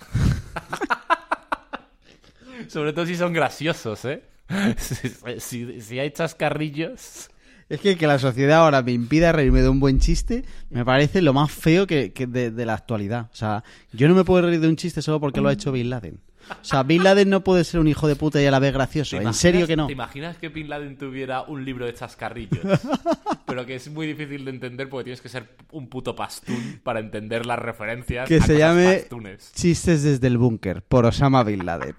Sobre 2.67 2.93
todo 2.93 3.05
si 3.05 3.15
son 3.15 3.33
graciosos, 3.33 4.05
¿eh? 4.05 4.23
si, 4.77 5.09
si- 5.39 5.81
si 5.81 5.99
hay 5.99 6.11
chascarrillos... 6.11 7.29
Es 7.69 7.79
que 7.79 7.97
que 7.97 8.07
la 8.07 8.19
sociedad 8.19 8.59
ahora 8.59 8.81
me 8.81 8.91
impida 8.91 9.31
reírme 9.31 9.61
de 9.61 9.69
un 9.69 9.79
buen 9.79 9.99
chiste 9.99 10.43
me 10.69 10.83
parece 10.85 11.21
lo 11.21 11.33
más 11.33 11.51
feo 11.51 11.87
que, 11.87 12.13
que 12.13 12.27
de, 12.27 12.51
de 12.51 12.65
la 12.65 12.73
actualidad. 12.73 13.29
O 13.31 13.35
sea, 13.35 13.63
yo 13.91 14.07
no 14.07 14.15
me 14.15 14.23
puedo 14.23 14.47
reír 14.47 14.59
de 14.59 14.67
un 14.67 14.75
chiste 14.75 15.01
solo 15.01 15.19
porque 15.19 15.41
lo 15.41 15.49
ha 15.49 15.53
hecho 15.53 15.71
Bin 15.71 15.89
Laden. 15.89 16.19
O 16.49 16.65
sea, 16.65 16.83
Bin 16.83 17.03
Laden 17.03 17.29
no 17.29 17.43
puede 17.43 17.63
ser 17.63 17.79
un 17.79 17.87
hijo 17.87 18.07
de 18.07 18.15
puta 18.15 18.41
y 18.41 18.45
a 18.45 18.51
la 18.51 18.59
vez 18.59 18.73
gracioso. 18.73 19.17
¿Te 19.17 19.23
En 19.23 19.33
serio 19.33 19.67
que 19.67 19.75
no. 19.75 19.87
¿Te 19.87 19.93
imaginas 19.93 20.37
que 20.37 20.49
Bin 20.49 20.69
Laden 20.69 20.97
tuviera 20.97 21.43
un 21.43 21.63
libro 21.63 21.85
de 21.85 21.93
chascarrillos? 21.93 22.59
pero 23.45 23.65
que 23.65 23.75
es 23.75 23.89
muy 23.89 24.07
difícil 24.07 24.45
de 24.45 24.51
entender 24.51 24.89
porque 24.89 25.05
tienes 25.05 25.21
que 25.21 25.29
ser 25.29 25.55
un 25.71 25.87
puto 25.87 26.15
pastún 26.15 26.81
para 26.83 26.99
entender 26.99 27.45
las 27.45 27.59
referencias 27.59 28.27
Que 28.27 28.37
a 28.37 28.41
se 28.41 28.57
llame 28.57 28.97
pastunes. 28.99 29.51
Chistes 29.55 30.03
desde 30.03 30.27
el 30.27 30.37
búnker 30.37 30.81
por 30.81 31.05
Osama 31.05 31.43
Bin 31.43 31.65
Laden. 31.65 31.95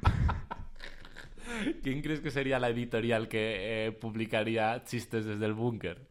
¿Quién 1.82 2.02
crees 2.02 2.20
que 2.20 2.30
sería 2.30 2.58
la 2.58 2.68
editorial 2.68 3.28
que 3.28 3.86
eh, 3.86 3.92
publicaría 3.92 4.82
chistes 4.84 5.24
desde 5.24 5.46
el 5.46 5.54
búnker? 5.54 6.06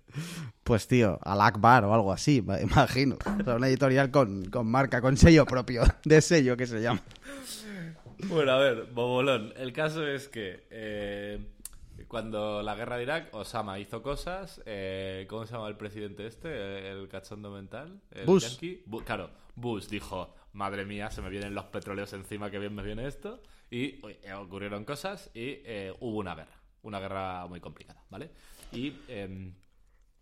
Pues 0.63 0.87
tío, 0.87 1.19
al 1.23 1.41
Akbar 1.41 1.83
o 1.85 1.93
algo 1.93 2.11
así, 2.13 2.41
me 2.41 2.61
imagino. 2.61 3.17
O 3.39 3.43
sea, 3.43 3.55
una 3.55 3.67
editorial 3.67 4.11
con, 4.11 4.45
con 4.45 4.67
marca, 4.67 5.01
con 5.01 5.17
sello 5.17 5.45
propio, 5.45 5.83
de 6.05 6.21
sello 6.21 6.55
que 6.55 6.67
se 6.67 6.81
llama. 6.81 7.01
Bueno, 8.29 8.51
a 8.51 8.57
ver, 8.59 8.87
Bobolón. 8.93 9.53
El 9.57 9.73
caso 9.73 10.05
es 10.07 10.27
que 10.29 10.65
eh, 10.69 11.39
cuando 12.07 12.61
la 12.61 12.75
guerra 12.75 12.97
de 12.97 13.03
Irak, 13.03 13.33
Osama 13.33 13.79
hizo 13.79 14.01
cosas. 14.01 14.61
eh, 14.65 15.25
¿Cómo 15.29 15.45
se 15.45 15.53
llama 15.53 15.67
el 15.67 15.75
presidente 15.75 16.25
este? 16.27 16.91
El 16.91 17.07
cachondo 17.09 17.51
mental. 17.51 17.99
El 18.11 18.25
Bush. 18.25 18.59
Bu- 18.87 19.03
claro, 19.03 19.29
Bush 19.55 19.87
dijo: 19.87 20.33
Madre 20.53 20.85
mía, 20.85 21.09
se 21.09 21.21
me 21.21 21.29
vienen 21.29 21.53
los 21.55 21.65
petróleos 21.65 22.13
encima, 22.13 22.49
que 22.49 22.59
bien 22.59 22.73
me 22.75 22.83
viene 22.83 23.07
esto. 23.07 23.41
Y 23.73 23.99
eh, 24.23 24.33
ocurrieron 24.33 24.85
cosas 24.85 25.31
y 25.33 25.61
eh, 25.65 25.93
hubo 25.99 26.19
una 26.19 26.35
guerra. 26.35 26.61
Una 26.83 26.99
guerra 26.99 27.47
muy 27.47 27.59
complicada, 27.59 28.03
¿vale? 28.09 28.29
Y. 28.71 28.93
em, 29.07 29.53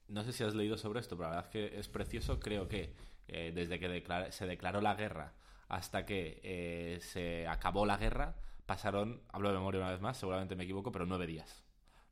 no 0.08 0.24
sé 0.26 0.34
si 0.34 0.44
has 0.44 0.56
leído 0.56 0.78
sobre 0.78 1.00
esto, 1.00 1.16
pero 1.16 1.30
la 1.30 1.36
verdad 1.38 1.52
es 1.54 1.70
que 1.72 1.80
es 1.80 1.88
precioso. 1.88 2.40
Creo 2.40 2.68
que 2.68 2.94
eh, 3.30 3.52
desde 3.56 3.80
que 3.80 3.88
declara- 3.90 4.32
se 4.32 4.46
declaró 4.46 4.82
la 4.82 4.94
guerra 4.96 5.34
hasta 5.70 6.06
que 6.06 6.42
eh, 6.44 7.00
se 7.02 7.48
acabó 7.48 7.86
la 7.86 7.96
guerra, 7.96 8.36
pasaron, 8.66 9.22
hablo 9.32 9.50
de 9.50 9.56
memoria 9.58 9.80
una 9.80 9.92
vez 9.92 10.02
más, 10.02 10.18
seguramente 10.18 10.56
me 10.58 10.66
equivoco, 10.66 10.92
pero 10.92 11.06
nueve 11.06 11.28
días. 11.28 11.64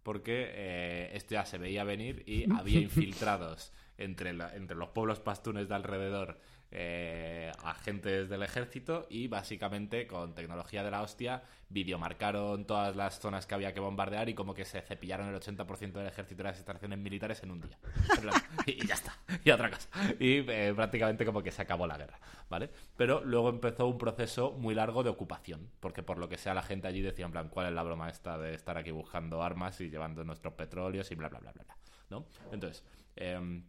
Porque 0.01 0.49
eh, 0.53 1.11
esto 1.13 1.33
ya 1.35 1.45
se 1.45 1.57
veía 1.57 1.83
venir 1.83 2.23
y 2.25 2.49
había 2.53 2.79
infiltrados 2.87 3.73
entre, 3.97 4.31
la- 4.33 4.55
entre 4.55 4.77
los 4.77 4.89
pueblos 4.89 5.19
pastunes 5.19 5.67
de 5.67 5.75
alrededor 5.75 6.39
eh, 6.71 7.51
agentes 7.63 8.29
del 8.29 8.43
ejército 8.43 9.07
y 9.09 9.27
básicamente 9.27 10.05
con 10.05 10.35
tecnología 10.35 10.83
de 10.83 10.91
la 10.91 11.01
hostia 11.01 11.41
videomarcaron 11.69 12.65
todas 12.65 12.95
las 12.95 13.19
zonas 13.19 13.47
que 13.47 13.55
había 13.55 13.73
que 13.73 13.79
bombardear 13.79 14.29
y 14.29 14.35
como 14.35 14.53
que 14.53 14.65
se 14.65 14.81
cepillaron 14.81 15.29
el 15.29 15.39
80% 15.39 15.93
del 15.93 16.07
ejército 16.07 16.41
y 16.41 16.45
las 16.45 16.57
instalaciones 16.57 16.99
militares 16.99 17.41
en 17.43 17.51
un 17.51 17.61
día. 17.61 17.77
Y, 18.65 18.85
ya 18.85 18.93
está. 18.93 19.17
Y 19.43 19.49
otra 19.49 19.71
cosa. 19.71 19.89
Y 20.19 20.45
eh, 20.49 20.73
prácticamente 20.75 21.25
como 21.25 21.41
que 21.41 21.51
se 21.51 21.61
acabó 21.61 21.87
la 21.87 21.97
guerra, 21.97 22.19
¿vale? 22.49 22.69
Pero 22.95 23.23
luego 23.23 23.49
empezó 23.49 23.87
un 23.87 23.97
proceso 23.97 24.51
muy 24.51 24.75
largo 24.75 25.01
de 25.01 25.09
ocupación, 25.09 25.71
porque 25.79 26.03
por 26.03 26.19
lo 26.19 26.29
que 26.29 26.37
sea 26.37 26.53
la 26.53 26.61
gente 26.61 26.87
allí 26.87 27.01
decía 27.01 27.25
en 27.25 27.31
plan, 27.31 27.49
¿cuál 27.49 27.67
es 27.67 27.73
la 27.73 27.81
broma 27.81 28.09
esta 28.09 28.37
de 28.37 28.53
estar 28.53 28.77
aquí 28.77 28.91
buscando 28.91 29.41
armas 29.41 29.81
y 29.81 29.89
llevando 29.89 30.23
nuestros 30.23 30.53
petróleos 30.53 31.09
y 31.11 31.15
bla, 31.15 31.29
bla, 31.29 31.39
bla, 31.39 31.51
bla, 31.51 31.63
bla, 31.63 31.77
¿no? 32.09 32.25
Entonces, 32.51 32.83
em, 33.15 33.63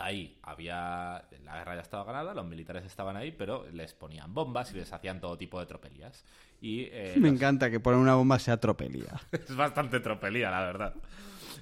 Ahí 0.00 0.38
había. 0.42 1.24
La 1.44 1.56
guerra 1.58 1.74
ya 1.76 1.82
estaba 1.82 2.04
ganada, 2.04 2.34
los 2.34 2.46
militares 2.46 2.84
estaban 2.84 3.16
ahí, 3.16 3.32
pero 3.32 3.66
les 3.70 3.92
ponían 3.94 4.32
bombas 4.32 4.72
y 4.72 4.76
les 4.76 4.92
hacían 4.92 5.20
todo 5.20 5.36
tipo 5.36 5.60
de 5.60 5.66
tropelías. 5.66 6.24
Y 6.60 6.84
eh, 6.90 7.14
Me 7.16 7.28
los- 7.28 7.36
encanta 7.36 7.70
que 7.70 7.80
poner 7.80 8.00
una 8.00 8.14
bomba 8.14 8.38
sea 8.38 8.56
tropelía. 8.58 9.12
es 9.32 9.54
bastante 9.54 10.00
tropelía, 10.00 10.50
la 10.50 10.60
verdad. 10.64 10.94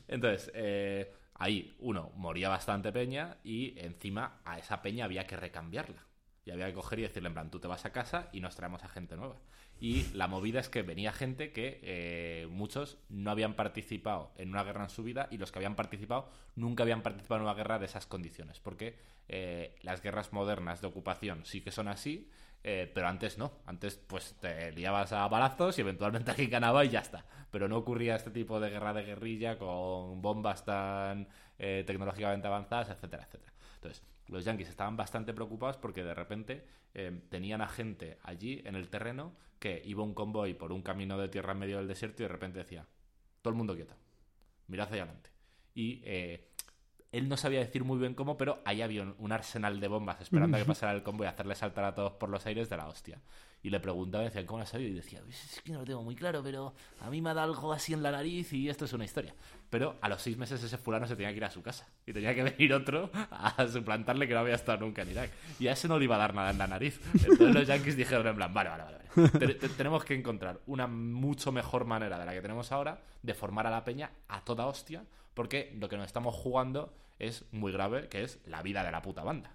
Entonces, 0.07 0.51
eh, 0.55 1.13
ahí, 1.35 1.75
uno, 1.81 2.13
moría 2.17 2.49
bastante 2.49 2.93
peña 2.93 3.37
y 3.45 3.79
encima 3.79 4.41
a 4.45 4.59
esa 4.59 4.83
peña 4.83 5.05
había 5.05 5.27
que 5.27 5.37
recambiarla. 5.37 6.03
Y 6.45 6.51
había 6.51 6.67
que 6.69 6.75
coger 6.75 7.01
y 7.01 7.03
decirle, 7.03 7.29
en 7.29 7.35
plan, 7.35 7.51
tú 7.51 7.61
te 7.61 7.69
vas 7.69 7.85
a 7.85 7.93
casa 7.93 8.29
y 8.33 8.41
nos 8.41 8.57
traemos 8.57 8.83
a 8.83 8.89
gente 8.89 9.17
nueva. 9.17 9.37
Y 9.81 10.05
la 10.13 10.27
movida 10.27 10.61
es 10.61 10.69
que 10.69 10.83
venía 10.83 11.13
gente 11.13 11.53
que 11.53 11.81
eh, 11.83 12.49
muchos 12.51 12.99
no 13.09 13.31
habían 13.31 13.55
participado 13.55 14.33
en 14.37 14.49
una 14.51 14.65
guerra 14.65 14.85
en 14.85 14.91
su 14.91 15.05
vida 15.05 15.29
y 15.31 15.39
los 15.39 15.53
que 15.53 15.59
habían 15.61 15.77
participado 15.77 16.29
nunca 16.57 16.83
habían 16.83 17.03
participado 17.03 17.41
en 17.41 17.47
una 17.47 17.55
guerra 17.55 17.79
de 17.79 17.87
esas 17.87 18.07
condiciones. 18.07 18.59
Porque 18.61 18.97
eh, 19.29 19.77
las 19.83 20.03
guerras 20.03 20.33
modernas 20.33 20.81
de 20.81 20.89
ocupación 20.89 21.45
sí 21.45 21.61
que 21.61 21.71
son 21.71 21.87
así, 21.89 22.29
eh, 22.65 22.91
pero 22.93 23.09
antes 23.09 23.39
no. 23.39 23.53
Antes 23.67 23.97
pues 23.97 24.35
te 24.41 24.73
liabas 24.73 25.13
a 25.13 25.27
balazos 25.29 25.79
y 25.79 25.83
eventualmente 25.83 26.31
alguien 26.33 26.51
ganaba 26.51 26.85
y 26.85 26.89
ya 26.91 27.01
está. 27.01 27.25
Pero 27.51 27.69
no 27.69 27.77
ocurría 27.77 28.17
este 28.17 28.31
tipo 28.31 28.61
de 28.61 28.71
guerra 28.71 28.93
de 28.93 29.05
guerrilla 29.05 29.59
con 29.59 30.21
bombas 30.21 30.65
tan 30.65 31.29
eh, 31.59 31.85
tecnológicamente 31.87 32.47
avanzadas, 32.47 32.91
etcétera, 32.91 33.25
etcétera. 33.25 33.53
Entonces, 33.77 34.03
los 34.29 34.45
yankees 34.45 34.69
estaban 34.69 34.97
bastante 34.97 35.33
preocupados 35.33 35.77
porque 35.77 36.05
de 36.05 36.15
repente 36.15 36.65
eh, 36.95 37.23
tenían 37.29 37.61
a 37.61 37.69
gente 37.69 38.19
allí 38.23 38.63
en 38.65 38.75
el 38.75 38.89
terreno 38.89 39.33
que 39.59 39.83
iba 39.85 40.03
un 40.03 40.15
convoy 40.15 40.55
por 40.55 40.73
un 40.73 40.83
camino 40.83 41.19
de 41.19 41.29
tierra 41.29 41.53
en 41.53 41.59
medio 41.59 41.79
del 41.79 41.89
desierto 41.89 42.23
y 42.23 42.27
de 42.27 42.33
repente 42.33 42.59
decía, 42.59 42.87
todo 43.43 43.53
el 43.53 43.57
mundo 43.57 43.75
quieto, 43.75 43.95
mirad 44.69 44.87
hacia 44.87 45.03
adelante. 45.03 45.31
Y 45.75 46.03
eh, 46.05 46.49
él 47.13 47.29
no 47.29 47.37
sabía 47.37 47.61
decir 47.61 47.85
muy 47.85 47.99
bien 47.99 48.15
cómo, 48.15 48.37
pero 48.37 48.61
ahí 48.65 48.83
había 48.83 49.03
un, 49.03 49.33
arsenal 49.33 49.81
de 49.81 49.89
bombas 49.89 50.21
esperando 50.21 50.57
a 50.57 50.61
que 50.61 50.67
pasara 50.67 50.93
el 50.93 51.03
convoy 51.03 51.27
y 51.27 51.31
hacerle 51.31 51.55
saltar 51.55 51.85
a 51.85 51.95
todos 51.95 52.13
por 52.13 52.29
los 52.29 52.45
aires 52.47 52.69
de 52.69 52.77
la 52.77 52.87
hostia. 52.87 53.21
Y 53.63 53.71
le 53.71 53.81
preguntaba, 53.81 54.25
decía, 54.25 54.47
¿cómo 54.47 54.59
lo 54.59 54.65
has 54.65 54.69
sabido? 54.69 54.91
Y 54.91 54.95
decía, 54.95 55.21
"Pues 55.25 55.43
es 55.57 55.63
que 55.63 55.73
no 55.73 55.81
lo 55.81 55.85
tengo 55.85 56.03
muy 56.03 56.15
claro, 56.15 56.43
pero 56.43 56.75
a 57.01 57.11
mí 57.11 57.21
me 57.21 57.31
ha 57.31 57.35
dado 57.35 57.53
algo 57.53 57.73
así 57.73 57.93
en 57.93 58.03
la 58.03 58.13
nariz 58.13 58.53
y 58.53 58.69
esto 58.69 58.85
es 58.85 58.93
una 58.93 59.05
historia. 59.05 59.35
Pero 59.71 59.97
a 60.01 60.09
los 60.09 60.23
seis 60.23 60.37
meses 60.39 60.63
ese 60.63 60.79
fulano 60.79 61.07
se 61.07 61.15
tenía 61.15 61.31
que 61.31 61.37
ir 61.37 61.45
a 61.45 61.51
su 61.51 61.63
casa. 61.63 61.87
Y 62.07 62.13
tenía 62.13 62.35
que 62.35 62.43
venir 62.57 62.73
otro 62.73 63.11
a 63.31 63.67
suplantarle 63.69 64.27
que 64.27 64.35
no 64.35 64.41
había 64.41 64.55
estado 64.55 64.79
nunca 64.79 65.03
en 65.03 65.11
Irak. 65.11 65.31
Y 65.59 65.69
a 65.69 65.73
ese 65.73 65.89
no 65.89 65.99
le 65.99 66.05
iba 66.05 66.15
a 66.17 66.19
dar 66.19 66.35
nada 66.35 66.51
en 66.51 66.59
la 66.59 66.67
nariz. 66.67 67.01
Entonces 67.15 67.55
los 67.55 67.67
yankees 67.67 67.97
dijeron 67.97 68.27
en 68.27 68.37
plan, 68.37 68.53
vale, 68.55 68.71
vale, 68.71 68.83
vale. 68.85 68.99
vale. 69.15 69.29
Te- 69.39 69.55
te- 69.55 69.69
tenemos 69.71 70.05
que 70.05 70.15
encontrar 70.15 70.61
una 70.67 70.87
mucho 70.87 71.53
mejor 71.53 71.85
manera 71.85 72.19
de 72.19 72.25
la 72.25 72.33
que 72.33 72.41
tenemos 72.41 72.73
ahora 72.73 73.01
de 73.23 73.35
formar 73.35 73.67
a 73.67 73.71
la 73.71 73.85
peña 73.85 74.11
a 74.29 74.43
toda 74.45 74.67
hostia, 74.67 75.05
porque 75.35 75.75
lo 75.79 75.89
que 75.89 75.97
nos 75.97 76.07
estamos 76.07 76.35
jugando 76.35 76.95
es 77.19 77.45
muy 77.53 77.73
grave, 77.73 78.09
que 78.09 78.23
es 78.23 78.39
la 78.47 78.63
vida 78.63 78.85
de 78.85 78.93
la 78.93 79.03
puta 79.03 79.23
banda. 79.25 79.51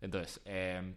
Entonces, 0.00 0.40
eh, 0.44 0.94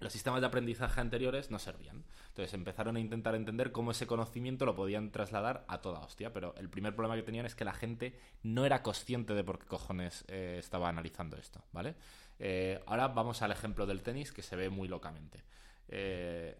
los 0.00 0.12
sistemas 0.12 0.40
de 0.42 0.46
aprendizaje 0.46 1.00
anteriores 1.00 1.50
no 1.50 1.58
servían. 1.58 2.04
Entonces 2.32 2.54
empezaron 2.54 2.96
a 2.96 3.00
intentar 3.00 3.34
entender 3.34 3.72
cómo 3.72 3.90
ese 3.90 4.06
conocimiento 4.06 4.64
lo 4.64 4.74
podían 4.74 5.10
trasladar 5.10 5.66
a 5.68 5.82
toda 5.82 6.00
hostia. 6.00 6.32
Pero 6.32 6.54
el 6.56 6.70
primer 6.70 6.96
problema 6.96 7.14
que 7.14 7.22
tenían 7.22 7.44
es 7.44 7.54
que 7.54 7.66
la 7.66 7.74
gente 7.74 8.18
no 8.42 8.64
era 8.64 8.82
consciente 8.82 9.34
de 9.34 9.44
por 9.44 9.58
qué 9.58 9.66
cojones 9.66 10.24
eh, 10.28 10.56
estaba 10.58 10.88
analizando 10.88 11.36
esto, 11.36 11.62
¿vale? 11.72 11.94
Eh, 12.38 12.82
ahora 12.86 13.08
vamos 13.08 13.42
al 13.42 13.52
ejemplo 13.52 13.84
del 13.84 14.02
tenis 14.02 14.32
que 14.32 14.40
se 14.40 14.56
ve 14.56 14.70
muy 14.70 14.88
locamente. 14.88 15.44
Eh, 15.88 16.58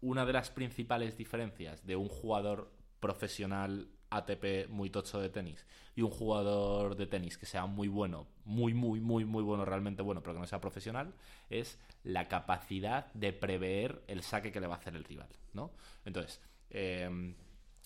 una 0.00 0.24
de 0.24 0.32
las 0.32 0.50
principales 0.50 1.16
diferencias 1.16 1.84
de 1.84 1.96
un 1.96 2.08
jugador 2.08 2.70
profesional 3.00 3.88
ATP 4.16 4.68
muy 4.68 4.90
tocho 4.90 5.20
de 5.20 5.28
tenis 5.28 5.66
y 5.94 6.02
un 6.02 6.10
jugador 6.10 6.96
de 6.96 7.06
tenis 7.06 7.38
que 7.38 7.46
sea 7.46 7.66
muy 7.66 7.88
bueno, 7.88 8.26
muy, 8.44 8.74
muy, 8.74 9.00
muy, 9.00 9.24
muy 9.24 9.42
bueno, 9.42 9.64
realmente 9.64 10.02
bueno, 10.02 10.22
pero 10.22 10.34
que 10.34 10.40
no 10.40 10.46
sea 10.46 10.60
profesional, 10.60 11.14
es 11.50 11.78
la 12.04 12.28
capacidad 12.28 13.12
de 13.14 13.32
prever 13.32 14.02
el 14.06 14.22
saque 14.22 14.52
que 14.52 14.60
le 14.60 14.66
va 14.66 14.74
a 14.74 14.78
hacer 14.78 14.96
el 14.96 15.04
rival, 15.04 15.28
¿no? 15.52 15.72
Entonces, 16.04 16.40
eh, 16.70 17.34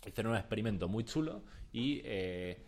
hicieron 0.07 0.33
un 0.33 0.39
experimento 0.39 0.89
muy 0.89 1.05
chulo 1.05 1.43
y 1.73 2.01
eh, 2.05 2.65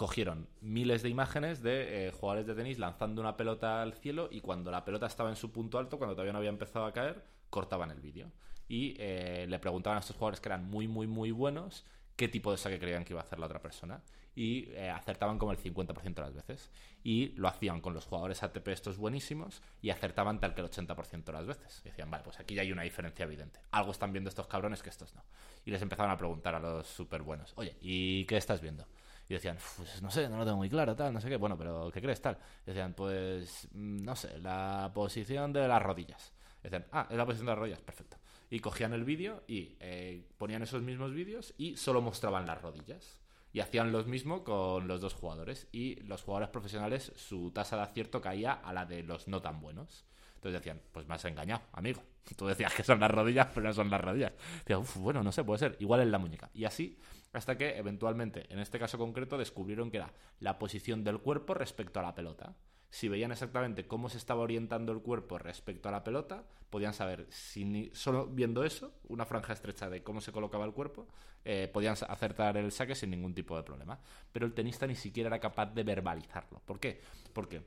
cogieron 0.00 0.48
miles 0.62 1.02
de 1.02 1.10
imágenes 1.10 1.62
de 1.62 2.08
eh, 2.08 2.10
jugadores 2.12 2.46
de 2.46 2.54
tenis 2.54 2.78
lanzando 2.78 3.20
una 3.20 3.36
pelota 3.36 3.82
al 3.82 3.92
cielo 3.92 4.28
y 4.30 4.40
cuando 4.40 4.70
la 4.70 4.82
pelota 4.82 5.06
estaba 5.06 5.28
en 5.28 5.36
su 5.36 5.52
punto 5.52 5.78
alto, 5.78 5.98
cuando 5.98 6.14
todavía 6.14 6.32
no 6.32 6.38
había 6.38 6.50
empezado 6.50 6.86
a 6.86 6.92
caer, 6.94 7.22
cortaban 7.50 7.90
el 7.90 8.00
vídeo. 8.00 8.32
Y 8.66 8.94
eh, 8.98 9.46
le 9.48 9.58
preguntaban 9.58 9.98
a 9.98 10.00
estos 10.00 10.16
jugadores 10.16 10.40
que 10.40 10.48
eran 10.48 10.64
muy, 10.70 10.88
muy, 10.88 11.06
muy 11.06 11.32
buenos 11.32 11.84
qué 12.20 12.28
tipo 12.28 12.50
de 12.50 12.58
saque 12.58 12.78
creían 12.78 13.02
que 13.02 13.14
iba 13.14 13.22
a 13.22 13.24
hacer 13.24 13.38
la 13.38 13.46
otra 13.46 13.62
persona. 13.62 14.02
Y 14.34 14.68
eh, 14.72 14.90
acertaban 14.90 15.38
como 15.38 15.52
el 15.52 15.58
50% 15.58 16.14
de 16.14 16.20
las 16.20 16.34
veces. 16.34 16.70
Y 17.02 17.28
lo 17.28 17.48
hacían 17.48 17.80
con 17.80 17.94
los 17.94 18.04
jugadores 18.04 18.42
ATP 18.42 18.68
estos 18.68 18.98
buenísimos 18.98 19.62
y 19.80 19.88
acertaban 19.88 20.38
tal 20.38 20.54
que 20.54 20.60
el 20.60 20.68
80% 20.68 21.24
de 21.24 21.32
las 21.32 21.46
veces. 21.46 21.80
Y 21.82 21.88
decían, 21.88 22.10
vale, 22.10 22.22
pues 22.22 22.38
aquí 22.38 22.54
ya 22.54 22.60
hay 22.60 22.72
una 22.72 22.82
diferencia 22.82 23.24
evidente. 23.24 23.60
Algo 23.70 23.92
están 23.92 24.12
viendo 24.12 24.28
estos 24.28 24.46
cabrones 24.48 24.82
que 24.82 24.90
estos 24.90 25.14
no. 25.14 25.24
Y 25.64 25.70
les 25.70 25.80
empezaban 25.80 26.12
a 26.12 26.18
preguntar 26.18 26.54
a 26.54 26.60
los 26.60 26.86
súper 26.86 27.22
buenos, 27.22 27.54
oye, 27.56 27.74
¿y 27.80 28.26
qué 28.26 28.36
estás 28.36 28.60
viendo? 28.60 28.86
Y 29.26 29.32
decían, 29.32 29.56
pues 29.78 30.02
no 30.02 30.10
sé, 30.10 30.28
no 30.28 30.36
lo 30.36 30.44
tengo 30.44 30.58
muy 30.58 30.68
claro, 30.68 30.94
tal, 30.94 31.14
no 31.14 31.22
sé 31.22 31.30
qué. 31.30 31.36
Bueno, 31.36 31.56
pero 31.56 31.90
¿qué 31.90 32.02
crees, 32.02 32.20
tal? 32.20 32.36
Y 32.66 32.66
decían, 32.66 32.92
pues, 32.92 33.66
mm, 33.72 34.04
no 34.04 34.14
sé, 34.14 34.38
la 34.40 34.90
posición 34.92 35.54
de 35.54 35.66
las 35.66 35.82
rodillas. 35.82 36.34
Y 36.60 36.64
decían, 36.64 36.84
ah, 36.92 37.06
es 37.08 37.16
la 37.16 37.24
posición 37.24 37.46
de 37.46 37.52
las 37.52 37.58
rodillas, 37.58 37.80
perfecto. 37.80 38.18
Y 38.50 38.58
cogían 38.60 38.92
el 38.92 39.04
vídeo 39.04 39.44
y 39.46 39.76
eh, 39.80 40.28
ponían 40.36 40.62
esos 40.62 40.82
mismos 40.82 41.14
vídeos 41.14 41.54
y 41.56 41.76
solo 41.76 42.02
mostraban 42.02 42.46
las 42.46 42.60
rodillas. 42.60 43.18
Y 43.52 43.60
hacían 43.60 43.92
lo 43.92 44.04
mismo 44.04 44.44
con 44.44 44.88
los 44.88 45.00
dos 45.00 45.14
jugadores. 45.14 45.68
Y 45.72 45.96
los 46.02 46.22
jugadores 46.22 46.50
profesionales, 46.50 47.12
su 47.16 47.52
tasa 47.52 47.76
de 47.76 47.82
acierto 47.82 48.20
caía 48.20 48.52
a 48.52 48.72
la 48.72 48.86
de 48.86 49.02
los 49.02 49.28
no 49.28 49.40
tan 49.40 49.60
buenos. 49.60 50.04
Entonces 50.34 50.60
decían, 50.60 50.80
pues 50.92 51.06
me 51.06 51.14
has 51.14 51.24
engañado, 51.26 51.62
amigo. 51.72 52.02
Tú 52.36 52.46
decías 52.46 52.74
que 52.74 52.82
son 52.82 52.98
las 53.00 53.10
rodillas, 53.10 53.48
pero 53.54 53.66
no 53.66 53.72
son 53.72 53.90
las 53.90 54.00
rodillas. 54.00 54.32
Decía, 54.60 54.78
uff, 54.78 54.96
bueno, 54.96 55.22
no 55.22 55.32
sé, 55.32 55.44
puede 55.44 55.58
ser. 55.58 55.76
Igual 55.80 56.00
es 56.00 56.08
la 56.08 56.18
muñeca. 56.18 56.50
Y 56.54 56.64
así, 56.64 56.98
hasta 57.32 57.56
que 57.56 57.76
eventualmente, 57.76 58.46
en 58.52 58.58
este 58.58 58.78
caso 58.78 58.98
concreto, 58.98 59.38
descubrieron 59.38 59.90
que 59.90 59.98
era 59.98 60.12
la 60.38 60.58
posición 60.58 61.04
del 61.04 61.18
cuerpo 61.18 61.54
respecto 61.54 62.00
a 62.00 62.02
la 62.02 62.14
pelota. 62.14 62.56
Si 62.90 63.08
veían 63.08 63.30
exactamente 63.30 63.86
cómo 63.86 64.08
se 64.08 64.18
estaba 64.18 64.42
orientando 64.42 64.92
el 64.92 65.00
cuerpo 65.00 65.38
respecto 65.38 65.88
a 65.88 65.92
la 65.92 66.02
pelota, 66.02 66.44
podían 66.70 66.92
saber, 66.92 67.26
si 67.30 67.90
solo 67.94 68.26
viendo 68.26 68.64
eso, 68.64 68.92
una 69.08 69.24
franja 69.24 69.52
estrecha 69.52 69.88
de 69.88 70.02
cómo 70.02 70.20
se 70.20 70.32
colocaba 70.32 70.64
el 70.64 70.72
cuerpo, 70.72 71.06
eh, 71.44 71.70
podían 71.72 71.94
acertar 72.08 72.56
el 72.56 72.72
saque 72.72 72.96
sin 72.96 73.10
ningún 73.10 73.32
tipo 73.32 73.56
de 73.56 73.62
problema. 73.62 74.00
Pero 74.32 74.44
el 74.44 74.54
tenista 74.54 74.88
ni 74.88 74.96
siquiera 74.96 75.28
era 75.28 75.38
capaz 75.38 75.66
de 75.66 75.84
verbalizarlo. 75.84 76.60
¿Por 76.64 76.80
qué? 76.80 77.00
Porque 77.32 77.62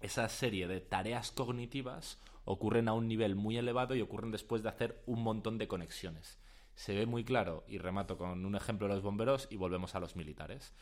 esa 0.00 0.28
serie 0.28 0.68
de 0.68 0.80
tareas 0.80 1.32
cognitivas 1.32 2.20
ocurren 2.44 2.88
a 2.88 2.92
un 2.92 3.08
nivel 3.08 3.34
muy 3.34 3.56
elevado 3.56 3.94
y 3.94 4.02
ocurren 4.02 4.30
después 4.30 4.62
de 4.62 4.68
hacer 4.68 5.02
un 5.06 5.22
montón 5.22 5.58
de 5.58 5.66
conexiones. 5.66 6.38
Se 6.74 6.94
ve 6.94 7.06
muy 7.06 7.24
claro, 7.24 7.64
y 7.68 7.78
remato 7.78 8.18
con 8.18 8.44
un 8.44 8.54
ejemplo 8.54 8.86
de 8.86 8.94
los 8.94 9.02
bomberos 9.02 9.48
y 9.50 9.56
volvemos 9.56 9.94
a 9.94 10.00
los 10.00 10.16
militares. 10.16 10.74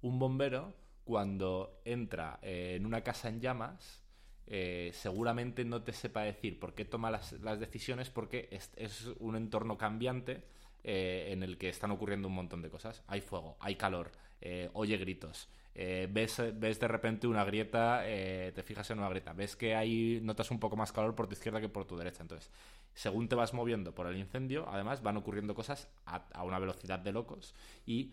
Un 0.00 0.18
bombero, 0.18 0.74
cuando 1.04 1.80
entra 1.84 2.38
eh, 2.42 2.74
en 2.76 2.86
una 2.86 3.02
casa 3.02 3.28
en 3.28 3.40
llamas, 3.40 4.00
eh, 4.46 4.90
seguramente 4.94 5.64
no 5.64 5.82
te 5.82 5.92
sepa 5.92 6.22
decir 6.22 6.58
por 6.58 6.74
qué 6.74 6.84
toma 6.84 7.10
las, 7.10 7.38
decisiones 7.60 8.10
porque 8.10 8.48
es, 8.50 9.06
un 9.18 9.36
entorno 9.36 9.78
cambiante 9.78 10.42
eh, 10.82 11.28
en 11.30 11.42
el 11.42 11.56
que 11.56 11.68
están 11.68 11.90
ocurriendo 11.90 12.28
un 12.28 12.34
montón 12.34 12.62
de 12.62 12.70
cosas. 12.70 13.02
Hay 13.06 13.20
fuego, 13.20 13.56
hay 13.60 13.76
calor, 13.76 14.12
oye 14.74 14.98
gritos, 14.98 15.48
ves, 15.74 16.42
ves 16.54 16.78
de 16.78 16.88
repente 16.88 17.26
una 17.26 17.44
grieta, 17.44 18.02
te 18.04 18.62
fijas 18.62 18.90
en 18.90 18.98
una 18.98 19.08
grieta, 19.08 19.32
ves 19.32 19.56
que 19.56 19.74
hay, 19.74 20.20
notas 20.22 20.50
un 20.50 20.60
poco 20.60 20.76
más 20.76 20.92
calor 20.92 21.14
por 21.14 21.26
tu 21.26 21.32
izquierda 21.32 21.62
que 21.62 21.70
por 21.70 21.86
tu 21.86 21.96
derecha. 21.96 22.20
Entonces, 22.20 22.50
según 22.92 23.26
te 23.26 23.36
vas 23.36 23.54
moviendo 23.54 23.94
por 23.94 24.06
el 24.06 24.18
incendio, 24.18 24.68
además 24.68 25.02
van 25.02 25.16
ocurriendo 25.16 25.54
cosas 25.54 25.88
a 26.04 26.42
una 26.44 26.58
velocidad 26.58 26.98
de 26.98 27.12
locos 27.12 27.54
y 27.86 28.12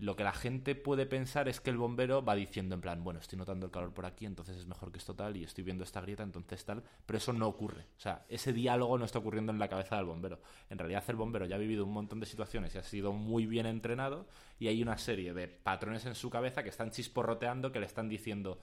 lo 0.00 0.16
que 0.16 0.24
la 0.24 0.32
gente 0.32 0.74
puede 0.74 1.06
pensar 1.06 1.48
es 1.48 1.60
que 1.60 1.70
el 1.70 1.76
bombero 1.76 2.24
va 2.24 2.34
diciendo 2.34 2.74
en 2.74 2.80
plan, 2.80 3.02
bueno, 3.02 3.20
estoy 3.20 3.38
notando 3.38 3.66
el 3.66 3.72
calor 3.72 3.92
por 3.92 4.06
aquí, 4.06 4.26
entonces 4.26 4.56
es 4.56 4.66
mejor 4.66 4.92
que 4.92 4.98
esto 4.98 5.14
tal, 5.14 5.36
y 5.36 5.44
estoy 5.44 5.64
viendo 5.64 5.84
esta 5.84 6.00
grieta, 6.00 6.22
entonces 6.22 6.64
tal, 6.64 6.82
pero 7.04 7.16
eso 7.16 7.32
no 7.32 7.48
ocurre. 7.48 7.82
O 7.96 8.00
sea, 8.00 8.24
ese 8.28 8.52
diálogo 8.52 8.96
no 8.96 9.04
está 9.04 9.18
ocurriendo 9.18 9.52
en 9.52 9.58
la 9.58 9.68
cabeza 9.68 9.96
del 9.96 10.04
bombero. 10.04 10.40
En 10.70 10.78
realidad 10.78 11.02
el 11.08 11.16
bombero 11.16 11.46
ya 11.46 11.56
ha 11.56 11.58
vivido 11.58 11.84
un 11.84 11.92
montón 11.92 12.20
de 12.20 12.26
situaciones 12.26 12.74
y 12.74 12.78
ha 12.78 12.82
sido 12.82 13.12
muy 13.12 13.46
bien 13.46 13.66
entrenado, 13.66 14.28
y 14.58 14.68
hay 14.68 14.82
una 14.82 14.98
serie 14.98 15.34
de 15.34 15.48
patrones 15.48 16.06
en 16.06 16.14
su 16.14 16.30
cabeza 16.30 16.62
que 16.62 16.68
están 16.68 16.90
chisporroteando, 16.90 17.72
que 17.72 17.80
le 17.80 17.86
están 17.86 18.08
diciendo, 18.08 18.60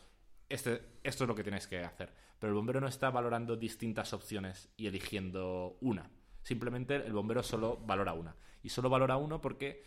este, 0.47 0.99
esto 1.03 1.23
es 1.23 1.27
lo 1.27 1.35
que 1.35 1.43
tienes 1.43 1.67
que 1.67 1.83
hacer. 1.83 2.13
Pero 2.39 2.51
el 2.51 2.55
bombero 2.55 2.79
no 2.79 2.87
está 2.87 3.09
valorando 3.09 3.55
distintas 3.55 4.13
opciones 4.13 4.69
y 4.77 4.87
eligiendo 4.87 5.77
una. 5.81 6.09
Simplemente 6.43 6.95
el 6.95 7.13
bombero 7.13 7.41
solo 7.43 7.77
valora 7.77 8.13
una. 8.13 8.35
Y 8.61 8.69
solo 8.69 8.89
valora 8.89 9.17
uno 9.17 9.41
porque 9.41 9.83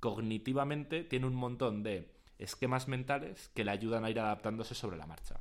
cognitivamente 0.00 1.04
tiene 1.04 1.26
un 1.26 1.34
montón 1.34 1.82
de 1.82 2.10
esquemas 2.38 2.88
mentales 2.88 3.50
que 3.54 3.64
le 3.64 3.70
ayudan 3.70 4.04
a 4.04 4.10
ir 4.10 4.18
adaptándose 4.18 4.74
sobre 4.74 4.96
la 4.96 5.06
marcha. 5.06 5.40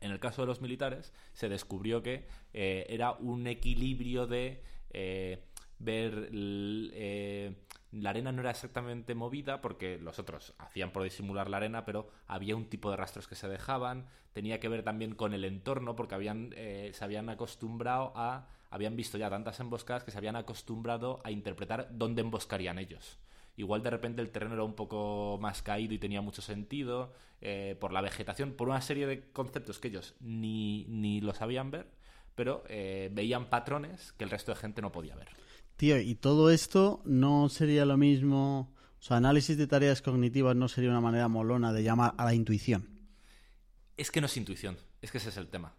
En 0.00 0.10
el 0.10 0.20
caso 0.20 0.42
de 0.42 0.46
los 0.46 0.60
militares 0.60 1.12
se 1.32 1.48
descubrió 1.48 2.02
que 2.02 2.26
eh, 2.52 2.86
era 2.88 3.12
un 3.12 3.46
equilibrio 3.46 4.26
de 4.26 4.62
eh, 4.90 5.42
ver 5.78 6.30
eh, 6.32 7.56
la 7.90 8.10
arena 8.10 8.30
no 8.30 8.42
era 8.42 8.50
exactamente 8.50 9.14
movida 9.14 9.60
porque 9.60 9.98
los 9.98 10.18
otros 10.18 10.54
hacían 10.58 10.92
por 10.92 11.02
disimular 11.02 11.48
la 11.48 11.56
arena, 11.56 11.84
pero 11.84 12.10
había 12.26 12.54
un 12.54 12.66
tipo 12.66 12.90
de 12.90 12.96
rastros 12.96 13.26
que 13.26 13.34
se 13.34 13.48
dejaban. 13.48 14.06
Tenía 14.32 14.60
que 14.60 14.68
ver 14.68 14.82
también 14.82 15.14
con 15.14 15.32
el 15.32 15.44
entorno 15.44 15.96
porque 15.96 16.16
habían, 16.16 16.50
se 16.52 17.04
habían 17.04 17.28
acostumbrado 17.28 18.12
a, 18.16 18.48
habían 18.70 18.96
visto 18.96 19.16
ya 19.16 19.30
tantas 19.30 19.60
emboscadas 19.60 20.04
que 20.04 20.10
se 20.10 20.18
habían 20.18 20.36
acostumbrado 20.36 21.20
a 21.24 21.30
interpretar 21.30 21.88
dónde 21.92 22.22
emboscarían 22.22 22.78
ellos. 22.78 23.18
Igual 23.56 23.82
de 23.82 23.90
repente 23.90 24.20
el 24.20 24.30
terreno 24.30 24.54
era 24.54 24.64
un 24.64 24.74
poco 24.74 25.38
más 25.40 25.62
caído 25.62 25.94
y 25.94 25.98
tenía 25.98 26.20
mucho 26.20 26.42
sentido, 26.42 27.12
eh, 27.40 27.76
por 27.78 27.92
la 27.92 28.00
vegetación, 28.00 28.52
por 28.52 28.68
una 28.68 28.80
serie 28.80 29.06
de 29.06 29.30
conceptos 29.30 29.78
que 29.78 29.88
ellos 29.88 30.14
ni, 30.20 30.86
ni 30.88 31.20
lo 31.20 31.34
sabían 31.34 31.70
ver, 31.70 31.86
pero 32.34 32.64
eh, 32.68 33.10
veían 33.12 33.50
patrones 33.50 34.12
que 34.12 34.24
el 34.24 34.30
resto 34.30 34.52
de 34.52 34.56
gente 34.56 34.82
no 34.82 34.90
podía 34.90 35.14
ver. 35.14 35.28
Tío, 35.76 36.00
¿y 36.00 36.14
todo 36.14 36.50
esto 36.50 37.00
no 37.04 37.48
sería 37.48 37.84
lo 37.84 37.96
mismo? 37.96 38.72
O 38.98 39.02
sea, 39.02 39.18
análisis 39.18 39.56
de 39.56 39.66
tareas 39.66 40.02
cognitivas 40.02 40.56
no 40.56 40.68
sería 40.68 40.90
una 40.90 41.00
manera 41.00 41.28
molona 41.28 41.72
de 41.72 41.82
llamar 41.82 42.14
a 42.16 42.24
la 42.24 42.34
intuición. 42.34 42.88
Es 43.96 44.10
que 44.10 44.20
no 44.20 44.26
es 44.26 44.36
intuición, 44.36 44.76
es 45.02 45.12
que 45.12 45.18
ese 45.18 45.28
es 45.28 45.36
el 45.36 45.48
tema. 45.48 45.74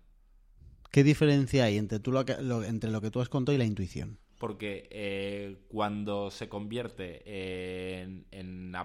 ¿Qué 0.92 1.04
diferencia 1.04 1.66
hay 1.66 1.78
entre, 1.78 2.00
tú 2.00 2.12
lo 2.14 2.24
entre 2.64 2.90
lo 2.90 3.02
que 3.02 3.12
tú 3.12 3.20
has 3.20 3.28
contado 3.28 3.54
y 3.54 3.58
la 3.58 3.66
intuición? 3.66 4.20
Porque 4.38 4.88
eh, 4.92 5.66
cuando 5.68 6.30
se 6.30 6.50
convierte 6.50 8.02
en, 8.02 8.26
en, 8.32 8.76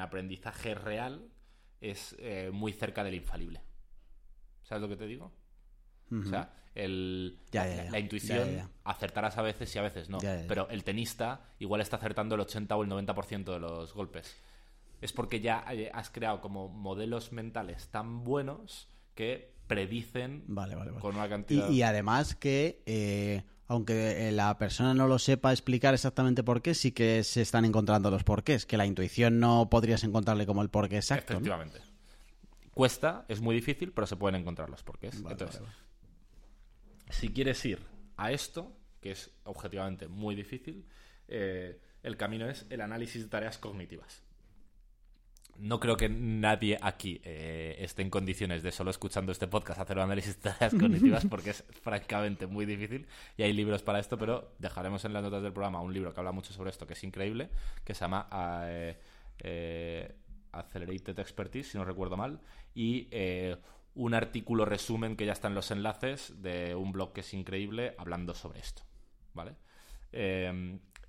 aprendizaje 0.00 0.74
real 0.74 1.30
es 1.80 2.16
eh, 2.18 2.50
muy 2.52 2.72
cerca 2.72 3.04
del 3.04 3.14
infalible. 3.14 3.62
¿Sabes 4.62 4.82
lo 4.82 4.88
que 4.88 4.96
te 4.96 5.06
digo? 5.06 5.32
O 6.12 6.24
sea, 6.24 6.52
el, 6.74 7.38
la, 7.52 7.98
intuición 8.00 8.68
acertarás 8.82 9.38
a 9.38 9.42
veces 9.42 9.74
y 9.74 9.78
a 9.78 9.82
veces 9.82 10.08
no. 10.08 10.18
Pero 10.18 10.68
el 10.70 10.82
tenista 10.82 11.52
igual 11.60 11.80
está 11.80 11.96
acertando 11.96 12.34
el 12.34 12.40
80 12.40 12.76
o 12.76 12.82
el 12.82 12.90
90% 12.90 13.44
de 13.44 13.60
los 13.60 13.94
golpes. 13.94 14.36
Es 15.00 15.12
porque 15.12 15.40
ya 15.40 15.64
eh, 15.70 15.90
has 15.94 16.10
creado 16.10 16.40
como 16.40 16.68
modelos 16.68 17.32
mentales 17.32 17.88
tan 17.88 18.24
buenos 18.24 18.88
que 19.14 19.54
predicen 19.66 20.44
con 21.00 21.14
una 21.14 21.28
cantidad. 21.28 21.70
Y, 21.70 21.82
además 21.82 22.34
que 22.34 22.82
aunque 23.70 24.26
eh, 24.26 24.32
la 24.32 24.58
persona 24.58 24.94
no 24.94 25.06
lo 25.06 25.20
sepa 25.20 25.52
explicar 25.52 25.94
exactamente 25.94 26.42
por 26.42 26.60
qué, 26.60 26.74
sí 26.74 26.90
que 26.90 27.22
se 27.22 27.40
están 27.40 27.64
encontrando 27.64 28.10
los 28.10 28.24
porqués, 28.24 28.66
que 28.66 28.76
la 28.76 28.84
intuición 28.84 29.38
no 29.38 29.70
podrías 29.70 30.02
encontrarle 30.02 30.44
como 30.44 30.62
el 30.62 30.70
porqué 30.70 30.96
exacto. 30.96 31.34
Efectivamente. 31.34 31.80
Cuesta, 32.74 33.24
es 33.28 33.40
muy 33.40 33.54
difícil, 33.54 33.92
pero 33.92 34.08
se 34.08 34.16
pueden 34.16 34.40
encontrar 34.40 34.70
los 34.70 34.82
porqués. 34.82 35.14
Entonces, 35.14 35.62
si 37.10 37.28
quieres 37.28 37.64
ir 37.64 37.78
a 38.16 38.32
esto, 38.32 38.76
que 39.00 39.12
es 39.12 39.30
objetivamente 39.44 40.08
muy 40.08 40.34
difícil, 40.34 40.84
eh, 41.28 41.78
el 42.02 42.16
camino 42.16 42.50
es 42.50 42.66
el 42.70 42.80
análisis 42.80 43.22
de 43.22 43.28
tareas 43.28 43.56
cognitivas 43.56 44.24
no 45.60 45.78
creo 45.78 45.96
que 45.96 46.08
nadie 46.08 46.78
aquí 46.80 47.20
eh, 47.22 47.76
esté 47.80 48.02
en 48.02 48.10
condiciones 48.10 48.62
de 48.62 48.72
solo 48.72 48.90
escuchando 48.90 49.30
este 49.30 49.46
podcast 49.46 49.78
hacer 49.78 49.98
un 49.98 50.04
análisis 50.04 50.36
de 50.36 50.50
tareas 50.50 50.72
cognitivas 50.72 51.26
porque 51.30 51.50
es 51.50 51.64
francamente 51.82 52.46
muy 52.46 52.64
difícil 52.64 53.06
y 53.36 53.42
hay 53.42 53.52
libros 53.52 53.82
para 53.82 53.98
esto, 53.98 54.16
pero 54.16 54.52
dejaremos 54.58 55.04
en 55.04 55.12
las 55.12 55.22
notas 55.22 55.42
del 55.42 55.52
programa 55.52 55.82
un 55.82 55.92
libro 55.92 56.14
que 56.14 56.20
habla 56.20 56.32
mucho 56.32 56.52
sobre 56.52 56.70
esto, 56.70 56.86
que 56.86 56.94
es 56.94 57.04
increíble, 57.04 57.50
que 57.84 57.94
se 57.94 58.00
llama 58.00 58.28
eh, 58.64 58.98
eh, 59.40 60.14
Accelerated 60.52 61.18
Expertise, 61.18 61.70
si 61.70 61.78
no 61.78 61.84
recuerdo 61.84 62.16
mal, 62.16 62.40
y 62.74 63.08
un 63.94 64.14
artículo 64.14 64.64
resumen 64.64 65.16
que 65.16 65.26
ya 65.26 65.32
está 65.32 65.48
en 65.48 65.54
los 65.54 65.70
enlaces 65.70 66.40
de 66.42 66.74
un 66.74 66.92
blog 66.92 67.12
que 67.12 67.20
es 67.20 67.34
increíble 67.34 67.94
hablando 67.98 68.34
sobre 68.34 68.60
esto, 68.60 68.82
¿vale? 69.34 69.54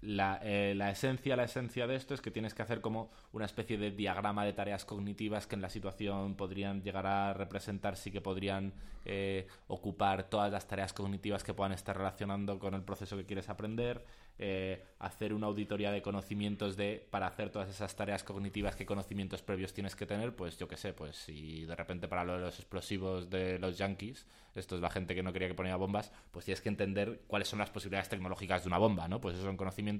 La, 0.01 0.39
eh, 0.43 0.73
la, 0.75 0.89
esencia, 0.89 1.35
la 1.35 1.43
esencia 1.43 1.85
de 1.85 1.95
esto 1.95 2.13
es 2.13 2.21
que 2.21 2.31
tienes 2.31 2.53
que 2.53 2.63
hacer 2.63 2.81
como 2.81 3.11
una 3.33 3.45
especie 3.45 3.77
de 3.77 3.91
diagrama 3.91 4.43
de 4.43 4.53
tareas 4.53 4.83
cognitivas 4.83 5.45
que 5.45 5.55
en 5.55 5.61
la 5.61 5.69
situación 5.69 6.35
podrían 6.35 6.81
llegar 6.81 7.05
a 7.05 7.33
representar, 7.33 7.95
sí 7.95 8.11
que 8.11 8.19
podrían 8.19 8.73
eh, 9.05 9.47
ocupar 9.67 10.29
todas 10.29 10.51
las 10.51 10.67
tareas 10.67 10.93
cognitivas 10.93 11.43
que 11.43 11.53
puedan 11.53 11.71
estar 11.71 11.95
relacionando 11.95 12.57
con 12.57 12.73
el 12.73 12.81
proceso 12.81 13.15
que 13.15 13.25
quieres 13.25 13.49
aprender, 13.49 14.03
eh, 14.39 14.83
hacer 14.97 15.35
una 15.35 15.47
auditoría 15.47 15.91
de 15.91 16.01
conocimientos 16.01 16.75
de, 16.77 17.07
para 17.11 17.27
hacer 17.27 17.51
todas 17.51 17.69
esas 17.69 17.95
tareas 17.95 18.23
cognitivas, 18.23 18.75
qué 18.75 18.87
conocimientos 18.87 19.43
previos 19.43 19.73
tienes 19.73 19.95
que 19.95 20.07
tener, 20.07 20.35
pues 20.35 20.57
yo 20.57 20.67
qué 20.67 20.77
sé, 20.77 20.93
pues 20.93 21.15
si 21.15 21.65
de 21.65 21.75
repente 21.75 22.07
para 22.07 22.23
lo 22.23 22.33
de 22.33 22.39
los 22.39 22.57
explosivos 22.57 23.29
de 23.29 23.59
los 23.59 23.77
yankees, 23.77 24.25
esto 24.55 24.75
es 24.75 24.81
la 24.81 24.89
gente 24.89 25.15
que 25.15 25.23
no 25.23 25.31
quería 25.31 25.47
que 25.47 25.53
ponía 25.53 25.75
bombas, 25.75 26.11
pues 26.31 26.45
tienes 26.45 26.61
que 26.61 26.69
entender 26.69 27.21
cuáles 27.27 27.47
son 27.47 27.59
las 27.59 27.69
posibilidades 27.69 28.09
tecnológicas 28.09 28.63
de 28.63 28.67
una 28.67 28.77
bomba, 28.79 29.07
¿no? 29.07 29.21
Pues 29.21 29.35
esos 29.35 29.45
son 29.45 29.57
conocimientos 29.57 29.90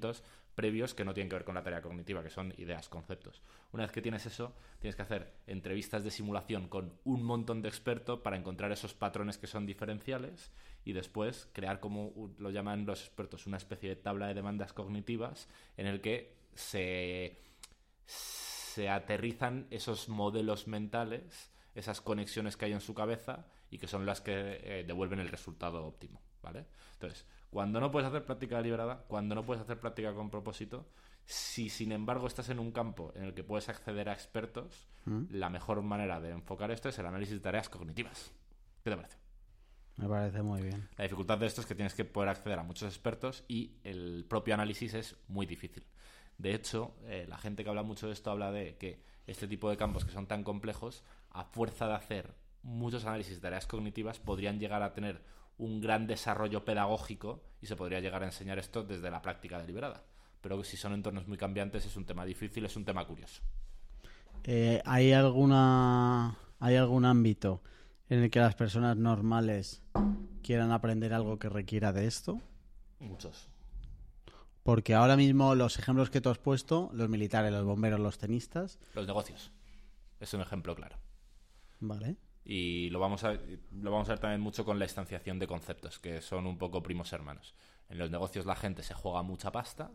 previos 0.56 0.94
que 0.94 1.06
no 1.06 1.14
tienen 1.14 1.30
que 1.30 1.36
ver 1.36 1.46
con 1.46 1.56
la 1.56 1.64
tarea 1.64 1.82
cognitiva, 1.82 2.24
que 2.24 2.30
son 2.30 2.54
ideas, 2.58 2.89
conceptos. 2.89 3.42
Una 3.72 3.84
vez 3.84 3.92
que 3.92 4.02
tienes 4.02 4.26
eso, 4.26 4.54
tienes 4.80 4.96
que 4.96 5.02
hacer 5.02 5.34
entrevistas 5.48 6.04
de 6.04 6.12
simulación 6.12 6.68
con 6.68 6.94
un 7.04 7.24
montón 7.24 7.62
de 7.62 7.70
expertos 7.70 8.20
para 8.20 8.38
encontrar 8.38 8.72
esos 8.72 8.94
patrones 8.94 9.38
que 9.38 9.48
son 9.48 9.66
diferenciales 9.66 10.52
y 10.84 10.94
después 10.94 11.48
crear, 11.54 11.80
como 11.80 12.34
lo 12.38 12.50
llaman 12.50 12.86
los 12.86 13.02
expertos, 13.02 13.48
una 13.48 13.58
especie 13.58 13.89
de 13.89 13.96
tabla 13.96 14.28
de 14.28 14.34
demandas 14.34 14.74
cognitivas 14.74 15.48
en 15.78 15.88
el 15.88 16.02
que 16.02 16.36
se, 16.54 17.39
se 18.06 18.89
aterrizan 18.89 19.68
esos 19.70 20.10
modelos 20.10 20.68
mentales, 20.68 21.52
esas 21.76 22.02
conexiones 22.02 22.58
que 22.58 22.66
hay 22.66 22.74
en 22.74 22.82
su 22.82 22.94
cabeza 22.94 23.46
y 23.70 23.78
que 23.78 23.88
son 23.88 24.06
las 24.06 24.20
que 24.20 24.60
eh, 24.64 24.84
devuelven 24.86 25.20
el 25.20 25.30
resultado 25.30 25.86
óptimo. 25.86 26.22
¿Vale? 26.42 26.66
Entonces, 26.94 27.26
cuando 27.52 27.80
no 27.82 27.91
puedes 27.91 28.08
hacer 28.10 28.26
práctica 28.26 28.58
deliberada, 28.58 29.04
cuando 29.08 29.36
no 29.36 29.45
puedes 29.45 29.62
hacer 29.62 29.80
práctica 29.80 30.14
con 30.14 30.30
propósito, 30.30 30.88
si 31.26 31.70
sin 31.70 31.91
embargo 31.91 32.26
estás 32.26 32.49
en 32.49 32.60
un 32.60 32.72
campo 32.72 33.12
en 33.14 33.24
el 33.24 33.34
que 33.34 33.43
puedes 33.43 33.70
acceder 33.70 34.10
a 34.10 34.14
expertos, 34.14 34.88
¿Mm? 35.06 35.26
la 35.32 35.49
mejor 35.49 35.82
manera 35.82 36.20
de 36.20 36.32
enfocar 36.32 36.72
esto 36.72 36.90
es 36.90 36.98
el 36.98 37.06
análisis 37.06 37.36
de 37.36 37.41
tareas 37.41 37.69
cognitivas. 37.69 38.32
¿Qué 38.84 38.90
te 38.90 38.95
parece? 38.95 39.18
Me 39.98 40.07
parece 40.07 40.41
muy 40.41 40.61
bien. 40.61 40.88
La 40.98 41.03
dificultad 41.03 41.38
de 41.38 41.45
esto 41.45 41.61
es 41.61 41.68
que 41.68 41.76
tienes 41.76 41.94
que 41.94 42.06
poder 42.06 42.30
acceder 42.30 42.57
a 42.57 42.64
muchos 42.64 42.88
expertos 42.88 43.44
y 43.49 43.76
el 43.84 44.26
propio 44.28 44.53
análisis 44.53 44.94
es 44.94 45.18
muy 45.28 45.45
difícil. 45.45 45.84
De 46.38 46.56
hecho, 46.56 46.95
eh, 47.03 47.26
la 47.28 47.38
gente 47.38 47.64
que 47.64 47.69
habla 47.69 47.84
mucho 47.84 48.07
de 48.07 48.14
esto 48.14 48.32
habla 48.32 48.52
de 48.52 48.78
que 48.78 49.03
este 49.28 49.48
tipo 49.48 49.69
de 49.69 49.78
campos 49.78 50.06
que 50.06 50.11
son 50.11 50.26
tan 50.26 50.44
complejos, 50.44 51.03
a 51.30 51.44
fuerza 51.44 51.88
de 51.88 51.94
hacer 51.95 52.34
muchos 52.64 53.06
análisis 53.06 53.36
de 53.36 53.41
tareas 53.41 53.68
cognitivas, 53.68 54.19
podrían 54.19 54.60
llegar 54.60 54.82
a 54.84 54.94
tener 54.94 55.22
un 55.57 55.82
gran 55.82 56.07
desarrollo 56.07 56.65
pedagógico 56.65 57.44
y 57.61 57.68
se 57.68 57.76
podría 57.76 57.99
llegar 57.99 58.23
a 58.23 58.28
enseñar 58.28 58.60
esto 58.60 58.84
desde 58.84 59.11
la 59.11 59.22
práctica 59.22 59.60
deliberada. 59.60 60.03
Pero 60.41 60.64
si 60.64 60.78
son 60.78 60.94
entornos 60.94 61.28
muy 61.28 61.38
cambiantes 61.38 61.86
es 61.86 61.95
un 61.95 62.06
tema 62.06 62.26
difícil, 62.26 62.65
es 62.65 62.76
un 62.76 62.86
tema 62.86 63.06
curioso. 63.06 63.41
Eh, 64.44 64.82
¿Hay 64.86 65.14
alguna 65.14 66.36
hay 66.60 66.76
algún 66.76 67.06
ámbito 67.06 67.61
en 68.10 68.23
el 68.23 68.30
que 68.30 68.40
las 68.40 68.56
personas 68.56 68.98
normales 68.98 69.84
quieran 70.44 70.72
aprender 70.72 71.14
algo 71.14 71.38
que 71.40 71.49
requiera 71.49 71.94
de 71.94 72.07
esto? 72.07 72.41
Muchos. 72.99 73.48
Porque 74.64 74.94
ahora 74.94 75.18
mismo 75.18 75.56
los 75.56 75.80
ejemplos 75.80 76.10
que 76.10 76.22
tú 76.22 76.30
has 76.30 76.38
puesto, 76.38 76.90
los 76.94 77.10
militares, 77.10 77.52
los 77.52 77.65
bomberos, 77.65 77.99
los 77.99 78.18
tenistas. 78.18 78.78
Los 78.94 79.07
negocios. 79.07 79.52
Es 80.19 80.34
un 80.34 80.41
ejemplo 80.41 80.76
claro. 80.76 80.98
Vale. 81.80 82.18
Y 82.53 82.90
lo 82.90 82.99
vamos, 82.99 83.23
a, 83.23 83.32
lo 83.32 83.91
vamos 83.91 84.10
a 84.10 84.11
ver 84.11 84.19
también 84.19 84.41
mucho 84.41 84.65
con 84.65 84.78
la 84.78 84.84
instanciación 84.84 85.40
de 85.40 85.48
conceptos, 85.48 85.99
que 85.99 86.19
son 86.19 86.45
un 86.45 86.57
poco 86.57 86.84
primos 86.84 87.14
hermanos. 87.14 87.56
En 87.88 87.98
los 87.98 88.11
negocios 88.11 88.45
la 88.45 88.57
gente 88.57 88.84
se 88.84 88.94
juega 88.94 89.22
mucha 89.22 89.53
pasta 89.53 89.90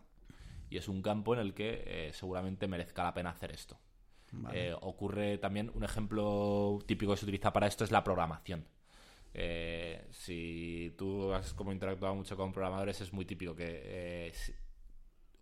y 0.71 0.79
es 0.79 0.89
un 0.89 1.03
campo 1.03 1.35
en 1.35 1.41
el 1.41 1.53
que 1.53 1.85
eh, 1.87 2.13
seguramente 2.15 2.67
merezca 2.67 3.05
la 3.05 3.13
pena 3.13 3.29
hacer 3.29 3.53
esto. 3.53 3.79
Vale. 4.33 4.69
Eh, 4.69 4.75
ocurre 4.81 5.37
también, 5.37 5.71
un 5.75 5.85
ejemplo 5.85 6.79
típico 6.87 7.13
que 7.13 7.19
se 7.19 7.27
utiliza 7.27 7.53
para 7.53 7.67
esto 7.67 7.85
es 7.85 7.91
la 7.91 8.03
programación. 8.03 8.65
Eh, 9.35 10.07
si 10.13 10.95
tú 10.97 11.35
has 11.35 11.53
como 11.53 11.73
interactuado 11.73 12.15
mucho 12.15 12.39
con 12.39 12.55
programadores, 12.55 13.03
es 13.03 13.13
muy 13.13 13.27
típico 13.27 13.55
que 13.55 13.83
eh, 13.85 14.33
si 14.33 14.55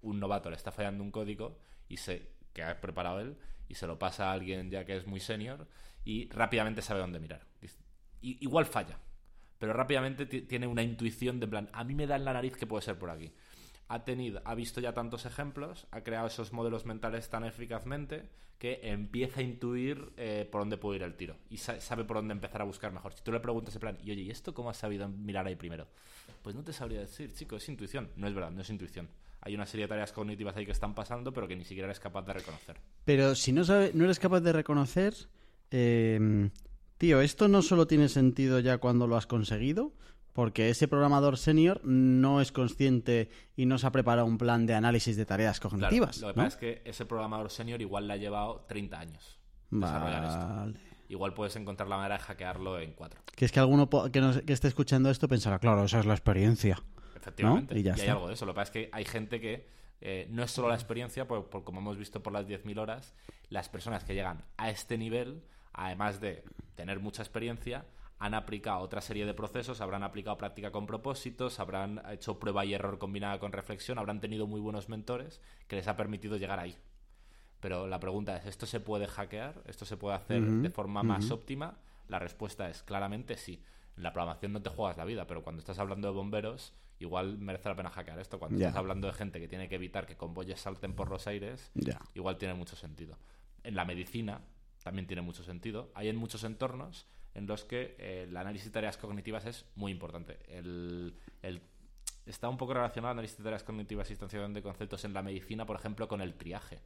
un 0.03 0.19
novato 0.19 0.51
le 0.51 0.57
está 0.57 0.73
fallando 0.73 1.05
un 1.05 1.13
código 1.13 1.61
y 1.89 1.97
se 1.97 2.33
que 2.53 2.65
ha 2.65 2.81
preparado 2.81 3.21
él 3.21 3.37
y 3.69 3.77
se 3.77 3.87
lo 3.87 4.01
pasa 4.01 4.31
a 4.31 4.33
alguien 4.33 4.69
ya 4.69 4.85
que 4.85 4.97
es 4.97 5.07
muy 5.07 5.21
senior 5.21 5.69
y 6.05 6.29
rápidamente 6.31 6.83
sabe 6.83 7.01
dónde 7.01 7.21
mirar. 7.21 7.43
Igual 8.21 8.65
falla, 8.67 8.99
pero 9.59 9.73
rápidamente 9.75 10.25
ti- 10.27 10.43
tiene 10.43 10.67
una 10.67 10.83
intuición 10.83 11.41
de 11.41 11.47
plan, 11.47 11.69
a 11.73 11.85
mí 11.85 11.95
me 11.95 12.07
da 12.07 12.17
en 12.17 12.25
la 12.25 12.33
nariz 12.33 12.57
que 12.57 12.67
puede 12.67 12.83
ser 12.83 12.99
por 12.99 13.11
aquí. 13.11 13.33
Ha 13.89 14.05
tenido, 14.05 14.41
ha 14.47 14.55
visto 14.55 14.81
ya 14.81 14.95
tantos 14.95 15.27
ejemplos, 15.27 15.87
ha 15.91 16.01
creado 16.03 16.27
esos 16.29 16.53
modelos 16.53 16.87
mentales 16.87 17.29
tan 17.29 17.45
eficazmente 17.45 18.31
que 18.59 18.81
empieza 18.83 19.41
a 19.41 19.43
intuir 19.43 20.11
eh, 20.17 20.49
por 20.51 20.63
dónde 20.63 20.79
puede 20.79 20.97
ir 20.97 21.03
el 21.03 21.15
tiro 21.17 21.37
y 21.51 21.59
sa- 21.59 21.79
sabe 21.83 22.05
por 22.05 22.17
dónde 22.17 22.33
empezar 22.33 22.63
a 22.63 22.65
buscar 22.65 22.93
mejor. 22.93 23.13
Si 23.13 23.23
tú 23.23 23.31
le 23.31 23.41
preguntas 23.41 23.75
en 23.75 23.81
plan, 23.81 23.99
y 24.03 24.11
oye, 24.11 24.23
¿y 24.23 24.31
esto 24.31 24.55
cómo 24.55 24.71
has 24.71 24.79
sabido 24.79 25.07
mirar 25.09 25.47
ahí 25.47 25.57
primero? 25.57 25.87
Pues 26.41 26.55
no 26.57 26.65
te 26.65 26.73
sabría 26.73 27.01
decir, 27.01 27.31
chico, 27.35 27.57
es 27.57 27.69
intuición. 27.69 28.09
No 28.17 28.27
es 28.27 28.33
verdad, 28.35 28.51
no 28.53 28.63
es 28.63 28.71
intuición. 28.71 29.11
Hay 29.43 29.55
una 29.55 29.67
serie 29.67 29.85
de 29.85 29.89
tareas 29.89 30.13
cognitivas 30.13 30.57
ahí 30.57 30.65
que 30.65 30.73
están 30.73 30.95
pasando, 30.95 31.35
pero 31.35 31.47
que 31.47 31.57
ni 31.57 31.65
siquiera 31.65 31.87
eres 31.87 32.01
capaz 32.01 32.23
de 32.23 32.33
reconocer. 32.33 32.77
Pero 33.05 33.35
si 33.35 33.53
no, 33.53 33.65
sabe, 33.65 33.91
no 33.93 34.05
eres 34.05 34.19
capaz 34.19 34.41
de 34.41 34.53
reconocer, 34.55 35.15
eh, 35.71 36.51
tío, 36.99 37.21
esto 37.21 37.49
no 37.49 37.63
solo 37.63 37.87
tiene 37.87 38.09
sentido 38.09 38.61
ya 38.61 38.79
cuando 38.79 39.07
lo 39.07 39.17
has 39.17 39.27
conseguido, 39.27 39.93
porque 40.33 40.69
ese 40.71 40.89
programador 40.89 41.39
senior 41.39 41.81
no 41.85 42.41
es 42.41 42.51
consciente 42.53 43.29
y 43.57 43.67
no 43.67 43.79
se 43.79 43.87
ha 43.87 43.93
preparado 43.93 44.27
un 44.27 44.39
plan 44.39 44.67
de 44.67 44.75
análisis 44.75 45.17
de 45.17 45.25
tareas 45.27 45.61
Claro, 45.61 45.71
cognitivas. 45.77 46.19
lo 46.21 46.29
que 46.29 46.41
¿no? 46.41 46.45
pasa 46.45 46.49
es 46.49 46.57
que 46.57 46.83
ese 46.85 47.07
programador 47.07 47.51
senior 47.51 47.81
igual 47.81 48.09
le 48.09 48.15
ha 48.15 48.17
llevado 48.17 48.65
30 48.69 48.99
años 48.99 49.39
desarrollar 49.71 50.25
esto. 50.25 50.81
Igual 51.09 51.35
puedes 51.35 51.55
encontrar 51.57 51.89
la 51.89 51.97
manera 51.99 52.17
de 52.17 52.23
hackearlo 52.25 52.81
en 52.81 52.93
cuatro. 52.93 53.21
Que 53.37 53.45
es 53.45 53.53
que 53.53 53.61
alguno 53.61 53.89
que, 54.11 54.21
nos- 54.21 54.41
que 54.41 54.53
esté 54.53 54.69
escuchando 54.69 55.11
esto 55.11 55.29
pensará, 55.29 55.59
claro, 55.59 55.85
esa 55.85 56.01
es 56.01 56.07
la 56.07 56.15
experiencia. 56.15 56.83
Efectivamente. 57.15 57.75
¿No? 57.75 57.81
Y 57.81 57.83
ya 57.83 57.95
hay 57.95 58.09
algo 58.09 58.29
de 58.29 58.35
eso. 58.35 58.47
Lo 58.47 58.53
que 58.53 58.57
pasa 58.57 58.65
es 58.65 58.71
que 58.71 58.89
hay 58.93 59.05
gente 59.05 59.41
que 59.41 59.69
eh, 60.01 60.27
no 60.31 60.43
es 60.43 60.51
solo 60.51 60.69
la 60.69 60.75
experiencia, 60.75 61.29
por, 61.29 61.49
por 61.51 61.63
como 61.63 61.81
hemos 61.81 61.97
visto 61.99 62.23
por 62.23 62.33
las 62.33 62.47
10.000 62.47 62.79
horas, 62.79 63.15
las 63.55 63.69
personas 63.69 64.03
que 64.03 64.15
llegan 64.15 64.45
a 64.57 64.69
este 64.69 64.99
nivel, 64.99 65.45
además 65.73 66.21
de 66.21 66.45
tener 66.75 66.99
mucha 66.99 67.23
experiencia, 67.23 67.87
han 68.19 68.35
aplicado 68.35 68.81
otra 68.81 69.01
serie 69.01 69.27
de 69.27 69.33
procesos, 69.33 69.81
habrán 69.81 70.03
aplicado 70.03 70.37
práctica 70.37 70.73
con 70.73 70.87
propósitos, 70.87 71.61
habrán 71.61 72.03
hecho 72.11 72.41
prueba 72.41 72.65
y 72.65 72.75
error 72.75 72.99
combinada 72.99 73.39
con 73.39 73.53
reflexión, 73.53 73.99
habrán 73.99 74.21
tenido 74.21 74.49
muy 74.49 74.61
buenos 74.61 74.89
mentores 74.89 75.41
que 75.69 75.77
les 75.77 75.87
ha 75.87 75.97
permitido 75.97 76.37
llegar 76.37 76.59
ahí. 76.59 76.77
Pero 77.61 77.87
la 77.87 78.01
pregunta 78.01 78.37
es, 78.37 78.47
¿esto 78.47 78.67
se 78.67 78.81
puede 78.81 79.07
hackear? 79.07 79.63
¿Esto 79.67 79.85
se 79.85 79.97
puede 79.97 80.17
hacer 80.17 80.43
de 80.43 80.71
forma 80.71 81.03
más 81.05 81.31
óptima? 81.31 81.79
La 82.09 82.19
respuesta 82.19 82.69
es 82.69 82.83
claramente 82.83 83.37
sí. 83.37 83.63
En 83.97 84.03
la 84.03 84.13
programación 84.13 84.53
no 84.53 84.63
te 84.63 84.71
juegas 84.71 84.97
la 84.97 85.05
vida, 85.05 85.29
pero 85.29 85.45
cuando 85.45 85.61
estás 85.61 85.79
hablando 85.79 86.09
de 86.09 86.15
bomberos, 86.15 86.75
igual 86.99 87.39
merece 87.39 87.69
la 87.69 87.77
pena 87.77 87.91
hackear 87.91 88.19
esto. 88.19 88.39
Cuando 88.39 88.59
estás 88.59 88.77
hablando 88.77 89.07
de 89.07 89.13
gente 89.13 89.41
que 89.41 89.49
tiene 89.49 89.69
que 89.69 89.77
evitar 89.77 90.07
que 90.07 90.17
convoyes 90.17 90.61
salten 90.61 90.95
por 90.95 91.09
los 91.09 91.27
aires, 91.27 91.71
igual 92.15 92.37
tiene 92.37 92.55
mucho 92.55 92.77
sentido. 92.77 93.17
En 93.65 93.75
la 93.75 93.85
medicina 93.85 94.41
también 94.83 95.07
tiene 95.07 95.23
mucho 95.23 95.43
sentido. 95.43 95.91
Hay 95.95 96.09
en 96.09 96.17
muchos 96.17 96.45
entornos 96.45 97.07
en 97.35 97.47
los 97.47 97.65
que 97.65 97.97
eh, 97.99 98.27
el 98.29 98.37
análisis 98.37 98.67
de 98.67 98.73
tareas 98.73 98.97
cognitivas 98.97 99.45
es 99.47 99.67
muy 99.75 99.91
importante. 99.91 100.39
El, 100.49 101.17
el- 101.43 101.63
está 102.27 102.49
un 102.49 102.57
poco 102.57 102.75
relacionado 102.75 103.13
el 103.13 103.19
análisis 103.19 103.39
de 103.39 103.45
tareas 103.45 103.65
cognitivas 103.65 104.09
y 104.09 104.13
instanciación 104.13 104.55
de 104.55 104.63
conceptos 104.63 105.05
en 105.05 105.13
la 105.15 105.23
medicina, 105.23 105.67
por 105.67 105.77
ejemplo, 105.77 106.07
con 106.09 106.21
el 106.21 106.35
triaje. 106.35 106.81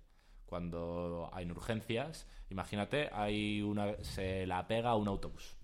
Cuando 0.46 1.28
hay 1.32 1.50
urgencias, 1.50 2.26
imagínate, 2.50 3.10
hay 3.12 3.60
una, 3.60 3.94
se 4.02 4.46
la 4.46 4.66
pega 4.66 4.90
a 4.90 4.94
un 4.96 5.06
autobús 5.09 5.56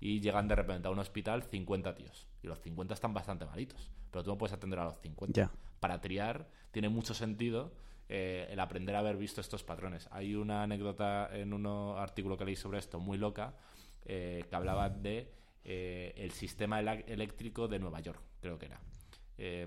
y 0.00 0.20
llegan 0.20 0.46
de 0.48 0.54
repente 0.54 0.86
a 0.86 0.90
un 0.90 0.98
hospital 0.98 1.42
50 1.42 1.94
tíos. 1.94 2.26
Y 2.42 2.46
los 2.46 2.60
50 2.60 2.92
están 2.94 3.14
bastante 3.14 3.46
malitos, 3.46 3.90
pero 4.10 4.22
tú 4.22 4.30
no 4.30 4.38
puedes 4.38 4.52
atender 4.52 4.78
a 4.80 4.84
los 4.84 4.98
50 5.00 5.32
Ya. 5.40 5.50
para 5.80 6.00
triar 6.00 6.48
tiene 6.70 6.88
mucho 6.90 7.14
sentido 7.14 7.72
eh, 8.08 8.48
el 8.50 8.60
aprender 8.60 8.94
a 8.96 9.00
haber 9.00 9.16
visto 9.16 9.40
estos 9.40 9.64
patrones. 9.64 10.08
Hay 10.10 10.34
una 10.34 10.62
anécdota 10.62 11.28
en 11.32 11.52
un 11.52 11.66
artículo 11.98 12.36
que 12.36 12.44
leí 12.44 12.56
sobre 12.56 12.78
esto 12.78 13.00
muy 13.00 13.18
loca 13.18 13.54
eh, 14.10 14.46
que 14.48 14.56
hablaba 14.56 14.88
de 14.88 15.30
eh, 15.64 16.14
el 16.16 16.30
sistema 16.30 16.80
eléctrico 16.80 17.68
de 17.68 17.78
Nueva 17.78 18.00
York, 18.00 18.22
creo 18.40 18.58
que 18.58 18.66
era. 18.66 18.80
Eh, 19.36 19.66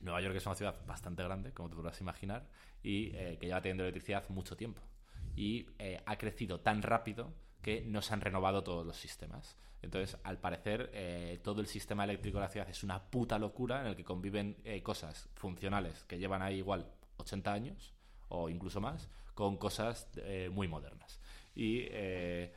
Nueva 0.00 0.20
York 0.20 0.36
es 0.36 0.46
una 0.46 0.54
ciudad 0.54 0.76
bastante 0.86 1.24
grande, 1.24 1.52
como 1.52 1.68
te 1.68 1.74
podrás 1.74 2.00
imaginar, 2.00 2.46
y 2.84 3.10
que 3.10 3.46
lleva 3.46 3.60
teniendo 3.60 3.82
electricidad 3.82 4.28
mucho 4.28 4.56
tiempo. 4.56 4.80
Y 5.34 5.66
ha 6.06 6.16
crecido 6.18 6.60
tan 6.60 6.82
rápido 6.82 7.32
que 7.62 7.80
no 7.80 8.00
se 8.00 8.14
han 8.14 8.20
renovado 8.20 8.62
todos 8.62 8.86
los 8.86 8.96
sistemas. 8.96 9.56
Entonces, 9.82 10.16
al 10.22 10.38
parecer, 10.38 11.40
todo 11.42 11.60
el 11.60 11.66
sistema 11.66 12.04
eléctrico 12.04 12.38
de 12.38 12.44
la 12.44 12.48
ciudad 12.48 12.70
es 12.70 12.84
una 12.84 13.10
puta 13.10 13.40
locura 13.40 13.80
en 13.80 13.88
el 13.88 13.96
que 13.96 14.04
conviven 14.04 14.56
cosas 14.84 15.28
funcionales 15.34 16.04
que 16.04 16.18
llevan 16.18 16.42
ahí 16.42 16.58
igual 16.58 16.86
80 17.18 17.52
años 17.52 17.94
o 18.28 18.48
incluso 18.48 18.80
más, 18.80 19.08
con 19.34 19.56
cosas 19.56 20.08
eh, 20.16 20.50
muy 20.52 20.68
modernas. 20.68 21.20
Y 21.54 21.80
eh, 21.90 22.52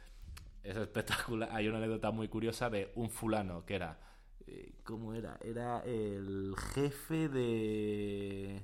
es 0.64 0.76
espectacular. 0.78 1.50
Hay 1.52 1.68
una 1.68 1.78
anécdota 1.78 2.12
muy 2.12 2.28
curiosa 2.28 2.70
de 2.70 2.92
un 2.96 3.10
fulano 3.10 3.66
que 3.66 3.76
era. 3.76 4.00
eh, 4.48 4.74
¿Cómo 4.84 5.14
era? 5.14 5.38
Era 5.44 5.82
el 5.82 6.56
jefe 6.74 7.30
de. 7.30 8.64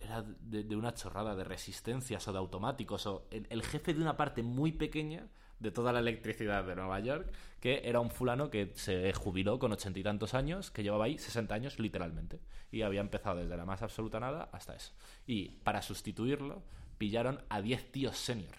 Era 0.00 0.22
de, 0.22 0.76
una 0.76 0.94
chorrada 0.94 1.34
de 1.36 1.44
resistencias 1.44 2.26
o 2.26 2.32
de 2.32 2.38
automáticos, 2.38 3.06
o 3.06 3.28
el 3.30 3.62
jefe 3.62 3.92
de 3.92 4.00
una 4.00 4.16
parte 4.16 4.42
muy 4.42 4.72
pequeña 4.72 5.28
de 5.60 5.70
toda 5.70 5.92
la 5.92 6.00
electricidad 6.00 6.64
de 6.64 6.74
Nueva 6.74 6.98
York, 7.00 7.30
que 7.60 7.82
era 7.84 8.00
un 8.00 8.10
fulano 8.10 8.50
que 8.50 8.72
se 8.74 9.12
jubiló 9.12 9.58
con 9.58 9.72
ochenta 9.72 9.98
y 9.98 10.02
tantos 10.02 10.34
años, 10.34 10.70
que 10.70 10.82
llevaba 10.82 11.04
ahí 11.04 11.18
60 11.18 11.54
años 11.54 11.78
literalmente, 11.78 12.40
y 12.72 12.82
había 12.82 13.00
empezado 13.00 13.36
desde 13.36 13.56
la 13.56 13.64
más 13.64 13.82
absoluta 13.82 14.18
nada 14.18 14.48
hasta 14.52 14.74
eso. 14.74 14.92
Y 15.26 15.50
para 15.62 15.82
sustituirlo, 15.82 16.62
pillaron 16.98 17.40
a 17.48 17.60
10 17.60 17.92
tíos 17.92 18.16
senior. 18.16 18.56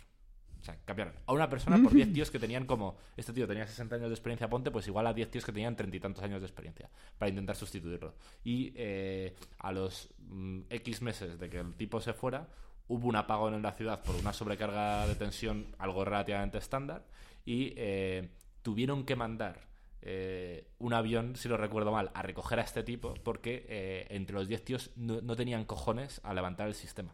O 0.61 0.63
sea, 0.63 0.77
cambiaron 0.85 1.15
a 1.25 1.33
una 1.33 1.49
persona 1.49 1.81
por 1.81 1.91
10 1.91 2.13
tíos 2.13 2.29
que 2.29 2.37
tenían 2.37 2.67
como. 2.67 2.95
Este 3.17 3.33
tío 3.33 3.47
tenía 3.47 3.65
60 3.65 3.95
años 3.95 4.09
de 4.09 4.13
experiencia, 4.13 4.47
ponte, 4.47 4.69
pues 4.69 4.87
igual 4.87 5.07
a 5.07 5.13
10 5.13 5.31
tíos 5.31 5.43
que 5.43 5.51
tenían 5.51 5.75
treinta 5.75 5.97
y 5.97 5.99
tantos 5.99 6.23
años 6.23 6.39
de 6.39 6.45
experiencia, 6.45 6.87
para 7.17 7.29
intentar 7.29 7.55
sustituirlo. 7.55 8.13
Y 8.43 8.71
eh, 8.75 9.35
a 9.57 9.71
los 9.71 10.09
mm, 10.19 10.61
X 10.69 11.01
meses 11.01 11.39
de 11.39 11.49
que 11.49 11.59
el 11.59 11.73
tipo 11.73 11.99
se 11.99 12.13
fuera, 12.13 12.47
hubo 12.87 13.07
un 13.07 13.15
apagón 13.15 13.53
en 13.53 13.61
la 13.61 13.71
ciudad 13.71 14.03
por 14.03 14.15
una 14.15 14.33
sobrecarga 14.33 15.07
de 15.07 15.15
tensión, 15.15 15.75
algo 15.77 16.03
relativamente 16.05 16.57
estándar, 16.57 17.05
y 17.45 17.73
eh, 17.77 18.29
tuvieron 18.61 19.05
que 19.05 19.15
mandar 19.15 19.67
eh, 20.01 20.67
un 20.79 20.93
avión, 20.93 21.35
si 21.35 21.47
lo 21.47 21.57
recuerdo 21.57 21.91
mal, 21.91 22.11
a 22.13 22.21
recoger 22.21 22.59
a 22.59 22.63
este 22.63 22.83
tipo, 22.83 23.13
porque 23.23 23.65
eh, 23.69 24.07
entre 24.09 24.35
los 24.35 24.47
10 24.47 24.65
tíos 24.65 24.91
no, 24.95 25.35
tenían 25.35 25.65
cojones 25.65 26.21
a 26.23 26.33
levantar 26.33 26.67
el 26.67 26.75
sistema. 26.75 27.13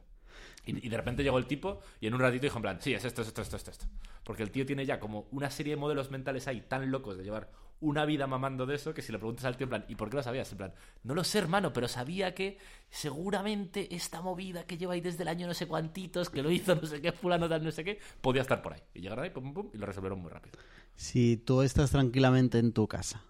Y, 0.66 0.86
y 0.86 0.90
de 0.90 0.98
repente 0.98 1.24
llegó 1.24 1.38
el 1.38 1.48
tipo 1.48 1.80
y 2.00 2.08
en 2.08 2.14
un 2.14 2.20
ratito 2.20 2.44
dijo 2.44 2.58
en 2.58 2.62
plan, 2.62 2.82
sí, 2.82 2.94
es 2.94 3.04
esto, 3.06 3.22
es 3.22 3.30
esto, 3.30 3.42
es 3.42 3.48
esto, 3.48 3.58
es 3.58 3.68
esto. 3.68 3.86
Porque 4.24 4.44
el 4.44 4.52
tío 4.52 4.66
tiene 4.66 4.86
ya 4.86 5.00
como 5.00 5.28
una 5.32 5.50
serie 5.50 5.76
de 5.76 5.80
modelos 5.80 6.12
mentales 6.12 6.48
ahí 6.48 6.62
tan 6.62 6.92
locos 6.92 7.18
de 7.18 7.24
llevar 7.24 7.50
una 7.80 8.06
vida 8.06 8.26
mamando 8.28 8.66
de 8.66 8.76
eso 8.76 8.94
que 8.94 9.02
si 9.02 9.12
le 9.12 9.20
preguntas 9.20 9.46
al 9.46 9.56
tío 9.56 9.66
en 9.66 9.70
plan, 9.70 9.86
¿y 9.88 9.96
por 9.96 10.10
qué 10.10 10.18
lo 10.18 10.24
sabías? 10.24 10.52
En 10.52 10.58
plan, 10.58 10.74
no 11.04 11.14
lo 11.14 11.24
sé, 11.24 11.38
hermano, 11.38 11.74
pero 11.74 11.88
sabía 11.88 12.34
que 12.34 12.58
seguramente 12.90 13.94
esta 13.96 14.22
movida 14.22 14.66
que 14.66 14.78
lleva 14.78 14.94
ahí 14.94 15.02
desde 15.02 15.24
el 15.24 15.28
año 15.28 15.48
no 15.48 15.54
sé 15.54 15.68
cuantitos, 15.68 16.30
que 16.30 16.42
lo 16.42 16.50
hizo 16.50 16.76
no 16.76 16.88
sé 16.88 17.02
qué, 17.02 17.12
fulano 17.12 17.48
tal, 17.48 17.64
no 17.64 17.72
sé 17.72 17.84
qué, 17.84 18.00
podía 18.22 18.42
estar 18.42 18.62
por 18.62 18.74
ahí. 18.74 18.82
Y 18.94 19.02
llegaron 19.02 19.24
ahí, 19.24 19.30
pum, 19.30 19.54
pum, 19.54 19.70
y 19.74 19.78
lo 19.78 19.86
resolvieron 19.86 20.20
muy 20.20 20.32
rápido. 20.32 20.58
Si 20.96 21.38
tú 21.38 21.62
estás 21.62 21.92
tranquilamente 21.92 22.58
en 22.58 22.74
tu 22.74 22.88
casa 22.88 23.24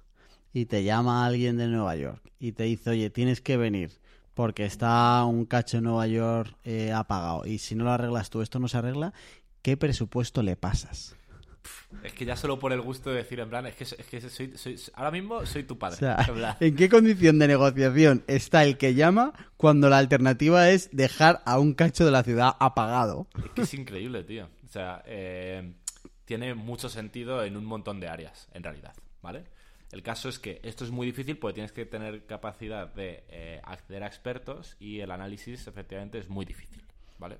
y 0.53 0.65
te 0.65 0.83
llama 0.83 1.25
alguien 1.25 1.57
de 1.57 1.67
Nueva 1.67 1.95
York 1.97 2.31
y 2.39 2.53
te 2.53 2.63
dice, 2.63 2.91
oye, 2.91 3.09
tienes 3.09 3.41
que 3.41 3.57
venir 3.57 3.99
porque 4.33 4.65
está 4.65 5.25
un 5.25 5.45
cacho 5.45 5.79
en 5.79 5.83
Nueva 5.83 6.07
York 6.07 6.55
eh, 6.63 6.93
apagado 6.93 7.45
y 7.45 7.57
si 7.57 7.75
no 7.75 7.83
lo 7.83 7.91
arreglas 7.91 8.29
tú, 8.29 8.41
esto 8.41 8.59
no 8.59 8.67
se 8.69 8.77
arregla, 8.77 9.11
¿qué 9.61 9.75
presupuesto 9.75 10.43
le 10.43 10.55
pasas? 10.55 11.16
Es 12.03 12.13
que 12.13 12.25
ya 12.25 12.35
solo 12.35 12.59
por 12.59 12.73
el 12.73 12.81
gusto 12.81 13.09
de 13.09 13.17
decir, 13.17 13.39
en 13.39 13.49
plan, 13.49 13.65
es 13.65 13.75
que, 13.75 13.83
es 13.83 13.95
que 14.09 14.21
soy, 14.29 14.57
soy- 14.57 14.79
ahora 14.93 15.11
mismo 15.11 15.45
soy 15.45 15.63
tu 15.63 15.75
O 15.75 15.79
padre. 15.79 15.97
sea, 15.97 16.57
¿en 16.59 16.75
qué 16.75 16.89
condición 16.89 17.39
de 17.39 17.47
negociación 17.47 18.23
está 18.27 18.63
el 18.63 18.77
que 18.77 18.93
llama 18.93 19.33
cuando 19.57 19.89
la 19.89 19.97
alternativa 19.97 20.69
es 20.69 20.89
dejar 20.91 21.41
a 21.45 21.59
un 21.59 21.73
cacho 21.73 22.05
de 22.05 22.11
la 22.11 22.23
ciudad 22.23 22.55
apagado? 22.59 23.27
Es 23.43 23.51
que 23.51 23.61
es 23.61 23.73
increíble, 23.73 24.23
tío. 24.23 24.49
O 24.65 24.69
sea, 24.69 25.01
eh, 25.05 25.73
tiene 26.25 26.53
mucho 26.55 26.89
sentido 26.89 27.43
en 27.43 27.55
un 27.55 27.65
montón 27.65 27.99
de 27.99 28.09
áreas, 28.09 28.47
en 28.53 28.63
realidad, 28.63 28.93
¿vale? 29.21 29.45
El 29.93 30.03
caso 30.03 30.27
es 30.27 30.37
que 30.39 30.59
esto 30.63 30.83
es 30.83 30.91
muy 30.91 31.07
difícil 31.07 31.37
porque 31.37 31.53
tienes 31.55 31.71
que 31.71 31.85
tener 31.85 32.25
capacidad 32.25 32.93
de 32.93 33.23
eh, 33.29 33.61
acceder 33.63 34.03
a 34.03 34.07
expertos 34.07 34.75
y 34.81 34.99
el 34.99 35.11
análisis, 35.11 35.65
efectivamente, 35.67 36.17
es 36.19 36.27
muy 36.27 36.43
difícil, 36.45 36.83
¿vale? 37.17 37.37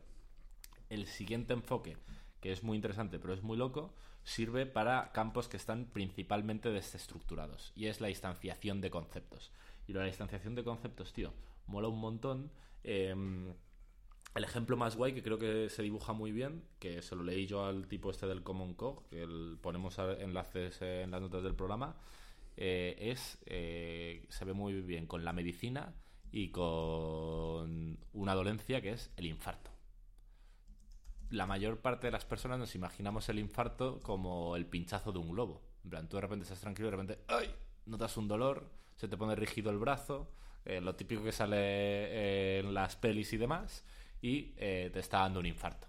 El 0.90 1.06
siguiente 1.08 1.52
enfoque 1.52 1.98
que 2.42 2.52
es 2.52 2.64
muy 2.64 2.76
interesante, 2.76 3.20
pero 3.20 3.34
es 3.34 3.44
muy 3.44 3.58
loco, 3.58 3.94
sirve 4.24 4.66
para 4.66 5.12
campos 5.12 5.48
que 5.48 5.58
están 5.58 5.86
principalmente 5.86 6.70
desestructurados, 6.70 7.72
y 7.76 7.88
es 7.88 8.02
la 8.02 8.10
instanciación 8.10 8.82
de 8.82 8.90
conceptos. 8.90 9.52
Y 9.88 9.94
la 9.94 10.08
instanciación 10.08 10.54
de 10.56 10.64
conceptos, 10.64 11.14
tío, 11.14 11.34
mola 11.66 11.88
un 11.88 12.00
montón. 12.00 12.52
Em, 12.84 13.54
el 14.36 14.44
ejemplo 14.44 14.78
más 14.78 14.96
guay 14.96 15.14
que 15.14 15.24
creo 15.24 15.40
que 15.40 15.70
se 15.70 15.82
dibuja 15.82 16.14
muy 16.14 16.32
bien, 16.32 16.64
que 16.80 17.02
se 17.02 17.16
lo 17.16 17.24
leí 17.24 17.48
yo 17.48 17.66
al 17.66 17.88
tipo 17.88 18.12
este 18.12 18.28
del 18.28 18.44
Common 18.44 18.74
Code, 18.74 19.00
que 19.10 19.28
ponemos 19.62 19.98
enlaces 19.98 20.82
en 20.82 21.12
las 21.12 21.22
notas 21.22 21.44
del 21.44 21.56
programa, 21.56 21.96
eh, 22.58 22.96
es 23.00 23.38
eh, 23.46 24.26
se 24.30 24.46
ve 24.46 24.54
muy 24.54 24.82
bien 24.82 25.06
con 25.08 25.24
la 25.24 25.32
medicina 25.32 25.94
y 26.32 26.50
con 26.50 27.98
una 28.14 28.36
dolencia 28.36 28.82
que 28.82 28.92
es 28.92 29.12
el 29.16 29.28
infarto. 29.28 29.77
La 31.30 31.46
mayor 31.46 31.80
parte 31.80 32.08
de 32.08 32.12
las 32.12 32.26
personas 32.26 32.60
nos 32.60 32.76
imaginamos 32.76 33.28
el 33.30 33.40
infarto 33.40 34.00
como 34.02 34.56
el 34.56 34.66
pinchazo 34.66 35.12
de 35.12 35.20
un 35.20 35.32
globo. 35.32 35.62
En 35.84 35.90
plan, 35.90 36.08
tú 36.08 36.18
de 36.18 36.22
repente 36.22 36.44
estás 36.44 36.62
tranquilo 36.62 36.88
y 36.88 36.92
de 36.92 36.98
repente 36.98 37.24
¡ay! 37.28 37.54
notas 37.86 38.18
un 38.18 38.28
dolor, 38.28 38.70
se 38.96 39.08
te 39.08 39.18
pone 39.18 39.36
rígido 39.36 39.70
el 39.72 39.78
brazo, 39.78 40.32
eh, 40.66 40.82
lo 40.82 40.96
típico 40.96 41.24
que 41.24 41.32
sale 41.32 42.60
en 42.60 42.74
las 42.74 42.96
pelis 42.96 43.32
y 43.34 43.38
demás, 43.38 43.86
y 44.22 44.54
eh, 44.58 44.90
te 44.92 45.00
está 45.00 45.20
dando 45.20 45.40
un 45.40 45.46
infarto. 45.46 45.88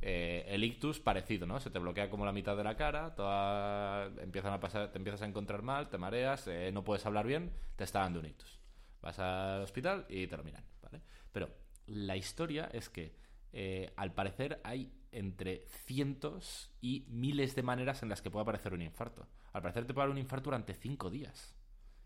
Eh, 0.00 0.44
el 0.48 0.62
ictus 0.62 1.00
parecido, 1.00 1.46
¿no? 1.46 1.58
Se 1.58 1.70
te 1.70 1.78
bloquea 1.78 2.08
como 2.08 2.24
la 2.24 2.32
mitad 2.32 2.56
de 2.56 2.62
la 2.62 2.76
cara, 2.76 3.14
toda... 3.14 4.06
empiezan 4.22 4.52
a 4.52 4.60
pasar, 4.60 4.92
te 4.92 4.98
empiezas 4.98 5.22
a 5.22 5.26
encontrar 5.26 5.62
mal, 5.62 5.88
te 5.88 5.98
mareas, 5.98 6.46
eh, 6.46 6.70
no 6.72 6.84
puedes 6.84 7.04
hablar 7.04 7.26
bien, 7.26 7.52
te 7.76 7.84
está 7.84 8.00
dando 8.00 8.20
un 8.20 8.26
ictus. 8.26 8.60
Vas 9.02 9.18
al 9.18 9.62
hospital 9.62 10.06
y 10.08 10.26
te 10.26 10.36
lo 10.36 10.44
miran, 10.44 10.64
¿vale? 10.82 11.02
Pero 11.32 11.48
la 11.86 12.16
historia 12.16 12.68
es 12.72 12.88
que 12.88 13.16
al 13.96 14.14
parecer 14.14 14.60
hay 14.64 14.92
entre 15.12 15.66
cientos 15.84 16.70
y 16.80 17.06
miles 17.08 17.54
de 17.54 17.62
maneras 17.62 18.02
en 18.02 18.08
las 18.08 18.22
que 18.22 18.30
puede 18.30 18.42
aparecer 18.42 18.72
un 18.72 18.82
infarto. 18.82 19.26
Al 19.52 19.62
parecer 19.62 19.86
te 19.86 19.94
puede 19.94 20.06
dar 20.06 20.12
un 20.12 20.18
infarto 20.18 20.44
durante 20.44 20.74
cinco 20.74 21.10
días 21.10 21.54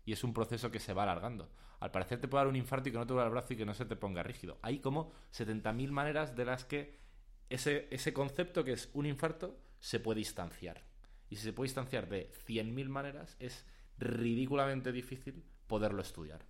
y 0.05 0.13
es 0.13 0.23
un 0.23 0.33
proceso 0.33 0.71
que 0.71 0.79
se 0.79 0.93
va 0.93 1.03
alargando. 1.03 1.51
Al 1.79 1.91
parecer 1.91 2.19
te 2.19 2.27
puede 2.27 2.43
dar 2.43 2.49
un 2.49 2.55
infarto 2.55 2.89
y 2.89 2.91
que 2.91 2.97
no 2.97 3.05
te 3.05 3.13
duele 3.13 3.27
el 3.27 3.31
brazo 3.31 3.53
y 3.53 3.57
que 3.57 3.65
no 3.65 3.73
se 3.73 3.85
te 3.85 3.95
ponga 3.95 4.23
rígido. 4.23 4.57
Hay 4.61 4.79
como 4.79 5.11
70.000 5.33 5.91
maneras 5.91 6.35
de 6.35 6.45
las 6.45 6.65
que 6.65 6.97
ese, 7.49 7.87
ese 7.91 8.13
concepto 8.13 8.63
que 8.63 8.73
es 8.73 8.89
un 8.93 9.05
infarto 9.05 9.59
se 9.79 9.99
puede 9.99 10.21
instanciar. 10.21 10.83
Y 11.29 11.35
si 11.35 11.43
se 11.43 11.53
puede 11.53 11.67
instanciar 11.67 12.07
de 12.07 12.31
100.000 12.47 12.87
maneras, 12.87 13.35
es 13.39 13.65
ridículamente 13.97 14.91
difícil 14.91 15.43
poderlo 15.67 16.01
estudiar. 16.01 16.45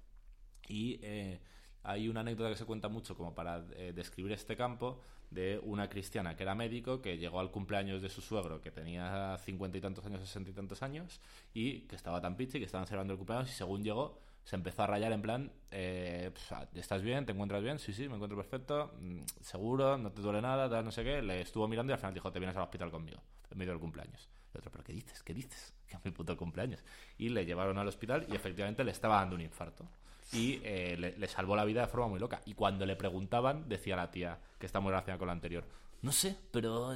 Y 0.68 1.00
eh, 1.02 1.42
hay 1.84 2.08
una 2.08 2.22
anécdota 2.22 2.50
que 2.50 2.56
se 2.56 2.66
cuenta 2.66 2.88
mucho 2.88 3.16
como 3.16 3.34
para 3.36 3.64
eh, 3.76 3.94
describir 3.94 4.32
este 4.32 4.56
campo 4.56 5.02
de 5.30 5.60
una 5.64 5.90
cristiana 5.90 6.36
que 6.36 6.44
era 6.44 6.56
médico, 6.56 7.02
que 7.02 7.18
llegó 7.18 7.40
al 7.40 7.52
cumpleaños 7.52 8.02
de 8.02 8.10
su 8.10 8.22
suegro, 8.22 8.62
que 8.62 8.72
tenía 8.72 9.38
cincuenta 9.40 9.78
y 9.78 9.82
tantos 9.82 10.06
años, 10.06 10.22
sesenta 10.22 10.52
y 10.52 10.54
tantos 10.54 10.84
años, 10.84 11.20
y 11.54 11.82
que 11.82 11.96
estaba 11.96 12.22
tan 12.22 12.38
pichi, 12.38 12.60
que 12.60 12.66
estaban 12.66 12.86
celebrando 12.88 13.14
el 13.14 13.18
cumpleaños, 13.18 13.50
y 13.50 13.54
según 13.54 13.84
llegó, 13.84 14.20
se 14.44 14.56
empezó 14.56 14.84
a 14.84 14.88
rayar 14.88 15.12
en 15.12 15.22
plan, 15.22 15.52
eh, 15.72 16.32
¿estás 16.76 17.02
bien? 17.02 17.26
¿Te 17.26 17.32
encuentras 17.32 17.64
bien? 17.64 17.80
Sí, 17.80 17.94
sí, 17.94 18.08
me 18.08 18.16
encuentro 18.16 18.38
perfecto, 18.38 18.94
mm, 19.00 19.22
seguro, 19.42 19.98
no 19.98 20.12
te 20.12 20.22
duele 20.22 20.42
nada, 20.42 20.82
no 20.82 20.92
sé 20.92 21.04
qué. 21.04 21.22
Le 21.22 21.42
estuvo 21.42 21.68
mirando 21.68 21.92
y 21.92 21.94
al 21.94 22.00
final 22.00 22.14
dijo, 22.14 22.32
te 22.32 22.40
vienes 22.40 22.56
al 22.58 22.64
hospital 22.64 22.92
conmigo, 22.92 23.22
en 23.50 23.58
medio 23.58 23.72
del 23.72 23.80
cumpleaños. 23.80 24.30
El 24.54 24.60
otro, 24.60 24.72
¿pero 24.72 24.84
qué 24.84 24.94
dices? 24.94 25.24
¿Qué 25.24 25.34
dices? 25.34 25.74
Que 25.88 25.98
es 25.98 26.06
mi 26.06 26.12
puto 26.12 26.36
cumpleaños. 26.36 26.84
Y 27.18 27.30
le 27.30 27.46
llevaron 27.46 27.78
al 27.78 27.88
hospital 27.88 28.26
y 28.30 28.36
efectivamente 28.36 28.84
le 28.84 28.92
estaba 28.92 29.18
dando 29.18 29.36
un 29.36 29.42
infarto 29.42 29.88
y 30.32 30.62
eh, 30.64 31.16
le, 31.18 31.28
salvó 31.28 31.56
la 31.56 31.66
vida 31.66 31.82
de 31.82 31.88
forma 31.88 32.08
muy 32.08 32.20
loca. 32.20 32.42
Y 32.46 32.54
cuando 32.54 32.86
le 32.86 32.96
preguntaban, 32.96 33.68
decía 33.68 33.96
la 33.96 34.12
tía, 34.12 34.40
que 34.60 34.66
está 34.66 34.80
muy 34.80 34.92
relacionada 34.92 35.20
con 35.20 35.28
la 35.28 35.34
anterior, 35.34 35.66
no 36.02 36.12
sé, 36.12 36.38
pero 36.52 36.94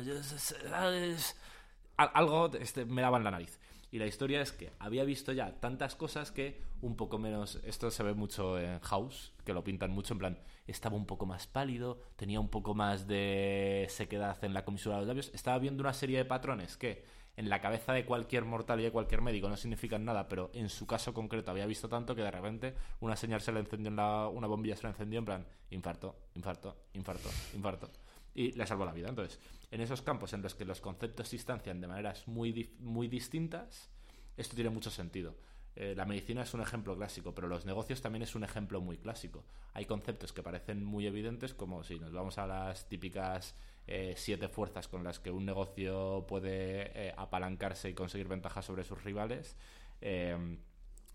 algo 1.97 2.51
este, 2.59 2.85
me 2.85 3.01
daba 3.01 3.17
en 3.17 3.23
la 3.23 3.31
nariz. 3.31 3.59
Y 3.89 3.99
la 3.99 4.05
historia 4.05 4.41
es 4.41 4.51
que 4.51 4.73
había 4.79 5.05
visto 5.05 5.31
ya 5.31 5.59
tantas 5.59 5.95
cosas 5.95 6.31
que 6.31 6.61
un 6.81 6.95
poco 6.95 7.17
menos, 7.17 7.59
esto 7.63 7.89
se 7.89 8.03
ve 8.03 8.13
mucho 8.13 8.59
en 8.59 8.79
House, 8.81 9.33
que 9.45 9.53
lo 9.53 9.63
pintan 9.63 9.91
mucho, 9.91 10.13
en 10.13 10.19
plan, 10.19 10.39
estaba 10.67 10.95
un 10.95 11.05
poco 11.05 11.25
más 11.25 11.47
pálido, 11.47 12.01
tenía 12.15 12.39
un 12.39 12.49
poco 12.49 12.75
más 12.75 13.07
de 13.07 13.87
sequedad 13.89 14.43
en 14.43 14.53
la 14.53 14.65
comisura 14.65 14.95
de 14.95 15.01
los 15.01 15.07
labios, 15.07 15.31
estaba 15.33 15.57
viendo 15.57 15.81
una 15.81 15.93
serie 15.93 16.17
de 16.17 16.25
patrones 16.25 16.77
que 16.77 17.05
en 17.37 17.49
la 17.49 17.61
cabeza 17.61 17.93
de 17.93 18.03
cualquier 18.03 18.45
mortal 18.45 18.79
y 18.79 18.83
de 18.83 18.91
cualquier 18.91 19.21
médico 19.21 19.47
no 19.47 19.55
significan 19.55 20.03
nada, 20.03 20.27
pero 20.27 20.49
en 20.53 20.69
su 20.69 20.87
caso 20.87 21.13
concreto 21.13 21.51
había 21.51 21.67
visto 21.67 21.87
tanto 21.87 22.15
que 22.15 22.23
de 22.23 22.31
repente 22.31 22.73
una 22.99 23.15
señal 23.15 23.41
se 23.41 23.51
le 23.51 23.59
encendió 23.59 23.89
en 23.89 23.95
la, 23.95 24.27
una 24.27 24.47
bombilla 24.47 24.75
se 24.75 24.83
le 24.83 24.89
encendió 24.89 25.19
en 25.19 25.25
plan, 25.25 25.47
infarto, 25.69 26.15
infarto, 26.33 26.75
infarto, 26.93 27.29
infarto. 27.53 27.89
Y 28.33 28.51
le 28.53 28.65
salvó 28.65 28.85
la 28.85 28.91
vida. 28.91 29.09
Entonces, 29.09 29.39
en 29.69 29.81
esos 29.81 30.01
campos 30.01 30.33
en 30.33 30.41
los 30.41 30.55
que 30.55 30.65
los 30.65 30.81
conceptos 30.81 31.29
se 31.29 31.35
instancian 31.35 31.79
de 31.79 31.87
maneras 31.87 32.27
muy, 32.27 32.75
muy 32.79 33.07
distintas, 33.07 33.91
esto 34.35 34.55
tiene 34.55 34.71
mucho 34.71 34.89
sentido. 34.89 35.35
Eh, 35.75 35.93
la 35.95 36.05
medicina 36.05 36.41
es 36.41 36.53
un 36.55 36.61
ejemplo 36.61 36.95
clásico, 36.95 37.35
pero 37.35 37.47
los 37.47 37.65
negocios 37.65 38.01
también 38.01 38.23
es 38.23 38.33
un 38.33 38.43
ejemplo 38.43 38.81
muy 38.81 38.97
clásico. 38.97 39.45
Hay 39.73 39.85
conceptos 39.85 40.33
que 40.33 40.41
parecen 40.41 40.83
muy 40.83 41.05
evidentes, 41.05 41.53
como 41.53 41.83
si 41.83 41.99
nos 41.99 42.11
vamos 42.11 42.39
a 42.39 42.47
las 42.47 42.87
típicas 42.87 43.55
eh, 43.87 44.13
siete 44.17 44.47
fuerzas 44.47 44.87
con 44.87 45.03
las 45.03 45.19
que 45.19 45.31
un 45.31 45.45
negocio 45.45 46.25
puede 46.27 47.07
eh, 47.07 47.13
apalancarse 47.17 47.89
y 47.89 47.93
conseguir 47.93 48.27
ventajas 48.27 48.65
sobre 48.65 48.83
sus 48.83 49.03
rivales, 49.03 49.57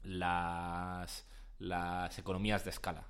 las, 0.03 1.29
las 1.59 2.19
economías 2.19 2.65
de 2.65 2.71
escala. 2.71 3.07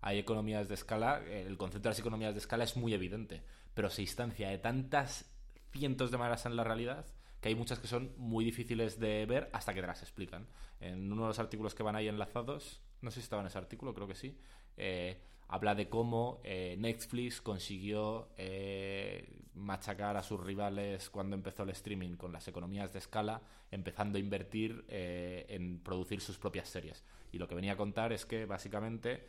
Hay 0.00 0.18
economías 0.18 0.68
de 0.68 0.74
escala, 0.74 1.22
el 1.28 1.58
concepto 1.58 1.88
de 1.88 1.90
las 1.90 1.98
economías 1.98 2.32
de 2.32 2.40
escala 2.40 2.64
es 2.64 2.76
muy 2.76 2.94
evidente, 2.94 3.42
pero 3.74 3.90
se 3.90 4.00
instancia 4.00 4.48
de 4.48 4.56
tantas 4.56 5.30
cientos 5.72 6.10
de 6.10 6.16
maneras 6.16 6.46
en 6.46 6.56
la 6.56 6.64
realidad 6.64 7.04
que 7.40 7.48
hay 7.48 7.54
muchas 7.54 7.78
que 7.78 7.88
son 7.88 8.12
muy 8.16 8.44
difíciles 8.44 9.00
de 9.00 9.24
ver 9.26 9.48
hasta 9.52 9.72
que 9.72 9.80
te 9.80 9.86
las 9.86 10.02
explican. 10.02 10.46
En 10.78 11.10
uno 11.10 11.22
de 11.22 11.28
los 11.28 11.38
artículos 11.38 11.74
que 11.74 11.82
van 11.82 11.96
ahí 11.96 12.08
enlazados, 12.08 12.82
no 13.00 13.10
sé 13.10 13.20
si 13.20 13.24
estaba 13.24 13.42
en 13.42 13.48
ese 13.48 13.58
artículo, 13.58 13.94
creo 13.94 14.06
que 14.06 14.14
sí, 14.14 14.38
eh, 14.76 15.20
habla 15.50 15.74
de 15.74 15.88
cómo 15.88 16.40
eh, 16.44 16.76
Netflix 16.78 17.40
consiguió 17.40 18.28
eh, 18.38 19.28
machacar 19.54 20.16
a 20.16 20.22
sus 20.22 20.40
rivales 20.40 21.10
cuando 21.10 21.34
empezó 21.34 21.64
el 21.64 21.70
streaming 21.70 22.14
con 22.14 22.32
las 22.32 22.46
economías 22.46 22.92
de 22.92 23.00
escala, 23.00 23.42
empezando 23.72 24.16
a 24.16 24.20
invertir 24.20 24.84
en 24.88 25.80
producir 25.80 26.20
sus 26.20 26.38
propias 26.38 26.68
series. 26.68 27.04
Y 27.32 27.38
lo 27.38 27.48
que 27.48 27.56
venía 27.56 27.72
a 27.72 27.76
contar 27.76 28.12
es 28.12 28.24
que 28.24 28.46
básicamente 28.46 29.26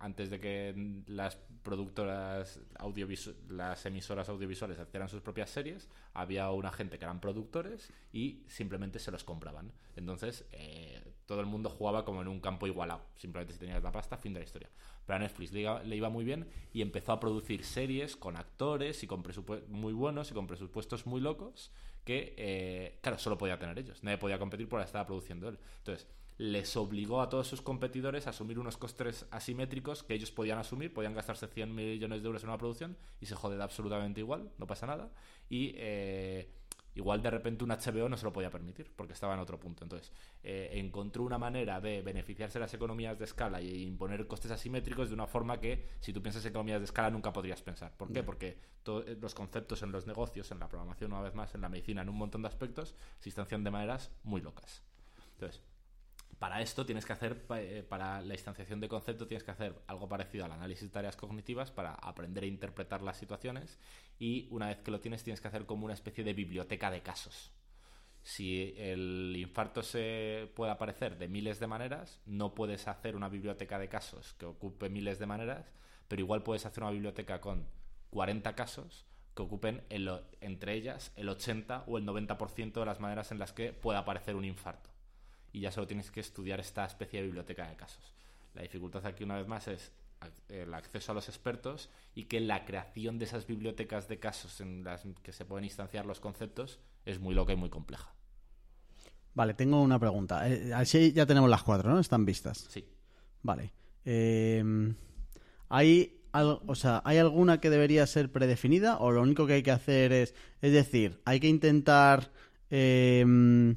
antes 0.00 0.30
de 0.30 0.40
que 0.40 1.02
las 1.06 1.38
productoras 1.62 2.60
las 3.48 3.86
emisoras 3.86 4.28
audiovisuales 4.28 4.78
hicieran 4.78 5.08
sus 5.08 5.22
propias 5.22 5.50
series, 5.50 5.88
había 6.12 6.50
una 6.50 6.72
gente 6.72 6.98
que 6.98 7.04
eran 7.04 7.20
productores 7.20 7.92
y 8.12 8.42
simplemente 8.48 8.98
se 8.98 9.12
los 9.12 9.24
compraban. 9.24 9.72
Entonces 9.96 10.44
todo 11.26 11.40
el 11.40 11.46
mundo 11.46 11.70
jugaba 11.70 12.04
como 12.04 12.22
en 12.22 12.28
un 12.28 12.40
campo 12.40 12.66
igualado. 12.66 13.02
Simplemente 13.16 13.54
si 13.54 13.58
tenías 13.58 13.82
la 13.82 13.92
pasta, 13.92 14.16
fin 14.16 14.34
de 14.34 14.40
la 14.40 14.44
historia. 14.44 14.70
Pero 15.06 15.16
a 15.16 15.18
Netflix 15.18 15.52
le 15.52 15.96
iba, 15.96 16.08
muy 16.08 16.24
bien 16.24 16.46
y 16.72 16.82
empezó 16.82 17.12
a 17.12 17.20
producir 17.20 17.64
series 17.64 18.16
con 18.16 18.36
actores 18.36 19.02
y 19.02 19.06
con 19.06 19.22
presupuestos 19.22 19.68
muy 19.68 19.92
buenos 19.92 20.30
y 20.30 20.34
con 20.34 20.46
presupuestos 20.46 21.06
muy 21.06 21.20
locos 21.20 21.70
que, 22.04 22.34
eh, 22.36 22.98
claro, 23.00 23.18
solo 23.18 23.38
podía 23.38 23.58
tener 23.58 23.78
ellos. 23.78 24.02
Nadie 24.02 24.18
podía 24.18 24.38
competir 24.38 24.68
por 24.68 24.78
la 24.78 24.84
estaba 24.84 25.06
produciendo 25.06 25.48
él. 25.48 25.58
Entonces, 25.78 26.06
les 26.36 26.76
obligó 26.76 27.20
a 27.20 27.28
todos 27.28 27.46
sus 27.46 27.62
competidores 27.62 28.26
a 28.26 28.30
asumir 28.30 28.58
unos 28.58 28.76
costes 28.76 29.26
asimétricos 29.30 30.02
que 30.02 30.14
ellos 30.14 30.32
podían 30.32 30.58
asumir, 30.58 30.92
podían 30.92 31.14
gastarse 31.14 31.46
100 31.46 31.74
millones 31.74 32.22
de 32.22 32.26
euros 32.26 32.42
en 32.42 32.48
una 32.48 32.58
producción 32.58 32.96
y 33.20 33.26
se 33.26 33.36
jode 33.36 33.62
absolutamente 33.62 34.20
igual, 34.20 34.50
no 34.58 34.66
pasa 34.66 34.86
nada. 34.86 35.12
Y 35.48 35.72
eh, 35.76 36.50
Igual 36.94 37.22
de 37.22 37.30
repente 37.30 37.64
un 37.64 37.70
HBO 37.70 38.08
no 38.08 38.16
se 38.16 38.24
lo 38.24 38.32
podía 38.32 38.50
permitir 38.50 38.92
porque 38.94 39.12
estaba 39.12 39.34
en 39.34 39.40
otro 39.40 39.58
punto. 39.58 39.84
Entonces, 39.84 40.12
eh, 40.42 40.70
encontró 40.74 41.24
una 41.24 41.38
manera 41.38 41.80
de 41.80 42.02
beneficiarse 42.02 42.58
de 42.58 42.64
las 42.64 42.74
economías 42.74 43.18
de 43.18 43.24
escala 43.24 43.60
y 43.60 43.84
imponer 43.84 44.26
costes 44.26 44.50
asimétricos 44.50 45.08
de 45.08 45.14
una 45.14 45.26
forma 45.26 45.58
que, 45.58 45.88
si 46.00 46.12
tú 46.12 46.22
piensas 46.22 46.44
en 46.44 46.50
economías 46.50 46.80
de 46.80 46.84
escala, 46.84 47.10
nunca 47.10 47.32
podrías 47.32 47.62
pensar. 47.62 47.96
¿Por 47.96 48.12
qué? 48.12 48.22
Porque 48.22 48.58
eh, 48.86 49.16
los 49.20 49.34
conceptos 49.34 49.82
en 49.82 49.90
los 49.90 50.06
negocios, 50.06 50.50
en 50.52 50.60
la 50.60 50.68
programación, 50.68 51.12
una 51.12 51.22
vez 51.22 51.34
más, 51.34 51.54
en 51.54 51.62
la 51.62 51.68
medicina, 51.68 52.02
en 52.02 52.08
un 52.08 52.16
montón 52.16 52.42
de 52.42 52.48
aspectos, 52.48 52.94
se 53.18 53.28
instancian 53.28 53.64
de 53.64 53.70
maneras 53.70 54.12
muy 54.22 54.40
locas. 54.40 54.82
Entonces, 55.34 55.62
para 56.38 56.60
esto 56.60 56.86
tienes 56.86 57.04
que 57.04 57.12
hacer, 57.12 57.44
eh, 57.56 57.84
para 57.88 58.20
la 58.20 58.34
instanciación 58.34 58.80
de 58.80 58.88
concepto, 58.88 59.26
tienes 59.26 59.44
que 59.44 59.50
hacer 59.50 59.74
algo 59.86 60.08
parecido 60.08 60.44
al 60.44 60.52
análisis 60.52 60.88
de 60.88 60.92
tareas 60.92 61.16
cognitivas 61.16 61.70
para 61.70 61.94
aprender 61.94 62.44
a 62.44 62.46
interpretar 62.46 63.02
las 63.02 63.16
situaciones 63.16 63.78
y 64.18 64.48
una 64.50 64.68
vez 64.68 64.78
que 64.78 64.90
lo 64.90 65.00
tienes 65.00 65.22
tienes 65.22 65.40
que 65.40 65.48
hacer 65.48 65.66
como 65.66 65.84
una 65.84 65.94
especie 65.94 66.24
de 66.24 66.32
biblioteca 66.32 66.90
de 66.90 67.02
casos. 67.02 67.52
Si 68.22 68.74
el 68.78 69.34
infarto 69.36 69.82
se 69.82 70.50
puede 70.54 70.72
aparecer 70.72 71.18
de 71.18 71.28
miles 71.28 71.60
de 71.60 71.66
maneras, 71.66 72.22
no 72.24 72.54
puedes 72.54 72.88
hacer 72.88 73.16
una 73.16 73.28
biblioteca 73.28 73.78
de 73.78 73.88
casos 73.88 74.32
que 74.34 74.46
ocupe 74.46 74.88
miles 74.88 75.18
de 75.18 75.26
maneras, 75.26 75.72
pero 76.08 76.22
igual 76.22 76.42
puedes 76.42 76.64
hacer 76.64 76.82
una 76.84 76.92
biblioteca 76.92 77.42
con 77.42 77.68
40 78.10 78.54
casos 78.54 79.04
que 79.34 79.42
ocupen 79.42 79.84
entre 79.90 80.74
ellas 80.74 81.12
el 81.16 81.28
80 81.28 81.84
o 81.86 81.98
el 81.98 82.06
90% 82.06 82.72
de 82.72 82.86
las 82.86 83.00
maneras 83.00 83.30
en 83.30 83.38
las 83.38 83.52
que 83.52 83.72
puede 83.72 83.98
aparecer 83.98 84.36
un 84.36 84.44
infarto 84.44 84.93
y 85.54 85.60
ya 85.60 85.70
solo 85.70 85.86
tienes 85.86 86.10
que 86.10 86.20
estudiar 86.20 86.60
esta 86.60 86.84
especie 86.84 87.20
de 87.20 87.26
biblioteca 87.26 87.66
de 87.68 87.76
casos. 87.76 88.12
La 88.54 88.62
dificultad 88.62 89.06
aquí 89.06 89.24
una 89.24 89.36
vez 89.36 89.46
más 89.46 89.68
es 89.68 89.92
el 90.48 90.74
acceso 90.74 91.12
a 91.12 91.14
los 91.14 91.28
expertos 91.28 91.90
y 92.14 92.24
que 92.24 92.40
la 92.40 92.64
creación 92.64 93.18
de 93.18 93.26
esas 93.26 93.46
bibliotecas 93.46 94.08
de 94.08 94.18
casos 94.18 94.60
en 94.60 94.82
las 94.82 95.04
que 95.22 95.32
se 95.32 95.44
pueden 95.44 95.64
instanciar 95.64 96.06
los 96.06 96.18
conceptos 96.18 96.80
es 97.04 97.20
muy 97.20 97.34
loca 97.34 97.52
y 97.52 97.56
muy 97.56 97.70
compleja. 97.70 98.12
Vale, 99.34 99.54
tengo 99.54 99.80
una 99.80 99.98
pregunta. 99.98 100.48
Eh, 100.48 100.72
así 100.74 101.12
ya 101.12 101.24
tenemos 101.26 101.48
las 101.48 101.62
cuatro, 101.62 101.90
¿no? 101.90 102.00
Están 102.00 102.24
vistas. 102.24 102.66
Sí. 102.68 102.84
Vale. 103.42 103.72
Eh, 104.04 104.92
¿hay, 105.68 106.20
al- 106.32 106.60
o 106.66 106.74
sea, 106.74 107.00
¿Hay 107.04 107.18
alguna 107.18 107.60
que 107.60 107.70
debería 107.70 108.06
ser 108.06 108.32
predefinida 108.32 108.98
o 108.98 109.12
lo 109.12 109.22
único 109.22 109.46
que 109.46 109.54
hay 109.54 109.62
que 109.62 109.70
hacer 109.72 110.12
es... 110.12 110.34
Es 110.62 110.72
decir, 110.72 111.20
hay 111.24 111.38
que 111.38 111.48
intentar 111.48 112.32
eh, 112.70 113.74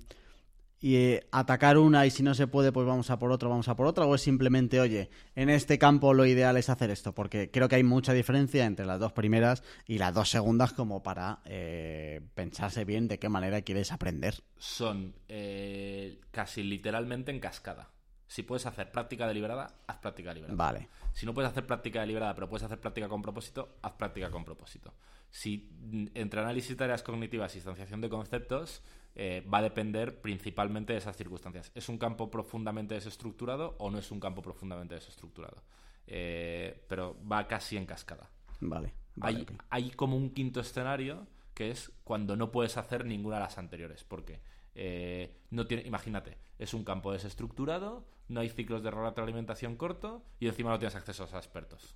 y, 0.80 0.96
eh, 0.96 1.28
atacar 1.32 1.78
una 1.78 2.06
y 2.06 2.12
si 2.12 2.24
no 2.24 2.36
se 2.36 2.48
puede 2.48 2.72
pues 2.72 2.86
vamos 2.86 3.10
a 3.10 3.20
por 3.20 3.32
otra, 3.32 3.50
vamos 3.50 3.68
a 3.68 3.76
por 3.76 3.88
otra 3.88 4.06
o 4.06 4.16
es 4.16 4.22
simplemente, 4.22 4.80
oye, 4.80 5.10
en 5.36 5.50
este 5.50 5.80
campo 5.80 6.14
lo 6.14 6.26
ideal 6.26 6.58
es 6.58 6.70
hacer 6.70 6.90
esto? 6.90 7.14
Porque 7.14 7.50
creo 7.52 7.68
que 7.68 7.76
hay 7.76 7.84
mucha 7.84 8.14
diferencia 8.14 8.66
entre 8.66 8.86
las 8.86 9.00
dos 9.00 9.14
primeras 9.14 9.64
y 9.86 9.98
las 9.98 10.14
dos 10.14 10.30
segundas 10.30 10.74
como 10.74 11.04
para 11.04 11.40
eh, 11.46 12.22
pensarse 12.36 12.86
bien 12.86 13.08
de 13.08 13.20
qué 13.20 13.30
manera 13.30 13.62
quieres 13.62 13.92
aprender. 13.92 14.44
Son 14.58 15.16
eh, 15.28 16.20
casi 16.32 16.64
literalmente 16.64 17.32
en 17.32 17.40
cascada. 17.40 17.90
Si 18.28 18.44
puedes 18.44 18.66
hacer 18.66 18.92
práctica 18.92 19.26
deliberada, 19.26 19.80
haz 19.88 19.98
práctica 19.98 20.30
deliberada. 20.30 20.58
Vale. 20.58 20.90
Si 21.14 21.26
no 21.26 21.34
puedes 21.34 21.50
hacer 21.50 21.66
práctica 21.66 22.02
deliberada, 22.02 22.36
pero 22.36 22.50
puedes 22.50 22.64
hacer 22.64 22.80
práctica 22.80 23.08
con 23.08 23.22
propósito, 23.22 23.78
haz 23.82 23.94
práctica 23.94 24.30
con 24.30 24.44
propósito. 24.44 24.94
Si 25.32 25.70
mm, 25.72 26.08
entre 26.14 26.42
análisis 26.42 26.72
de 26.72 26.76
tareas 26.76 27.04
cognitivas 27.04 27.56
y 27.56 27.60
instanciación 27.60 28.02
de 28.02 28.10
conceptos, 28.10 28.84
eh, 29.20 29.44
va 29.52 29.58
a 29.58 29.62
depender 29.64 30.22
principalmente 30.22 30.94
de 30.94 31.00
esas 31.00 31.18
circunstancias. 31.18 31.72
¿Es 31.74 31.90
un 31.90 31.98
campo 31.98 32.30
profundamente 32.30 32.94
desestructurado 32.94 33.76
o 33.80 33.90
no 33.90 33.98
es 33.98 34.12
un 34.12 34.20
campo 34.20 34.44
profundamente 34.44 34.94
desestructurado? 34.94 35.64
Eh, 36.06 36.86
pero 36.88 37.18
va 37.28 37.48
casi 37.48 37.78
en 37.78 37.88
cascada. 37.88 38.30
Vale. 38.60 38.94
vale 39.16 39.48
hay, 39.72 39.90
como 39.90 40.16
un 40.16 40.30
quinto 40.30 40.60
escenario 40.60 41.26
que 41.56 41.72
es 41.72 41.92
cuando 42.04 42.36
no 42.36 42.52
puedes 42.52 42.78
hacer 42.78 43.06
ninguna 43.06 43.38
de 43.38 43.42
las 43.42 43.58
anteriores. 43.58 44.04
Porque 44.04 44.40
eh, 44.76 45.42
no 45.50 45.66
tiene, 45.66 45.82
imagínate, 45.88 46.38
es 46.60 46.76
un 46.76 46.84
campo 46.84 47.12
desestructurado, 47.12 48.08
no 48.28 48.42
hay 48.42 48.50
ciclos 48.50 48.84
de 48.84 48.92
retroalimentación 48.92 49.78
corto 49.78 50.24
y 50.40 50.46
encima 50.46 50.70
no 50.70 50.78
tienes 50.78 50.96
acceso 50.96 51.28
a 51.34 51.38
expertos. 51.38 51.96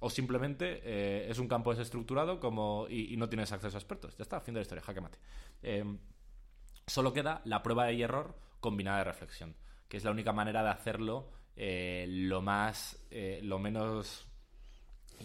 O 0.00 0.08
simplemente 0.08 0.80
eh, 0.84 1.30
es 1.30 1.38
un 1.38 1.48
campo 1.48 1.70
desestructurado 1.70 2.40
como, 2.40 2.86
y, 2.88 3.12
y 3.12 3.18
no 3.18 3.28
tienes 3.28 3.52
acceso 3.52 3.76
a 3.76 3.80
expertos. 3.80 4.16
Ya 4.16 4.22
está, 4.22 4.40
fin 4.40 4.54
de 4.54 4.60
la 4.60 4.62
historia, 4.62 4.82
jaque 4.82 5.00
mate. 5.02 5.18
Eh, 5.62 5.84
solo 6.86 7.12
queda 7.12 7.40
la 7.44 7.62
prueba 7.62 7.90
y 7.92 8.02
error 8.02 8.36
combinada 8.60 8.98
de 8.98 9.04
reflexión, 9.04 9.56
que 9.88 9.96
es 9.96 10.04
la 10.04 10.10
única 10.10 10.32
manera 10.32 10.62
de 10.62 10.70
hacerlo 10.70 11.30
eh, 11.56 12.06
lo 12.08 12.42
más, 12.42 13.04
eh, 13.10 13.40
lo 13.42 13.58
menos 13.58 14.26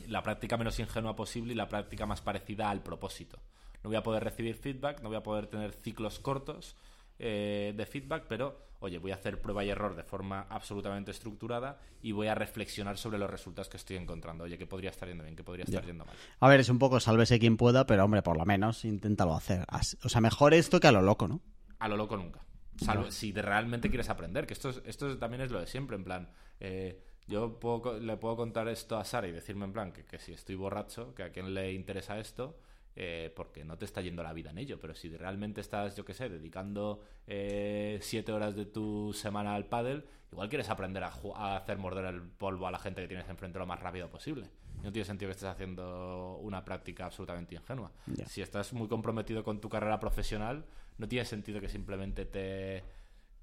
la 0.08 0.22
práctica 0.22 0.58
menos 0.58 0.80
ingenua 0.80 1.16
posible 1.16 1.54
y 1.54 1.56
la 1.56 1.68
práctica 1.68 2.06
más 2.06 2.22
parecida 2.22 2.70
al 2.70 2.84
propósito. 2.84 3.40
No 3.84 3.90
voy 3.90 3.98
a 3.98 4.04
poder 4.04 4.24
recibir 4.24 4.56
feedback, 4.56 5.02
no 5.02 5.10
voy 5.10 5.18
a 5.18 5.24
poder 5.24 5.48
tener 5.48 5.74
ciclos 5.74 6.20
cortos 6.20 6.76
eh, 7.18 7.74
de 7.76 7.86
feedback, 7.86 8.26
pero 8.28 8.69
oye, 8.80 8.98
voy 8.98 9.12
a 9.12 9.16
hacer 9.16 9.42
prueba 9.42 9.64
y 9.64 9.70
error 9.70 9.96
de 9.96 10.04
forma 10.04 10.46
absolutamente 10.50 11.12
estructurada 11.12 11.80
y 12.02 12.12
voy 12.14 12.28
a 12.28 12.36
reflexionar 12.36 12.98
sobre 12.98 13.18
los 13.18 13.30
resultados 13.30 13.70
que 13.70 13.78
estoy 13.78 13.98
encontrando. 13.98 14.44
Oye, 14.46 14.58
¿qué 14.58 14.66
podría 14.68 14.90
estar 14.90 15.08
yendo 15.08 15.24
bien? 15.24 15.36
¿Qué 15.36 15.44
podría 15.44 15.66
estar 15.66 15.86
yendo 15.86 16.06
mal? 16.06 16.16
A 16.40 16.48
ver, 16.50 16.60
es 16.62 16.70
un 16.70 16.80
poco 16.80 17.00
sálvese 17.00 17.40
quien 17.40 17.58
pueda, 17.58 17.86
pero 17.86 18.06
hombre, 18.06 18.22
por 18.22 18.38
lo 18.38 18.46
menos 18.46 18.86
inténtalo 18.86 19.34
hacer. 19.36 19.66
O 20.04 20.10
sea, 20.10 20.22
mejor 20.22 20.54
esto 20.54 20.80
que 20.80 20.88
a 20.88 20.92
lo 20.92 21.02
loco, 21.02 21.28
¿no? 21.28 21.42
a 21.80 21.88
lo 21.88 21.96
loco 21.96 22.18
nunca. 22.18 22.42
Salvo 22.78 23.10
si 23.12 23.32
realmente 23.34 23.90
quieres 23.90 24.10
aprender, 24.10 24.46
que 24.48 24.54
esto, 24.54 24.70
es- 24.70 24.82
esto 24.86 25.10
es- 25.10 25.20
también 25.20 25.42
es 25.42 25.52
lo 25.52 25.60
de 25.60 25.68
siempre, 25.68 25.96
en 25.98 26.04
plan, 26.04 26.30
eh, 26.60 27.02
yo 27.28 27.60
puedo 27.60 28.00
le 28.00 28.18
puedo 28.18 28.36
contar 28.38 28.68
esto 28.70 28.98
a 28.98 29.04
Sara 29.06 29.28
y 29.28 29.32
decirme 29.32 29.66
en 29.66 29.74
plan 29.74 29.92
que, 29.92 30.04
que 30.06 30.18
si 30.20 30.32
estoy 30.34 30.56
borracho, 30.56 31.14
que 31.16 31.24
a 31.24 31.32
quién 31.32 31.54
le 31.54 31.72
interesa 31.74 32.18
esto, 32.20 32.58
eh, 33.02 33.32
porque 33.34 33.64
no 33.64 33.78
te 33.78 33.86
está 33.86 34.02
yendo 34.02 34.24
la 34.24 34.34
vida 34.34 34.50
en 34.50 34.58
ello, 34.58 34.78
pero 34.78 34.94
si 34.94 35.08
realmente 35.16 35.62
estás, 35.62 35.96
yo 35.96 36.04
qué 36.04 36.14
sé, 36.14 36.28
dedicando 36.28 37.02
eh, 37.28 37.98
siete 38.02 38.34
horas 38.34 38.58
de 38.58 38.66
tu 38.66 39.14
semana 39.14 39.56
al 39.56 39.68
pádel, 39.68 40.04
igual 40.34 40.50
quieres 40.50 40.70
aprender 40.70 41.06
a, 41.06 41.56
hacer 41.56 41.78
morder 41.78 42.04
el 42.14 42.22
polvo 42.22 42.68
a 42.68 42.72
la 42.72 42.78
gente 42.78 43.02
que 43.02 43.08
tienes 43.08 43.30
enfrente 43.30 43.58
lo 43.58 43.66
más 43.66 43.80
rápido 43.80 44.10
posible. 44.10 44.50
No 44.84 44.92
tiene 44.92 45.06
sentido 45.06 45.30
que 45.30 45.32
estés 45.32 45.48
haciendo 45.48 46.40
una 46.42 46.66
práctica 46.66 47.06
absolutamente 47.06 47.56
ingenua. 47.56 47.94
Si 48.26 48.42
estás 48.42 48.74
muy 48.74 48.90
comprometido 48.90 49.46
con 49.46 49.62
tu 49.62 49.70
carrera 49.70 49.98
profesional, 50.02 50.66
no 50.98 51.08
tiene 51.08 51.24
sentido 51.24 51.62
que 51.62 51.70
simplemente 51.70 52.26
te, 52.26 52.84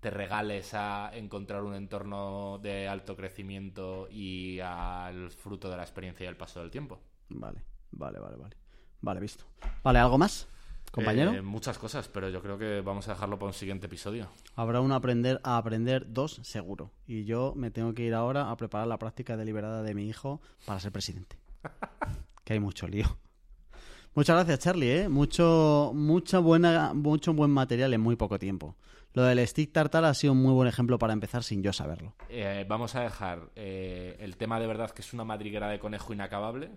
te 0.00 0.10
regales 0.10 0.74
a 0.74 1.12
encontrar 1.14 1.62
un 1.62 1.74
entorno 1.74 2.58
de 2.62 2.88
alto 2.88 3.16
crecimiento 3.16 4.06
y 4.10 4.60
al 4.60 5.30
fruto 5.30 5.70
de 5.70 5.78
la 5.78 5.82
experiencia 5.82 6.24
y 6.24 6.28
el 6.28 6.36
paso 6.36 6.60
del 6.60 6.70
tiempo. 6.70 7.00
Vale, 7.30 7.62
vale, 7.92 8.18
vale, 8.18 8.36
vale. 8.36 8.65
Vale, 9.00 9.20
visto. 9.20 9.44
Vale, 9.82 9.98
¿algo 9.98 10.18
más, 10.18 10.48
compañero? 10.90 11.32
Eh, 11.32 11.42
muchas 11.42 11.78
cosas, 11.78 12.08
pero 12.08 12.28
yo 12.28 12.42
creo 12.42 12.58
que 12.58 12.80
vamos 12.80 13.08
a 13.08 13.12
dejarlo 13.12 13.38
para 13.38 13.48
un 13.48 13.54
siguiente 13.54 13.86
episodio. 13.86 14.28
Habrá 14.54 14.80
uno 14.80 14.94
aprender 14.94 15.40
a 15.44 15.56
aprender 15.56 16.06
dos, 16.12 16.40
seguro. 16.42 16.90
Y 17.06 17.24
yo 17.24 17.52
me 17.56 17.70
tengo 17.70 17.94
que 17.94 18.02
ir 18.02 18.14
ahora 18.14 18.50
a 18.50 18.56
preparar 18.56 18.86
la 18.86 18.98
práctica 18.98 19.36
deliberada 19.36 19.82
de 19.82 19.94
mi 19.94 20.08
hijo 20.08 20.40
para 20.64 20.80
ser 20.80 20.92
presidente. 20.92 21.36
que 22.44 22.52
hay 22.52 22.60
mucho 22.60 22.86
lío. 22.88 23.18
Muchas 24.14 24.34
gracias, 24.36 24.60
Charlie, 24.60 25.00
¿eh? 25.00 25.08
Mucho, 25.10 25.92
mucha 25.94 26.38
buena, 26.38 26.94
mucho 26.94 27.34
buen 27.34 27.50
material 27.50 27.92
en 27.92 28.00
muy 28.00 28.16
poco 28.16 28.38
tiempo. 28.38 28.74
Lo 29.12 29.24
del 29.24 29.46
stick 29.46 29.72
tartar 29.72 30.04
ha 30.04 30.14
sido 30.14 30.32
un 30.32 30.42
muy 30.42 30.52
buen 30.52 30.68
ejemplo 30.68 30.98
para 30.98 31.12
empezar 31.12 31.42
sin 31.42 31.62
yo 31.62 31.72
saberlo. 31.72 32.14
Eh, 32.28 32.64
vamos 32.68 32.94
a 32.94 33.00
dejar 33.00 33.50
eh, 33.56 34.16
el 34.20 34.36
tema 34.36 34.60
de 34.60 34.66
verdad 34.66 34.90
que 34.90 35.02
es 35.02 35.12
una 35.12 35.24
madriguera 35.24 35.68
de 35.68 35.78
conejo 35.78 36.12
inacabable. 36.12 36.70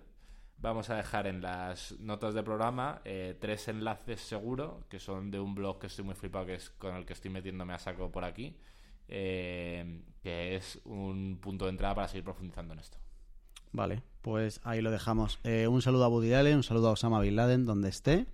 Vamos 0.62 0.90
a 0.90 0.96
dejar 0.96 1.26
en 1.26 1.40
las 1.40 1.98
notas 2.00 2.34
del 2.34 2.44
programa 2.44 3.00
eh, 3.06 3.34
tres 3.40 3.68
enlaces 3.68 4.20
seguro, 4.20 4.84
que 4.90 4.98
son 4.98 5.30
de 5.30 5.40
un 5.40 5.54
blog 5.54 5.78
que 5.78 5.86
estoy 5.86 6.04
muy 6.04 6.14
flipado, 6.14 6.44
que 6.44 6.54
es 6.54 6.68
con 6.68 6.94
el 6.96 7.06
que 7.06 7.14
estoy 7.14 7.30
metiéndome 7.30 7.72
a 7.72 7.78
saco 7.78 8.10
por 8.10 8.24
aquí, 8.24 8.54
eh, 9.08 10.02
que 10.22 10.56
es 10.56 10.78
un 10.84 11.38
punto 11.40 11.64
de 11.64 11.70
entrada 11.70 11.94
para 11.94 12.08
seguir 12.08 12.24
profundizando 12.24 12.74
en 12.74 12.80
esto. 12.80 12.98
Vale, 13.72 14.02
pues 14.20 14.60
ahí 14.62 14.82
lo 14.82 14.90
dejamos. 14.90 15.38
Eh, 15.44 15.66
un 15.66 15.80
saludo 15.80 16.04
a 16.04 16.08
Woody 16.08 16.34
Allen, 16.34 16.56
un 16.56 16.62
saludo 16.62 16.88
a 16.88 16.92
Osama 16.92 17.20
Bin 17.20 17.36
Laden, 17.36 17.64
donde 17.64 17.88
esté. 17.88 18.26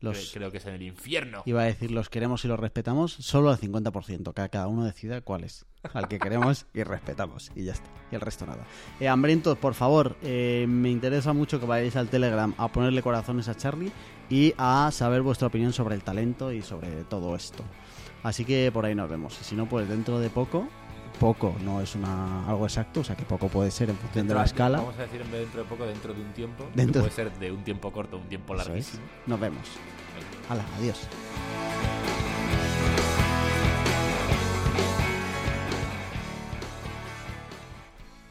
Los, 0.00 0.16
Cre- 0.16 0.34
Creo 0.34 0.50
que 0.52 0.58
es 0.58 0.66
en 0.66 0.74
el 0.74 0.82
infierno. 0.82 1.42
Iba 1.44 1.62
a 1.62 1.64
decir 1.64 1.90
los 1.90 2.08
queremos 2.08 2.44
y 2.44 2.48
los 2.48 2.58
respetamos 2.60 3.12
solo 3.12 3.50
al 3.50 3.58
50%, 3.58 4.32
que 4.32 4.48
cada 4.48 4.68
uno 4.68 4.84
decida 4.84 5.20
cuál 5.20 5.44
es. 5.44 5.64
Al 5.92 6.06
que 6.08 6.18
queremos 6.18 6.66
y 6.74 6.82
respetamos. 6.82 7.50
Y 7.56 7.64
ya 7.64 7.72
está. 7.72 7.88
Y 8.12 8.14
el 8.14 8.20
resto 8.20 8.46
nada. 8.46 8.64
Eh, 9.00 9.08
hambrientos, 9.08 9.58
por 9.58 9.74
favor, 9.74 10.16
eh, 10.22 10.66
me 10.68 10.90
interesa 10.90 11.32
mucho 11.32 11.58
que 11.60 11.66
vayáis 11.66 11.96
al 11.96 12.08
Telegram 12.08 12.54
a 12.58 12.68
ponerle 12.68 13.02
corazones 13.02 13.48
a 13.48 13.54
Charlie 13.56 13.92
y 14.30 14.54
a 14.58 14.90
saber 14.92 15.22
vuestra 15.22 15.48
opinión 15.48 15.72
sobre 15.72 15.94
el 15.94 16.02
talento 16.02 16.52
y 16.52 16.62
sobre 16.62 16.88
todo 17.04 17.34
esto. 17.36 17.64
Así 18.22 18.44
que 18.44 18.70
por 18.72 18.84
ahí 18.84 18.94
nos 18.94 19.08
vemos. 19.08 19.38
Y 19.40 19.44
si 19.44 19.54
no, 19.56 19.68
pues 19.68 19.88
dentro 19.88 20.18
de 20.20 20.30
poco, 20.30 20.68
poco 21.20 21.54
no 21.64 21.80
es 21.80 21.94
una 21.94 22.46
algo 22.48 22.64
exacto, 22.66 23.00
o 23.00 23.04
sea 23.04 23.16
que 23.16 23.24
poco 23.24 23.48
puede 23.48 23.70
ser 23.70 23.90
en 23.90 23.96
función 23.96 24.26
de 24.28 24.34
la 24.34 24.44
escala. 24.44 24.78
Vamos 24.78 24.98
a 24.98 25.02
decir 25.02 25.20
en 25.20 25.30
vez 25.30 25.32
de 25.32 25.40
dentro 25.46 25.62
de 25.62 25.68
poco, 25.68 25.86
dentro 25.86 26.14
de 26.14 26.20
un 26.22 26.32
tiempo. 26.32 26.64
Dentro- 26.74 27.02
puede 27.02 27.14
ser 27.14 27.32
de 27.38 27.50
un 27.52 27.64
tiempo 27.64 27.90
corto, 27.92 28.16
un 28.18 28.28
tiempo 28.28 28.54
es. 28.54 28.66
larguísimo. 28.66 29.02
Nos 29.26 29.40
vemos. 29.40 29.62
Venga. 30.14 30.62
Hala, 30.62 30.64
adiós. 30.78 30.98